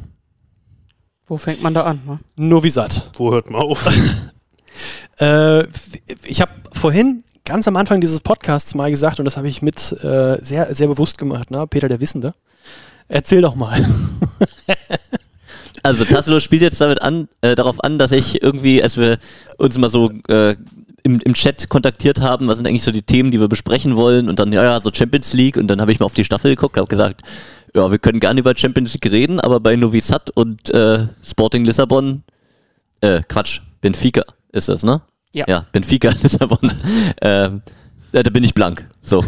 Wo 1.26 1.36
fängt 1.36 1.62
man 1.62 1.74
da 1.74 1.84
an? 1.84 2.02
Ne? 2.04 2.18
Novi 2.34 2.70
Sad. 2.70 3.10
Wo 3.16 3.32
hört 3.32 3.50
man 3.50 3.62
auf? 3.62 3.88
Äh, 5.18 5.62
ich 6.24 6.42
habe 6.42 6.50
vorhin 6.74 7.24
ganz 7.46 7.66
am 7.66 7.76
Anfang 7.78 8.02
dieses 8.02 8.20
Podcasts 8.20 8.74
mal 8.74 8.90
gesagt, 8.90 9.18
und 9.18 9.24
das 9.24 9.38
habe 9.38 9.48
ich 9.48 9.62
mit 9.62 9.78
äh, 10.04 10.36
sehr, 10.36 10.74
sehr 10.74 10.88
bewusst 10.88 11.16
gemacht, 11.16 11.50
ne? 11.50 11.66
Peter 11.66 11.88
der 11.88 12.02
Wissende. 12.02 12.34
Erzähl 13.08 13.40
doch 13.40 13.54
mal. 13.54 13.82
Also 15.86 16.04
Tassilo 16.04 16.40
spielt 16.40 16.62
jetzt 16.62 16.80
damit 16.80 17.00
an, 17.02 17.28
äh, 17.42 17.54
darauf 17.54 17.82
an, 17.84 17.96
dass 17.96 18.10
ich 18.10 18.42
irgendwie, 18.42 18.82
als 18.82 18.96
wir 18.96 19.18
uns 19.56 19.78
mal 19.78 19.88
so 19.88 20.10
äh, 20.26 20.56
im, 21.06 21.20
im 21.20 21.34
Chat 21.34 21.68
kontaktiert 21.68 22.20
haben, 22.20 22.48
was 22.48 22.56
sind 22.58 22.66
eigentlich 22.66 22.82
so 22.82 22.90
die 22.90 23.02
Themen, 23.02 23.30
die 23.30 23.38
wir 23.38 23.46
besprechen 23.46 23.94
wollen 23.94 24.28
und 24.28 24.40
dann, 24.40 24.52
ja, 24.52 24.64
ja, 24.64 24.80
so 24.80 24.90
Champions 24.92 25.32
League 25.34 25.56
und 25.56 25.68
dann 25.68 25.80
habe 25.80 25.92
ich 25.92 26.00
mal 26.00 26.06
auf 26.06 26.14
die 26.14 26.24
Staffel 26.24 26.56
geguckt, 26.56 26.76
habe 26.76 26.88
gesagt, 26.88 27.22
ja, 27.74 27.88
wir 27.88 27.98
können 28.00 28.18
gerne 28.18 28.40
über 28.40 28.56
Champions 28.56 28.92
League 28.92 29.12
reden, 29.12 29.38
aber 29.38 29.60
bei 29.60 29.76
Novi 29.76 30.00
Sad 30.00 30.30
und 30.30 30.68
äh, 30.74 31.06
Sporting 31.22 31.64
Lissabon, 31.64 32.24
äh, 33.02 33.22
Quatsch, 33.28 33.60
Benfica 33.80 34.24
ist 34.50 34.68
das, 34.68 34.82
ne? 34.82 35.00
Ja. 35.32 35.44
Ja, 35.46 35.66
Benfica 35.70 36.10
Lissabon, 36.22 36.72
ähm, 37.22 37.62
ja, 38.12 38.22
da 38.24 38.30
bin 38.30 38.42
ich 38.42 38.54
blank, 38.54 38.84
so. 39.02 39.24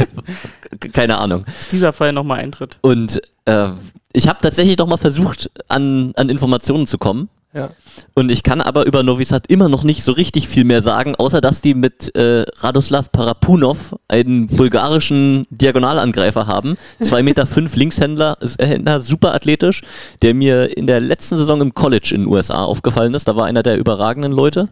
Keine 0.94 1.18
Ahnung. 1.18 1.44
Dass 1.44 1.68
dieser 1.68 1.92
Fall 1.92 2.14
nochmal 2.14 2.38
eintritt. 2.38 2.78
Und 2.80 3.20
äh, 3.44 3.68
ich 4.14 4.28
habe 4.28 4.38
tatsächlich 4.40 4.78
noch 4.78 4.86
mal 4.86 4.96
versucht, 4.96 5.50
an, 5.68 6.12
an 6.16 6.30
Informationen 6.30 6.86
zu 6.86 6.96
kommen. 6.96 7.28
Ja. 7.56 7.70
Und 8.14 8.30
ich 8.30 8.42
kann 8.42 8.60
aber 8.60 8.84
über 8.84 9.02
Novi 9.02 9.24
Sad 9.24 9.46
immer 9.46 9.70
noch 9.70 9.82
nicht 9.82 10.04
so 10.04 10.12
richtig 10.12 10.46
viel 10.46 10.64
mehr 10.64 10.82
sagen, 10.82 11.14
außer 11.14 11.40
dass 11.40 11.62
die 11.62 11.72
mit 11.72 12.14
äh, 12.14 12.44
Radoslav 12.58 13.10
Parapunov 13.10 13.96
einen 14.08 14.46
bulgarischen 14.46 15.46
Diagonalangreifer 15.48 16.46
haben. 16.46 16.76
2,5 17.00 17.22
Meter 17.22 17.46
fünf 17.56 17.74
Linkshändler, 17.74 18.36
äh, 18.58 18.66
Händler, 18.66 19.00
super 19.00 19.34
athletisch, 19.34 19.80
der 20.20 20.34
mir 20.34 20.76
in 20.76 20.86
der 20.86 21.00
letzten 21.00 21.38
Saison 21.38 21.62
im 21.62 21.72
College 21.72 22.10
in 22.12 22.22
den 22.22 22.30
USA 22.30 22.62
aufgefallen 22.62 23.14
ist. 23.14 23.26
Da 23.26 23.36
war 23.36 23.46
einer 23.46 23.62
der 23.62 23.78
überragenden 23.78 24.32
Leute. 24.32 24.68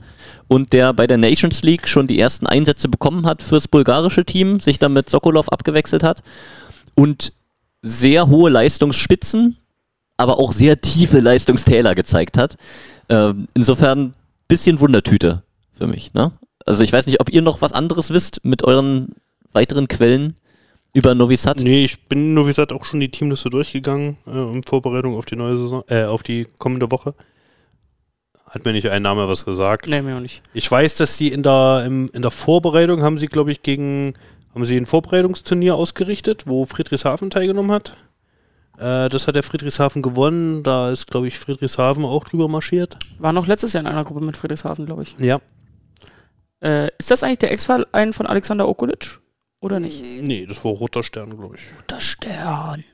Und 0.46 0.74
der 0.74 0.92
bei 0.92 1.06
der 1.06 1.16
Nations 1.16 1.62
League 1.62 1.88
schon 1.88 2.06
die 2.06 2.20
ersten 2.20 2.46
Einsätze 2.46 2.88
bekommen 2.88 3.24
hat 3.24 3.42
fürs 3.42 3.66
bulgarische 3.66 4.26
Team, 4.26 4.60
sich 4.60 4.78
dann 4.78 4.92
mit 4.92 5.08
Sokolov 5.08 5.48
abgewechselt 5.48 6.02
hat. 6.02 6.22
Und 6.96 7.32
sehr 7.80 8.28
hohe 8.28 8.50
Leistungsspitzen, 8.50 9.56
aber 10.16 10.38
auch 10.38 10.52
sehr 10.52 10.80
tiefe 10.80 11.20
Leistungstäler 11.20 11.94
gezeigt 11.94 12.38
hat. 12.38 12.56
Ähm, 13.08 13.48
insofern 13.54 14.12
bisschen 14.48 14.80
Wundertüte 14.80 15.42
für 15.72 15.86
mich. 15.86 16.14
Ne? 16.14 16.32
Also 16.64 16.82
ich 16.82 16.92
weiß 16.92 17.06
nicht, 17.06 17.20
ob 17.20 17.30
ihr 17.30 17.42
noch 17.42 17.62
was 17.62 17.72
anderes 17.72 18.10
wisst 18.10 18.44
mit 18.44 18.62
euren 18.64 19.14
weiteren 19.52 19.88
Quellen 19.88 20.36
über 20.92 21.14
Novi 21.14 21.36
Sad. 21.36 21.60
Nee, 21.60 21.84
ich 21.84 22.04
bin 22.04 22.36
wie 22.36 22.44
gesagt 22.44 22.72
auch 22.72 22.84
schon 22.84 23.00
die 23.00 23.10
Teamliste 23.10 23.50
durchgegangen 23.50 24.16
äh, 24.26 24.38
in 24.38 24.62
Vorbereitung 24.62 25.16
auf 25.16 25.24
die 25.24 25.36
neue 25.36 25.56
Saison, 25.56 25.82
äh, 25.88 26.04
auf 26.04 26.22
die 26.22 26.46
kommende 26.58 26.90
Woche. 26.90 27.14
Hat 28.48 28.64
mir 28.64 28.72
nicht 28.72 28.88
ein 28.88 29.02
Name 29.02 29.28
was 29.28 29.44
gesagt. 29.44 29.88
Nee, 29.88 30.00
mir 30.00 30.16
auch 30.16 30.20
nicht. 30.20 30.42
Ich 30.54 30.70
weiß, 30.70 30.96
dass 30.96 31.16
sie 31.16 31.28
in 31.28 31.42
der, 31.42 31.82
im, 31.84 32.08
in 32.12 32.22
der 32.22 32.30
Vorbereitung 32.30 33.02
haben 33.02 33.18
sie, 33.18 33.26
glaube 33.26 33.50
ich, 33.50 33.62
gegen, 33.62 34.14
haben 34.54 34.64
sie 34.64 34.76
ein 34.76 34.86
Vorbereitungsturnier 34.86 35.74
ausgerichtet, 35.74 36.44
wo 36.46 36.64
Friedrichshafen 36.64 37.30
teilgenommen 37.30 37.72
hat. 37.72 37.96
Äh, 38.78 39.08
das 39.08 39.26
hat 39.26 39.36
der 39.36 39.42
Friedrichshafen 39.42 40.02
gewonnen. 40.02 40.62
Da 40.62 40.90
ist, 40.90 41.06
glaube 41.06 41.28
ich, 41.28 41.38
Friedrichshafen 41.38 42.04
auch 42.04 42.24
drüber 42.24 42.48
marschiert. 42.48 42.98
War 43.18 43.32
noch 43.32 43.46
letztes 43.46 43.72
Jahr 43.72 43.82
in 43.82 43.86
einer 43.86 44.04
Gruppe 44.04 44.20
mit 44.24 44.36
Friedrichshafen, 44.36 44.86
glaube 44.86 45.02
ich. 45.04 45.14
Ja. 45.18 45.40
Äh, 46.60 46.88
ist 46.98 47.10
das 47.10 47.22
eigentlich 47.22 47.38
der 47.38 47.52
Ex-Verein 47.52 48.12
von 48.12 48.26
Alexander 48.26 48.68
Okulic? 48.68 49.20
Oder 49.60 49.80
nicht? 49.80 50.02
Nee, 50.22 50.46
das 50.46 50.62
war 50.64 50.72
Roter 50.72 51.02
Stern, 51.02 51.36
glaube 51.36 51.56
ich. 51.56 51.62
Roter 51.80 52.00
Stern. 52.00 52.84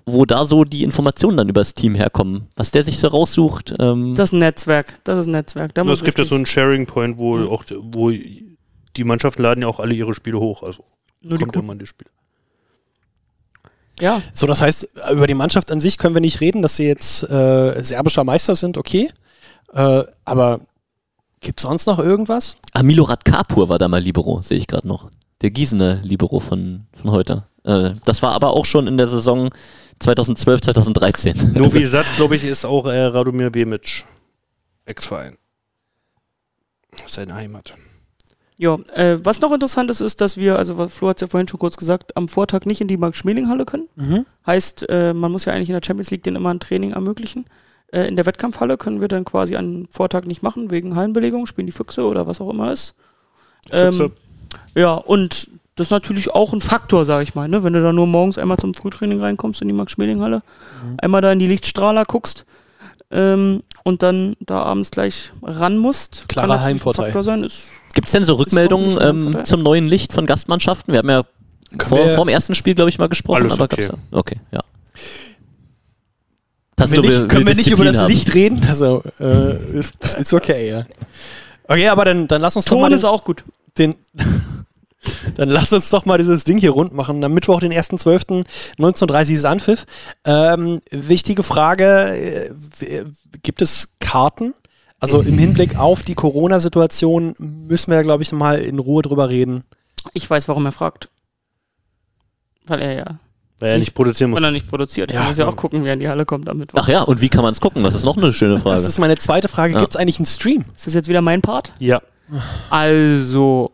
wo 0.05 0.25
da 0.25 0.45
so 0.45 0.63
die 0.63 0.83
Informationen 0.83 1.37
dann 1.37 1.49
über 1.49 1.61
das 1.61 1.73
Team 1.73 1.95
herkommen. 1.95 2.47
Was 2.55 2.69
der 2.69 2.83
sich 2.83 2.99
so 2.99 3.07
raussucht. 3.07 3.73
Ähm, 3.79 4.13
Das 4.13 4.29
ist 4.29 4.33
ein 4.33 4.39
Netzwerk. 4.39 4.99
Das 5.05 5.17
ist 5.17 5.25
ein 5.25 5.31
Netzwerk. 5.31 5.73
Da 5.73 5.83
muss 5.83 5.99
es 5.99 6.05
gibt 6.05 6.19
ja 6.19 6.23
so 6.23 6.35
einen 6.35 6.45
Sharing 6.45 6.85
Point, 6.85 7.17
wo 7.17 7.39
auch 7.47 7.63
wo 7.81 8.11
die 8.11 9.03
Mannschaften 9.03 9.41
laden 9.41 9.63
ja 9.63 9.67
auch 9.67 9.79
alle 9.79 9.95
ihre 9.95 10.13
Spiele 10.13 10.39
hoch. 10.39 10.61
Also 10.61 10.83
Nur 11.21 11.39
die 11.39 11.45
kommt 11.45 11.55
guten. 11.55 11.65
immer 11.65 11.73
in 11.73 11.79
die 11.79 11.87
Spiele. 11.87 12.11
Ja, 13.99 14.21
So, 14.33 14.45
das 14.47 14.61
heißt, 14.61 14.89
über 15.11 15.27
die 15.27 15.33
Mannschaft 15.33 15.71
an 15.71 15.79
sich 15.79 15.97
können 15.97 16.15
wir 16.15 16.21
nicht 16.21 16.41
reden, 16.41 16.61
dass 16.61 16.75
sie 16.75 16.85
jetzt 16.85 17.23
äh, 17.29 17.81
serbischer 17.81 18.23
Meister 18.23 18.55
sind, 18.55 18.77
okay. 18.77 19.09
Äh, 19.73 20.03
aber 20.25 20.59
gibt 21.39 21.59
es 21.59 21.63
sonst 21.63 21.85
noch 21.85 21.99
irgendwas? 21.99 22.57
ah, 22.73 22.83
Milorad 22.83 23.23
Kapur 23.25 23.69
war 23.69 23.77
da 23.77 23.87
mal 23.87 24.01
Libero, 24.01 24.41
sehe 24.41 24.57
ich 24.57 24.67
gerade 24.67 24.87
noch. 24.87 25.09
Der 25.41 25.51
Gießener 25.51 26.01
Libero 26.03 26.39
von, 26.39 26.87
von 26.93 27.11
heute. 27.11 27.43
Äh, 27.63 27.93
das 28.05 28.21
war 28.21 28.33
aber 28.33 28.51
auch 28.51 28.65
schon 28.65 28.87
in 28.87 28.97
der 28.97 29.07
Saison 29.07 29.49
2012, 29.99 30.61
2013. 30.61 31.53
Novi 31.53 31.85
Sad, 31.85 32.05
glaube 32.17 32.35
ich, 32.35 32.43
ist 32.43 32.65
auch 32.65 32.85
äh, 32.85 32.99
Radomir 32.99 33.49
Bemic. 33.49 34.05
Ex-Verein. 34.85 35.37
Seine 37.07 37.35
Heimat. 37.35 37.73
Ja. 38.57 38.77
Äh, 38.93 39.19
was 39.23 39.41
noch 39.41 39.51
interessant 39.51 39.91
ist, 39.91 40.01
ist, 40.01 40.21
dass 40.21 40.37
wir, 40.37 40.57
also 40.57 40.77
was 40.77 40.93
Flo 40.93 41.09
hat 41.09 41.17
es 41.17 41.21
ja 41.21 41.27
vorhin 41.27 41.47
schon 41.47 41.59
kurz 41.59 41.77
gesagt, 41.77 42.15
am 42.15 42.29
Vortag 42.29 42.65
nicht 42.65 42.81
in 42.81 42.87
die 42.87 42.97
Mark-Schmeling-Halle 42.97 43.65
können. 43.65 43.87
Mhm. 43.95 44.25
Heißt, 44.45 44.87
äh, 44.89 45.13
man 45.13 45.31
muss 45.31 45.45
ja 45.45 45.53
eigentlich 45.53 45.69
in 45.69 45.75
der 45.75 45.85
Champions 45.85 46.11
League 46.11 46.23
denen 46.23 46.37
immer 46.37 46.53
ein 46.53 46.59
Training 46.59 46.91
ermöglichen. 46.91 47.45
Äh, 47.91 48.07
in 48.07 48.15
der 48.15 48.25
Wettkampfhalle 48.25 48.77
können 48.77 49.01
wir 49.01 49.07
dann 49.07 49.25
quasi 49.25 49.55
an 49.55 49.87
Vortag 49.91 50.23
nicht 50.25 50.41
machen, 50.41 50.71
wegen 50.71 50.95
Hallenbelegung, 50.95 51.47
spielen 51.47 51.67
die 51.67 51.73
Füchse 51.73 52.05
oder 52.05 52.27
was 52.27 52.39
auch 52.39 52.49
immer 52.49 52.71
ist. 52.71 52.95
Ähm, 53.71 54.11
ja, 54.75 54.93
und 54.93 55.49
das 55.75 55.87
ist 55.87 55.91
natürlich 55.91 56.31
auch 56.31 56.53
ein 56.53 56.61
Faktor, 56.61 57.03
sag 57.03 57.23
ich 57.23 57.35
mal, 57.35 57.49
ne? 57.49 57.63
wenn 57.63 57.73
du 57.73 57.81
da 57.81 57.91
nur 57.91 58.07
morgens 58.07 58.37
einmal 58.37 58.57
zum 58.57 58.73
Frühtraining 58.73 59.19
reinkommst 59.19 59.61
in 59.61 59.67
die 59.67 59.73
Max-Schmeling-Halle, 59.73 60.41
einmal 60.99 61.21
da 61.21 61.31
in 61.31 61.39
die 61.39 61.47
Lichtstrahler 61.47 62.05
guckst 62.05 62.45
ähm, 63.11 63.63
und 63.83 64.01
dann 64.01 64.35
da 64.39 64.63
abends 64.63 64.91
gleich 64.91 65.31
ran 65.41 65.77
musst. 65.77 66.25
Klarer 66.29 66.61
Heimvorteil. 66.61 67.05
Faktor 67.05 67.23
sein. 67.23 67.43
Ist, 67.43 67.69
Gibt 67.95 68.07
es 68.07 68.11
denn 68.11 68.23
so 68.25 68.35
Rückmeldungen 68.35 68.99
ähm, 69.01 69.45
zum 69.45 69.63
neuen 69.63 69.87
Licht 69.87 70.13
von 70.13 70.27
Gastmannschaften? 70.27 70.91
Wir 70.93 70.99
haben 70.99 71.09
ja 71.09 71.23
vor, 71.81 71.97
wir- 72.05 72.11
vor 72.11 72.25
dem 72.25 72.29
ersten 72.29 72.53
Spiel, 72.53 72.75
glaube 72.75 72.89
ich, 72.89 72.99
mal 72.99 73.09
gesprochen. 73.09 73.41
Alles 73.43 73.53
aber 73.53 73.63
okay. 73.65 73.87
gab's 73.87 73.99
da- 74.11 74.17
okay, 74.19 74.39
ja. 74.51 74.59
Können 76.77 76.91
wir 76.91 77.01
nicht, 77.01 77.29
können 77.29 77.47
wir 77.47 77.55
nicht 77.55 77.71
über 77.71 77.85
das 77.85 77.97
haben. 77.99 78.11
Licht 78.11 78.33
reden? 78.33 78.61
Also, 78.67 79.01
äh, 79.19 79.79
ist, 79.79 79.93
ist 80.19 80.33
okay, 80.33 80.69
ja. 80.69 80.85
Okay, 81.67 81.87
aber 81.87 82.05
dann, 82.05 82.27
dann 82.27 82.41
lass 82.41 82.55
uns 82.57 82.65
doch 82.65 82.73
mal 82.75 82.81
Ton 82.81 82.89
den, 82.91 82.95
ist 82.97 83.05
auch 83.05 83.23
gut. 83.23 83.43
den 83.77 83.95
dann 85.35 85.49
lass 85.49 85.71
uns 85.71 85.89
doch 85.89 86.05
mal 86.05 86.17
dieses 86.17 86.43
Ding 86.43 86.57
hier 86.57 86.71
rund 86.71 86.93
machen. 86.93 87.23
Am 87.23 87.33
Mittwoch, 87.33 87.61
den 87.61 87.71
1.12.1930 87.71 89.31
ist 89.33 89.45
Anpfiff. 89.45 89.85
Ähm, 90.25 90.81
wichtige 90.91 91.43
Frage, 91.43 91.85
äh, 92.13 92.51
w- 92.79 93.05
gibt 93.41 93.61
es 93.61 93.87
Karten? 93.99 94.53
Also 94.99 95.21
im 95.21 95.37
Hinblick 95.37 95.77
auf 95.77 96.03
die 96.03 96.15
Corona-Situation 96.15 97.35
müssen 97.37 97.91
wir, 97.91 98.01
glaube 98.03 98.23
ich, 98.23 98.31
mal 98.31 98.59
in 98.59 98.79
Ruhe 98.79 99.01
drüber 99.01 99.29
reden. 99.29 99.63
Ich 100.13 100.29
weiß, 100.29 100.47
warum 100.47 100.65
er 100.65 100.71
fragt. 100.71 101.09
Weil 102.65 102.81
er 102.81 102.93
ja, 102.93 103.19
Weil 103.59 103.71
er 103.71 103.77
nicht 103.79 103.93
produzieren 103.93 104.31
muss. 104.31 104.37
weil 104.37 104.45
er 104.45 104.51
nicht 104.51 104.67
produziert. 104.67 105.11
Ja, 105.11 105.21
er 105.21 105.27
muss 105.27 105.37
ja 105.37 105.45
ja. 105.45 105.51
auch 105.51 105.55
gucken, 105.55 105.83
wer 105.83 105.93
in 105.93 105.99
die 105.99 106.09
Halle 106.09 106.25
kommt 106.25 106.49
am 106.49 106.57
Mittwoch. 106.57 106.79
Ach 106.81 106.87
ja, 106.87 107.01
und 107.01 107.21
wie 107.21 107.29
kann 107.29 107.43
man 107.43 107.51
es 107.51 107.61
gucken? 107.61 107.83
Das 107.83 107.93
ist 107.93 108.03
noch 108.03 108.17
eine 108.17 108.33
schöne 108.33 108.57
Frage. 108.57 108.75
Das 108.75 108.87
ist 108.87 108.97
meine 108.97 109.17
zweite 109.17 109.47
Frage. 109.47 109.73
Ja. 109.73 109.79
Gibt 109.79 109.93
es 109.93 109.99
eigentlich 109.99 110.17
einen 110.19 110.25
Stream? 110.25 110.65
Ist 110.75 110.87
das 110.87 110.93
jetzt 110.93 111.09
wieder 111.09 111.21
mein 111.21 111.41
Part? 111.41 111.71
Ja. 111.79 112.01
Also, 112.69 113.71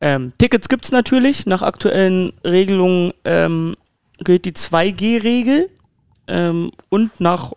ähm, 0.00 0.32
Tickets 0.38 0.68
gibt 0.68 0.86
es 0.86 0.92
natürlich. 0.92 1.46
Nach 1.46 1.62
aktuellen 1.62 2.32
Regelungen 2.44 3.12
ähm, 3.24 3.76
gilt 4.18 4.44
die 4.44 4.52
2G-Regel. 4.52 5.70
Ähm, 6.28 6.72
und 6.88 7.20
nach 7.20 7.52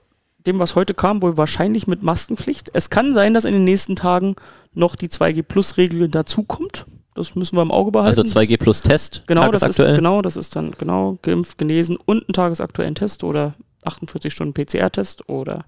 dem, 0.45 0.59
was 0.59 0.75
heute 0.75 0.93
kam, 0.93 1.21
wohl 1.21 1.37
wahrscheinlich 1.37 1.87
mit 1.87 2.03
Maskenpflicht. 2.03 2.71
Es 2.73 2.89
kann 2.89 3.13
sein, 3.13 3.33
dass 3.33 3.45
in 3.45 3.53
den 3.53 3.63
nächsten 3.63 3.95
Tagen 3.95 4.35
noch 4.73 4.95
die 4.95 5.09
2G-Plus-Regel 5.09 6.09
dazukommt. 6.09 6.85
Das 7.15 7.35
müssen 7.35 7.57
wir 7.57 7.61
im 7.61 7.71
Auge 7.71 7.91
behalten. 7.91 8.19
also 8.19 8.39
2G 8.39 8.57
plus 8.57 8.81
Test, 8.81 9.23
Genau, 9.27 9.51
das 9.51 9.63
ist, 9.63 9.77
genau, 9.77 10.21
das 10.21 10.37
ist 10.37 10.55
dann 10.55 10.71
genau 10.71 11.17
geimpft, 11.21 11.57
genesen 11.57 11.97
und 11.97 12.23
einen 12.23 12.33
tagesaktuellen 12.33 12.95
Test 12.95 13.23
oder 13.23 13.55
48 13.83 14.31
Stunden 14.33 14.53
PCR-Test 14.53 15.27
oder 15.27 15.65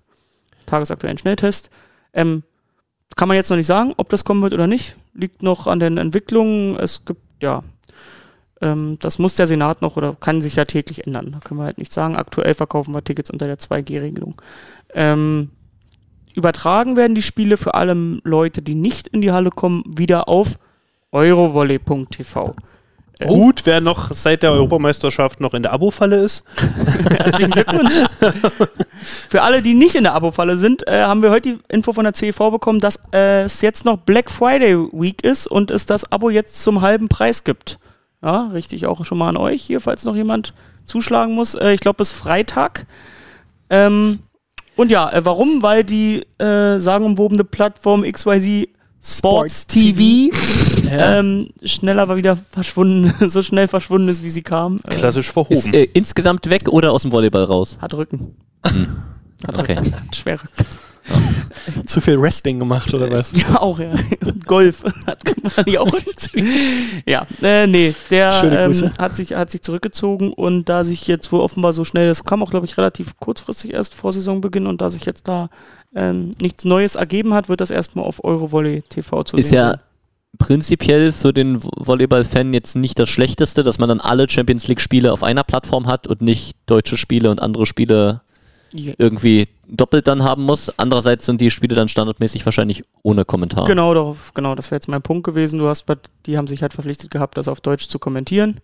tagesaktuellen 0.66 1.18
Schnelltest. 1.18 1.70
Ähm, 2.14 2.44
kann 3.18 3.28
man 3.28 3.36
jetzt 3.36 3.50
noch 3.50 3.58
nicht 3.58 3.68
sagen, 3.68 3.94
ob 3.98 4.10
das 4.10 4.24
kommen 4.24 4.42
wird 4.42 4.54
oder 4.54 4.68
nicht. 4.68 4.96
Liegt 5.14 5.44
noch 5.44 5.68
an 5.68 5.80
den 5.80 5.98
Entwicklungen. 5.98 6.78
Es 6.78 7.04
gibt, 7.04 7.22
ja, 7.42 7.64
ähm, 8.62 8.98
das 9.02 9.20
muss 9.20 9.36
der 9.36 9.48
Senat 9.48 9.82
noch 9.82 9.98
oder 9.98 10.16
kann 10.20 10.42
sich 10.42 10.56
ja 10.56 10.66
täglich 10.66 11.06
ändern. 11.06 11.32
Da 11.32 11.40
können 11.40 11.60
wir 11.60 11.66
halt 11.66 11.78
nicht 11.78 11.94
sagen. 11.94 12.16
Aktuell 12.16 12.54
verkaufen 12.54 12.94
wir 12.94 13.04
Tickets 13.04 13.32
unter 13.32 13.48
der 13.48 13.58
2G-Regelung. 13.58 14.36
Ähm, 14.94 15.50
übertragen 16.36 16.96
werden 16.96 17.16
die 17.16 17.22
Spiele 17.22 17.58
für 17.58 17.74
alle 17.74 17.94
Leute, 18.24 18.62
die 18.62 18.76
nicht 18.76 19.08
in 19.08 19.22
die 19.22 19.32
Halle 19.32 19.50
kommen, 19.50 19.84
wieder 19.88 20.30
auf 20.30 20.58
eurovolley.tv. 21.12 22.54
Gut, 23.28 23.62
wer 23.66 23.82
noch 23.82 24.12
seit 24.12 24.42
der 24.42 24.52
Europameisterschaft 24.52 25.42
noch 25.42 25.54
in 25.54 25.62
der 25.62 25.74
Abo-Falle 25.74 26.18
ist. 26.18 26.44
Herzlichen 27.12 27.52
Glückwunsch. 27.52 27.94
Für 29.30 29.44
alle, 29.44 29.62
die 29.62 29.76
nicht 29.76 29.96
in 29.96 30.04
der 30.04 30.14
Abo-Falle 30.14 30.58
sind, 30.58 30.88
äh, 30.88 31.04
haben 31.04 31.22
wir 31.22 31.30
heute 31.30 31.54
die 31.54 31.60
Info 31.70 31.94
von 31.94 32.04
der 32.04 32.14
CEV 32.14 32.50
bekommen, 32.50 32.80
dass 32.80 33.00
äh, 33.14 33.44
es 33.44 33.62
jetzt 33.62 33.86
noch 33.86 33.98
Black 33.98 34.32
Friday 34.32 34.76
Week 34.92 35.24
ist 35.24 35.46
und 35.46 35.70
es 35.70 35.86
das 35.86 36.12
Abo 36.12 36.32
jetzt 36.32 36.64
zum 36.64 36.82
halben 36.82 37.10
Preis 37.10 37.44
gibt. 37.44 37.78
Ja, 38.24 38.48
richtig 38.48 38.86
auch 38.86 39.04
schon 39.06 39.18
mal 39.18 39.30
an 39.30 39.38
euch 39.38 39.64
hier, 39.64 39.82
falls 39.82 40.04
noch 40.06 40.16
jemand 40.16 40.54
zuschlagen 40.86 41.34
muss. 41.36 41.56
Äh, 41.56 41.74
ich 41.74 41.80
glaube 41.82 41.98
bis 41.98 42.12
Freitag. 42.12 42.86
Ähm, 43.70 44.20
und 44.76 44.92
ja, 44.92 45.12
äh, 45.12 45.26
warum? 45.26 45.62
Weil 45.64 45.84
die 45.84 46.24
äh, 46.40 46.80
sagenumwobene 46.80 47.44
Plattform 47.44 48.04
XYZ 48.04 48.68
Sports, 49.04 49.18
Sports 49.18 49.68
TV, 49.68 50.36
Ja. 50.92 51.20
ähm, 51.20 51.48
schnell 51.64 52.00
aber 52.00 52.18
wieder 52.18 52.38
verschwunden, 52.52 53.12
so 53.30 53.42
schnell 53.42 53.68
verschwunden 53.68 54.08
ist, 54.10 54.24
wie 54.24 54.30
sie 54.30 54.44
kam. 54.44 54.78
Äh, 54.84 54.96
Klassisch 54.96 55.28
Ist 55.28 55.34
verhoben. 55.34 55.74
äh, 55.74 55.84
insgesamt 55.94 56.50
weg 56.50 56.68
oder 56.70 56.92
aus 56.92 57.02
dem 57.02 57.12
Volleyball 57.12 57.46
raus? 57.46 57.78
hat 57.82 57.94
Rücken. 57.96 58.36
Hat 59.48 59.58
Okay. 59.58 59.74
Rücken. 59.80 59.94
Hat 59.96 60.16
schwere 60.16 60.44
Zu 61.86 62.00
viel 62.02 62.20
Wrestling 62.22 62.60
gemacht 62.60 62.94
oder 62.94 63.12
was? 63.12 63.32
Ja, 63.34 63.60
auch, 63.62 63.80
ja. 63.80 63.92
Und 64.26 64.46
Golf 64.46 64.84
hat 65.06 65.20
hat 65.58 65.68
die 65.68 65.78
auch. 65.78 65.92
Ja, 67.08 67.26
äh, 67.42 67.68
nee, 67.68 67.94
der 68.10 68.42
ähm, 68.44 68.92
hat, 68.98 69.16
sich, 69.16 69.34
hat 69.34 69.52
sich 69.52 69.62
zurückgezogen 69.62 70.32
und 70.34 70.70
da 70.70 70.84
sich 70.84 71.08
jetzt 71.08 71.32
wohl 71.32 71.42
offenbar 71.42 71.74
so 71.74 71.84
schnell, 71.84 72.08
das 72.08 72.24
kam 72.24 72.42
auch, 72.44 72.52
glaube 72.52 72.66
ich, 72.66 72.78
relativ 72.78 73.18
kurzfristig 73.20 73.74
erst 73.74 73.94
vor 73.96 74.14
Saisonbeginn 74.14 74.68
und 74.68 74.82
da 74.82 74.90
sich 74.90 75.06
jetzt 75.06 75.28
da 75.28 75.50
ähm, 75.96 76.32
nichts 76.40 76.64
Neues 76.66 76.96
ergeben 76.96 77.34
hat, 77.34 77.50
wird 77.50 77.62
das 77.62 77.70
erstmal 77.72 78.06
auf 78.06 78.24
Eurovolley 78.24 78.84
TV 78.88 79.24
zu 79.24 79.38
Ist 79.38 79.50
sehen 79.50 79.58
ja 79.58 79.70
sein. 79.72 79.80
prinzipiell 80.40 81.12
für 81.12 81.34
den 81.34 81.60
Vo- 81.60 81.72
Volleyball-Fan 81.78 82.54
jetzt 82.54 82.76
nicht 82.76 82.98
das 83.00 83.10
Schlechteste, 83.10 83.64
dass 83.64 83.78
man 83.80 83.90
dann 83.90 84.00
alle 84.00 84.30
Champions 84.30 84.68
League-Spiele 84.68 85.12
auf 85.12 85.24
einer 85.24 85.44
Plattform 85.44 85.88
hat 85.88 86.08
und 86.08 86.22
nicht 86.22 86.56
deutsche 86.68 86.98
Spiele 86.98 87.30
und 87.30 87.42
andere 87.42 87.66
Spiele 87.66 88.22
Ja. 88.74 88.94
irgendwie 88.98 89.48
doppelt 89.68 90.08
dann 90.08 90.24
haben 90.24 90.44
muss. 90.44 90.78
Andererseits 90.78 91.26
sind 91.26 91.42
die 91.42 91.52
Spiele 91.52 91.76
dann 91.76 91.88
standardmäßig 91.88 92.46
wahrscheinlich 92.46 92.84
ohne 93.04 93.26
Kommentar. 93.26 93.66
Genau, 93.66 93.94
darauf, 93.94 94.34
genau, 94.34 94.56
das 94.56 94.72
wäre 94.72 94.78
jetzt 94.78 94.88
mein 94.88 95.02
Punkt 95.02 95.24
gewesen. 95.26 95.60
Du 95.60 95.68
hast, 95.68 95.86
die 96.26 96.38
haben 96.38 96.48
sich 96.48 96.62
halt 96.62 96.74
verpflichtet 96.74 97.12
gehabt, 97.12 97.38
das 97.38 97.48
auf 97.48 97.62
Deutsch 97.62 97.88
zu 97.88 98.00
kommentieren. 98.00 98.60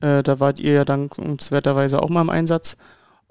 Äh, 0.00 0.22
da 0.22 0.40
wart 0.40 0.58
ihr 0.58 0.72
ja 0.72 0.84
dankenswerterweise 0.84 2.02
auch 2.02 2.08
mal 2.08 2.22
im 2.22 2.30
Einsatz. 2.30 2.76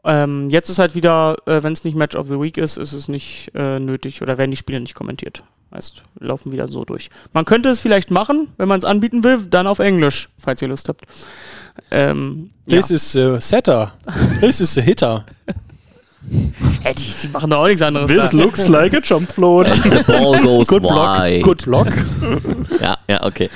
Ähm, 0.03 0.49
jetzt 0.49 0.69
ist 0.69 0.79
halt 0.79 0.95
wieder, 0.95 1.37
äh, 1.45 1.61
wenn 1.61 1.73
es 1.73 1.83
nicht 1.83 1.95
Match 1.95 2.15
of 2.15 2.27
the 2.27 2.39
Week 2.39 2.57
ist, 2.57 2.77
ist 2.77 2.93
es 2.93 3.07
nicht 3.07 3.51
äh, 3.53 3.79
nötig 3.79 4.21
oder 4.21 4.37
werden 4.37 4.51
die 4.51 4.57
Spiele 4.57 4.79
nicht 4.79 4.95
kommentiert. 4.95 5.43
Heißt, 5.73 6.03
wir 6.19 6.27
laufen 6.27 6.51
wieder 6.51 6.67
so 6.67 6.83
durch. 6.83 7.09
Man 7.31 7.45
könnte 7.45 7.69
es 7.69 7.79
vielleicht 7.79 8.11
machen, 8.11 8.49
wenn 8.57 8.67
man 8.67 8.79
es 8.79 8.85
anbieten 8.85 9.23
will, 9.23 9.45
dann 9.49 9.67
auf 9.67 9.79
Englisch, 9.79 10.29
falls 10.37 10.61
ihr 10.61 10.67
Lust 10.67 10.89
habt. 10.89 11.05
Ähm, 11.91 12.49
ja. 12.65 12.77
This 12.77 12.91
is 12.91 13.15
a 13.15 13.39
setter. 13.39 13.93
This 14.41 14.59
is 14.59 14.77
a 14.77 14.81
hitter. 14.81 15.25
Äh, 16.83 16.95
die, 16.95 17.13
die 17.21 17.27
machen 17.27 17.51
doch 17.51 17.59
auch 17.59 17.67
nichts 17.67 17.81
anderes. 17.83 18.09
This 18.09 18.31
da. 18.31 18.37
looks 18.37 18.67
like 18.67 18.93
a 18.95 18.99
jump 19.03 19.31
float. 19.31 19.67
The 19.67 20.03
ball 20.07 20.39
goes 20.41 20.67
Good 20.67 20.81
block. 20.81 21.19
wide. 21.19 21.41
Good 21.41 21.65
block. 21.65 21.87
Ja, 22.81 22.97
ja, 23.07 23.23
okay. 23.23 23.49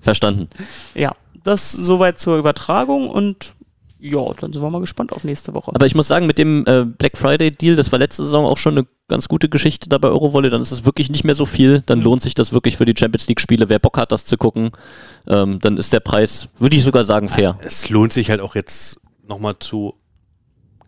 Verstanden. 0.00 0.48
Ja, 0.94 1.16
das 1.42 1.72
soweit 1.72 2.20
zur 2.20 2.38
Übertragung 2.38 3.08
und 3.10 3.54
ja, 3.98 4.20
dann 4.38 4.52
sind 4.52 4.62
wir 4.62 4.70
mal 4.70 4.80
gespannt 4.80 5.12
auf 5.12 5.24
nächste 5.24 5.54
Woche. 5.54 5.72
Aber 5.74 5.86
ich 5.86 5.96
muss 5.96 6.06
sagen, 6.06 6.28
mit 6.28 6.38
dem 6.38 6.64
äh, 6.66 6.84
Black 6.84 7.18
Friday 7.18 7.50
Deal, 7.50 7.74
das 7.74 7.90
war 7.90 7.98
letzte 7.98 8.22
Saison 8.22 8.46
auch 8.46 8.56
schon 8.56 8.78
eine 8.78 8.86
ganz 9.08 9.26
gute 9.26 9.48
Geschichte 9.48 9.88
da 9.88 9.98
bei 9.98 10.06
Eurovolley, 10.08 10.50
dann 10.50 10.62
ist 10.62 10.70
es 10.70 10.84
wirklich 10.84 11.10
nicht 11.10 11.24
mehr 11.24 11.34
so 11.34 11.46
viel, 11.46 11.82
dann 11.86 12.00
lohnt 12.00 12.22
sich 12.22 12.34
das 12.34 12.52
wirklich 12.52 12.76
für 12.76 12.84
die 12.84 12.94
Champions 12.96 13.26
League 13.26 13.40
Spiele, 13.40 13.68
wer 13.68 13.80
Bock 13.80 13.98
hat, 13.98 14.12
das 14.12 14.24
zu 14.24 14.36
gucken, 14.36 14.70
ähm, 15.26 15.58
dann 15.60 15.76
ist 15.78 15.92
der 15.92 15.98
Preis, 15.98 16.48
würde 16.58 16.76
ich 16.76 16.84
sogar 16.84 17.02
sagen, 17.02 17.28
fair. 17.28 17.58
Es 17.60 17.88
lohnt 17.88 18.12
sich 18.12 18.30
halt 18.30 18.40
auch 18.40 18.54
jetzt 18.54 19.00
nochmal 19.26 19.54
zu 19.58 19.94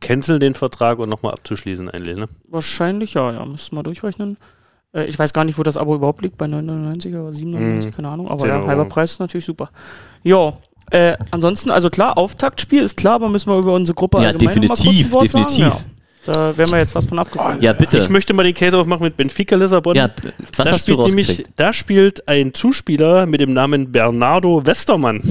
canceln 0.01 0.41
den 0.41 0.55
Vertrag 0.55 0.99
und 0.99 1.09
nochmal 1.09 1.33
abzuschließen 1.33 1.89
eigentlich, 1.91 2.17
ne? 2.17 2.29
Wahrscheinlich 2.49 3.15
ja, 3.15 3.33
ja. 3.33 3.45
Müssen 3.45 3.75
wir 3.77 3.83
durchrechnen. 3.83 4.37
Äh, 4.95 5.05
ich 5.07 5.19
weiß 5.19 5.33
gar 5.33 5.45
nicht, 5.45 5.59
wo 5.59 5.63
das 5.63 5.77
Abo 5.77 5.95
überhaupt 5.95 6.23
liegt, 6.23 6.37
bei 6.39 6.47
9,99 6.47 7.21
oder 7.21 7.33
97, 7.33 7.91
Mhm. 7.91 7.95
keine 7.97 8.09
Ahnung. 8.09 8.29
Aber 8.29 8.41
10 8.41 8.49
ja, 8.49 8.67
halber 8.67 8.85
Preis 8.87 9.13
ist 9.13 9.21
natürlich 9.21 9.45
super. 9.45 9.71
Ja, 10.23 10.55
äh, 10.91 11.17
ansonsten, 11.31 11.71
also 11.71 11.89
klar, 11.91 12.19
Auftaktspiel 12.19 12.83
ist 12.83 12.97
klar, 12.97 13.15
aber 13.15 13.29
müssen 13.29 13.51
wir 13.53 13.59
über 13.59 13.75
unsere 13.75 13.95
Gruppe 13.95 14.21
Ja, 14.23 14.33
definitiv, 14.33 15.07
ein 15.07 15.13
Wort 15.13 15.25
definitiv. 15.25 15.65
Sagen? 15.65 15.75
Ja. 15.77 15.85
Da 16.27 16.59
wären 16.59 16.71
wir 16.71 16.79
jetzt 16.79 16.95
was 16.95 17.07
von 17.07 17.19
abgekommen. 17.19 17.63
Ja, 17.63 17.73
bitte. 17.73 17.97
Ich 17.97 18.09
möchte 18.11 18.35
mal 18.35 18.43
den 18.43 18.53
Case 18.53 18.77
aufmachen 18.77 19.05
mit 19.05 19.17
Benfica 19.17 19.57
Lissabon. 19.57 19.97
ja, 19.97 20.11
was 20.57 20.67
da 20.67 20.73
hast 20.73 20.87
du 20.87 20.93
spielt 20.93 21.07
nämlich, 21.09 21.29
rausgekriegt? 21.31 21.59
da 21.61 21.73
spielt 21.73 22.29
ein 22.29 22.53
Zuspieler 22.53 23.25
mit 23.25 23.41
dem 23.41 23.55
Namen 23.55 23.91
Bernardo 23.91 24.67
Westermann. 24.67 25.23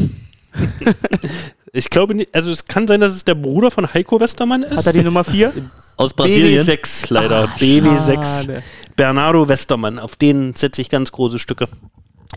ich 1.74 1.90
glaube 1.90 2.16
nicht, 2.16 2.34
also 2.36 2.52
es 2.52 2.66
kann 2.66 2.88
sein, 2.88 3.00
dass 3.00 3.16
es 3.16 3.26
der 3.26 3.36
Bruder 3.36 3.72
von 3.72 3.94
Heiko 3.94 4.20
Westermann 4.20 4.64
ist. 4.64 4.78
Hat 4.78 4.86
er 4.88 4.94
die 4.94 5.04
Nummer 5.04 5.24
4? 5.24 5.52
Aus 5.98 6.14
Brasilien? 6.14 6.66
BW6 6.66 7.08
leider. 7.10 7.50
Ah, 7.50 7.56
BW6. 7.58 8.42
schade. 8.42 8.64
Bernardo 8.96 9.48
Westermann. 9.48 10.00
Auf 10.00 10.16
den 10.16 10.54
setze 10.56 10.82
ich 10.82 10.90
ganz 10.90 11.12
große 11.12 11.40
Stücke. 11.40 11.68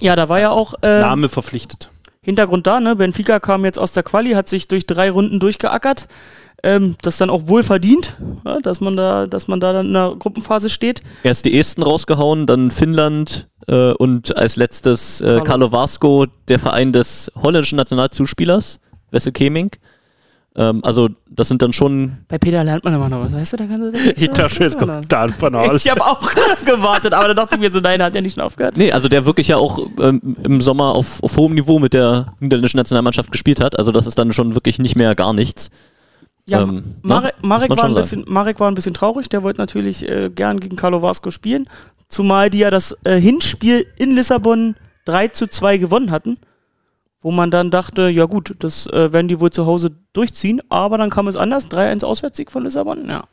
Ja, 0.01 0.17
da 0.17 0.29
war 0.29 0.41
ja 0.41 0.51
auch 0.51 0.75
äh, 0.83 1.01
Name 1.01 1.29
verpflichtet. 1.29 1.91
Hintergrund 2.25 2.67
da, 2.67 2.79
ne? 2.81 2.95
Benfica 2.95 3.41
kam 3.41 3.65
jetzt 3.65 3.79
aus 3.79 3.93
der 3.93 4.05
Quali, 4.05 4.33
hat 4.33 4.49
sich 4.49 4.69
durch 4.69 4.87
drei 4.87 5.11
Runden 5.11 5.41
durchgeackert. 5.41 6.07
Ähm, 6.65 6.95
das 7.03 7.17
dann 7.17 7.31
auch 7.31 7.49
wohl 7.49 7.65
verdient, 7.65 8.17
ja, 8.45 8.61
dass 8.61 8.81
man 8.81 8.97
da, 8.97 9.27
dass 9.27 9.49
man 9.49 9.59
da 9.59 9.73
dann 9.73 9.87
in 9.87 9.93
der 9.95 10.15
Gruppenphase 10.17 10.71
steht. 10.71 11.03
Erst 11.25 11.45
die 11.45 11.59
Esten 11.59 11.83
rausgehauen, 11.83 12.47
dann 12.47 12.71
Finnland 12.71 13.49
äh, 13.67 13.93
und 13.95 14.37
als 14.37 14.55
letztes 14.55 15.21
äh, 15.21 15.27
Carlo. 15.27 15.45
Carlo 15.45 15.73
Varsko, 15.73 16.27
der 16.47 16.61
Verein 16.61 16.93
des 16.93 17.33
holländischen 17.35 17.77
Nationalzuspielers, 17.77 18.79
Wessel 19.13 19.33
Keming. 19.33 19.71
Ähm, 20.55 20.81
also 20.85 21.09
das 21.31 21.49
sind 21.49 21.63
dann 21.63 21.73
schon 21.73 22.19
Bei 22.29 22.37
Peter 22.37 22.63
lernt 22.63 22.85
man 22.85 22.93
immer 22.93 23.09
noch 23.09 23.21
was, 23.21 23.33
weißt 23.33 23.55
du? 23.55 23.57
Da 23.59 23.65
kann, 23.67 23.93
da 23.93 23.99
Ich 24.17 24.29
dachte, 24.31 24.65
jetzt 24.65 24.79
kommt 24.79 25.11
Dan 25.11 25.33
Panal. 25.33 25.77
Ich 25.77 25.91
habe 25.91 26.03
auch 26.03 26.21
gewartet, 26.67 27.15
aber 27.15 27.29
dann 27.29 27.37
dachte 27.37 27.55
ich 27.55 27.61
mir 27.61 27.73
so, 27.73 27.81
nein, 27.81 28.03
hat 28.03 28.15
er 28.15 28.23
nicht 28.23 28.35
schon 28.35 28.43
aufgehört. 28.43 28.77
Nee, 28.77 28.93
also 28.93 29.09
der 29.09 29.25
wirklich 29.25 29.49
ja 29.49 29.57
auch 29.57 29.79
ähm, 29.99 30.37
im 30.43 30.61
Sommer 30.61 30.95
auf, 30.95 31.23
auf 31.23 31.37
hohem 31.37 31.55
Niveau 31.55 31.79
mit 31.79 31.95
der 31.95 32.27
niederländischen 32.41 32.77
Nationalmannschaft 32.77 33.33
gespielt 33.33 33.61
hat. 33.61 33.79
Also 33.79 33.93
das 33.93 34.07
ist 34.07 34.19
dann 34.19 34.33
schon 34.33 34.55
wirklich 34.55 34.79
nicht 34.79 34.97
mehr 34.97 35.15
gar 35.15 35.33
nichts. 35.33 35.71
Ja, 36.47 36.63
Ähm, 36.63 36.97
Marek? 37.03 37.35
Marek, 37.43 37.71
war 37.71 37.85
ein 37.85 37.95
bisschen, 37.95 38.25
Marek 38.29 38.61
war 38.61 38.71
ein 38.71 38.75
bisschen 38.75 38.95
traurig, 38.95 39.29
der 39.29 39.43
wollte 39.43 39.61
natürlich 39.61 40.09
äh, 40.09 40.29
gern 40.29 40.61
gegen 40.61 40.77
Carlo 40.77 41.01
Vasco 41.01 41.31
spielen, 41.31 41.69
zumal 42.09 42.51
die 42.51 42.59
ja 42.59 42.71
das 42.71 42.97
äh, 43.05 43.19
Hinspiel 43.19 43.87
in 43.97 44.15
Lissabon 44.15 44.75
3 45.05 45.29
zu 45.29 45.47
2 45.47 45.79
gewonnen 45.79 46.11
hatten, 46.11 46.37
wo 47.23 47.31
man 47.31 47.51
dann 47.51 47.71
dachte, 47.71 48.09
ja 48.09 48.27
gut, 48.27 48.55
das 48.59 48.87
äh, 48.89 49.13
werden 49.13 49.29
die 49.29 49.41
wohl 49.41 49.51
zu 49.51 49.67
Hause 49.67 49.93
durchziehen, 50.13 50.61
aber 50.69 50.99
dann 50.99 51.11
kam 51.11 51.29
es 51.29 51.37
anders, 51.37 51.71
3-1 51.71 52.05
Auswärtssieg 52.05 52.51
von 52.51 52.65
Lissabon, 52.65 53.09
ja. 53.09 53.25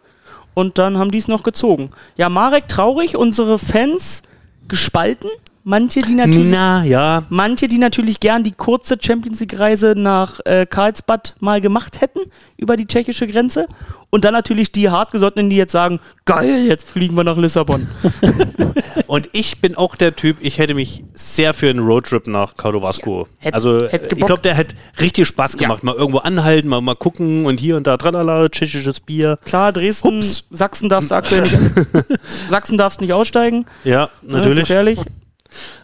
Und 0.53 0.77
dann 0.77 0.97
haben 0.97 1.11
die 1.11 1.17
es 1.17 1.27
noch 1.27 1.43
gezogen. 1.43 1.89
Ja, 2.15 2.29
Marek 2.29 2.67
traurig, 2.67 3.15
unsere 3.15 3.57
Fans 3.57 4.23
gespalten, 4.67 5.29
manche, 5.69 6.01
die 6.01 6.15
natürlich... 6.15 6.51
Na, 6.51 6.83
ja. 6.83 7.23
Manche, 7.29 7.67
die 7.67 7.77
natürlich 7.77 8.19
gern 8.19 8.43
die 8.43 8.51
kurze 8.51 8.97
Champions 8.99 9.39
League-Reise 9.39 9.93
nach 9.95 10.39
äh, 10.45 10.65
Karlsbad 10.65 11.35
mal 11.39 11.61
gemacht 11.61 12.01
hätten 12.01 12.19
über 12.57 12.75
die 12.75 12.85
tschechische 12.87 13.27
Grenze. 13.27 13.67
Und 14.09 14.25
dann 14.25 14.33
natürlich 14.33 14.71
die 14.71 14.89
Hartgesottenen, 14.89 15.49
die 15.51 15.55
jetzt 15.55 15.71
sagen, 15.71 15.99
geil, 16.25 16.65
jetzt 16.67 16.89
fliegen 16.89 17.15
wir 17.15 17.23
nach 17.23 17.37
Lissabon. 17.37 17.87
Und 19.07 19.29
ich 19.33 19.59
bin 19.59 19.75
auch 19.75 19.95
der 19.95 20.15
Typ, 20.15 20.37
ich 20.41 20.57
hätte 20.59 20.73
mich 20.73 21.03
sehr 21.13 21.53
für 21.53 21.69
einen 21.69 21.79
Roadtrip 21.79 22.27
nach 22.27 22.55
Carlovasco. 22.55 23.27
Hätt- 23.39 23.53
also 23.53 23.87
hätt 23.87 23.93
äh, 23.93 23.95
ich 23.95 24.09
gebockt. 24.09 24.25
glaube, 24.27 24.41
der 24.43 24.57
hat 24.57 24.67
richtig 24.99 25.27
Spaß 25.27 25.57
gemacht. 25.57 25.83
Mal 25.83 25.95
irgendwo 25.95 26.19
anhalten, 26.19 26.67
mal, 26.67 26.81
mal 26.81 26.95
gucken 26.95 27.45
und 27.45 27.59
hier 27.59 27.75
und 27.77 27.87
da 27.87 27.97
tralala, 27.97 28.49
tschechisches 28.49 28.99
Bier. 28.99 29.37
Klar, 29.45 29.71
Dresden, 29.73 30.17
Ups. 30.19 30.45
Sachsen 30.51 30.89
darfst 30.89 31.11
du 31.11 31.15
aktuell 31.15 31.41
nicht, 31.43 31.55
Sachsen 32.49 32.77
darfst 32.77 33.01
nicht 33.01 33.13
aussteigen. 33.13 33.65
Ja, 33.83 34.09
ne, 34.21 34.37
natürlich. 34.37 34.61
gefährlich. 34.67 34.99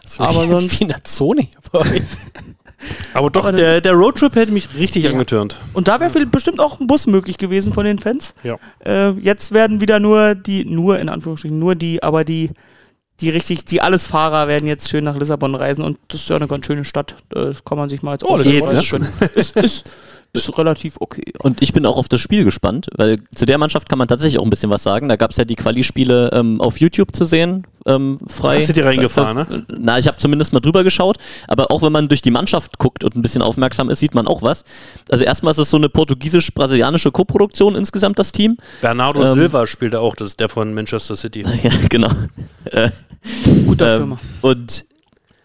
So 0.06 0.22
Aber 0.22 0.44
wie, 0.44 0.48
sonst- 0.48 0.78
Wie 0.80 0.84
in 0.84 0.88
der 0.88 1.04
Zone 1.04 1.42
hier 1.42 1.58
bei 1.72 1.78
euch. 1.80 2.02
Aber 3.14 3.30
doch, 3.30 3.44
Aber 3.46 3.56
der, 3.56 3.80
der 3.80 3.92
Roadtrip 3.94 4.34
hätte 4.36 4.52
mich 4.52 4.68
richtig 4.78 5.08
angetörnt. 5.08 5.58
Und 5.72 5.88
da 5.88 5.98
wäre 5.98 6.26
bestimmt 6.26 6.60
auch 6.60 6.78
ein 6.78 6.86
Bus 6.86 7.06
möglich 7.06 7.38
gewesen 7.38 7.72
von 7.72 7.84
den 7.84 7.98
Fans. 7.98 8.34
Ja. 8.44 8.58
Äh, 8.84 9.10
jetzt 9.12 9.52
werden 9.52 9.80
wieder 9.80 9.98
nur 9.98 10.34
die, 10.34 10.64
nur 10.64 10.98
in 10.98 11.08
Anführungsstrichen, 11.08 11.58
nur 11.58 11.74
die, 11.74 12.02
aber 12.02 12.22
die, 12.24 12.50
die 13.20 13.30
richtig, 13.30 13.64
die 13.64 13.80
Allesfahrer 13.80 14.46
werden 14.46 14.68
jetzt 14.68 14.90
schön 14.90 15.04
nach 15.04 15.16
Lissabon 15.18 15.54
reisen 15.54 15.82
und 15.84 15.98
das 16.08 16.20
ist 16.20 16.28
ja 16.28 16.36
eine 16.36 16.46
ganz 16.48 16.66
schöne 16.66 16.84
Stadt. 16.84 17.16
Das 17.30 17.64
kann 17.64 17.78
man 17.78 17.88
sich 17.88 18.02
mal 18.02 18.12
als 18.12 18.24
Oh, 18.24 18.36
das 18.36 18.46
ist 18.46 18.90
gönnen. 18.90 19.08
ist, 19.34 19.56
ist, 19.56 19.90
ist 20.34 20.58
relativ 20.58 20.96
okay. 21.00 21.24
Und 21.40 21.62
ich 21.62 21.72
bin 21.72 21.86
auch 21.86 21.96
auf 21.96 22.08
das 22.08 22.20
Spiel 22.20 22.44
gespannt, 22.44 22.88
weil 22.94 23.18
zu 23.34 23.46
der 23.46 23.56
Mannschaft 23.56 23.88
kann 23.88 23.98
man 23.98 24.06
tatsächlich 24.06 24.38
auch 24.38 24.44
ein 24.44 24.50
bisschen 24.50 24.70
was 24.70 24.82
sagen. 24.82 25.08
Da 25.08 25.16
gab 25.16 25.30
es 25.30 25.38
ja 25.38 25.46
die 25.46 25.56
Quali-Spiele 25.56 26.30
ähm, 26.34 26.60
auf 26.60 26.78
YouTube 26.78 27.16
zu 27.16 27.24
sehen, 27.24 27.66
ähm, 27.86 28.18
frei. 28.26 28.58
Hast 28.58 28.68
du 28.68 28.72
dir 28.72 28.84
reingefahren, 28.84 29.38
Äh, 29.38 29.62
Na, 29.78 29.98
ich 29.98 30.06
habe 30.06 30.16
zumindest 30.18 30.52
mal 30.52 30.60
drüber 30.60 30.84
geschaut, 30.84 31.16
aber 31.48 31.70
auch 31.70 31.82
wenn 31.82 31.92
man 31.92 32.08
durch 32.08 32.22
die 32.22 32.30
Mannschaft 32.30 32.78
guckt 32.78 33.04
und 33.04 33.14
ein 33.16 33.22
bisschen 33.22 33.42
aufmerksam 33.42 33.88
ist, 33.90 34.00
sieht 34.00 34.14
man 34.14 34.26
auch 34.26 34.42
was. 34.42 34.64
Also 35.08 35.24
erstmal 35.24 35.52
ist 35.52 35.58
es 35.58 35.70
so 35.70 35.76
eine 35.76 35.88
portugiesisch-brasilianische 35.88 37.12
Koproduktion 37.12 37.74
insgesamt, 37.76 38.18
das 38.18 38.32
Team. 38.32 38.56
Bernardo 38.80 39.22
Ähm, 39.24 39.34
Silva 39.34 39.66
spielt 39.66 39.94
da 39.94 40.00
auch, 40.00 40.14
das 40.14 40.28
ist 40.28 40.40
der 40.40 40.48
von 40.48 40.74
Manchester 40.74 41.16
City. 41.16 41.44
Ja, 41.62 41.70
genau. 41.88 42.10
Äh, 42.64 42.90
Guter 43.66 43.88
ähm, 43.88 43.94
Stürmer. 43.96 44.18
und 44.42 44.84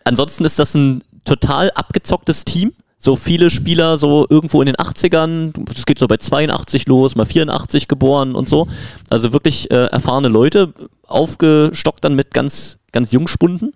ansonsten 0.03 0.45
ist 0.45 0.59
das 0.59 0.73
ein 0.75 1.03
total 1.25 1.71
abgezocktes 1.71 2.45
Team. 2.45 2.71
So 3.03 3.15
viele 3.15 3.49
Spieler 3.49 3.97
so 3.97 4.27
irgendwo 4.29 4.61
in 4.61 4.67
den 4.67 4.75
80ern, 4.75 5.53
das 5.73 5.87
geht 5.87 5.97
so 5.97 6.07
bei 6.07 6.17
82 6.17 6.87
los, 6.87 7.15
mal 7.15 7.25
84 7.25 7.87
geboren 7.87 8.35
und 8.35 8.47
so. 8.47 8.67
Also 9.09 9.33
wirklich 9.33 9.71
äh, 9.71 9.87
erfahrene 9.87 10.27
Leute, 10.27 10.73
aufgestockt 11.07 12.03
dann 12.05 12.15
mit 12.15 12.31
ganz 12.31 12.77
ganz 12.91 13.11
Jungspunden. 13.11 13.73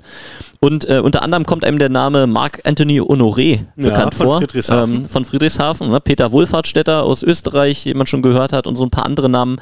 Und 0.59 0.89
äh, 0.89 0.99
unter 0.99 1.21
anderem 1.21 1.45
kommt 1.45 1.63
einem 1.63 1.79
der 1.79 1.89
Name 1.89 2.27
Marc 2.27 2.61
Anthony 2.65 2.99
Honoré 2.99 3.65
Ja, 3.75 3.89
bekannt 3.89 4.15
von 4.15 4.25
vor. 4.25 4.37
Friedrichshafen. 4.39 4.95
Ähm, 4.95 5.05
von 5.05 5.25
Friedrichshafen. 5.25 5.91
Ne? 5.91 5.99
Peter 6.01 6.31
Wohlfahrtsstätter 6.31 7.03
aus 7.03 7.23
Österreich, 7.23 7.83
den 7.83 7.97
man 7.97 8.07
schon 8.07 8.21
gehört 8.21 8.53
hat, 8.53 8.67
und 8.67 8.75
so 8.75 8.83
ein 8.83 8.89
paar 8.89 9.05
andere 9.05 9.29
Namen. 9.29 9.57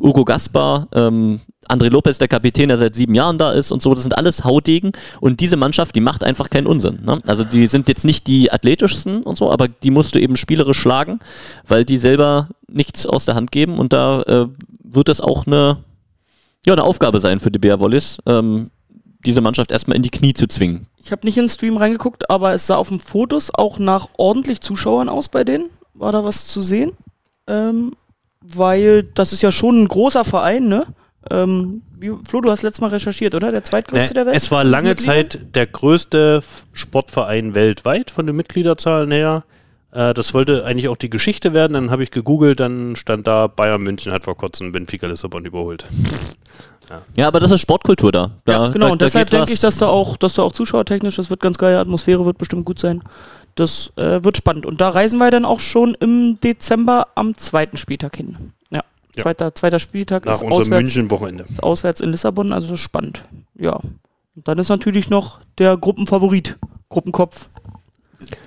Ugo 0.00 0.24
Gaspar, 0.24 0.88
ähm, 0.92 1.40
André 1.68 1.88
Lopez, 1.88 2.18
der 2.18 2.28
Kapitän, 2.28 2.68
der 2.68 2.78
seit 2.78 2.94
sieben 2.94 3.14
Jahren 3.14 3.38
da 3.38 3.52
ist 3.52 3.72
und 3.72 3.82
so. 3.82 3.92
Das 3.94 4.02
sind 4.02 4.16
alles 4.16 4.44
Haudegen. 4.44 4.92
Und 5.20 5.40
diese 5.40 5.56
Mannschaft, 5.56 5.94
die 5.94 6.00
macht 6.00 6.22
einfach 6.24 6.50
keinen 6.50 6.66
Unsinn. 6.66 7.00
Ne? 7.04 7.20
Also 7.26 7.44
die 7.44 7.66
sind 7.66 7.88
jetzt 7.88 8.04
nicht 8.04 8.26
die 8.26 8.52
athletischsten 8.52 9.22
und 9.22 9.36
so, 9.36 9.50
aber 9.50 9.68
die 9.68 9.90
musst 9.90 10.14
du 10.14 10.20
eben 10.20 10.36
spielerisch 10.36 10.78
schlagen, 10.78 11.18
weil 11.66 11.84
die 11.84 11.98
selber 11.98 12.48
nichts 12.68 13.06
aus 13.06 13.24
der 13.24 13.34
Hand 13.34 13.50
geben. 13.50 13.78
Und 13.78 13.92
da 13.92 14.22
äh, 14.22 14.46
wird 14.82 15.08
das 15.08 15.20
auch 15.20 15.46
eine, 15.46 15.78
ja, 16.64 16.72
eine 16.72 16.84
Aufgabe 16.84 17.20
sein 17.20 17.40
für 17.40 17.50
die 17.50 17.58
Bär 17.58 17.80
Wallis, 17.80 18.18
ähm, 18.26 18.70
diese 19.26 19.40
Mannschaft 19.40 19.72
erstmal 19.72 19.96
in 19.96 20.02
die 20.02 20.10
Knie 20.10 20.32
zu 20.34 20.46
zwingen. 20.46 20.86
Ich 20.98 21.12
habe 21.12 21.26
nicht 21.26 21.36
in 21.36 21.44
den 21.44 21.50
Stream 21.50 21.76
reingeguckt, 21.76 22.30
aber 22.30 22.54
es 22.54 22.66
sah 22.66 22.76
auf 22.76 22.88
den 22.88 23.00
Fotos 23.00 23.50
auch 23.52 23.78
nach 23.78 24.08
ordentlich 24.16 24.60
Zuschauern 24.60 25.08
aus 25.08 25.28
bei 25.28 25.44
denen. 25.44 25.66
War 25.94 26.12
da 26.12 26.24
was 26.24 26.46
zu 26.46 26.62
sehen? 26.62 26.92
Ähm, 27.46 27.94
weil 28.40 29.02
das 29.02 29.32
ist 29.32 29.42
ja 29.42 29.52
schon 29.52 29.82
ein 29.82 29.88
großer 29.88 30.24
Verein, 30.24 30.68
ne? 30.68 30.86
Ähm, 31.30 31.82
wie, 31.98 32.12
Flo, 32.28 32.40
du 32.40 32.50
hast 32.50 32.62
letztes 32.62 32.80
Mal 32.80 32.88
recherchiert, 32.90 33.34
oder? 33.34 33.50
Der 33.50 33.64
zweitgrößte 33.64 34.10
Ne, 34.10 34.14
der 34.14 34.26
Welt? 34.26 34.36
es 34.36 34.50
war 34.50 34.62
lange? 34.64 34.96
Zeit 34.96 35.54
der 35.54 35.66
größte 35.66 36.42
Sportverein 36.72 37.54
weltweit 37.54 38.10
von 38.10 38.26
den 38.26 38.36
Mitgliederzahlen 38.36 39.10
her. 39.10 39.44
Äh, 39.92 40.14
das 40.14 40.34
wollte 40.34 40.64
eigentlich 40.64 40.88
auch 40.88 40.96
die 40.96 41.10
Geschichte 41.10 41.52
werden. 41.54 41.72
Dann 41.72 41.90
habe 41.90 42.02
ich 42.02 42.10
gegoogelt, 42.10 42.60
dann 42.60 42.96
stand 42.96 43.26
da, 43.26 43.46
Bayern 43.46 43.82
München 43.82 44.12
hat 44.12 44.24
vor 44.24 44.36
kurzem 44.36 44.72
Benfica 44.72 45.06
Lissabon 45.06 45.44
überholt. 45.44 45.86
Ja, 47.16 47.28
aber 47.28 47.40
das 47.40 47.50
ist 47.50 47.60
Sportkultur 47.60 48.12
da. 48.12 48.30
da 48.44 48.52
Ja, 48.52 48.68
genau, 48.68 48.86
da, 48.86 48.92
und 48.92 49.00
deshalb 49.00 49.30
denke 49.30 49.52
ich, 49.52 49.60
dass 49.60 49.78
da 49.78 49.88
auch, 49.88 50.16
dass 50.16 50.34
da 50.34 50.42
auch 50.42 50.52
zuschauertechnisch, 50.52 51.16
das 51.16 51.30
wird 51.30 51.40
ganz 51.40 51.58
geil, 51.58 51.76
Atmosphäre 51.76 52.24
wird 52.24 52.38
bestimmt 52.38 52.64
gut 52.64 52.78
sein. 52.78 53.02
Das 53.54 53.92
äh, 53.96 54.22
wird 54.22 54.36
spannend. 54.36 54.66
Und 54.66 54.80
da 54.80 54.90
reisen 54.90 55.18
wir 55.18 55.30
dann 55.30 55.44
auch 55.44 55.60
schon 55.60 55.94
im 55.94 56.38
Dezember 56.40 57.08
am 57.14 57.36
zweiten 57.36 57.76
Spieltag 57.78 58.16
hin. 58.16 58.52
Ja, 58.70 58.82
Ja. 59.16 59.22
Zweiter, 59.22 59.54
zweiter 59.54 59.78
Spieltag 59.78 60.26
Nach 60.26 60.34
ist 60.34 60.42
unserem 60.42 60.60
auswärts, 60.60 60.82
München-Wochenende. 60.82 61.44
ist 61.48 61.62
auswärts 61.62 62.00
in 62.00 62.10
Lissabon, 62.10 62.52
also 62.52 62.68
das 62.68 62.78
ist 62.78 62.84
spannend. 62.84 63.22
Ja. 63.58 63.76
Und 64.36 64.46
dann 64.46 64.58
ist 64.58 64.68
natürlich 64.68 65.08
noch 65.08 65.38
der 65.58 65.76
Gruppenfavorit, 65.78 66.58
Gruppenkopf. 66.90 67.48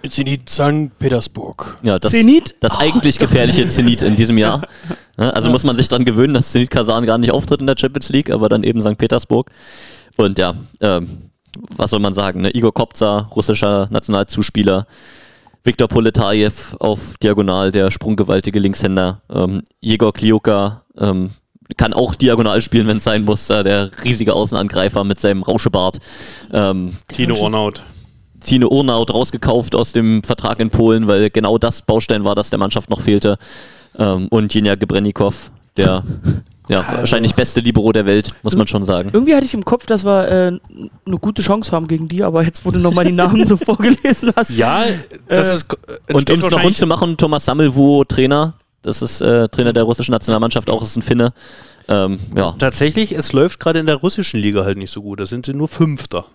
Zenit 0.09 0.49
St. 0.49 0.97
Petersburg. 0.99 1.77
ja, 1.83 1.99
das, 1.99 2.11
Zenit? 2.11 2.55
das 2.59 2.77
eigentlich 2.77 3.17
gefährliche 3.17 3.67
Zenit 3.67 4.01
in 4.01 4.15
diesem 4.15 4.37
Jahr. 4.37 4.61
Ja, 5.19 5.31
also 5.31 5.49
muss 5.49 5.65
man 5.65 5.75
sich 5.75 5.89
dran 5.89 6.05
gewöhnen, 6.05 6.33
dass 6.33 6.53
Zenit 6.53 6.69
Kasan 6.69 7.05
gar 7.05 7.17
nicht 7.17 7.31
auftritt 7.31 7.59
in 7.59 7.67
der 7.67 7.75
Champions 7.77 8.07
League, 8.07 8.29
aber 8.29 8.47
dann 8.47 8.63
eben 8.63 8.81
St. 8.81 8.97
Petersburg. 8.97 9.51
Und 10.15 10.39
ja, 10.39 10.53
ähm, 10.79 11.29
was 11.75 11.89
soll 11.89 11.99
man 11.99 12.13
sagen? 12.13 12.39
Ne? 12.39 12.55
Igor 12.55 12.73
Kopza, 12.73 13.29
russischer 13.35 13.89
Nationalzuspieler. 13.91 14.87
Viktor 15.65 15.89
Poletajew 15.89 16.53
auf 16.79 17.15
Diagonal, 17.21 17.71
der 17.71 17.91
sprunggewaltige 17.91 18.59
Linkshänder. 18.59 19.21
Ähm, 19.29 19.61
Jegor 19.81 20.13
Klioka 20.13 20.83
ähm, 20.97 21.31
kann 21.77 21.93
auch 21.93 22.15
diagonal 22.15 22.61
spielen, 22.61 22.87
wenn 22.87 22.97
es 22.97 23.03
sein 23.03 23.25
muss. 23.25 23.49
Äh, 23.49 23.63
der 23.63 23.91
riesige 24.03 24.33
Außenangreifer 24.33 25.03
mit 25.03 25.19
seinem 25.19 25.43
Rauschebart. 25.43 25.97
Ähm, 26.53 26.95
Tino 27.11 27.35
Ornaut. 27.35 27.83
Tine 28.39 28.69
Urnaut 28.69 29.13
rausgekauft 29.13 29.75
aus 29.75 29.91
dem 29.93 30.23
Vertrag 30.23 30.59
in 30.59 30.69
Polen, 30.69 31.07
weil 31.07 31.29
genau 31.29 31.57
das 31.57 31.81
Baustein 31.81 32.23
war, 32.23 32.35
das 32.35 32.49
der 32.49 32.59
Mannschaft 32.59 32.89
noch 32.89 33.01
fehlte. 33.01 33.37
Ähm, 33.97 34.27
und 34.29 34.53
Jinja 34.53 34.75
Gebrennikov, 34.75 35.51
der 35.77 36.03
ja, 36.67 36.85
wahrscheinlich 36.97 37.33
beste 37.35 37.59
Libero 37.59 37.91
der 37.91 38.05
Welt, 38.05 38.31
muss 38.43 38.55
man 38.55 38.67
schon 38.67 38.85
sagen. 38.85 39.09
Irgendwie 39.13 39.35
hatte 39.35 39.45
ich 39.45 39.53
im 39.53 39.65
Kopf, 39.65 39.85
dass 39.85 40.05
wir 40.05 40.27
äh, 40.29 40.59
eine 41.05 41.17
gute 41.19 41.41
Chance 41.41 41.71
haben 41.71 41.87
gegen 41.87 42.07
die, 42.07 42.23
aber 42.23 42.43
jetzt, 42.43 42.65
wo 42.65 42.71
du 42.71 42.79
nochmal 42.79 43.05
die 43.05 43.11
Namen 43.11 43.45
so 43.45 43.57
vorgelesen 43.65 44.31
hast. 44.35 44.51
Ja, 44.51 44.83
das 45.27 45.47
Äh, 45.49 45.55
ist. 45.55 45.65
Und 46.13 46.29
um 46.29 46.39
es 46.39 46.49
noch 46.49 46.63
rund 46.63 46.77
zu 46.77 46.85
machen, 46.85 47.17
Thomas 47.17 47.45
Sammelvuo, 47.45 48.03
Trainer, 48.03 48.53
das 48.83 49.01
ist 49.01 49.21
äh, 49.21 49.47
Trainer 49.49 49.73
der 49.73 49.83
russischen 49.83 50.11
Nationalmannschaft, 50.11 50.69
auch 50.69 50.81
ist 50.81 50.95
ein 50.95 51.01
Finne. 51.01 51.33
Ähm, 51.87 52.19
ja, 52.35 52.53
Tatsächlich, 52.59 53.13
es 53.13 53.33
läuft 53.33 53.59
gerade 53.59 53.79
in 53.79 53.87
der 53.87 53.95
russischen 53.95 54.39
Liga 54.39 54.63
halt 54.63 54.77
nicht 54.77 54.91
so 54.91 55.01
gut. 55.01 55.19
Da 55.19 55.25
sind 55.25 55.47
sie 55.47 55.53
nur 55.53 55.67
Fünfter 55.67 56.25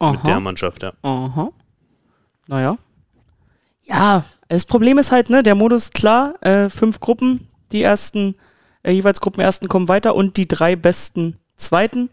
mit 0.00 0.26
der 0.26 0.40
Mannschaft, 0.40 0.82
ja. 0.82 0.92
Aha. 1.02 1.50
Naja. 2.46 2.78
Ja, 3.82 4.24
das 4.48 4.64
Problem 4.64 4.98
ist 4.98 5.12
halt, 5.12 5.30
ne, 5.30 5.42
der 5.42 5.54
Modus 5.54 5.90
klar, 5.90 6.34
äh, 6.42 6.70
fünf 6.70 7.00
Gruppen, 7.00 7.48
die 7.72 7.82
ersten, 7.82 8.34
äh, 8.82 8.92
jeweils 8.92 9.20
Gruppenersten 9.20 9.68
kommen 9.68 9.88
weiter 9.88 10.14
und 10.14 10.36
die 10.36 10.48
drei 10.48 10.76
besten 10.76 11.36
Zweiten. 11.56 12.10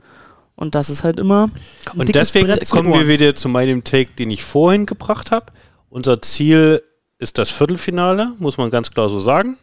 Und 0.56 0.74
das 0.74 0.90
ist 0.90 1.04
halt 1.04 1.20
immer. 1.20 1.50
ein 1.92 2.00
Und 2.00 2.16
deswegen 2.16 2.48
Brett 2.48 2.70
kommen 2.70 2.94
wir 2.94 3.08
wieder 3.08 3.36
zu 3.36 3.50
meinem 3.50 3.84
Take, 3.84 4.14
den 4.14 4.32
ich 4.32 4.44
vorhin 4.44 4.86
gebracht 4.86 5.32
habe. 5.32 5.48
Unser 5.90 6.22
Ziel 6.22 6.82
ist 7.20 7.38
das 7.38 7.50
Viertelfinale, 7.50 8.34
muss 8.40 8.58
man 8.58 8.70
ganz 8.70 8.92
klar 8.92 9.10
so 9.10 9.20
sagen. 9.20 9.58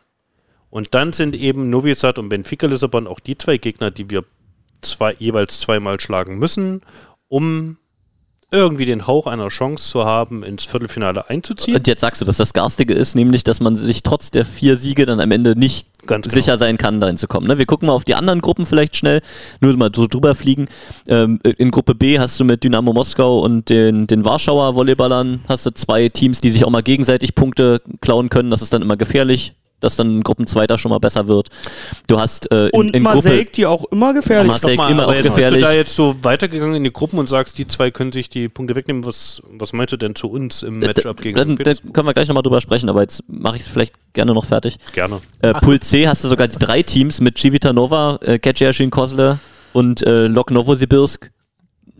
Und 0.70 0.94
dann 0.94 1.12
sind 1.12 1.34
eben 1.34 1.70
Novi 1.70 1.94
Sad 1.94 2.18
und 2.18 2.28
Benfica 2.28 2.66
Lissabon 2.66 3.06
auch 3.06 3.20
die 3.20 3.36
zwei 3.36 3.58
Gegner, 3.58 3.90
die 3.90 4.08
wir 4.08 4.24
zwei, 4.80 5.14
jeweils 5.18 5.60
zweimal 5.60 6.00
schlagen 6.00 6.38
müssen, 6.38 6.82
um 7.28 7.76
irgendwie 8.52 8.84
den 8.84 9.06
Hauch 9.06 9.26
einer 9.26 9.48
Chance 9.48 9.88
zu 9.88 10.04
haben, 10.04 10.42
ins 10.42 10.64
Viertelfinale 10.64 11.28
einzuziehen. 11.28 11.76
und 11.76 11.86
jetzt 11.86 12.00
sagst 12.00 12.20
du, 12.20 12.24
dass 12.24 12.36
das 12.36 12.52
Garstige 12.52 12.94
ist, 12.94 13.14
nämlich, 13.14 13.44
dass 13.44 13.60
man 13.60 13.76
sich 13.76 14.02
trotz 14.02 14.30
der 14.30 14.44
vier 14.44 14.76
Siege 14.76 15.06
dann 15.06 15.20
am 15.20 15.30
Ende 15.30 15.58
nicht 15.58 15.86
Ganz 16.06 16.24
genau. 16.24 16.34
sicher 16.34 16.58
sein 16.58 16.78
kann, 16.78 17.00
dahin 17.00 17.16
zu 17.16 17.28
kommen. 17.28 17.46
Ne? 17.46 17.58
Wir 17.58 17.66
gucken 17.66 17.86
mal 17.86 17.94
auf 17.94 18.04
die 18.04 18.14
anderen 18.14 18.40
Gruppen 18.40 18.66
vielleicht 18.66 18.96
schnell, 18.96 19.22
nur 19.60 19.76
mal 19.76 19.90
so 19.94 20.06
drüber 20.06 20.34
fliegen. 20.34 20.66
Ähm, 21.08 21.40
in 21.42 21.70
Gruppe 21.70 21.94
B 21.94 22.18
hast 22.18 22.38
du 22.38 22.44
mit 22.44 22.62
Dynamo 22.62 22.92
Moskau 22.92 23.40
und 23.40 23.68
den, 23.70 24.06
den 24.06 24.24
Warschauer 24.24 24.74
Volleyballern 24.74 25.40
hast 25.48 25.66
du 25.66 25.70
zwei 25.70 26.08
Teams, 26.08 26.40
die 26.40 26.50
sich 26.50 26.64
auch 26.64 26.70
mal 26.70 26.82
gegenseitig 26.82 27.34
Punkte 27.34 27.80
klauen 28.00 28.28
können. 28.28 28.50
Das 28.50 28.62
ist 28.62 28.72
dann 28.74 28.82
immer 28.82 28.96
gefährlich, 28.96 29.54
dass 29.82 29.96
dann 29.96 30.22
Gruppenzweiter 30.22 30.78
schon 30.78 30.90
mal 30.90 30.98
besser 30.98 31.28
wird. 31.28 31.48
Du 32.06 32.18
hast 32.18 32.50
äh, 32.50 32.66
in, 32.66 32.70
Und 32.72 32.96
in 32.96 33.02
Marseille, 33.02 33.44
die 33.44 33.66
auch 33.66 33.84
immer 33.86 34.14
gefährlich 34.14 34.50
Marseille 34.50 34.76
Nochmal, 34.76 34.92
immer 34.92 35.02
aber 35.04 35.12
auch 35.12 35.16
jetzt 35.16 35.26
gefährlich. 35.26 35.60
bist 35.60 35.70
du 35.70 35.72
da 35.72 35.78
jetzt 35.78 35.94
so 35.94 36.16
weitergegangen 36.22 36.76
in 36.76 36.84
die 36.84 36.92
Gruppen 36.92 37.18
und 37.18 37.28
sagst, 37.28 37.58
die 37.58 37.66
zwei 37.66 37.90
können 37.90 38.12
sich 38.12 38.28
die 38.28 38.48
Punkte 38.48 38.74
wegnehmen. 38.74 39.04
Was, 39.04 39.42
was 39.50 39.72
meinst 39.72 39.92
du 39.92 39.96
denn 39.96 40.14
zu 40.14 40.30
uns 40.30 40.62
im 40.62 40.78
Matchup 40.78 41.20
gegen 41.20 41.36
dann, 41.36 41.56
Petersburg? 41.56 41.94
können 41.94 42.06
wir 42.08 42.14
gleich 42.14 42.28
nochmal 42.28 42.42
drüber 42.42 42.60
sprechen, 42.60 42.88
aber 42.88 43.02
jetzt 43.02 43.22
mache 43.28 43.56
ich 43.56 43.62
es 43.62 43.68
vielleicht 43.68 43.94
gerne 44.12 44.34
noch 44.34 44.44
fertig. 44.44 44.76
Gerne. 44.92 45.20
Äh, 45.40 45.54
Pool 45.54 45.80
C 45.80 46.08
hast 46.08 46.24
du 46.24 46.28
sogar 46.28 46.48
die 46.48 46.58
drei 46.58 46.82
Teams 46.82 47.20
mit 47.20 47.38
Civita 47.38 47.72
Nova, 47.72 48.18
äh, 48.22 48.38
Ketjiashin 48.38 48.90
Kozle 48.90 49.38
und 49.72 50.06
äh, 50.06 50.26
Lok 50.26 50.50
Novosibirsk. 50.50 51.30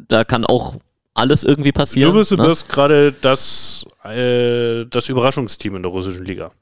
Da 0.08 0.24
kann 0.24 0.44
auch 0.44 0.74
alles 1.14 1.44
irgendwie 1.44 1.72
passieren. 1.72 2.12
Novosibirsk 2.12 2.68
gerade 2.68 3.12
das, 3.12 3.86
äh, 4.04 4.84
das 4.86 5.08
Überraschungsteam 5.08 5.76
in 5.76 5.82
der 5.82 5.90
russischen 5.90 6.24
Liga. 6.24 6.52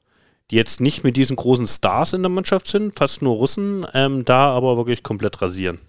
Die 0.51 0.55
jetzt 0.57 0.81
nicht 0.81 1.03
mit 1.03 1.17
diesen 1.17 1.37
großen 1.37 1.65
Stars 1.65 2.13
in 2.13 2.21
der 2.21 2.29
Mannschaft 2.29 2.67
sind, 2.67 2.95
fast 2.95 3.21
nur 3.21 3.35
Russen, 3.35 3.85
ähm, 3.93 4.25
da 4.25 4.51
aber 4.51 4.77
wirklich 4.77 5.01
komplett 5.01 5.41
rasieren. 5.41 5.79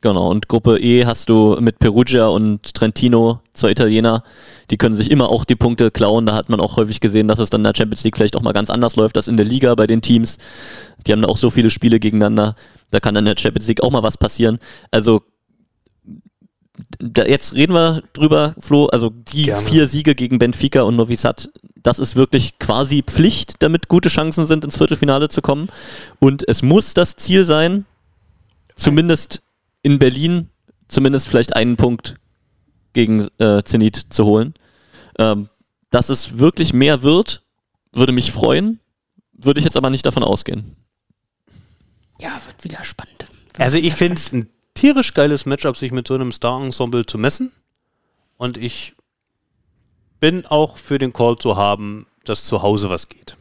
Genau, 0.00 0.30
und 0.30 0.48
Gruppe 0.48 0.78
E 0.80 1.06
hast 1.06 1.28
du 1.28 1.56
mit 1.60 1.78
Perugia 1.78 2.26
und 2.26 2.74
Trentino, 2.74 3.40
zwei 3.52 3.70
Italiener, 3.70 4.24
die 4.70 4.76
können 4.76 4.96
sich 4.96 5.12
immer 5.12 5.28
auch 5.28 5.44
die 5.44 5.54
Punkte 5.54 5.92
klauen. 5.92 6.26
Da 6.26 6.34
hat 6.34 6.48
man 6.48 6.60
auch 6.60 6.76
häufig 6.76 6.98
gesehen, 6.98 7.28
dass 7.28 7.38
es 7.38 7.50
dann 7.50 7.60
in 7.60 7.64
der 7.64 7.74
Champions 7.76 8.02
League 8.02 8.16
vielleicht 8.16 8.36
auch 8.36 8.42
mal 8.42 8.52
ganz 8.52 8.68
anders 8.68 8.96
läuft 8.96 9.16
als 9.16 9.28
in 9.28 9.36
der 9.36 9.46
Liga 9.46 9.74
bei 9.76 9.86
den 9.86 10.02
Teams. 10.02 10.38
Die 11.06 11.12
haben 11.12 11.22
da 11.22 11.28
auch 11.28 11.36
so 11.36 11.50
viele 11.50 11.70
Spiele 11.70 12.00
gegeneinander. 12.00 12.56
Da 12.90 12.98
kann 12.98 13.14
dann 13.14 13.26
in 13.26 13.34
der 13.34 13.40
Champions 13.40 13.68
League 13.68 13.82
auch 13.82 13.92
mal 13.92 14.02
was 14.02 14.18
passieren. 14.18 14.58
Also 14.90 15.22
da, 16.98 17.24
jetzt 17.24 17.54
reden 17.54 17.74
wir 17.74 18.02
drüber, 18.12 18.54
Flo. 18.58 18.86
Also 18.86 19.10
die 19.10 19.44
Gerne. 19.44 19.66
vier 19.66 19.86
Siege 19.86 20.14
gegen 20.14 20.38
Benfica 20.38 20.82
und 20.82 20.96
Novi 20.96 21.16
Sad, 21.16 21.50
das 21.82 21.98
ist 21.98 22.16
wirklich 22.16 22.58
quasi 22.58 23.02
Pflicht, 23.02 23.62
damit 23.62 23.88
gute 23.88 24.08
Chancen 24.08 24.46
sind, 24.46 24.64
ins 24.64 24.76
Viertelfinale 24.76 25.28
zu 25.28 25.42
kommen. 25.42 25.68
Und 26.20 26.48
es 26.48 26.62
muss 26.62 26.94
das 26.94 27.16
Ziel 27.16 27.44
sein, 27.44 27.86
zumindest 28.76 29.42
in 29.82 29.98
Berlin, 29.98 30.48
zumindest 30.88 31.28
vielleicht 31.28 31.56
einen 31.56 31.76
Punkt 31.76 32.16
gegen 32.92 33.28
äh, 33.38 33.62
Zenit 33.64 33.96
zu 34.10 34.24
holen. 34.24 34.54
Ähm, 35.18 35.48
dass 35.90 36.08
es 36.08 36.38
wirklich 36.38 36.72
mehr 36.72 37.02
wird, 37.02 37.42
würde 37.92 38.12
mich 38.12 38.32
freuen, 38.32 38.80
würde 39.32 39.58
ich 39.58 39.64
jetzt 39.64 39.76
aber 39.76 39.90
nicht 39.90 40.06
davon 40.06 40.22
ausgehen. 40.22 40.76
Ja, 42.20 42.40
wird 42.46 42.62
wieder 42.64 42.84
spannend. 42.84 43.26
Also 43.58 43.76
ich 43.76 43.94
finde 43.94 44.14
es 44.14 44.32
ein 44.32 44.48
tierisch 44.74 45.12
geiles 45.12 45.44
Matchup, 45.44 45.76
sich 45.76 45.92
mit 45.92 46.08
so 46.08 46.14
einem 46.14 46.32
Star-Ensemble 46.32 47.04
zu 47.04 47.18
messen. 47.18 47.52
Und 48.38 48.56
ich 48.56 48.94
bin 50.22 50.46
auch 50.46 50.76
für 50.76 50.98
den 50.98 51.12
Call 51.12 51.36
zu 51.36 51.56
haben, 51.56 52.06
dass 52.24 52.44
zu 52.44 52.62
Hause 52.62 52.88
was 52.88 53.08
geht. 53.08 53.36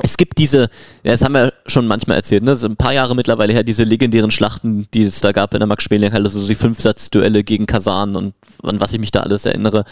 Es 0.00 0.16
gibt 0.16 0.38
diese, 0.38 0.70
ja, 1.02 1.10
das 1.10 1.22
haben 1.22 1.34
wir 1.34 1.52
schon 1.66 1.88
manchmal 1.88 2.18
erzählt, 2.18 2.44
ne? 2.44 2.54
So 2.54 2.68
ein 2.68 2.76
paar 2.76 2.94
Jahre 2.94 3.16
mittlerweile 3.16 3.52
her, 3.52 3.64
diese 3.64 3.82
legendären 3.82 4.30
Schlachten, 4.30 4.86
die 4.94 5.02
es 5.02 5.20
da 5.20 5.32
gab 5.32 5.52
in 5.52 5.60
der 5.60 5.66
Max-Schmeling-Halle, 5.66 6.30
so 6.30 6.46
die 6.46 6.54
Fünfsatz-Duelle 6.54 7.42
gegen 7.42 7.66
Kasan 7.66 8.14
und 8.14 8.34
an 8.62 8.80
was 8.80 8.92
ich 8.92 9.00
mich 9.00 9.10
da 9.10 9.20
alles 9.20 9.44
erinnere. 9.44 9.84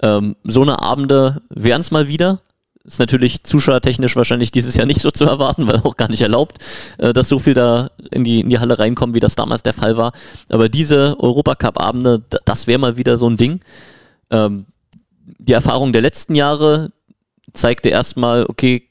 Ähm, 0.00 0.36
so 0.44 0.62
eine 0.62 0.80
Abende 0.80 1.42
wären 1.50 1.80
es 1.80 1.90
mal 1.90 2.06
wieder. 2.06 2.40
Ist 2.84 3.00
natürlich 3.00 3.42
zuschauertechnisch 3.42 4.14
wahrscheinlich 4.14 4.52
dieses 4.52 4.76
Jahr 4.76 4.86
nicht 4.86 5.02
so 5.02 5.10
zu 5.10 5.24
erwarten, 5.24 5.66
weil 5.66 5.80
auch 5.80 5.96
gar 5.96 6.08
nicht 6.08 6.22
erlaubt, 6.22 6.58
äh, 6.98 7.12
dass 7.12 7.28
so 7.28 7.40
viel 7.40 7.54
da 7.54 7.90
in 8.12 8.22
die, 8.22 8.40
in 8.40 8.48
die 8.48 8.60
Halle 8.60 8.78
reinkommen, 8.78 9.16
wie 9.16 9.20
das 9.20 9.34
damals 9.34 9.64
der 9.64 9.74
Fall 9.74 9.96
war. 9.96 10.12
Aber 10.50 10.68
diese 10.68 11.16
Europacup-Abende, 11.18 12.22
das 12.44 12.68
wäre 12.68 12.78
mal 12.78 12.96
wieder 12.96 13.18
so 13.18 13.28
ein 13.28 13.36
Ding. 13.36 13.60
Ähm, 14.30 14.66
die 15.24 15.52
Erfahrung 15.52 15.92
der 15.92 16.02
letzten 16.02 16.34
Jahre 16.34 16.92
zeigte 17.52 17.88
erstmal, 17.88 18.46
okay, 18.48 18.88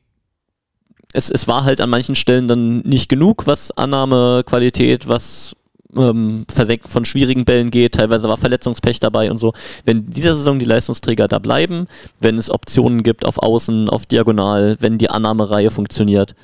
es, 1.13 1.29
es 1.29 1.47
war 1.47 1.63
halt 1.63 1.81
an 1.81 1.89
manchen 1.89 2.15
Stellen 2.15 2.47
dann 2.47 2.79
nicht 2.79 3.09
genug, 3.09 3.47
was 3.47 3.71
Annahmequalität, 3.71 5.07
was 5.07 5.55
ähm, 5.95 6.45
Versenken 6.49 6.89
von 6.89 7.05
schwierigen 7.05 7.45
Bällen 7.45 7.69
geht, 7.69 7.95
teilweise 7.95 8.29
war 8.29 8.37
Verletzungspech 8.37 8.99
dabei 8.99 9.29
und 9.29 9.37
so. 9.37 9.53
Wenn 9.85 10.09
dieser 10.09 10.35
Saison 10.35 10.59
die 10.59 10.65
Leistungsträger 10.65 11.27
da 11.27 11.39
bleiben, 11.39 11.87
wenn 12.19 12.37
es 12.37 12.49
Optionen 12.49 13.03
gibt 13.03 13.25
auf 13.25 13.39
Außen, 13.39 13.89
auf 13.89 14.05
Diagonal, 14.05 14.77
wenn 14.79 14.97
die 14.97 15.09
Annahmereihe 15.09 15.71
funktioniert, 15.71 16.35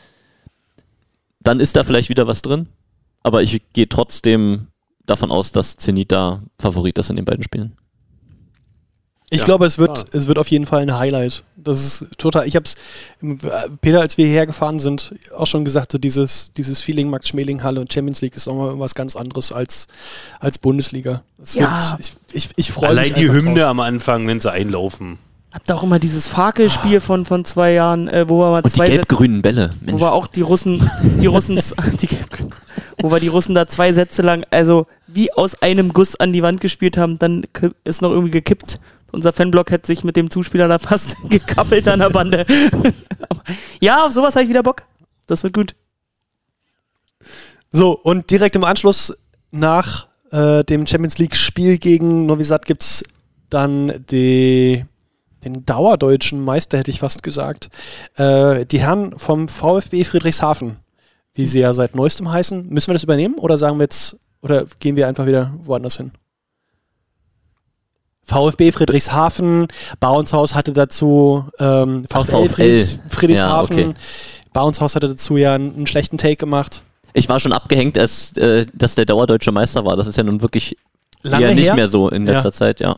dann 1.39 1.59
ist 1.59 1.75
da 1.75 1.83
vielleicht 1.83 2.09
wieder 2.09 2.27
was 2.27 2.41
drin. 2.41 2.67
Aber 3.23 3.41
ich 3.41 3.61
gehe 3.73 3.87
trotzdem 3.87 4.67
davon 5.05 5.31
aus, 5.31 5.51
dass 5.51 5.77
Zenit 5.77 6.11
da 6.11 6.43
Favorit 6.59 6.97
ist 6.97 7.09
in 7.09 7.15
den 7.15 7.25
beiden 7.25 7.43
Spielen. 7.43 7.77
Ich 9.29 9.39
Ja, 9.39 9.45
glaube, 9.45 9.65
es 9.65 9.77
wird, 9.77 9.93
klar. 9.93 10.05
es 10.13 10.27
wird 10.27 10.37
auf 10.39 10.47
jeden 10.49 10.65
Fall 10.65 10.81
ein 10.81 10.97
Highlight. 10.97 11.43
Das 11.57 11.83
ist 11.83 12.05
total. 12.17 12.47
Ich 12.47 12.55
habe 12.55 12.63
es, 12.65 12.75
Peter, 13.81 13.99
als 13.99 14.17
wir 14.17 14.25
hierher 14.25 14.45
gefahren 14.45 14.79
sind, 14.79 15.13
auch 15.35 15.47
schon 15.47 15.65
gesagt, 15.65 15.91
so 15.91 15.97
dieses, 15.97 16.53
dieses 16.55 16.79
Feeling 16.81 17.09
Max 17.09 17.27
Schmeling 17.29 17.61
Halle 17.63 17.81
und 17.81 17.91
Champions 17.91 18.21
League 18.21 18.35
ist 18.37 18.47
auch 18.47 18.55
mal 18.55 18.79
was 18.79 18.95
ganz 18.95 19.15
anderes 19.17 19.51
als, 19.51 19.87
als 20.39 20.57
Bundesliga. 20.57 21.23
Es 21.41 21.55
Ja. 21.55 21.91
Wird, 21.91 21.99
ich 21.99 22.13
ich, 22.31 22.49
ich 22.55 22.71
freue 22.71 22.91
mich. 22.93 22.99
Allein 22.99 23.13
die 23.15 23.29
Hymne 23.29 23.59
drauf. 23.61 23.69
am 23.69 23.79
Anfang, 23.81 24.27
wenn 24.27 24.39
sie 24.39 24.51
einlaufen. 24.51 25.19
Habt 25.53 25.71
auch 25.71 25.83
immer 25.83 25.97
dieses 25.99 26.27
Fakelspiel 26.27 26.99
von, 27.01 27.25
von 27.25 27.43
zwei 27.43 27.73
Jahren, 27.73 28.07
äh, 28.07 28.29
wo 28.29 28.39
wir 28.39 28.51
mal 28.51 28.57
Und 28.57 28.65
die 28.67 28.69
zwei 28.71 28.85
Sätze- 28.85 28.95
gelb-grünen 28.97 29.41
Bälle. 29.41 29.71
wo 29.81 29.85
Mensch. 29.87 30.01
wir 30.01 30.11
auch 30.13 30.27
die 30.27 30.41
Russen, 30.41 30.89
die 31.21 31.25
Russen, 31.25 31.55
die, 32.01 32.09
wo 33.01 33.11
wir 33.11 33.19
die 33.19 33.29
Russen 33.29 33.55
da 33.55 33.65
zwei 33.67 33.91
Sätze 33.91 34.21
lang, 34.21 34.45
also 34.51 34.87
wie 35.07 35.33
aus 35.33 35.61
einem 35.61 35.93
Guss 35.93 36.15
an 36.15 36.31
die 36.33 36.43
Wand 36.43 36.61
gespielt 36.61 36.95
haben, 36.97 37.17
dann 37.17 37.43
ist 37.83 38.01
noch 38.01 38.11
irgendwie 38.11 38.31
gekippt. 38.31 38.79
Unser 39.11 39.33
Fanblock 39.33 39.71
hätte 39.71 39.87
sich 39.87 40.03
mit 40.03 40.15
dem 40.15 40.29
Zuspieler 40.29 40.67
da 40.67 40.79
fast 40.79 41.15
gekappelt 41.29 41.87
an 41.87 41.99
der 41.99 42.09
Bande. 42.09 42.45
Ja, 43.79 44.05
auf 44.05 44.11
sowas 44.11 44.35
habe 44.35 44.43
ich 44.43 44.49
wieder 44.49 44.63
Bock. 44.63 44.83
Das 45.27 45.43
wird 45.43 45.53
gut. 45.53 45.75
So, 47.71 47.91
und 47.91 48.29
direkt 48.31 48.55
im 48.55 48.63
Anschluss 48.63 49.17
nach 49.51 50.07
äh, 50.31 50.63
dem 50.63 50.87
Champions 50.87 51.17
League-Spiel 51.17 51.77
gegen 51.77 52.25
Novi 52.25 52.43
Sad 52.43 52.65
gibt 52.65 52.83
es 52.83 53.05
dann 53.49 54.05
die, 54.09 54.83
den 55.43 55.65
dauerdeutschen 55.65 56.43
Meister, 56.43 56.77
hätte 56.77 56.91
ich 56.91 56.99
fast 56.99 57.23
gesagt. 57.23 57.69
Äh, 58.15 58.65
die 58.65 58.79
Herren 58.79 59.17
vom 59.17 59.47
VfB 59.47 60.03
Friedrichshafen, 60.03 60.77
wie 61.33 61.45
sie 61.45 61.59
ja 61.59 61.73
seit 61.73 61.95
neuestem 61.95 62.29
heißen. 62.31 62.67
Müssen 62.69 62.87
wir 62.87 62.95
das 62.95 63.03
übernehmen 63.03 63.35
oder 63.35 63.57
sagen 63.57 63.77
wir 63.77 63.83
jetzt, 63.83 64.17
oder 64.41 64.65
gehen 64.79 64.95
wir 64.95 65.07
einfach 65.07 65.25
wieder 65.25 65.53
woanders 65.63 65.97
hin? 65.97 66.11
VfB 68.27 68.71
Friedrichshafen, 68.73 69.67
Bauenshaus 69.99 70.53
hatte 70.53 70.73
dazu 70.73 71.45
ähm, 71.59 72.03
Ach, 72.11 72.25
VfL, 72.25 72.31
VfL. 72.31 72.49
Friedrichs- 72.49 72.99
Friedrichshafen. 73.09 73.77
Ja, 73.77 73.85
okay. 73.87 73.93
Bauenshaus 74.53 74.95
hatte 74.95 75.07
dazu 75.07 75.37
ja 75.37 75.55
einen, 75.55 75.75
einen 75.75 75.87
schlechten 75.87 76.17
Take 76.17 76.35
gemacht. 76.35 76.83
Ich 77.13 77.29
war 77.29 77.39
schon 77.39 77.53
abgehängt, 77.53 77.97
als, 77.97 78.33
äh, 78.37 78.65
dass 78.73 78.95
der 78.95 79.05
dauerdeutsche 79.05 79.51
Meister 79.51 79.85
war. 79.85 79.95
Das 79.95 80.07
ist 80.07 80.17
ja 80.17 80.23
nun 80.23 80.41
wirklich 80.41 80.75
Lange 81.23 81.45
eher 81.47 81.55
nicht 81.55 81.65
her. 81.65 81.75
mehr 81.75 81.89
so 81.89 82.09
in 82.09 82.25
letzter 82.25 82.49
Ja. 82.49 82.51
Zeit, 82.51 82.79
ja. 82.79 82.95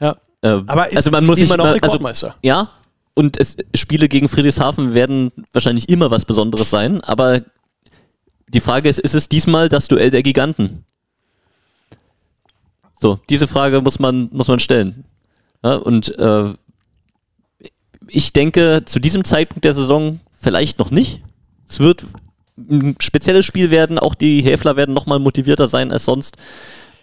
Ja. 0.00 0.16
Äh, 0.40 0.60
Aber 0.66 0.88
ist 0.90 0.96
also 0.96 1.10
man 1.10 1.26
muss 1.26 1.38
diesmal 1.38 1.58
noch 1.58 1.64
also, 1.66 1.74
Rekordmeister. 1.76 2.34
Ja, 2.42 2.70
und 3.14 3.36
es, 3.38 3.56
Spiele 3.74 4.08
gegen 4.08 4.28
Friedrichshafen 4.28 4.94
werden 4.94 5.30
wahrscheinlich 5.52 5.88
immer 5.88 6.10
was 6.10 6.24
Besonderes 6.24 6.70
sein, 6.70 7.02
aber 7.02 7.40
die 8.48 8.60
Frage 8.60 8.88
ist, 8.88 8.98
ist 9.00 9.14
es 9.14 9.28
diesmal 9.28 9.68
das 9.68 9.88
Duell 9.88 10.10
der 10.10 10.22
Giganten? 10.22 10.84
So, 13.00 13.18
diese 13.28 13.46
Frage 13.46 13.80
muss 13.80 13.98
man, 13.98 14.28
muss 14.32 14.48
man 14.48 14.58
stellen. 14.58 15.04
Ja, 15.64 15.76
und 15.76 16.16
äh, 16.18 16.52
ich 18.08 18.32
denke, 18.32 18.82
zu 18.84 18.98
diesem 18.98 19.24
Zeitpunkt 19.24 19.64
der 19.64 19.74
Saison 19.74 20.20
vielleicht 20.34 20.78
noch 20.78 20.90
nicht. 20.90 21.22
Es 21.68 21.80
wird 21.80 22.04
ein 22.56 22.96
spezielles 23.00 23.44
Spiel 23.44 23.70
werden, 23.70 23.98
auch 23.98 24.14
die 24.14 24.40
Häfler 24.42 24.76
werden 24.76 24.94
nochmal 24.94 25.18
motivierter 25.18 25.68
sein 25.68 25.92
als 25.92 26.04
sonst. 26.04 26.36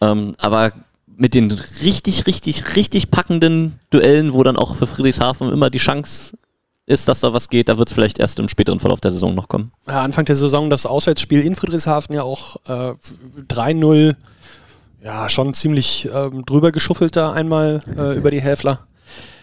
Ähm, 0.02 0.34
aber 0.38 0.74
mit 1.18 1.34
den 1.34 1.52
richtig, 1.52 2.28
richtig, 2.28 2.76
richtig 2.76 3.10
packenden 3.10 3.80
Duellen, 3.90 4.34
wo 4.34 4.44
dann 4.44 4.58
auch 4.58 4.76
für 4.76 4.88
Friedrichshafen 4.88 5.52
immer 5.52 5.70
die 5.70 5.78
Chance 5.78 6.38
ist, 6.88 7.08
dass 7.08 7.22
da 7.22 7.34
was 7.34 7.50
geht, 7.50 7.70
da 7.70 7.78
wird 7.78 7.90
es 7.90 7.96
vielleicht 7.96 8.20
erst 8.20 8.40
im 8.40 8.48
späteren 8.48 8.80
Verlauf 8.80 9.02
der 9.02 9.12
Saison 9.12 9.34
noch 9.34 9.48
kommen. 9.48 9.72
Ja, 9.88 10.02
Anfang 10.02 10.26
der 10.26 10.36
Saison 10.36 10.70
das 10.70 10.86
Auswärtsspiel 10.86 11.42
in 11.42 11.56
Friedrichshafen 11.56 12.14
ja 12.14 12.24
auch 12.24 12.58
äh, 12.68 12.94
3-0. 13.48 14.16
Ja, 15.06 15.30
schon 15.30 15.54
ziemlich 15.54 16.10
ähm, 16.12 16.44
drüber 16.48 16.72
geschuffelt 16.72 17.16
da 17.16 17.32
einmal 17.32 17.80
äh, 18.00 18.18
über 18.18 18.32
die 18.32 18.42
Häfler. 18.42 18.88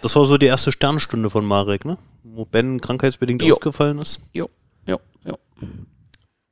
Das 0.00 0.16
war 0.16 0.26
so 0.26 0.36
die 0.36 0.46
erste 0.46 0.72
Sternstunde 0.72 1.30
von 1.30 1.44
Marek, 1.44 1.84
ne? 1.84 1.98
Wo 2.24 2.44
Ben 2.44 2.80
krankheitsbedingt 2.80 3.42
Jo. 3.42 3.54
ausgefallen 3.54 4.00
ist. 4.00 4.18
Jo, 4.32 4.50
jo, 4.88 4.98
jo. 5.24 5.38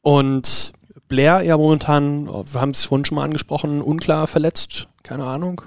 Und 0.03 0.73
Blair 1.09 1.43
ja 1.43 1.57
momentan, 1.57 2.29
oh, 2.29 2.45
wir 2.53 2.61
haben 2.61 2.71
es 2.71 2.85
vorhin 2.85 3.05
schon 3.05 3.17
mal 3.17 3.25
angesprochen, 3.25 3.83
unklar 3.83 4.29
verletzt. 4.29 4.87
Keine 5.03 5.25
Ahnung. 5.25 5.61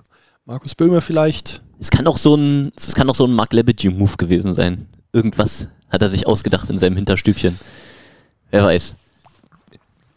Markus 0.46 0.74
Böhmer 0.74 1.02
vielleicht. 1.02 1.62
Es 1.80 1.92
kann 1.92 2.08
auch 2.08 2.18
so 2.18 2.36
ein, 2.36 2.72
es 2.78 2.96
kann 2.96 3.10
auch 3.10 3.16
so 3.16 3.26
ein 3.26 3.34
Mark 3.34 3.52
Lebedew-Move 3.52 4.16
gewesen 4.16 4.56
sein. 4.56 4.88
Irgendwas 5.12 5.68
hat 5.90 6.02
er 6.02 6.08
sich 6.08 6.28
ausgedacht 6.28 6.70
in 6.70 6.80
seinem 6.80 6.96
Hinterstübchen. 6.96 7.60
Wer 8.52 8.64
weiß. 8.64 8.96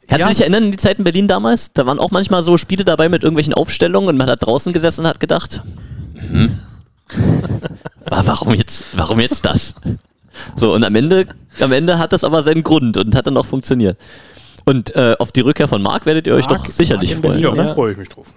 Kannst 0.08 0.20
Ja. 0.20 0.26
du 0.26 0.32
dich 0.32 0.40
erinnern 0.40 0.64
an 0.64 0.70
die 0.72 0.78
Zeit 0.78 0.98
in 0.98 1.04
Berlin 1.04 1.26
damals? 1.28 1.72
Da 1.72 1.84
waren 1.86 1.98
auch 1.98 2.10
manchmal 2.12 2.42
so 2.42 2.56
Spiele 2.58 2.84
dabei 2.84 3.08
mit 3.08 3.22
irgendwelchen 3.24 3.54
Aufstellungen 3.54 4.08
und 4.10 4.16
man 4.16 4.30
hat 4.30 4.44
draußen 4.46 4.72
gesessen 4.72 5.00
und 5.02 5.06
hat 5.08 5.18
gedacht, 5.20 5.62
hm, 6.14 6.58
wa- 8.04 8.22
warum 8.24 8.54
jetzt, 8.54 8.84
warum 8.94 9.18
jetzt 9.20 9.44
das? 9.44 9.74
So, 10.56 10.74
und 10.74 10.84
am 10.84 10.94
Ende, 10.94 11.26
am 11.60 11.72
Ende 11.72 11.98
hat 11.98 12.12
das 12.12 12.22
aber 12.24 12.42
seinen 12.42 12.62
Grund 12.62 12.96
und 12.98 13.14
hat 13.16 13.26
dann 13.26 13.36
auch 13.36 13.46
funktioniert. 13.46 13.98
Und 14.64 14.94
äh, 14.94 15.16
auf 15.18 15.32
die 15.32 15.40
Rückkehr 15.40 15.68
von 15.68 15.80
Marc 15.82 16.06
werdet 16.06 16.26
ihr 16.26 16.34
euch 16.34 16.48
Marc- 16.48 16.64
doch 16.66 16.70
sicherlich 16.72 17.12
Marc 17.22 17.24
freuen. 17.40 17.56
Ja. 17.56 17.74
freue 17.74 17.92
ich 17.92 17.98
mich 17.98 18.08
drauf. 18.08 18.34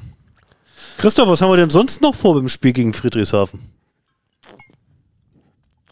Christoph, 0.98 1.28
was 1.30 1.42
haben 1.42 1.50
wir 1.52 1.58
denn 1.58 1.70
sonst 1.70 2.02
noch 2.02 2.16
vor 2.16 2.36
beim 2.36 2.50
Spiel 2.50 2.74
gegen 2.74 2.94
Friedrichshafen? 2.94 3.60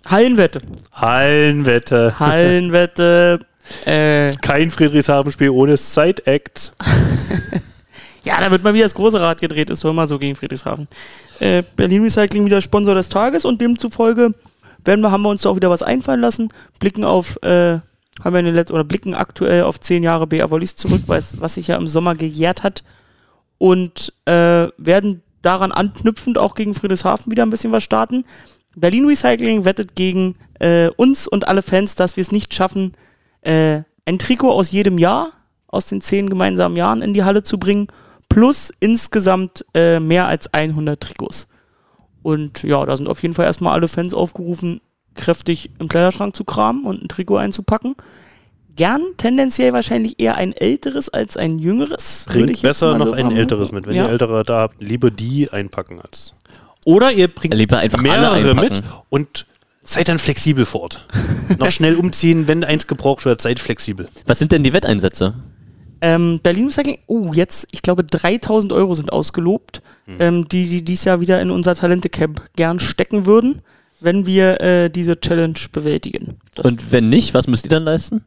Hallenwette. 0.05 0.61
Hallenwette. 0.93 2.19
Hallenwette. 2.19 3.39
äh, 3.85 4.31
Kein 4.41 4.71
Friedrichshafen-Spiel 4.71 5.49
ohne 5.49 5.77
Side-Acts. 5.77 6.73
ja, 8.23 8.39
da 8.39 8.51
wird 8.51 8.63
mal 8.63 8.73
wieder 8.73 8.85
das 8.85 8.95
große 8.95 9.19
Rad 9.19 9.41
gedreht, 9.41 9.69
ist 9.69 9.83
doch 9.83 9.89
immer 9.89 10.07
so 10.07 10.19
gegen 10.19 10.35
Friedrichshafen. 10.35 10.87
Äh, 11.39 11.63
Berlin 11.75 12.03
Recycling 12.03 12.45
wieder 12.45 12.61
Sponsor 12.61 12.95
des 12.95 13.09
Tages 13.09 13.45
und 13.45 13.61
demzufolge 13.61 14.33
werden 14.85 15.01
wir, 15.01 15.11
haben 15.11 15.21
wir 15.21 15.29
uns 15.29 15.41
da 15.41 15.49
auch 15.49 15.55
wieder 15.55 15.69
was 15.69 15.83
einfallen 15.83 16.21
lassen, 16.21 16.49
blicken 16.79 17.03
auf, 17.03 17.41
äh, 17.43 17.79
haben 18.23 18.33
wir 18.33 18.39
in 18.39 18.45
den 18.45 18.55
letzten, 18.55 18.73
oder 18.73 18.83
blicken 18.83 19.13
aktuell 19.13 19.63
auf 19.63 19.79
zehn 19.79 20.03
Jahre 20.03 20.27
BR 20.27 20.49
Volleys 20.49 20.75
zurück, 20.75 21.03
was, 21.07 21.39
was 21.41 21.55
sich 21.55 21.67
ja 21.67 21.75
im 21.75 21.87
Sommer 21.87 22.15
gejährt 22.15 22.63
hat 22.63 22.83
und 23.57 24.13
äh, 24.25 24.67
werden 24.77 25.21
daran 25.41 25.71
anknüpfend 25.71 26.37
auch 26.37 26.55
gegen 26.55 26.73
Friedrichshafen 26.73 27.31
wieder 27.31 27.43
ein 27.43 27.49
bisschen 27.49 27.71
was 27.71 27.83
starten. 27.83 28.23
Berlin 28.75 29.05
Recycling 29.05 29.65
wettet 29.65 29.95
gegen 29.95 30.35
äh, 30.59 30.89
uns 30.97 31.27
und 31.27 31.47
alle 31.47 31.61
Fans, 31.61 31.95
dass 31.95 32.15
wir 32.15 32.21
es 32.21 32.31
nicht 32.31 32.53
schaffen, 32.53 32.93
äh, 33.47 33.83
ein 34.05 34.19
Trikot 34.19 34.51
aus 34.51 34.71
jedem 34.71 34.97
Jahr, 34.97 35.31
aus 35.67 35.85
den 35.85 36.01
zehn 36.01 36.29
gemeinsamen 36.29 36.75
Jahren 36.75 37.01
in 37.01 37.13
die 37.13 37.23
Halle 37.23 37.43
zu 37.43 37.57
bringen, 37.57 37.87
plus 38.29 38.71
insgesamt 38.79 39.65
äh, 39.73 39.99
mehr 39.99 40.27
als 40.27 40.53
100 40.53 40.99
Trikots. 40.99 41.47
Und 42.23 42.63
ja, 42.63 42.85
da 42.85 42.97
sind 42.97 43.07
auf 43.07 43.21
jeden 43.21 43.33
Fall 43.33 43.45
erstmal 43.45 43.73
alle 43.73 43.87
Fans 43.87 44.13
aufgerufen, 44.13 44.81
kräftig 45.15 45.71
im 45.79 45.87
Kleiderschrank 45.87 46.35
zu 46.35 46.43
kramen 46.43 46.83
und 46.85 47.01
ein 47.01 47.07
Trikot 47.07 47.37
einzupacken. 47.37 47.95
Gern 48.75 49.01
tendenziell 49.17 49.73
wahrscheinlich 49.73 50.19
eher 50.19 50.35
ein 50.35 50.53
älteres 50.53 51.09
als 51.09 51.35
ein 51.35 51.57
jüngeres. 51.57 52.25
Bringt 52.27 52.61
besser 52.61 52.97
noch 52.97 53.07
so 53.07 53.13
ein 53.13 53.31
älteres 53.31 53.71
mit. 53.71 53.87
Wenn 53.87 53.95
ja. 53.95 54.03
ihr 54.03 54.09
ältere 54.09 54.43
da 54.43 54.59
habt, 54.59 54.81
lieber 54.81 55.09
die 55.09 55.49
einpacken 55.51 55.99
als. 55.99 56.35
Oder 56.85 57.11
ihr 57.11 57.27
bringt 57.27 57.55
Lieber 57.55 57.79
einfach 57.79 57.97
alle 57.97 58.43
mehrere 58.43 58.55
mit 58.55 58.83
und 59.09 59.47
seid 59.87 60.09
dann 60.09 60.19
flexibel 60.19 60.65
vor 60.65 60.81
Ort. 60.81 61.07
noch 61.57 61.71
schnell 61.71 61.95
umziehen, 61.95 62.47
wenn 62.47 62.63
eins 62.63 62.87
gebraucht 62.87 63.25
wird, 63.25 63.41
seid 63.41 63.59
flexibel. 63.59 64.09
Was 64.25 64.37
sind 64.37 64.51
denn 64.51 64.63
die 64.63 64.73
Wetteinsätze? 64.73 65.33
Ähm, 66.01 66.39
Berlin 66.43 66.67
Recycling, 66.67 66.99
oh, 67.07 67.31
jetzt, 67.33 67.67
ich 67.71 67.81
glaube, 67.81 68.03
3000 68.03 68.71
Euro 68.71 68.93
sind 68.93 69.11
ausgelobt, 69.11 69.81
ähm, 70.19 70.47
die, 70.47 70.69
die 70.69 70.83
dies 70.83 71.05
Jahr 71.05 71.21
wieder 71.21 71.41
in 71.41 71.49
unser 71.49 71.73
Talente-Camp 71.73 72.43
gern 72.55 72.79
stecken 72.79 73.25
würden, 73.25 73.63
wenn 73.99 74.27
wir 74.27 74.61
äh, 74.61 74.89
diese 74.89 75.19
Challenge 75.19 75.57
bewältigen. 75.71 76.37
Das 76.53 76.67
Und 76.67 76.91
wenn 76.91 77.09
nicht, 77.09 77.33
was 77.33 77.47
müsst 77.47 77.65
ihr 77.65 77.71
dann 77.71 77.83
leisten? 77.83 78.23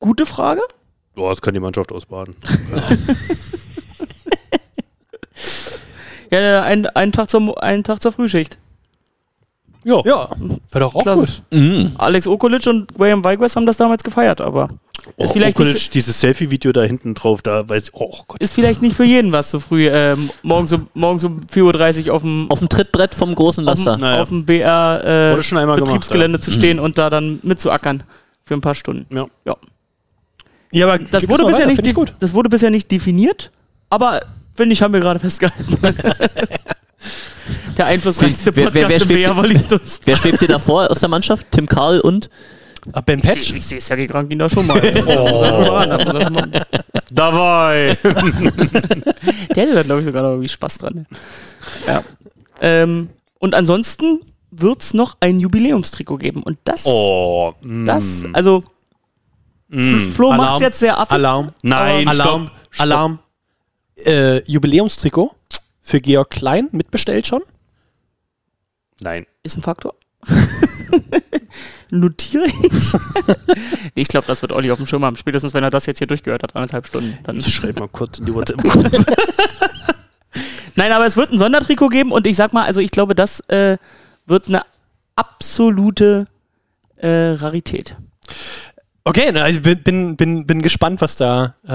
Gute 0.00 0.26
Frage. 0.26 0.60
Boah, 1.14 1.30
das 1.30 1.40
kann 1.40 1.54
die 1.54 1.60
Mannschaft 1.60 1.92
ausbaden. 1.92 2.34
Ja, 6.30 6.64
ein, 6.64 6.86
ein, 6.86 7.12
Tag 7.12 7.30
zur, 7.30 7.62
einen 7.62 7.84
Tag 7.84 8.02
zur 8.02 8.10
Frühschicht. 8.10 8.58
Ja. 9.84 10.02
Ja, 10.04 10.28
wäre 10.70 10.84
doch 10.84 10.94
auch 10.94 11.02
Klasse. 11.02 11.20
gut. 11.20 11.42
Mhm. 11.50 11.92
Alex 11.98 12.26
Okolic 12.26 12.66
und 12.66 12.94
Graham 12.94 13.22
Weigwest 13.24 13.56
haben 13.56 13.66
das 13.66 13.76
damals 13.76 14.02
gefeiert, 14.02 14.40
aber 14.40 14.68
Oh, 15.16 15.24
ist, 15.24 15.32
vielleicht 15.32 15.56
Okulic, 15.56 15.74
nicht, 15.74 15.94
dieses 15.94 16.18
Selfie-Video 16.18 16.72
da 16.72 16.82
hinten 16.82 17.12
drauf, 17.12 17.42
da 17.42 17.68
weiß 17.68 17.84
ich, 17.88 17.90
oh 17.94 18.10
Gott. 18.26 18.40
ist 18.40 18.54
vielleicht 18.54 18.80
nicht 18.80 18.96
für 18.96 19.04
jeden 19.04 19.32
was 19.32 19.50
so 19.50 19.60
früh, 19.60 19.86
ähm, 19.86 20.30
morgens, 20.42 20.72
um, 20.72 20.88
morgens 20.94 21.24
um 21.24 21.40
4.30 21.52 22.06
Uhr 22.08 22.14
auf 22.14 22.22
dem, 22.22 22.46
Auf 22.50 22.60
dem 22.60 22.70
Trittbrett 22.70 23.14
vom 23.14 23.34
großen 23.34 23.68
auf 23.68 23.76
Laster. 23.76 23.98
Naja. 23.98 24.22
auf 24.22 24.30
dem 24.30 24.46
BR 24.46 25.02
äh, 25.04 25.08
einmal 25.34 25.66
gemacht, 25.76 25.84
Betriebsgelände 25.84 26.40
zu 26.40 26.50
stehen 26.50 26.78
und 26.78 26.96
da 26.96 27.10
dann 27.10 27.38
mitzuackern 27.42 28.02
für 28.44 28.54
ein 28.54 28.62
paar 28.62 28.74
Stunden. 28.74 29.14
Ja. 29.14 29.26
Ja. 29.44 29.56
Ja, 30.72 30.86
aber 30.86 30.98
Das 31.04 31.28
wurde, 31.28 31.44
bisher 31.44 31.68
weiter, 31.68 31.82
nicht 31.82 31.94
gut. 31.94 32.14
das 32.20 32.32
wurde 32.32 32.48
bisher 32.48 32.70
nicht 32.70 32.90
definiert, 32.90 33.50
aber 33.90 34.22
finde 34.54 34.72
ich, 34.72 34.80
haben 34.82 34.92
wir 34.94 35.00
gerade 35.00 35.20
festgehalten. 35.20 35.76
Der 37.76 37.86
einflussreichste 37.86 38.54
Wer- 38.56 38.72
wer- 38.74 38.82
Podcast 38.82 39.08
wer 39.08 39.16
im 39.16 39.24
schwebt- 39.24 39.36
Wallistunst. 39.36 40.02
Wer 40.06 40.16
schwebt 40.16 40.40
dir 40.40 40.48
da 40.48 40.58
vor 40.58 40.90
aus 40.90 41.00
der 41.00 41.08
Mannschaft? 41.08 41.46
Tim 41.50 41.66
Karl 41.66 42.00
und? 42.00 42.30
Ah, 42.92 43.00
Ben 43.00 43.20
Patch? 43.20 43.50
Ich, 43.50 43.54
ich 43.56 43.66
sehe 43.66 43.80
Sergei 43.80 44.06
Krankin 44.06 44.38
da 44.38 44.48
schon 44.50 44.66
mal. 44.66 44.80
Oh. 45.06 46.42
Dabei! 47.10 47.96
Der 48.02 49.62
hätte 49.62 49.74
da, 49.74 49.82
glaube 49.82 50.00
ich, 50.00 50.06
sogar 50.06 50.22
noch 50.22 50.30
irgendwie 50.30 50.48
Spaß 50.48 50.78
dran. 50.78 50.94
ne? 50.94 51.06
Ja. 51.86 52.02
Ähm, 52.60 53.08
und 53.38 53.54
ansonsten 53.54 54.20
wird 54.50 54.82
es 54.82 54.94
noch 54.94 55.16
ein 55.20 55.40
Jubiläumstrikot 55.40 56.18
geben. 56.18 56.42
Und 56.42 56.58
das, 56.64 56.84
Oh, 56.86 57.54
mm, 57.62 57.84
das 57.86 58.26
also, 58.32 58.62
mm. 59.68 60.10
Flo 60.12 60.32
macht 60.32 60.60
jetzt 60.60 60.78
sehr 60.80 60.98
affig. 60.98 61.12
Alarm. 61.12 61.52
Nein, 61.62 62.08
Alarm. 62.08 62.46
stopp. 62.46 62.56
stopp. 62.70 62.80
Alarm. 62.80 63.18
Äh, 64.04 64.42
Jubiläumstrikot 64.50 65.34
für 65.80 66.00
Georg 66.00 66.30
Klein 66.30 66.68
mitbestellt 66.72 67.26
schon. 67.26 67.42
Nein. 69.04 69.26
Ist 69.42 69.58
ein 69.58 69.62
Faktor. 69.62 69.94
Notiere 71.90 72.46
ich. 72.46 72.92
nee, 73.94 74.02
ich 74.02 74.08
glaube, 74.08 74.26
das 74.26 74.40
wird 74.40 74.50
Olli 74.52 74.70
auf 74.70 74.78
dem 74.78 74.86
Schirm 74.86 75.04
haben. 75.04 75.16
Spätestens, 75.16 75.52
wenn 75.52 75.62
er 75.62 75.70
das 75.70 75.84
jetzt 75.84 75.98
hier 75.98 76.06
durchgehört 76.06 76.42
hat, 76.42 76.56
anderthalb 76.56 76.86
Stunden. 76.86 77.18
Dann 77.22 77.36
Ich 77.36 77.54
schreibe 77.54 77.80
mal 77.80 77.88
kurz 77.88 78.18
in 78.18 78.24
die 78.24 78.34
WhatsApp. 78.34 78.64
Nein, 80.76 80.90
aber 80.90 81.06
es 81.06 81.18
wird 81.18 81.30
ein 81.30 81.38
Sondertrikot 81.38 81.90
geben 81.90 82.12
und 82.12 82.26
ich 82.26 82.34
sag 82.34 82.54
mal, 82.54 82.64
also 82.64 82.80
ich 82.80 82.90
glaube, 82.90 83.14
das 83.14 83.40
äh, 83.48 83.76
wird 84.26 84.48
eine 84.48 84.62
absolute 85.16 86.24
äh, 86.96 87.32
Rarität. 87.32 87.96
Okay, 89.04 89.30
na, 89.32 89.50
ich 89.50 89.60
bin, 89.60 89.82
bin, 89.82 90.16
bin, 90.16 90.46
bin 90.46 90.62
gespannt, 90.62 91.02
was 91.02 91.16
da, 91.16 91.54
äh, 91.68 91.70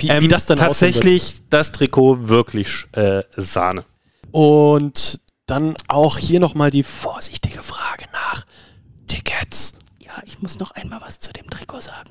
wie, 0.00 0.10
wie 0.22 0.28
das 0.28 0.46
dann. 0.46 0.58
Tatsächlich 0.58 1.36
das 1.48 1.70
Trikot 1.70 2.28
wirklich 2.28 2.86
äh, 2.92 3.22
Sahne. 3.36 3.84
Und 4.32 5.20
dann 5.46 5.74
auch 5.88 6.18
hier 6.18 6.40
nochmal 6.40 6.70
die 6.70 6.82
vorsichtige 6.82 7.62
Frage 7.62 8.04
nach 8.12 8.44
Tickets. 9.06 9.74
Ja, 10.00 10.22
ich 10.24 10.40
muss 10.40 10.58
noch 10.58 10.70
einmal 10.72 11.00
was 11.00 11.20
zu 11.20 11.32
dem 11.32 11.48
Trikot 11.50 11.80
sagen. 11.80 12.10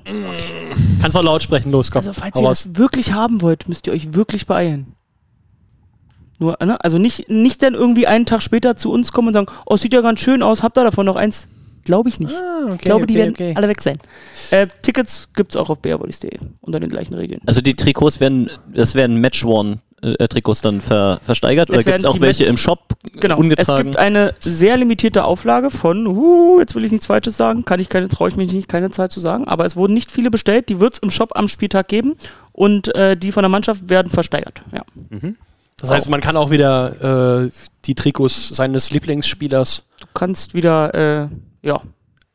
Kannst 1.01 1.17
auch 1.17 1.23
laut 1.23 1.41
sprechen, 1.41 1.71
los, 1.71 1.89
komm. 1.89 1.99
Also, 1.99 2.13
falls 2.13 2.35
hau 2.35 2.41
ihr 2.41 2.47
raus. 2.47 2.63
das 2.63 2.77
wirklich 2.77 3.13
haben 3.13 3.41
wollt, 3.41 3.67
müsst 3.67 3.87
ihr 3.87 3.93
euch 3.93 4.13
wirklich 4.13 4.45
beeilen. 4.45 4.95
Nur, 6.39 6.57
ne? 6.63 6.83
Also 6.83 6.97
nicht, 6.97 7.29
nicht 7.29 7.61
dann 7.63 7.73
irgendwie 7.73 8.07
einen 8.07 8.25
Tag 8.25 8.41
später 8.41 8.75
zu 8.75 8.91
uns 8.91 9.11
kommen 9.11 9.29
und 9.29 9.33
sagen, 9.33 9.47
oh, 9.65 9.77
sieht 9.77 9.93
ja 9.93 10.01
ganz 10.01 10.19
schön 10.19 10.43
aus, 10.43 10.63
habt 10.63 10.77
ihr 10.77 10.83
davon 10.83 11.05
noch 11.05 11.15
eins? 11.15 11.47
Glaube 11.85 12.09
ich 12.09 12.19
nicht. 12.19 12.33
Ah, 12.33 12.65
okay, 12.65 12.75
ich 12.75 12.81
glaube, 12.81 13.05
die 13.05 13.13
okay, 13.13 13.19
werden 13.19 13.33
okay. 13.33 13.53
alle 13.55 13.67
weg 13.67 13.81
sein. 13.81 13.99
Äh, 14.51 14.67
Tickets 14.81 15.29
gibt's 15.35 15.55
auch 15.55 15.69
auf 15.69 15.79
beerbolis.de 15.79 16.37
unter 16.61 16.79
den 16.79 16.89
gleichen 16.89 17.13
Regeln. 17.13 17.41
Also 17.45 17.61
die 17.61 17.75
Trikots 17.75 18.19
werden, 18.19 18.49
das 18.73 18.95
werden 18.95 19.19
Match-Worn-Trikots 20.03 20.61
dann 20.61 20.81
ver, 20.81 21.19
versteigert 21.23 21.69
oder 21.69 21.83
gibt 21.83 21.99
es 21.99 22.05
auch 22.05 22.19
welche 22.19 22.45
im 22.45 22.57
Shop 22.57 22.79
Genau. 23.13 23.37
ungetragen? 23.37 23.71
Es 23.73 23.83
gibt 23.83 23.97
eine 23.97 24.33
sehr 24.39 24.77
limitierte 24.77 25.23
Auflage 25.25 25.69
von, 25.69 26.07
uh, 26.07 26.59
jetzt 26.59 26.75
will 26.75 26.85
ich 26.85 26.91
nichts 26.91 27.05
Falsches 27.05 27.37
sagen, 27.37 27.65
kann 27.65 27.79
ich 27.79 27.89
keine, 27.89 28.07
traue 28.07 28.29
ich 28.29 28.35
mich 28.35 28.51
nicht, 28.51 28.67
keine 28.67 28.91
Zahl 28.91 29.09
zu 29.09 29.19
sagen, 29.19 29.47
aber 29.47 29.65
es 29.65 29.75
wurden 29.75 29.93
nicht 29.93 30.11
viele 30.11 30.31
bestellt, 30.31 30.69
die 30.69 30.79
wird 30.79 30.95
es 30.95 30.99
im 30.99 31.11
Shop 31.11 31.31
am 31.35 31.47
Spieltag 31.47 31.87
geben 31.87 32.15
und 32.51 32.93
äh, 32.95 33.17
die 33.17 33.31
von 33.31 33.43
der 33.43 33.49
Mannschaft 33.49 33.89
werden 33.89 34.09
versteigert. 34.09 34.61
Ja. 34.71 34.83
Das 35.77 35.89
heißt, 35.89 36.09
man 36.09 36.21
kann 36.21 36.37
auch 36.37 36.49
wieder 36.49 37.43
äh, 37.45 37.49
die 37.85 37.95
Trikots 37.95 38.49
seines 38.49 38.91
Lieblingsspielers. 38.91 39.83
Du 39.99 40.07
kannst 40.13 40.53
wieder, 40.53 40.93
äh, 40.93 41.27
ja, 41.61 41.81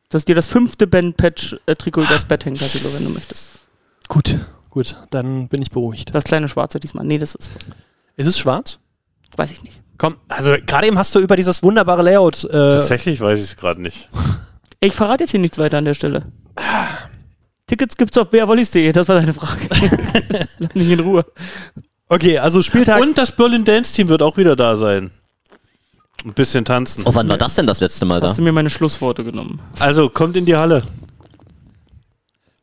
dass 0.09 0.25
dir 0.25 0.35
das 0.35 0.47
fünfte 0.47 0.87
Ben-Patch-Trikot 0.87 2.01
übers 2.01 2.25
Bett 2.25 2.45
hängt, 2.45 2.59
Tassilo, 2.59 2.93
wenn 2.95 3.05
du 3.05 3.11
möchtest. 3.11 3.59
Gut, 4.07 4.37
gut, 4.69 4.95
dann 5.09 5.47
bin 5.47 5.61
ich 5.61 5.71
beruhigt. 5.71 6.13
Das 6.13 6.23
kleine 6.23 6.47
Schwarze 6.49 6.79
diesmal. 6.79 7.05
Nee, 7.05 7.17
das 7.17 7.35
ist, 7.35 7.49
Ist 8.15 8.27
es 8.27 8.37
schwarz? 8.39 8.79
weiß 9.37 9.51
ich 9.51 9.63
nicht. 9.63 9.81
Komm, 9.97 10.17
also 10.27 10.55
gerade 10.65 10.87
eben 10.87 10.97
hast 10.97 11.13
du 11.15 11.19
über 11.19 11.35
dieses 11.35 11.61
wunderbare 11.63 12.01
Layout. 12.01 12.43
Äh, 12.45 12.49
Tatsächlich 12.49 13.21
weiß 13.21 13.39
ich 13.39 13.45
es 13.45 13.55
gerade 13.55 13.81
nicht. 13.81 14.09
Ich 14.81 14.93
verrate 14.93 15.23
jetzt 15.23 15.31
hier 15.31 15.41
nichts 15.41 15.57
weiter 15.57 15.77
an 15.77 15.83
der 15.83 15.93
Stelle. 15.93 16.23
Tickets 17.67 17.97
gibt's 17.97 18.17
auf 18.17 18.29
beerwollis.de, 18.29 18.93
das 18.93 19.09
war 19.09 19.19
deine 19.19 19.33
Frage. 19.33 19.59
Lass 20.59 20.73
mich 20.73 20.89
in 20.89 21.01
Ruhe. 21.01 21.25
okay, 22.07 22.37
also 22.37 22.61
Spieltag. 22.61 23.01
Und 23.01 23.17
das 23.17 23.33
Berlin 23.33 23.65
Dance 23.65 23.93
Team 23.93 24.07
wird 24.07 24.21
auch 24.21 24.37
wieder 24.37 24.55
da 24.55 24.77
sein. 24.77 25.11
Ein 26.23 26.33
bisschen 26.33 26.63
tanzen. 26.63 27.03
oh, 27.05 27.13
wann 27.13 27.27
war 27.27 27.37
das 27.37 27.55
denn 27.55 27.67
das 27.67 27.81
letzte 27.81 28.05
Mal 28.05 28.21
da? 28.21 28.29
Hast 28.29 28.37
du 28.37 28.41
mir 28.41 28.53
meine 28.53 28.69
Schlussworte 28.69 29.25
genommen? 29.25 29.59
Also 29.79 30.09
kommt 30.09 30.37
in 30.37 30.45
die 30.45 30.55
Halle. 30.55 30.81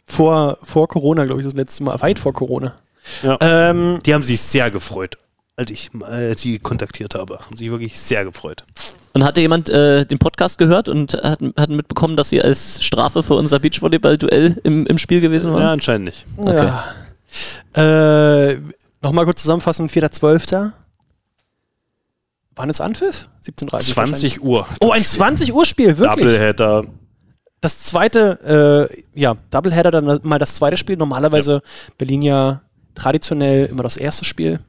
Vor, 0.06 0.58
vor 0.62 0.88
Corona, 0.88 1.24
glaube 1.24 1.40
ich, 1.40 1.46
das 1.46 1.54
letzte 1.54 1.82
Mal, 1.82 2.00
weit 2.00 2.18
vor 2.18 2.32
Corona. 2.32 2.74
Ja. 3.22 3.36
Ähm, 3.40 4.00
Die 4.04 4.14
haben 4.14 4.22
sich 4.22 4.40
sehr 4.40 4.70
gefreut, 4.70 5.16
als 5.56 5.70
ich 5.70 5.90
äh, 6.10 6.34
sie 6.36 6.58
kontaktiert 6.58 7.14
habe. 7.14 7.38
Haben 7.40 7.56
sich 7.56 7.70
wirklich 7.70 7.98
sehr 7.98 8.24
gefreut. 8.24 8.64
Und 9.12 9.24
hatte 9.24 9.40
jemand 9.40 9.68
äh, 9.70 10.04
den 10.04 10.18
Podcast 10.18 10.58
gehört 10.58 10.88
und 10.88 11.14
hat, 11.14 11.40
hat 11.56 11.70
mitbekommen, 11.70 12.16
dass 12.16 12.28
sie 12.28 12.42
als 12.42 12.84
Strafe 12.84 13.22
für 13.22 13.34
unser 13.34 13.58
Beachvolleyball-Duell 13.58 14.60
im, 14.64 14.86
im 14.86 14.98
Spiel 14.98 15.20
gewesen 15.20 15.52
waren? 15.52 15.62
Ja, 15.62 15.72
anscheinend 15.72 16.04
nicht. 16.06 16.26
ja. 16.38 16.84
Äh, 17.74 18.58
Nochmal 19.02 19.24
kurz 19.24 19.42
zusammenfassen, 19.42 19.88
4.12. 19.88 20.72
Wann 22.56 22.70
ist 22.70 22.80
Anpfiff? 22.80 23.28
17.30 23.44 23.72
wahrscheinlich. 23.72 23.94
20 23.94 24.42
Uhr. 24.42 24.66
Oh, 24.80 24.90
ein 24.90 25.04
20 25.04 25.52
Uhr 25.54 25.64
Spiel, 25.66 25.98
wirklich. 25.98 26.26
Doubleheader. 26.26 26.84
Das 27.60 27.82
zweite, 27.84 28.88
äh, 28.92 29.02
ja, 29.18 29.34
Doubleheader, 29.50 29.90
dann 29.90 30.20
mal 30.22 30.38
das 30.38 30.54
zweite 30.56 30.76
Spiel. 30.76 30.96
Normalerweise 30.96 31.62
Berlin 31.98 32.22
ja 32.22 32.62
traditionell 32.94 33.66
immer 33.66 33.82
das 33.82 33.96
erste 33.96 34.24
Spiel. 34.24 34.60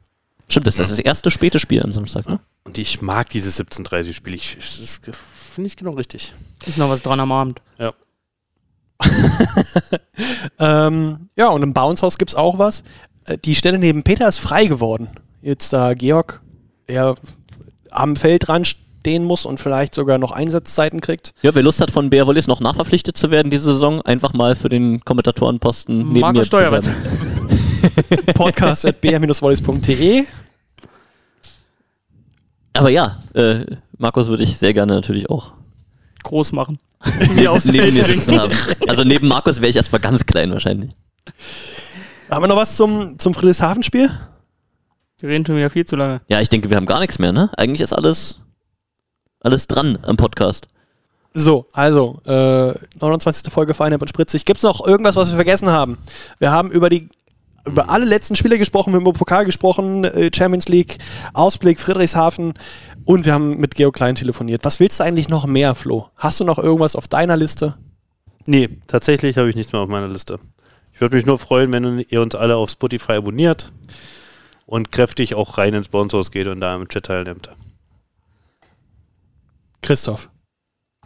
Stimmt, 0.50 0.68
das 0.68 0.80
ist 0.80 0.92
das 0.92 1.00
erste 1.00 1.30
späte 1.30 1.60
Spiel 1.60 1.84
am 1.84 1.92
Samstag, 1.92 2.28
ne? 2.30 2.40
Und 2.64 2.78
ich 2.78 3.02
mag 3.02 3.30
dieses 3.30 3.60
17:30-Spiel. 3.60 4.34
Ich, 4.34 4.58
ich- 4.58 4.78
das 4.78 5.02
finde 5.54 5.68
ich 5.68 5.76
genau 5.76 5.92
richtig. 5.92 6.34
Ist 6.66 6.78
noch 6.78 6.90
was 6.90 7.02
dran 7.02 7.20
am 7.20 7.32
Abend. 7.32 7.62
Ja. 7.78 7.94
Ähm, 10.60 11.30
ja, 11.36 11.50
und 11.50 11.62
im 11.64 11.74
Bounce-Haus 11.74 12.18
gibt 12.18 12.32
es 12.32 12.36
auch 12.36 12.58
was. 12.58 12.84
Äh, 13.26 13.38
Die 13.38 13.56
Stelle 13.56 13.78
neben 13.78 14.04
Peter 14.04 14.28
ist 14.28 14.40
frei 14.40 14.66
geworden. 14.66 15.08
Jetzt 15.42 15.72
da 15.74 15.94
Georg, 15.94 16.42
der 16.88 17.16
am 17.92 18.16
Feld 18.16 18.48
dran 18.48 18.66
stehen 19.08 19.24
muss 19.24 19.46
und 19.46 19.58
vielleicht 19.58 19.96
sogar 19.96 20.18
noch 20.18 20.32
Einsatzzeiten 20.32 21.00
kriegt. 21.00 21.34
Ja, 21.42 21.56
wer 21.56 21.64
Lust 21.64 21.80
hat, 21.80 21.92
von 21.92 22.10
Bär 22.10 22.28
Wallis 22.28 22.46
noch 22.48 22.60
nachverpflichtet 22.60 23.16
zu 23.16 23.32
werden 23.32 23.50
diese 23.50 23.72
Saison, 23.72 24.02
einfach 24.02 24.34
mal 24.34 24.54
für 24.54 24.68
den 24.68 25.00
Kommentatorenposten 25.00 26.00
neben 26.10 26.20
Marco 26.20 26.40
mir 26.40 26.46
Steuerwert. 26.46 26.90
Podcast 28.34 28.86
at 28.86 29.00
br-wallis.de. 29.00 30.26
Aber 32.74 32.90
ja, 32.90 33.18
äh, 33.34 33.60
Markus 33.98 34.28
würde 34.28 34.44
ich 34.44 34.58
sehr 34.58 34.74
gerne 34.74 34.96
natürlich 34.96 35.30
auch 35.30 35.54
Groß 36.24 36.52
machen. 36.52 36.78
Mir 37.36 37.54
aufs 37.54 37.64
neben 37.64 37.94
mir 37.94 38.04
sitzen 38.04 38.38
haben. 38.38 38.52
Also 38.90 39.06
neben 39.06 39.30
Markus 39.30 39.62
wäre 39.62 39.70
ich 39.70 39.78
erstmal 39.78 40.02
ganz 40.02 40.26
klein 40.26 40.52
wahrscheinlich. 40.52 40.92
Haben 42.30 42.44
wir 42.44 42.48
noch 42.48 42.58
was 42.58 42.76
zum, 42.76 43.18
zum 43.18 43.34
Friedrichshafen-Spiel? 43.34 44.10
Wir 45.20 45.30
reden 45.30 45.46
schon 45.46 45.56
wieder 45.56 45.70
viel 45.70 45.86
zu 45.86 45.96
lange. 45.96 46.22
Ja, 46.28 46.42
ich 46.42 46.50
denke, 46.50 46.70
wir 46.70 46.76
haben 46.76 46.88
gar 46.88 47.00
nichts 47.00 47.20
mehr, 47.20 47.32
ne? 47.32 47.50
Eigentlich 47.56 47.82
ist 47.82 47.94
alles, 47.94 48.42
alles 49.40 49.68
dran 49.68 49.98
am 50.04 50.18
Podcast. 50.18 50.68
So, 51.34 51.66
also, 51.72 52.20
äh, 52.26 52.74
29. 53.00 53.52
Folge 53.52 53.74
Feinheit 53.74 54.02
und 54.02 54.08
Spritzig. 54.08 54.46
Gibt 54.46 54.58
es 54.58 54.64
noch 54.64 54.86
irgendwas, 54.86 55.16
was 55.16 55.30
wir 55.30 55.36
vergessen 55.36 55.70
haben? 55.70 55.98
Wir 56.40 56.52
haben 56.52 56.72
über 56.72 56.90
die 56.90 57.10
über 57.68 57.90
alle 57.90 58.06
letzten 58.06 58.36
Spiele 58.36 58.58
gesprochen, 58.58 58.94
wir 58.94 58.96
haben 58.98 59.06
über 59.06 59.14
Pokal 59.14 59.46
gesprochen, 59.46 60.06
äh, 60.06 60.32
Champions 60.34 60.70
League, 60.70 60.98
Ausblick, 61.34 61.80
Friedrichshafen 61.80 62.54
und 63.06 63.26
wir 63.26 63.34
haben 63.34 63.58
mit 63.58 63.76
Geo 63.76 63.92
Klein 63.92 64.16
telefoniert. 64.16 64.64
Was 64.66 64.80
willst 64.80 65.00
du 65.00 65.04
eigentlich 65.04 65.30
noch 65.30 65.46
mehr, 65.46 65.76
Flo? 65.76 66.08
Hast 66.16 66.40
du 66.40 66.46
noch 66.46 66.58
irgendwas 66.58 66.96
auf 66.96 67.08
deiner 67.08 67.38
Liste? 67.38 67.76
Nee, 68.46 68.70
tatsächlich 68.88 69.38
habe 69.38 69.50
ich 69.50 69.56
nichts 69.56 69.74
mehr 69.74 69.82
auf 69.82 69.90
meiner 69.90 70.08
Liste. 70.08 70.40
Ich 70.94 71.02
würde 71.02 71.16
mich 71.16 71.26
nur 71.26 71.38
freuen, 71.38 71.72
wenn 71.74 72.00
ihr 72.10 72.22
uns 72.22 72.34
alle 72.34 72.56
auf 72.56 72.70
Spotify 72.70 73.14
abonniert 73.14 73.72
und 74.66 74.92
kräftig 74.92 75.36
auch 75.36 75.58
rein 75.58 75.74
ins 75.74 75.88
Sponsors 75.88 76.32
geht 76.32 76.48
und 76.48 76.62
da 76.62 76.76
im 76.76 76.88
Chat 76.88 77.06
teilnimmt. 77.06 77.50
Christoph. 79.88 80.30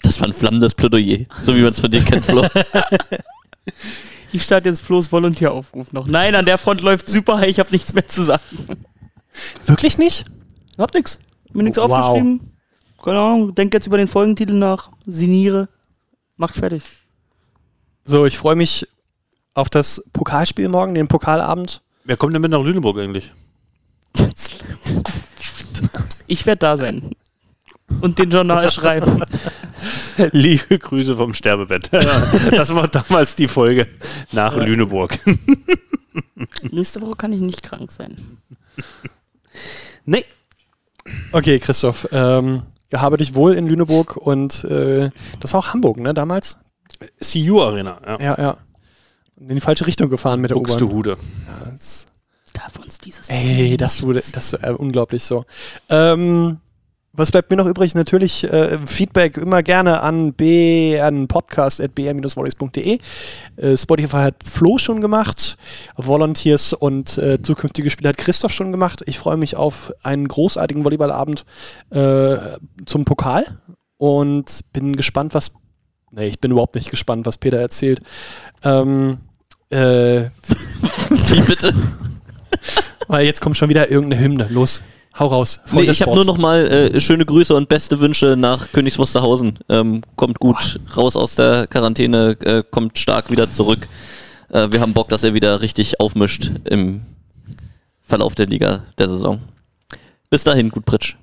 Das 0.01 0.19
war 0.19 0.27
ein 0.27 0.33
flammendes 0.33 0.73
Plädoyer, 0.73 1.25
so 1.43 1.55
wie 1.55 1.61
man 1.61 1.69
es 1.71 1.79
von 1.79 1.91
dir 1.91 2.01
kennt, 2.03 2.25
Flo. 2.25 2.47
Ich 4.33 4.43
starte 4.43 4.69
jetzt 4.69 4.81
Flo's 4.81 5.11
Volontieraufruf 5.11 5.91
noch. 5.91 6.07
Nein, 6.07 6.35
an 6.35 6.45
der 6.45 6.57
Front 6.57 6.79
läuft 6.81 7.09
super, 7.09 7.45
ich 7.47 7.59
habe 7.59 7.69
nichts 7.71 7.93
mehr 7.93 8.07
zu 8.07 8.23
sagen. 8.23 8.41
Wirklich 9.65 9.97
nicht? 9.97 10.23
Hab 10.77 10.93
nix. 10.93 11.19
Mir 11.51 11.63
nichts 11.63 11.77
Wow. 11.77 11.91
aufgeschrieben. 11.91 12.53
Keine 13.03 13.19
Ahnung, 13.19 13.53
denk 13.53 13.73
jetzt 13.73 13.87
über 13.87 13.97
den 13.97 14.07
Folgentitel 14.07 14.53
nach. 14.53 14.89
Siniere. 15.05 15.67
Macht 16.37 16.55
fertig. 16.55 16.81
So, 18.05 18.25
ich 18.25 18.37
freue 18.37 18.55
mich 18.55 18.87
auf 19.53 19.69
das 19.69 20.01
Pokalspiel 20.13 20.69
morgen, 20.69 20.95
den 20.95 21.09
Pokalabend. 21.09 21.81
Wer 22.05 22.15
kommt 22.15 22.33
denn 22.33 22.41
mit 22.41 22.51
nach 22.51 22.63
Lüneburg 22.63 22.97
eigentlich? 22.99 23.31
Ich 26.27 26.45
werde 26.45 26.59
da 26.59 26.77
sein. 26.77 27.11
Und 27.99 28.19
den 28.19 28.31
Journal 28.31 28.71
schreiben. 28.71 29.23
Liebe 30.31 30.79
Grüße 30.79 31.15
vom 31.17 31.33
Sterbebett. 31.33 31.89
Das 31.91 32.73
war 32.73 32.87
damals 32.87 33.35
die 33.35 33.47
Folge 33.47 33.87
nach 34.31 34.55
Lüneburg. 34.55 35.17
Nächste 36.71 37.01
Woche 37.01 37.15
kann 37.15 37.33
ich 37.33 37.41
nicht 37.41 37.63
krank 37.63 37.91
sein. 37.91 38.15
Nee. 40.05 40.25
Okay, 41.31 41.59
Christoph, 41.59 42.07
ähm, 42.11 42.63
gehabe 42.89 43.17
dich 43.17 43.33
wohl 43.33 43.53
in 43.53 43.67
Lüneburg 43.67 44.17
und 44.17 44.63
äh, 44.65 45.09
das 45.39 45.53
war 45.53 45.59
auch 45.59 45.73
Hamburg, 45.73 45.97
ne, 45.97 46.13
damals? 46.13 46.57
CU 47.21 47.61
Arena, 47.61 47.99
ja. 48.05 48.19
Ja, 48.19 48.41
ja. 48.41 48.57
In 49.39 49.55
die 49.55 49.61
falsche 49.61 49.87
Richtung 49.87 50.09
gefahren 50.09 50.39
mit 50.39 50.51
der 50.51 50.57
U-Bahn. 50.57 50.77
Buxtehude. 50.77 51.17
Ja, 51.47 51.71
das, 51.71 52.05
Darf 52.53 52.77
uns 52.77 52.97
dieses 52.97 53.29
ey, 53.29 53.77
das 53.77 54.03
wurde, 54.03 54.21
das 54.33 54.53
ist 54.53 54.63
äh, 54.63 54.71
unglaublich 54.71 55.23
so. 55.23 55.45
Ähm, 55.89 56.59
was 57.13 57.31
bleibt 57.31 57.49
mir 57.49 57.57
noch 57.57 57.65
übrig? 57.65 57.93
Natürlich 57.93 58.43
äh, 58.45 58.77
Feedback 58.85 59.37
immer 59.37 59.63
gerne 59.63 60.01
an 60.01 60.33
b 60.33 60.99
an 60.99 61.27
podcast.br-volleys.de. 61.27 62.99
Äh, 63.57 63.77
Spotify 63.77 64.17
hat 64.17 64.35
Flo 64.45 64.77
schon 64.77 65.01
gemacht, 65.01 65.57
Volunteers 65.97 66.73
und 66.73 67.17
äh, 67.17 67.41
zukünftige 67.41 67.89
Spiele 67.89 68.09
hat 68.09 68.17
Christoph 68.17 68.53
schon 68.53 68.71
gemacht. 68.71 69.03
Ich 69.05 69.19
freue 69.19 69.37
mich 69.37 69.55
auf 69.55 69.91
einen 70.03 70.27
großartigen 70.27 70.83
Volleyballabend 70.85 71.45
äh, 71.89 72.37
zum 72.85 73.05
Pokal 73.05 73.45
und 73.97 74.61
bin 74.73 74.95
gespannt, 74.95 75.33
was. 75.33 75.51
Nee, 76.11 76.27
ich 76.27 76.39
bin 76.39 76.51
überhaupt 76.51 76.75
nicht 76.75 76.91
gespannt, 76.91 77.25
was 77.25 77.37
Peter 77.37 77.57
erzählt. 77.57 78.01
Ähm, 78.63 79.17
äh, 79.69 80.23
Wie 81.09 81.41
bitte? 81.41 81.73
weil 83.07 83.25
jetzt 83.25 83.41
kommt 83.41 83.57
schon 83.57 83.69
wieder 83.69 83.89
irgendeine 83.89 84.21
Hymne. 84.21 84.47
Los, 84.49 84.83
hau 85.17 85.27
raus. 85.27 85.59
Nee, 85.71 85.83
ich 85.83 86.01
habe 86.01 86.15
nur 86.15 86.25
noch 86.25 86.37
mal 86.37 86.65
äh, 86.67 86.99
schöne 86.99 87.25
Grüße 87.25 87.55
und 87.55 87.69
beste 87.69 87.99
Wünsche 87.99 88.35
nach 88.37 88.71
Königs 88.71 88.97
Wusterhausen. 88.97 89.59
Ähm, 89.69 90.01
kommt 90.15 90.39
gut 90.39 90.79
raus 90.95 91.15
aus 91.15 91.35
der 91.35 91.67
Quarantäne, 91.67 92.37
äh, 92.41 92.63
kommt 92.69 92.97
stark 92.97 93.31
wieder 93.31 93.51
zurück. 93.51 93.87
Äh, 94.49 94.71
wir 94.71 94.81
haben 94.81 94.93
Bock, 94.93 95.09
dass 95.09 95.23
er 95.23 95.33
wieder 95.33 95.61
richtig 95.61 95.99
aufmischt 95.99 96.51
im 96.65 97.01
Verlauf 98.03 98.35
der 98.35 98.47
Liga 98.47 98.83
der 98.97 99.09
Saison. 99.09 99.39
Bis 100.29 100.43
dahin, 100.43 100.69
gut 100.69 100.85
Pritsch. 100.85 101.15